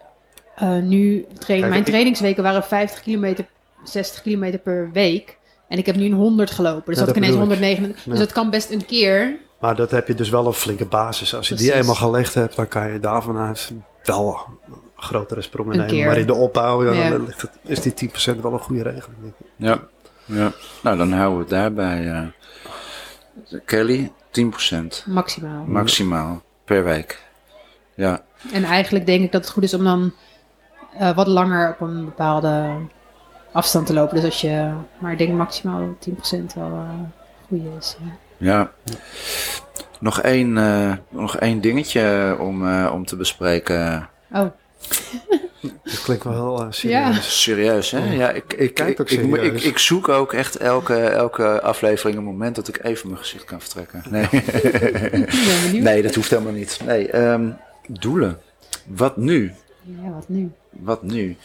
eh, 0.55 0.77
nu... 0.77 1.25
Train, 1.39 1.59
Kijk, 1.59 1.61
mijn 1.71 1.81
ik- 1.81 1.85
trainingsweken 1.85 2.43
waren 2.43 2.63
50 2.63 3.01
kilometer, 3.01 3.45
60 3.89 4.21
kilometer 4.21 4.59
per 4.59 4.89
week. 4.93 5.37
En 5.67 5.77
ik 5.77 5.85
heb 5.85 5.95
nu 5.95 6.05
een 6.05 6.13
100 6.13 6.51
gelopen. 6.51 6.83
Dus 6.85 6.99
Ja, 6.99 7.05
dat, 7.05 7.13
kan 7.13 7.23
ineens 7.23 7.39
bedoel 7.39 7.53
ik. 7.53 7.77
109. 7.77 8.09
Dus 8.11 8.19
dat 8.19 8.31
kan 8.31 8.49
best 8.49 8.71
een 8.71 8.85
keer. 8.85 9.37
Maar 9.59 9.75
dat 9.75 9.91
heb 9.91 10.07
je 10.07 10.13
dus 10.15 10.29
wel 10.29 10.45
een 10.47 10.53
flinke 10.53 10.85
basis. 10.85 11.35
Als 11.35 11.47
je 11.47 11.55
die 11.55 11.73
eenmaal 11.73 11.95
gelegd 11.95 12.33
hebt, 12.33 12.55
dan 12.55 12.67
kan 12.67 12.91
je 12.91 12.99
daar 12.99 13.23
vanuit 13.23 13.71
wel 14.03 14.39
grotere 14.95 15.41
sprongen 15.41 15.71
Een 15.71 15.77
nemen. 15.79 15.93
keer. 15.95 16.05
Maar 16.05 16.17
in 16.17 16.27
de 16.27 16.33
opbouw 16.33 16.83
ja, 16.85 16.91
Ja. 16.91 17.09
dan 17.09 17.25
ligt 17.25 17.41
het, 17.41 17.51
is 17.63 17.81
die 17.81 18.09
10% 18.37 18.41
wel 18.41 18.53
een 18.53 18.59
goede 18.59 18.83
regeling. 18.83 19.21
denk 19.21 19.33
ik. 19.39 19.45
Ja. 19.55 19.79
ja. 20.25 20.51
Nou, 20.83 20.97
dan 20.97 21.11
houden 21.11 21.37
we 21.37 21.43
het 21.43 21.49
daarbij. 21.53 22.07
eh. 22.11 23.59
Kelly, 23.65 24.11
10% 24.31 25.03
Maximaal. 25.05 25.63
maximaal 25.65 26.41
per 26.65 26.83
week. 26.83 27.25
Ja, 27.95 28.23
En 28.53 28.63
eigenlijk 28.63 29.05
denk 29.05 29.23
ik 29.23 29.31
dat 29.31 29.41
het 29.41 29.51
goed 29.53 29.63
is 29.63 29.73
om 29.73 29.83
dan 29.83 30.13
eh, 30.97 31.15
wat 31.15 31.27
langer 31.27 31.69
op 31.69 31.81
een 31.87 32.05
bepaalde 32.05 32.69
afstand 33.57 33.85
te 33.85 33.93
lopen. 33.93 34.15
Dus 34.15 34.25
als 34.25 34.41
je, 34.41 34.71
maar 34.97 35.11
ik 35.11 35.17
denk 35.17 35.33
maximaal 35.33 35.95
10% 36.09 36.11
wel 36.55 36.71
eh 36.71 36.89
goed 37.47 37.61
is. 37.79 37.97
ja. 38.37 38.71
ja. 38.83 38.93
Nog 39.99 40.21
één, 40.21 40.57
eh, 40.57 40.93
nog 41.09 41.37
één 41.37 41.61
dingetje 41.61 42.35
om, 42.39 42.67
eh, 42.67 42.91
om 42.93 43.05
te 43.05 43.15
bespreken. 43.15 44.09
Oh, 44.31 44.45
Dat 45.83 46.01
klinkt 46.03 46.23
wel 46.23 46.33
heel 46.33 46.71
serieus. 46.71 47.41
Serieus, 47.41 47.91
hè? 47.91 48.13
Ja, 48.13 48.29
ik, 48.29 48.53
ik, 48.53 48.73
Kijk 48.73 48.89
ik, 48.89 48.99
ook 48.99 49.09
ik, 49.09 49.19
ik, 49.19 49.35
serieus. 49.35 49.63
ik 49.63 49.77
zoek 49.77 50.09
ook 50.09 50.33
echt 50.33 50.57
elke, 50.57 50.95
elke 50.95 51.61
aflevering 51.61 52.17
een 52.17 52.23
moment 52.23 52.55
dat 52.55 52.67
ik 52.67 52.83
even 52.83 53.07
mijn 53.07 53.21
gezicht 53.21 53.43
kan 53.43 53.61
vertrekken. 53.61 54.03
Nee, 54.09 54.27
ik 54.31 55.81
nee 55.81 56.01
dat 56.01 56.15
hoeft 56.15 56.29
helemaal 56.29 56.53
niet. 56.53 56.79
Nee, 56.85 57.09
ehm, 57.09 57.49
doelen. 57.87 58.39
Wat 58.85 59.17
nu? 59.17 59.53
Ja, 59.81 60.09
wat 60.09 60.29
nu? 60.29 60.51
Wat 60.69 61.03
nu? 61.03 61.37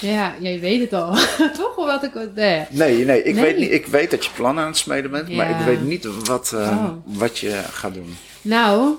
Ja, 0.00 0.34
jij 0.40 0.60
weet 0.60 0.80
het 0.80 0.92
al. 0.92 1.14
Toch? 1.58 1.76
Of 1.76 1.86
wat 1.86 2.02
ik... 2.02 2.14
Nee. 2.34 2.64
Nee, 2.70 3.04
nee, 3.04 3.22
ik, 3.22 3.34
Nee. 3.34 3.44
Weet, 3.44 3.56
niet, 3.58 3.70
ik 3.72 3.86
weet 3.86 4.10
dat 4.10 4.24
je 4.24 4.30
plannen 4.34 4.62
aan 4.64 4.70
het 4.70 4.78
smeden 4.78 5.10
bent, 5.10 5.28
maar 5.28 5.50
ik 5.50 5.66
weet 5.66 5.82
niet 5.82 6.26
wat, 6.26 6.52
eh, 6.52 6.60
Oh. 6.60 6.90
wat 7.04 7.38
je 7.38 7.50
gaat 7.70 7.94
doen. 7.94 8.16
Nou, 8.42 8.94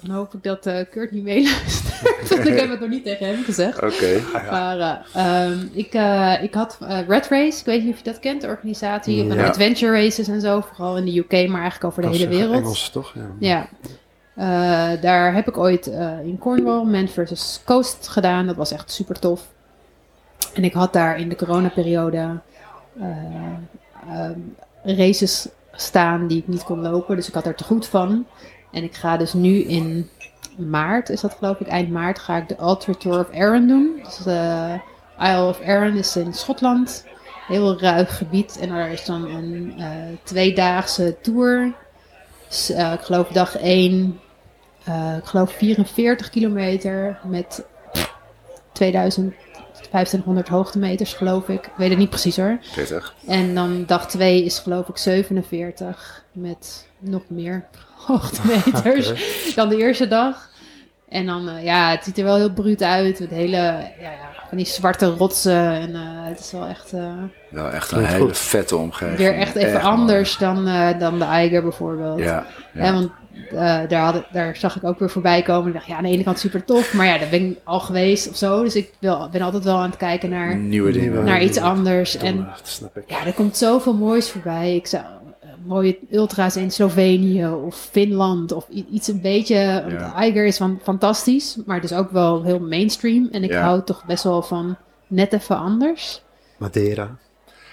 dan 0.00 0.14
hoop 0.16 0.34
ik 0.34 0.42
dat 0.42 0.66
eh, 0.66 0.78
Kurt 0.90 1.10
niet 1.10 1.22
meeluistert. 1.22 2.02
Want 2.28 2.46
ik 2.46 2.58
heb 2.60 2.70
het 2.70 2.80
nog 2.80 2.88
niet 2.88 3.04
tegen 3.04 3.26
hem 3.26 3.44
gezegd. 3.44 3.82
Oké. 3.82 4.20
Maar 4.50 4.78
eh, 5.12 5.42
ehm, 5.44 5.58
ik, 5.72 5.94
eh, 5.94 6.42
ik 6.42 6.54
had 6.54 6.78
Red 7.08 7.26
Race, 7.28 7.58
ik 7.58 7.64
weet 7.64 7.82
niet 7.84 7.92
of 7.92 7.98
je 7.98 8.04
dat 8.04 8.18
kent, 8.18 8.40
de 8.40 8.46
organisatie 8.46 9.26
van 9.28 9.36
Ja. 9.36 9.46
adventure 9.48 9.92
races 9.92 10.28
en 10.28 10.40
zo. 10.40 10.60
Vooral 10.74 10.96
in 10.96 11.04
de 11.04 11.18
UK, 11.18 11.48
maar 11.48 11.60
eigenlijk 11.60 11.84
over 11.84 12.02
de 12.02 12.08
Dat 12.08 12.16
is, 12.16 12.24
hele 12.24 12.36
wereld. 12.36 12.54
Engels 12.56 12.90
toch? 12.90 13.14
Ja. 13.14 13.26
Ja. 13.38 13.68
Eh, 14.36 15.00
daar 15.02 15.34
heb 15.34 15.48
ik 15.48 15.56
ooit 15.58 15.86
eh, 15.86 16.10
in 16.24 16.38
Cornwall 16.38 16.84
Man 16.84 17.08
vs. 17.08 17.60
Coast 17.64 18.08
gedaan. 18.08 18.46
Dat 18.46 18.56
was 18.56 18.72
echt 18.72 18.90
super 18.92 19.18
tof. 19.18 19.40
En 20.54 20.64
ik 20.64 20.72
had 20.72 20.92
daar 20.92 21.18
in 21.18 21.28
de 21.28 21.36
coronaperiode 21.36 22.40
eh, 23.00 23.06
ehm, 24.10 24.38
races 24.82 25.48
staan 25.72 26.26
die 26.26 26.38
ik 26.38 26.48
niet 26.48 26.64
kon 26.64 26.80
lopen. 26.80 27.16
Dus 27.16 27.28
ik 27.28 27.34
had 27.34 27.46
er 27.46 27.54
te 27.54 27.64
goed 27.64 27.86
van. 27.86 28.26
En 28.72 28.82
ik 28.82 28.94
ga 28.94 29.16
dus 29.16 29.32
nu 29.32 29.62
in 29.62 30.10
maart, 30.56 31.08
is 31.08 31.20
dat 31.20 31.36
geloof 31.38 31.60
ik, 31.60 31.66
eind 31.66 31.90
maart, 31.90 32.18
ga 32.18 32.36
ik 32.36 32.48
de 32.48 32.56
Ultra 32.60 32.92
Tour 32.92 33.18
of 33.18 33.30
Arran 33.30 33.66
doen. 33.66 34.00
Dus 34.02 34.16
de 34.16 34.80
Isle 35.18 35.48
of 35.48 35.60
Arran 35.60 35.96
is 35.96 36.16
in 36.16 36.34
Schotland. 36.34 37.04
Heel 37.46 37.80
ruig 37.80 38.16
gebied. 38.16 38.58
En 38.60 38.68
daar 38.68 38.90
is 38.90 39.04
dan 39.04 39.24
een 39.28 39.74
eh, 39.78 39.86
tweedaagse 40.22 41.16
tour. 41.22 41.74
Eh, 42.68 42.92
ik 42.92 43.00
geloof 43.00 43.28
dag 43.28 43.56
1, 43.56 44.20
eh, 44.84 45.16
ik 45.16 45.24
geloof 45.24 45.52
44 45.52 46.30
kilometer 46.30 47.18
met 47.24 47.64
2000, 48.72 49.34
2500 49.86 50.48
hoogtemeters 50.48 51.12
geloof 51.14 51.48
ik. 51.48 51.66
Ik 51.66 51.72
weet 51.76 51.88
het 51.90 51.98
niet 51.98 52.10
precies 52.10 52.36
hoor. 52.36 52.58
40. 52.62 53.14
En 53.26 53.54
dan 53.54 53.84
dag 53.86 54.08
2 54.08 54.44
is 54.44 54.58
geloof 54.58 54.88
ik 54.88 54.96
47 54.96 56.24
met 56.32 56.86
nog 56.98 57.22
meer 57.28 57.64
hoogtemeters 58.06 59.12
dan 59.54 59.68
de 59.68 59.76
eerste 59.76 60.08
dag. 60.08 60.50
En 61.08 61.26
dan, 61.26 61.48
eh, 61.48 61.64
ja, 61.64 61.90
het 61.90 62.04
ziet 62.04 62.18
er 62.18 62.24
wel 62.24 62.36
heel 62.36 62.52
bruut 62.52 62.82
uit. 62.82 63.20
Met 63.20 63.30
hele, 63.30 63.56
ja, 63.56 63.90
ja, 64.00 64.30
van 64.48 64.56
die 64.56 64.66
zwarte 64.66 65.06
rotsen. 65.06 65.70
En 65.70 65.94
eh, 65.94 66.00
het 66.04 66.38
is 66.38 66.52
wel 66.52 66.66
echt, 66.66 66.92
eh, 66.92 67.12
Wel 67.50 67.70
echt 67.70 67.92
een 67.92 68.04
hele 68.04 68.24
goed. 68.24 68.38
vette 68.38 68.76
omgeving. 68.76 69.16
weer 69.18 69.34
echt 69.34 69.54
even 69.54 69.80
anders 69.80 70.36
dan, 70.38 70.66
eh, 70.68 70.98
dan 70.98 71.18
de 71.18 71.24
Eiger 71.24 71.62
bijvoorbeeld. 71.62 72.18
Ja, 72.18 72.46
Ja, 72.72 72.84
ja. 72.84 72.92
want 72.92 73.10
daar, 73.88 74.04
had, 74.04 74.14
ik- 74.14 74.26
daar 74.32 74.56
zag 74.56 74.76
ik 74.76 74.84
ook 74.84 74.98
weer 74.98 75.10
voorbij 75.10 75.42
komen. 75.42 75.66
Ik 75.68 75.72
dacht, 75.74 75.86
ja, 75.86 75.96
aan 75.96 76.02
de 76.02 76.08
ene 76.10 76.22
kant 76.22 76.38
super 76.38 76.64
tof. 76.64 76.94
Maar 76.94 77.06
ja, 77.06 77.18
daar 77.18 77.28
ben 77.28 77.50
ik 77.50 77.58
al 77.64 77.80
geweest 77.80 78.28
of 78.28 78.36
zo. 78.36 78.62
Dus 78.62 78.76
ik 78.76 78.92
wil, 78.98 79.28
ben 79.32 79.40
altijd 79.40 79.64
wel 79.64 79.76
aan 79.76 79.88
het 79.90 79.96
kijken 79.98 80.30
naar, 80.30 80.56
nieuwe 80.56 80.92
dingen. 80.92 81.10
Nieuwe- 81.10 81.24
naar 81.24 81.42
iets 81.42 81.58
anders. 81.58 82.12
Domme, 82.12 82.28
En 82.28 82.36
dat 82.36 82.60
snap 82.68 82.96
ik. 82.96 83.04
ja, 83.06 83.26
er 83.26 83.32
komt 83.34 83.56
zoveel 83.56 83.94
moois 83.94 84.30
voorbij. 84.30 84.74
Ik 84.76 84.86
zou 84.86 85.04
eh, 85.40 85.48
mooie 85.64 85.98
ultra's 86.10 86.56
in 86.56 86.70
Slovenië 86.70 87.46
of 87.48 87.88
Finland 87.90 88.52
of 88.52 88.68
iets 88.90 89.08
een 89.08 89.20
beetje. 89.20 89.54
Ja. 89.88 90.12
Eiger 90.14 90.46
is 90.46 90.56
van, 90.56 90.78
fantastisch, 90.82 91.58
maar 91.66 91.76
het 91.80 91.90
is 91.90 91.96
ook 91.96 92.10
wel 92.10 92.42
heel 92.42 92.60
mainstream. 92.60 93.28
En 93.32 93.44
ik 93.44 93.50
Ja. 93.50 93.62
hou 93.62 93.82
toch 93.84 94.04
best 94.04 94.22
wel 94.24 94.42
van 94.42 94.76
net 95.06 95.32
even 95.32 95.56
anders. 95.58 96.22
Madeira. 96.56 97.16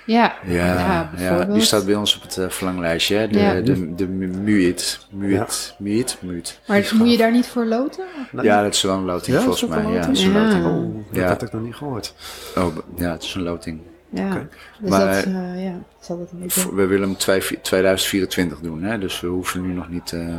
Ja, 0.06 0.34
Ja, 0.46 1.10
Ja, 1.18 1.44
die 1.46 1.62
staat 1.62 1.86
bij 1.86 1.96
ons 1.96 2.16
op 2.16 2.22
het 2.22 2.38
eh, 2.38 2.50
verlanglijstje. 2.50 3.16
Hè? 3.16 3.28
De, 3.28 3.40
Ja. 3.40 3.54
de, 3.62 3.96
de, 3.96 4.08
mu- 4.08 4.28
muit. 4.28 5.08
Muit. 5.12 5.76
Muit. 5.80 6.18
Muit. 6.22 6.60
maar 6.68 6.84
moet 6.94 7.12
je 7.12 7.18
daar 7.18 7.32
niet 7.32 7.48
voor 7.48 7.66
loten? 7.66 8.04
Ja, 8.42 8.64
dat 8.64 8.74
is 8.74 8.82
wel 8.82 8.96
een 8.98 9.06
loting 9.06 9.38
Ja, 9.38 9.42
volgens 9.44 9.62
dat 9.62 9.70
mij. 9.84 9.92
Ja, 9.94 10.00
dat 10.02 10.10
is 10.18 10.24
een 10.24 10.32
Ja. 10.32 10.44
loting. 10.44 10.66
Oh, 10.66 10.96
dat 11.12 11.22
Ja. 11.22 11.28
had 11.28 11.42
ik 11.42 11.52
nog 11.52 11.62
niet 11.62 11.76
gehoord. 11.76 12.14
Oh, 12.58 12.76
ja, 12.96 13.12
het 13.12 13.24
is 13.24 13.34
een 13.34 13.42
loting. 13.44 13.80
Ja, 14.10 14.48
dus 14.80 14.90
Maar- 14.90 15.16
dat, 15.16 15.24
eh, 15.24 15.64
ja, 15.66 15.74
is 16.02 16.10
altijd 16.10 16.32
een 16.32 16.40
beetje... 16.40 16.76
We 16.76 16.86
willen 16.86 17.08
hem 17.08 17.18
twee- 17.18 17.62
2024 17.62 18.60
doen, 18.60 18.84
hè? 18.84 19.00
dus 19.00 19.20
we 19.22 19.28
hoeven 19.28 19.62
nu 19.62 19.74
nog 19.74 19.90
niet. 19.90 20.12
eh, 20.12 20.20
Nou. 20.20 20.38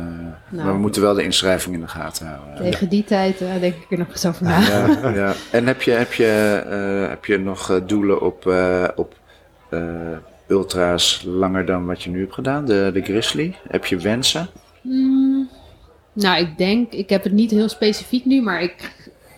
maar 0.49 0.73
we 0.73 0.79
moeten 0.79 1.01
wel 1.01 1.13
de 1.13 1.23
inschrijving 1.23 1.75
in 1.75 1.81
de 1.81 1.87
gaten 1.87 2.27
houden. 2.27 2.55
Tegen 2.71 2.89
die 2.89 3.03
tijd 3.03 3.41
eh, 3.41 3.47
denk 3.59 3.75
ik 3.75 3.91
er 3.91 3.97
nog 3.97 4.07
eens 4.09 4.25
over 4.25 4.43
na. 4.43 4.59
Ja, 4.59 5.09
ja. 5.15 5.33
En 5.51 5.67
heb 5.67 5.81
je, 5.81 5.91
heb 5.91 6.13
je, 6.13 6.61
eh, 6.69 7.09
heb 7.09 7.25
je 7.25 7.37
nog 7.39 7.69
eh, 7.71 7.77
doelen 7.85 8.21
op, 8.21 8.47
eh, 8.47 8.83
op 8.95 9.13
eh, 9.13 9.19
ultra's 10.47 11.23
langer 11.27 11.65
dan 11.65 11.85
wat 11.85 12.03
je 12.03 12.09
nu 12.09 12.19
hebt 12.19 12.33
gedaan? 12.33 12.65
De, 12.65 12.89
de 12.93 13.01
Grizzly? 13.01 13.55
Heb 13.67 13.85
je 13.85 13.97
wensen? 13.97 14.47
Mm, 14.81 15.49
nou, 16.13 16.39
ik 16.39 16.57
denk, 16.57 16.91
ik 16.93 17.09
heb 17.09 17.23
het 17.23 17.33
niet 17.33 17.51
heel 17.51 17.69
specifiek 17.69 18.25
nu, 18.25 18.41
maar 18.41 18.61
ik 18.61 18.91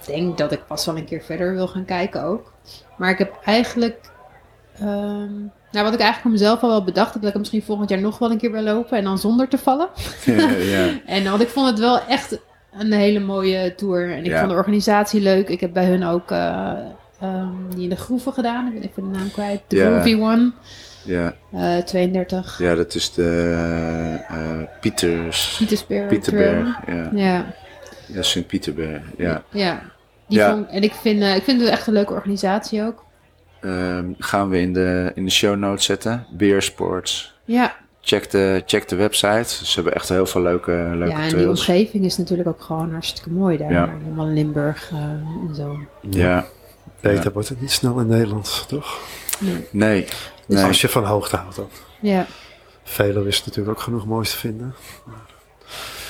denk 0.05 0.37
dat 0.37 0.51
ik 0.51 0.67
pas 0.67 0.85
wel 0.85 0.97
een 0.97 1.05
keer 1.05 1.21
verder 1.21 1.53
wil 1.53 1.67
gaan 1.67 1.85
kijken 1.85 2.23
ook. 2.23 2.51
Maar 2.97 3.09
ik 3.09 3.17
heb 3.17 3.39
eigenlijk, 3.45 4.09
ehm, 4.79 5.33
nou 5.71 5.85
wat 5.85 5.93
ik 5.93 5.99
eigenlijk 5.99 6.21
voor 6.21 6.31
mezelf 6.31 6.61
al 6.63 6.69
wel 6.69 6.83
bedacht 6.83 7.13
dat 7.13 7.23
ik 7.23 7.33
er 7.33 7.39
misschien 7.39 7.63
volgend 7.63 7.89
jaar 7.89 7.99
nog 8.01 8.17
wel 8.19 8.31
een 8.31 8.37
keer 8.37 8.51
wil 8.51 8.61
lopen 8.61 8.97
en 8.97 9.03
dan 9.03 9.17
zonder 9.17 9.47
te 9.47 9.57
vallen. 9.57 9.87
ja. 10.25 10.89
En 11.05 11.23
want 11.23 11.41
ik 11.41 11.47
vond 11.49 11.69
het 11.69 11.79
wel 11.79 11.99
echt 12.01 12.39
een 12.79 12.91
hele 12.91 13.19
mooie 13.19 13.75
tour 13.75 14.11
en 14.11 14.19
ik 14.19 14.25
Ja. 14.31 14.37
vond 14.39 14.51
de 14.51 14.57
organisatie 14.57 15.21
leuk. 15.21 15.49
Ik 15.49 15.59
heb 15.59 15.73
bij 15.73 15.85
hun 15.85 16.03
ook 16.05 16.31
eh, 16.31 16.71
ehm, 17.19 17.47
die 17.75 17.83
in 17.83 17.89
de 17.89 17.95
groeven 17.95 18.33
gedaan, 18.33 18.67
ik 18.67 18.73
ben 18.73 18.81
even 18.89 19.11
de 19.11 19.17
naam 19.17 19.31
kwijt, 19.31 19.61
de 19.67 19.75
Ja. 19.75 19.89
Groovy 19.91 20.15
One, 20.21 20.51
Ja, 21.03 21.33
eh 21.51 21.77
32, 21.77 22.57
ja, 22.59 22.75
dat 22.75 22.95
is 22.95 23.13
de 23.13 24.19
eh, 24.27 24.61
Pieters. 24.81 25.55
Pietersberg. 25.57 26.07
Pieterberg. 26.09 26.67
Ja, 26.87 27.09
Ja. 27.13 27.45
ja 28.05 28.21
Sint-Pieterberg. 28.21 29.01
Ja. 29.17 29.43
Ja, 29.51 29.81
die 30.27 30.37
Ja. 30.37 30.51
Vond, 30.51 30.67
en 30.69 30.83
ik 30.83 30.93
vind, 30.93 31.21
eh, 31.21 31.35
ik 31.35 31.43
vind 31.43 31.61
het 31.61 31.69
echt 31.69 31.87
een 31.87 31.93
leuke 31.93 32.13
organisatie 32.13 32.83
ook. 32.83 33.05
Ehm, 33.61 34.05
gaan 34.17 34.49
we 34.49 34.59
in 34.59 34.73
de, 34.73 35.11
in 35.15 35.23
de 35.25 35.31
show 35.31 35.55
notes 35.57 35.85
zetten. 35.85 36.25
Beer 36.31 36.61
Sports. 36.61 37.35
Ja, 37.45 37.75
Check 38.01 38.31
de, 38.31 38.63
check 38.65 38.87
de 38.87 38.95
website. 38.95 39.65
Ze 39.65 39.75
hebben 39.75 39.93
echt 39.93 40.09
heel 40.09 40.25
veel 40.25 40.41
leuke, 40.41 40.71
leuke 40.71 41.13
ja 41.15 41.21
en 41.27 41.35
die 41.37 41.49
omgeving 41.49 42.05
is 42.05 42.17
natuurlijk 42.17 42.47
ook 42.49 42.61
gewoon 42.61 42.91
hartstikke 42.91 43.29
mooi 43.29 43.57
daar. 43.57 43.71
Ja. 43.71 43.89
Helemaal 44.03 44.27
Limburg 44.27 44.91
eh, 44.91 44.97
en 45.47 45.55
zo. 45.55 45.77
Ja, 46.09 46.45
Beter 47.01 47.23
Ja. 47.23 47.31
wordt 47.31 47.49
het 47.49 47.61
niet 47.61 47.71
snel 47.71 47.99
in 47.99 48.07
Nederland, 48.07 48.65
toch? 48.67 48.99
Nee. 49.39 49.67
nee. 49.71 50.07
nee. 50.45 50.63
Als 50.63 50.81
je 50.81 50.89
van 50.89 51.03
hoogte 51.05 51.35
houdt 51.35 51.55
dan. 51.55 51.69
Ja, 52.01 52.25
Velo 52.83 53.23
is 53.23 53.45
natuurlijk 53.45 53.77
ook 53.77 53.83
genoeg 53.83 54.05
moois 54.05 54.31
te 54.31 54.37
vinden. 54.37 54.73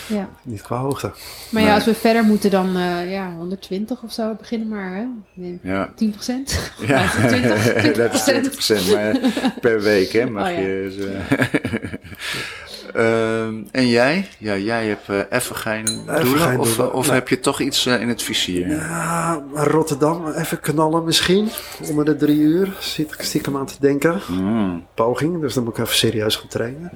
ja. 0.07 0.29
Niet 0.43 0.61
qua 0.61 0.77
hoogte. 0.77 1.07
Maar 1.49 1.61
ja, 1.61 1.67
Nee. 1.67 1.75
als 1.75 1.85
we 1.85 1.93
verder 1.93 2.23
moeten 2.23 2.49
dan 2.51 2.75
eh, 2.77 3.11
ja, 3.11 3.33
120 3.35 4.01
of 4.03 4.11
zo 4.13 4.33
beginnen 4.39 4.67
maar, 4.67 4.95
hè? 4.95 5.05
Nee, 5.33 5.59
Ja. 5.63 5.91
10 5.95 6.11
procent? 6.11 6.71
Ja, 6.87 7.09
20, 7.27 7.73
20 7.73 7.95
dat 8.09 8.13
is 8.13 8.77
20%, 8.87 8.93
maar 8.93 9.19
per 9.61 9.81
week 9.81 10.11
hè, 10.11 10.29
mag 10.29 10.47
Oh, 10.47 10.53
ja. 10.53 10.59
je. 10.59 10.95
Zo. 10.99 11.35
Ehm, 12.97 13.55
en 13.71 13.87
jij? 13.87 14.27
Ja, 14.37 14.55
jij 14.57 14.87
hebt 14.87 15.09
eh, 15.09 15.19
even 15.37 15.55
geen 15.55 15.85
doelen? 15.85 16.39
geen 16.39 16.59
of 16.59 16.67
doelen, 16.75 16.93
of 16.93 17.05
nee. 17.05 17.15
heb 17.15 17.27
je 17.27 17.39
toch 17.39 17.59
iets 17.61 17.85
eh, 17.85 18.01
in 18.01 18.07
het 18.07 18.23
vizier? 18.23 18.67
Ja, 18.69 19.43
Rotterdam, 19.53 20.27
even 20.31 20.59
knallen 20.59 21.03
misschien. 21.03 21.49
Onder 21.89 22.05
de 22.05 22.15
drie 22.15 22.37
uur 22.39 22.73
zit 22.79 23.13
ik 23.13 23.21
stiekem 23.21 23.57
aan 23.57 23.65
te 23.65 23.75
denken. 23.79 24.21
Mm, 24.27 24.85
Poging, 24.93 25.41
dus 25.41 25.53
dan 25.53 25.63
moet 25.63 25.77
ik 25.77 25.83
even 25.83 25.95
serieus 25.97 26.35
gaan 26.35 26.47
trainen. 26.49 26.91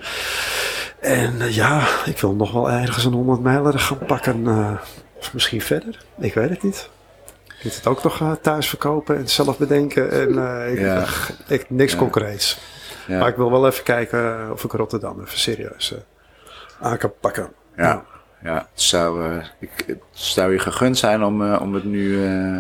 En 1.00 1.42
eh, 1.42 1.56
ja, 1.56 1.88
ik 2.06 2.18
wil 2.20 2.34
nog 2.34 2.52
wel 2.52 2.72
ergens 2.72 3.06
een 3.06 3.14
100 3.14 3.42
mijler 3.42 3.80
gaan 3.80 3.98
pakken. 4.08 4.48
eh, 4.48 4.72
of 5.20 5.34
misschien 5.34 5.62
verder, 5.62 5.98
ik 6.20 6.34
weet 6.34 6.50
het 6.50 6.64
niet. 6.64 6.90
Ik 7.58 7.64
moet 7.64 7.76
het 7.76 7.88
ook 7.88 8.04
nog 8.04 8.22
eh, 8.22 8.32
thuis 8.42 8.68
verkopen 8.70 9.18
en 9.18 9.30
zelf 9.30 9.58
bedenken. 9.58 10.12
En 10.12 10.38
eh, 10.48 10.72
ik, 10.74 10.80
Ja. 10.80 11.06
ik, 11.48 11.70
niks 11.70 11.92
Ja. 11.92 11.98
concreets. 11.98 12.58
Ja. 13.12 13.20
Maar 13.20 13.28
ik 13.30 13.36
wil 13.36 13.52
wel 13.52 13.68
even 13.68 13.84
kijken 13.84 14.52
of 14.52 14.64
ik 14.64 14.72
Rotterdam 14.72 15.22
even 15.22 15.40
serieus... 15.40 15.94
eh, 15.94 16.00
aan 16.88 16.98
kan 16.98 17.14
pakken. 17.20 17.50
Ja, 17.78 18.04
ja. 18.44 18.54
Het, 18.56 18.82
zou, 18.82 19.26
eh, 19.30 19.46
ik, 19.60 19.84
het 19.88 20.00
zou 20.12 20.52
je 20.52 20.60
gegund 20.60 20.98
zijn 20.98 21.24
om, 21.24 21.54
eh, 21.54 21.62
om 21.62 21.74
het 21.74 21.84
nu, 21.84 22.26
eh, 22.26 22.60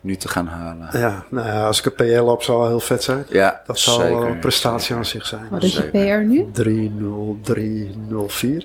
nu 0.00 0.16
te 0.16 0.28
gaan 0.28 0.46
halen. 0.46 0.88
Ja, 0.92 1.24
nou 1.28 1.46
ja, 1.46 1.66
als 1.66 1.78
ik 1.78 1.84
een 1.84 1.92
PL 2.20 2.30
op 2.30 2.42
zou 2.42 2.58
wel 2.58 2.68
heel 2.68 2.80
vet 2.80 3.02
zijn. 3.02 3.26
Ja, 3.28 3.62
Dat 3.66 3.78
zou 3.78 3.98
wel 4.02 4.08
zeker, 4.12 4.26
een 4.26 4.38
prestatie 4.38 4.80
zeker. 4.80 4.96
aan 4.96 5.04
zich 5.04 5.26
zijn. 5.26 5.46
Wat 5.50 5.62
is 5.62 5.76
je. 5.76 5.82
PR 5.82 6.24
nu? 6.26 6.46
30304. 6.52 8.64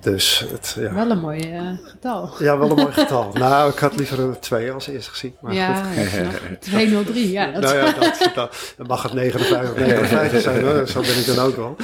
Dus 0.00 0.46
het, 0.50 0.76
ja. 0.78 0.94
Wel 0.94 1.10
een 1.10 1.20
mooi 1.20 1.52
eh, 1.52 1.62
getal. 1.84 2.30
ja, 2.38 2.58
wel 2.58 2.70
een 2.70 2.76
mooi 2.76 2.92
getal. 3.02 3.30
nou, 3.32 3.70
ik 3.70 3.78
had 3.78 3.96
liever 3.96 4.20
een 4.20 4.38
2 4.38 4.72
als 4.72 4.86
eerste 4.86 5.10
gezien. 5.10 5.34
Maar 5.40 5.54
ja, 5.54 5.74
goed. 5.74 6.02
ik 6.02 6.08
snap 6.08 6.32
het. 6.48 6.60
203, 6.60 7.30
ja. 7.30 7.50
Dat 7.50 7.62
Nou 7.62 7.76
ja, 7.76 7.92
dat, 7.92 8.30
dat, 8.34 8.74
dan 8.76 8.86
mag 8.86 9.02
het 9.02 9.12
59 9.12 9.70
of 9.70 9.76
59 9.78 10.40
zijn 10.40 10.64
hoor. 10.64 10.88
Zo 10.88 11.00
ben 11.00 11.18
ik 11.18 11.26
dan 11.26 11.38
ook 11.38 11.56
wel. 11.56 11.76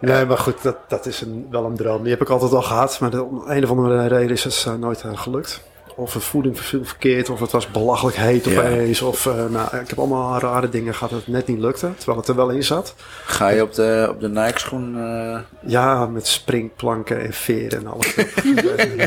Nee, 0.00 0.24
maar 0.24 0.38
goed, 0.38 0.62
dat, 0.62 0.76
dat 0.88 1.06
is 1.06 1.20
een, 1.20 1.46
wel 1.50 1.64
een 1.64 1.76
droom. 1.76 2.02
Die 2.02 2.10
heb 2.10 2.20
ik 2.20 2.28
altijd 2.28 2.52
al 2.52 2.62
gehad, 2.62 3.00
maar 3.00 3.10
de, 3.10 3.22
om 3.24 3.42
een 3.46 3.64
of 3.64 3.70
andere 3.70 4.06
reden 4.06 4.30
is 4.30 4.44
het 4.44 4.64
eh, 4.66 4.74
nooit 4.74 5.02
eh, 5.02 5.18
gelukt. 5.18 5.60
Of 5.96 6.12
de 6.12 6.20
voeding 6.20 6.60
viel 6.60 6.84
verkeerd, 6.84 7.30
of 7.30 7.40
het 7.40 7.50
was 7.50 7.70
belachelijk 7.70 8.16
heet 8.16 8.44
Ja. 8.44 8.58
opeens. 8.60 9.02
Of, 9.02 9.26
eh, 9.26 9.34
nou, 9.50 9.76
ik 9.76 9.88
heb 9.88 9.98
allemaal 9.98 10.38
rare 10.38 10.68
dingen 10.68 10.94
gehad 10.94 11.10
dat 11.10 11.18
het 11.18 11.28
net 11.28 11.46
niet 11.46 11.58
lukte, 11.58 11.90
terwijl 11.96 12.18
het 12.18 12.28
er 12.28 12.36
wel 12.36 12.48
in 12.50 12.64
zat. 12.64 12.94
Ga 13.24 13.48
je 13.48 13.62
op 13.62 13.74
de, 13.74 14.06
op 14.10 14.20
de 14.20 14.28
Nike 14.28 14.58
schoen 14.58 14.96
eh 14.98 15.38
Ja, 15.70 16.06
met 16.06 16.26
springplanken 16.26 17.20
en 17.20 17.32
veren 17.32 17.78
en 17.78 17.86
alles. 17.86 18.14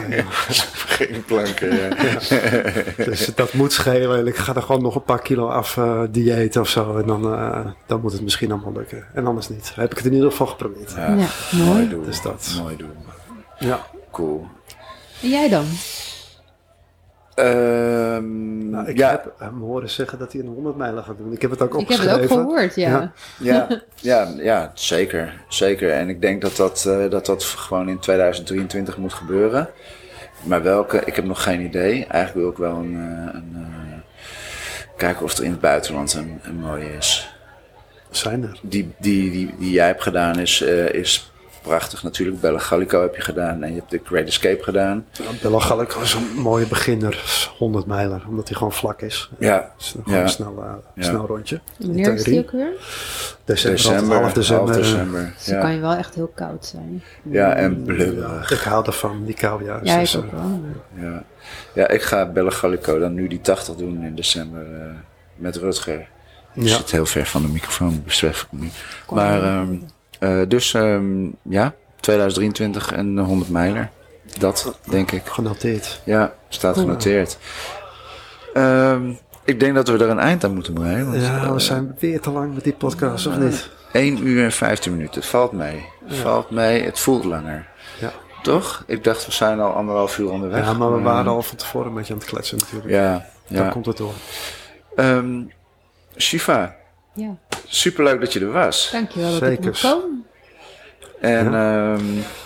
Ja, 0.09 0.23
geen 0.29 1.23
planken? 1.25 1.75
Ja. 1.75 1.89
dus 3.05 3.25
dat 3.35 3.53
moet 3.53 3.73
schelen. 3.73 4.17
En 4.19 4.27
ik 4.27 4.35
ga 4.35 4.55
er 4.55 4.61
gewoon 4.61 4.81
nog 4.81 4.95
een 4.95 5.03
paar 5.03 5.21
kilo 5.21 5.47
af 5.47 5.77
eh 5.77 6.01
dieet 6.09 6.57
of 6.57 6.69
zo. 6.69 6.97
En 6.97 7.07
dan, 7.07 7.33
eh, 7.33 7.65
dan 7.85 8.01
moet 8.01 8.11
het 8.11 8.21
misschien 8.21 8.51
allemaal 8.51 8.73
lukken. 8.73 9.05
En 9.13 9.27
anders 9.27 9.49
niet. 9.49 9.71
Heb 9.75 9.91
ik 9.91 9.97
het 9.97 10.05
in 10.05 10.13
ieder 10.13 10.29
geval 10.31 10.47
geprobeerd. 10.47 10.91
Ja, 10.95 11.07
Ja, 11.07 11.27
mooi 11.51 11.69
mooi. 11.69 11.89
doen. 11.89 12.03
Dus 12.03 12.21
dat. 12.21 12.53
Mooi 12.61 12.75
doen. 12.77 12.91
Ja. 13.59 13.85
Cool. 14.11 14.47
En 15.21 15.29
jij 15.29 15.49
dan? 15.49 15.65
Ehm, 17.37 18.69
Nou, 18.69 18.87
ik 18.87 18.97
ja, 18.97 19.09
heb 19.09 19.33
hem 19.37 19.59
horen 19.61 19.89
zeggen 19.89 20.19
dat 20.19 20.31
hij 20.31 20.41
een 20.41 20.47
100 20.47 20.75
mijlen 20.75 21.03
gaat 21.03 21.17
doen. 21.17 21.31
Ik 21.33 21.41
heb 21.41 21.51
het 21.51 21.61
ook 21.61 21.67
Ik 21.67 21.73
heb 21.73 21.81
opgeschreven. 21.81 22.21
het 22.21 22.31
ook 22.31 22.37
gehoord, 22.39 22.75
ja. 22.75 22.89
Ja. 22.89 23.11
ja, 23.39 23.81
ja, 23.95 24.33
ja, 24.37 24.71
zeker. 24.73 25.43
Zeker. 25.47 25.91
En 25.91 26.09
ik 26.09 26.21
denk 26.21 26.41
dat 26.41 26.55
dat, 26.55 26.85
eh, 26.87 27.09
dat 27.09 27.25
dat 27.25 27.43
gewoon 27.43 27.89
in 27.89 27.99
2023 27.99 28.97
moet 28.97 29.13
gebeuren. 29.13 29.69
Maar 30.43 30.63
welke, 30.63 31.01
ik 31.05 31.15
heb 31.15 31.25
nog 31.25 31.43
geen 31.43 31.61
idee. 31.61 32.05
Eigenlijk 32.05 32.33
wil 32.33 32.49
ik 32.49 32.57
wel 32.57 32.75
een, 32.83 32.95
eh, 32.95 33.33
een 33.33 33.53
eh, 33.55 33.97
kijken 34.97 35.23
of 35.23 35.37
er 35.37 35.43
in 35.43 35.51
het 35.51 35.59
buitenland 35.61 36.13
een, 36.13 36.39
een 36.43 36.59
mooie 36.59 36.93
is. 36.97 37.35
Zijn 38.09 38.43
er. 38.43 38.59
Die, 38.61 38.93
die, 38.99 39.31
die, 39.31 39.55
die 39.59 39.71
jij 39.71 39.85
hebt 39.87 40.03
gedaan 40.03 40.39
is, 40.39 40.61
eh, 40.61 40.89
is 40.93 41.31
prachtig 41.67 42.03
natuurlijk. 42.03 42.39
Bella 42.41 42.59
Gallico 42.59 43.01
heb 43.01 43.15
je 43.15 43.21
gedaan 43.21 43.63
en 43.63 43.69
je 43.73 43.79
hebt 43.79 43.91
de 43.91 44.01
Great 44.03 44.27
Escape 44.27 44.63
gedaan. 44.63 45.05
Bella 45.41 45.59
Gallico 45.59 46.01
is 46.01 46.13
een 46.13 46.27
mooie 46.41 46.65
beginner. 46.67 47.23
100 47.57 47.85
mijler. 47.85 48.23
Omdat 48.27 48.47
hij 48.47 48.57
gewoon 48.57 48.73
vlak 48.73 49.01
is. 49.01 49.29
Ja, 49.39 49.57
dan 49.93 50.03
gewoon 50.03 50.17
Ja. 50.17 50.23
een 50.23 50.29
snel, 50.29 50.55
eh, 50.63 50.73
Ja. 50.95 51.03
snel 51.03 51.25
rondje. 51.25 51.59
Wanneer 51.77 52.13
is 52.13 52.23
die 52.23 52.39
ook 52.39 52.51
weer? 52.51 52.69
December, 53.45 53.77
december, 53.81 54.19
half 54.21 54.33
december. 54.33 54.65
half 54.73 54.77
december. 54.77 55.33
Dus 55.35 55.45
dan 55.45 55.59
kan 55.59 55.69
Ja. 55.69 55.75
je 55.75 55.81
wel 55.81 55.93
echt 55.93 56.15
heel 56.15 56.31
koud 56.35 56.65
zijn. 56.65 57.03
ja, 57.23 57.53
en 57.53 57.71
Ja, 57.77 57.83
blubberig. 57.93 58.51
ik 58.51 58.59
hou 58.59 58.85
ervan, 58.85 59.25
die 59.25 59.35
kou 59.35 59.63
juist. 59.65 59.85
Ja, 59.85 59.99
Dus, 59.99 60.15
ik 60.15 60.23
ook 60.23 60.31
eh, 60.31 60.37
wel. 60.39 60.61
Ja. 61.11 61.23
ja, 61.73 61.87
ik 61.87 62.01
ga 62.01 62.25
Bella 62.25 62.49
Gallico 62.49 62.99
dan 62.99 63.13
nu 63.13 63.27
die 63.27 63.41
80 63.41 63.75
doen 63.75 64.03
in 64.03 64.15
december 64.15 64.61
eh, 64.81 64.87
met 65.35 65.55
Rutger. 65.55 66.07
Je 66.53 66.63
Ja. 66.63 66.75
zit 66.75 66.91
heel 66.91 67.05
ver 67.05 67.25
van 67.25 67.41
de 67.41 67.47
microfoon, 67.47 68.01
besef 68.05 68.41
ik 68.51 68.59
nu. 68.59 68.69
Maar, 69.09 69.41
maar. 69.41 69.65
Eh, 70.19 70.39
dus 70.47 70.73
ehm, 70.73 71.25
ja, 71.41 71.73
2023 71.99 72.91
en 72.91 73.17
100 73.17 73.49
mijler. 73.51 73.89
Dat 74.39 74.79
denk 74.89 75.11
ik. 75.11 75.25
Genoteerd. 75.25 76.01
Ja, 76.03 76.33
staat 76.49 76.73
Cool. 76.73 76.85
genoteerd. 76.85 77.37
Ehm, 78.53 79.11
ik 79.43 79.59
denk 79.59 79.75
dat 79.75 79.87
we 79.87 79.93
er 79.97 80.09
een 80.09 80.19
eind 80.19 80.43
aan 80.43 80.53
moeten 80.53 80.73
breien. 80.73 81.05
want, 81.11 81.21
Ja, 81.23 81.43
eh, 81.43 81.51
we 81.51 81.59
zijn 81.59 81.95
weer 81.99 82.21
te 82.21 82.29
lang 82.31 82.53
met 82.53 82.63
die 82.63 82.73
podcast, 82.73 83.27
of 83.27 83.37
niet? 83.37 83.69
1 83.91 84.27
uur 84.27 84.43
en 84.43 84.51
15 84.51 84.91
minuten. 84.91 85.15
Het 85.15 85.25
valt 85.29 85.51
mee. 85.51 85.85
Het 86.05 86.15
valt 86.17 86.49
mee. 86.49 86.83
Het 86.83 86.99
voelt 86.99 87.23
langer. 87.23 87.67
Ja. 87.99 88.11
Toch? 88.41 88.83
Ik 88.87 89.03
dacht, 89.03 89.25
we 89.25 89.31
zijn 89.31 89.59
al 89.59 89.71
anderhalf 89.73 90.17
uur 90.17 90.29
onderweg. 90.31 90.65
Ja, 90.65 90.73
maar 90.73 90.93
we 90.95 91.01
waren 91.01 91.31
al 91.31 91.41
van 91.41 91.57
tevoren 91.57 91.87
een 91.87 91.93
beetje 91.93 92.13
aan 92.13 92.19
het 92.19 92.27
kletsen 92.29 92.57
natuurlijk. 92.57 92.89
Ja, 92.89 93.25
Dan 93.47 93.63
ja. 93.63 93.69
komt 93.69 93.85
het 93.85 93.97
door. 93.97 94.13
Ehm, 94.95 95.41
Shiva, 96.17 96.75
Ja, 97.17 97.35
superleuk 97.67 98.19
dat 98.19 98.33
je 98.33 98.39
er 98.39 98.51
was. 98.51 98.89
dankjewel 98.91 99.31
dat 99.31 99.41
ik 99.41 99.47
Zeker. 99.47 99.65
mocht 99.65 99.81
komen. 99.81 100.25
En 101.21 101.51
ja, 101.51 101.97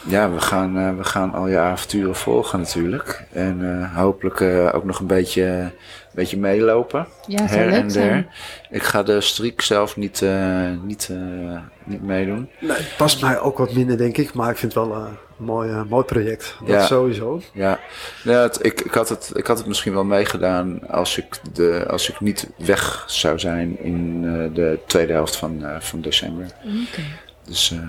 ja 0.07 0.31
we, 0.31 0.39
gaan, 0.39 0.77
eh, 0.77 0.95
we 0.97 1.03
gaan 1.03 1.33
al 1.33 1.47
je 1.47 1.57
avonturen 1.57 2.15
volgen 2.15 2.59
natuurlijk. 2.59 3.23
En 3.31 3.79
eh, 3.81 3.95
hopelijk 3.97 4.39
eh, 4.41 4.69
ook 4.73 4.83
nog 4.83 4.99
een 4.99 5.07
beetje, 5.07 5.43
een 5.43 5.71
beetje 6.13 6.37
meelopen. 6.37 7.07
Ja, 7.27 7.45
her 7.45 7.65
leuk 7.69 7.81
en 7.81 7.91
zijn. 7.91 8.09
der. 8.09 8.25
Ik 8.69 8.83
ga 8.83 9.03
de 9.03 9.21
streak 9.21 9.61
zelf 9.61 9.97
niet, 9.97 10.21
eh, 10.21 10.69
niet, 10.83 11.09
eh, 11.11 11.59
niet 11.83 12.01
meedoen. 12.03 12.49
Nee, 12.59 12.71
het 12.77 12.93
past 12.97 13.21
mij 13.21 13.39
ook 13.39 13.57
wat 13.57 13.73
minder, 13.73 13.97
denk 13.97 14.17
ik. 14.17 14.33
Maar 14.33 14.49
ik 14.49 14.57
vind 14.57 14.73
het 14.73 14.83
wel 14.87 14.95
eh, 14.95 15.05
mooi, 15.41 15.69
eh, 15.69 15.81
mooi 15.89 16.03
project. 16.05 16.55
Dat 16.59 16.67
Ja. 16.69 16.85
sowieso. 16.85 17.41
Ja, 17.53 17.79
ja 18.23 18.41
het, 18.41 18.65
ik, 18.65 18.81
ik, 18.81 18.93
had 18.93 19.09
het, 19.09 19.31
ik 19.33 19.47
had 19.47 19.57
het 19.57 19.67
misschien 19.67 19.93
wel 19.93 20.03
meegedaan 20.03 20.87
als 20.89 21.17
ik, 21.17 21.39
de, 21.53 21.85
als 21.87 22.09
ik 22.09 22.19
niet 22.19 22.49
weg 22.57 23.03
zou 23.07 23.39
zijn 23.39 23.79
in 23.79 24.21
eh, 24.25 24.55
de 24.55 24.79
tweede 24.85 25.13
helft 25.13 25.35
van, 25.35 25.65
eh, 25.65 25.79
van 25.79 26.01
december. 26.01 26.45
Oké. 26.63 27.01
Dus 27.45 27.71
eh, 27.71 27.79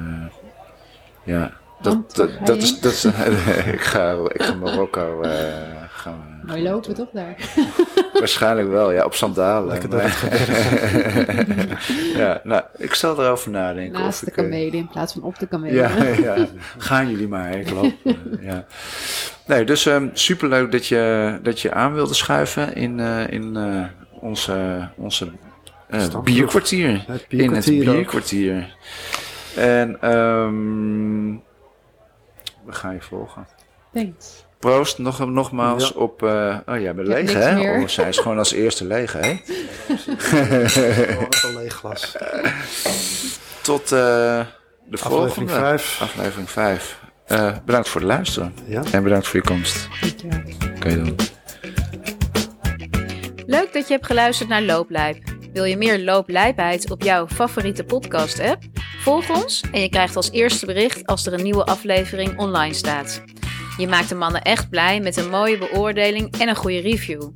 ja, 1.25 1.53
dat, 1.81 2.15
dat, 2.45 2.57
is. 2.57 2.81
Dat 2.81 2.93
is 2.93 3.05
ik, 3.77 3.81
ga, 3.81 4.17
ik 4.33 4.43
ga 4.43 4.55
Marokko. 4.55 5.23
eh 5.23 5.81
gaan 5.93 6.41
Mooi 6.47 6.63
lopen 6.63 6.95
toch 6.95 7.09
daar? 7.13 7.37
Waarschijnlijk 8.13 8.69
wel, 8.69 8.93
ja, 8.93 9.05
op 9.05 9.15
sandalen. 9.15 9.69
Lekker 9.69 9.91
door 9.91 9.99
maar- 10.03 11.79
ja, 12.23 12.41
nou, 12.45 12.63
ik 12.77 12.95
zal 12.95 13.23
erover 13.25 13.51
nadenken. 13.51 14.01
Naast 14.01 14.07
of 14.09 14.21
de 14.21 14.27
ik, 14.31 14.37
eh, 14.37 14.43
kamelen 14.45 14.73
in 14.73 14.89
plaats 14.89 15.13
van 15.13 15.23
op 15.23 15.39
de 15.39 15.47
kamelen. 15.47 15.75
Ja, 15.75 15.89
ja, 16.37 16.47
gaan 16.79 17.11
jullie 17.11 17.29
maar, 17.29 17.55
ik 17.55 17.71
loop. 17.71 17.93
eh, 18.05 18.13
ja. 18.41 18.65
Nee, 19.47 19.65
dus 19.65 19.81
super 19.83 20.11
superleuk 20.13 20.73
dat 20.73 20.87
je, 20.87 21.39
dat 21.43 21.61
je 21.61 21.73
aan 21.73 21.93
wilde 21.95 22.15
schuiven 22.15 22.75
in, 22.75 23.01
eh, 23.01 23.29
in 23.31 23.57
eh, 23.57 23.85
onze, 24.21 24.89
onze 24.97 25.31
bierkwartier. 26.25 26.89
Het 26.91 26.99
In 27.09 27.15
het 27.17 27.29
bierkwartier 27.29 27.89
ook. 27.89 27.95
bierkwartier. 27.95 28.77
En 29.57 29.97
ehm 30.01 31.31
we 32.65 32.73
gaan 32.73 32.95
je 32.95 33.01
volgen. 33.01 33.47
Thanks. 33.93 34.45
Proost 34.63 34.99
nog, 34.99 35.27
nogmaals 35.29 35.89
Ja. 35.89 36.01
op... 36.01 36.23
eh, 36.23 36.57
oh, 36.67 36.81
jij 36.81 36.95
bent 36.95 37.09
leeg, 37.09 37.33
hè? 37.33 37.81
Oh, 37.81 37.89
zij 37.89 38.09
is 38.09 38.19
gewoon 38.19 38.39
als 38.39 38.53
eerste 38.53 38.85
leeg, 38.85 39.13
hè? 39.13 39.21
Een 41.43 41.57
leeg 41.57 41.75
glas. 41.75 42.13
Tot 43.63 43.83
eh, 43.83 43.89
de 43.89 44.47
Aflevering 44.91 45.07
volgende. 45.11 45.53
5. 45.53 45.99
Aflevering 46.03 46.51
5. 46.51 46.99
bedankt 47.65 47.89
voor 47.89 48.01
het 48.01 48.11
luisteren. 48.11 48.55
Ja. 48.67 48.83
En 48.93 49.03
bedankt 49.03 49.27
voor 49.29 49.41
je 49.41 49.47
komst. 49.47 49.89
Kan 50.79 50.91
je 50.91 50.97
doen. 50.97 51.17
Leuk 53.47 53.73
dat 53.73 53.87
je 53.87 53.93
hebt 53.95 54.07
geluisterd 54.07 54.49
naar 54.49 54.63
Looplijp. 54.63 55.19
Wil 55.53 55.65
je 55.65 55.77
meer 55.77 55.99
looplijpheid 56.01 56.91
op 56.91 57.03
jouw 57.03 57.29
favoriete 57.29 57.85
podcast-app? 57.85 58.63
Volg 59.03 59.31
ons 59.31 59.65
en 59.73 59.81
je 59.81 59.89
krijgt 59.89 60.17
als 60.17 60.31
eerste 60.31 60.67
bericht 60.67 61.07
als 61.07 61.27
er 61.27 61.33
een 61.33 61.43
nieuwe 61.43 61.65
aflevering 61.65 62.39
online 62.39 62.75
staat. 62.75 63.23
Je 63.77 63.89
maakt 63.89 64.09
de 64.09 64.15
mannen 64.15 64.43
echt 64.43 64.71
blij 64.71 65.01
met 65.01 65.17
een 65.17 65.31
mooie 65.31 65.59
beoordeling 65.59 66.39
en 66.39 66.49
een 66.49 66.57
goede 66.57 66.81
review. 66.81 67.31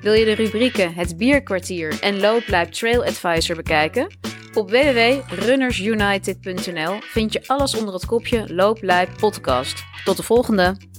Wil 0.00 0.12
je 0.12 0.24
de 0.24 0.32
rubrieken 0.32 0.94
Het 0.94 1.16
Bierkwartier 1.16 1.98
en 2.00 2.20
Looplijp 2.20 2.72
Trail 2.72 3.04
Advisor 3.04 3.56
bekijken? 3.56 4.18
Op 4.54 4.70
www.runnersunited.nl 4.70 6.98
vind 7.00 7.32
je 7.32 7.42
alles 7.46 7.74
onder 7.74 7.94
het 7.94 8.06
kopje 8.06 8.54
Looplijp 8.54 9.10
Podcast. 9.16 9.84
Tot 10.04 10.16
de 10.16 10.22
volgende! 10.22 10.89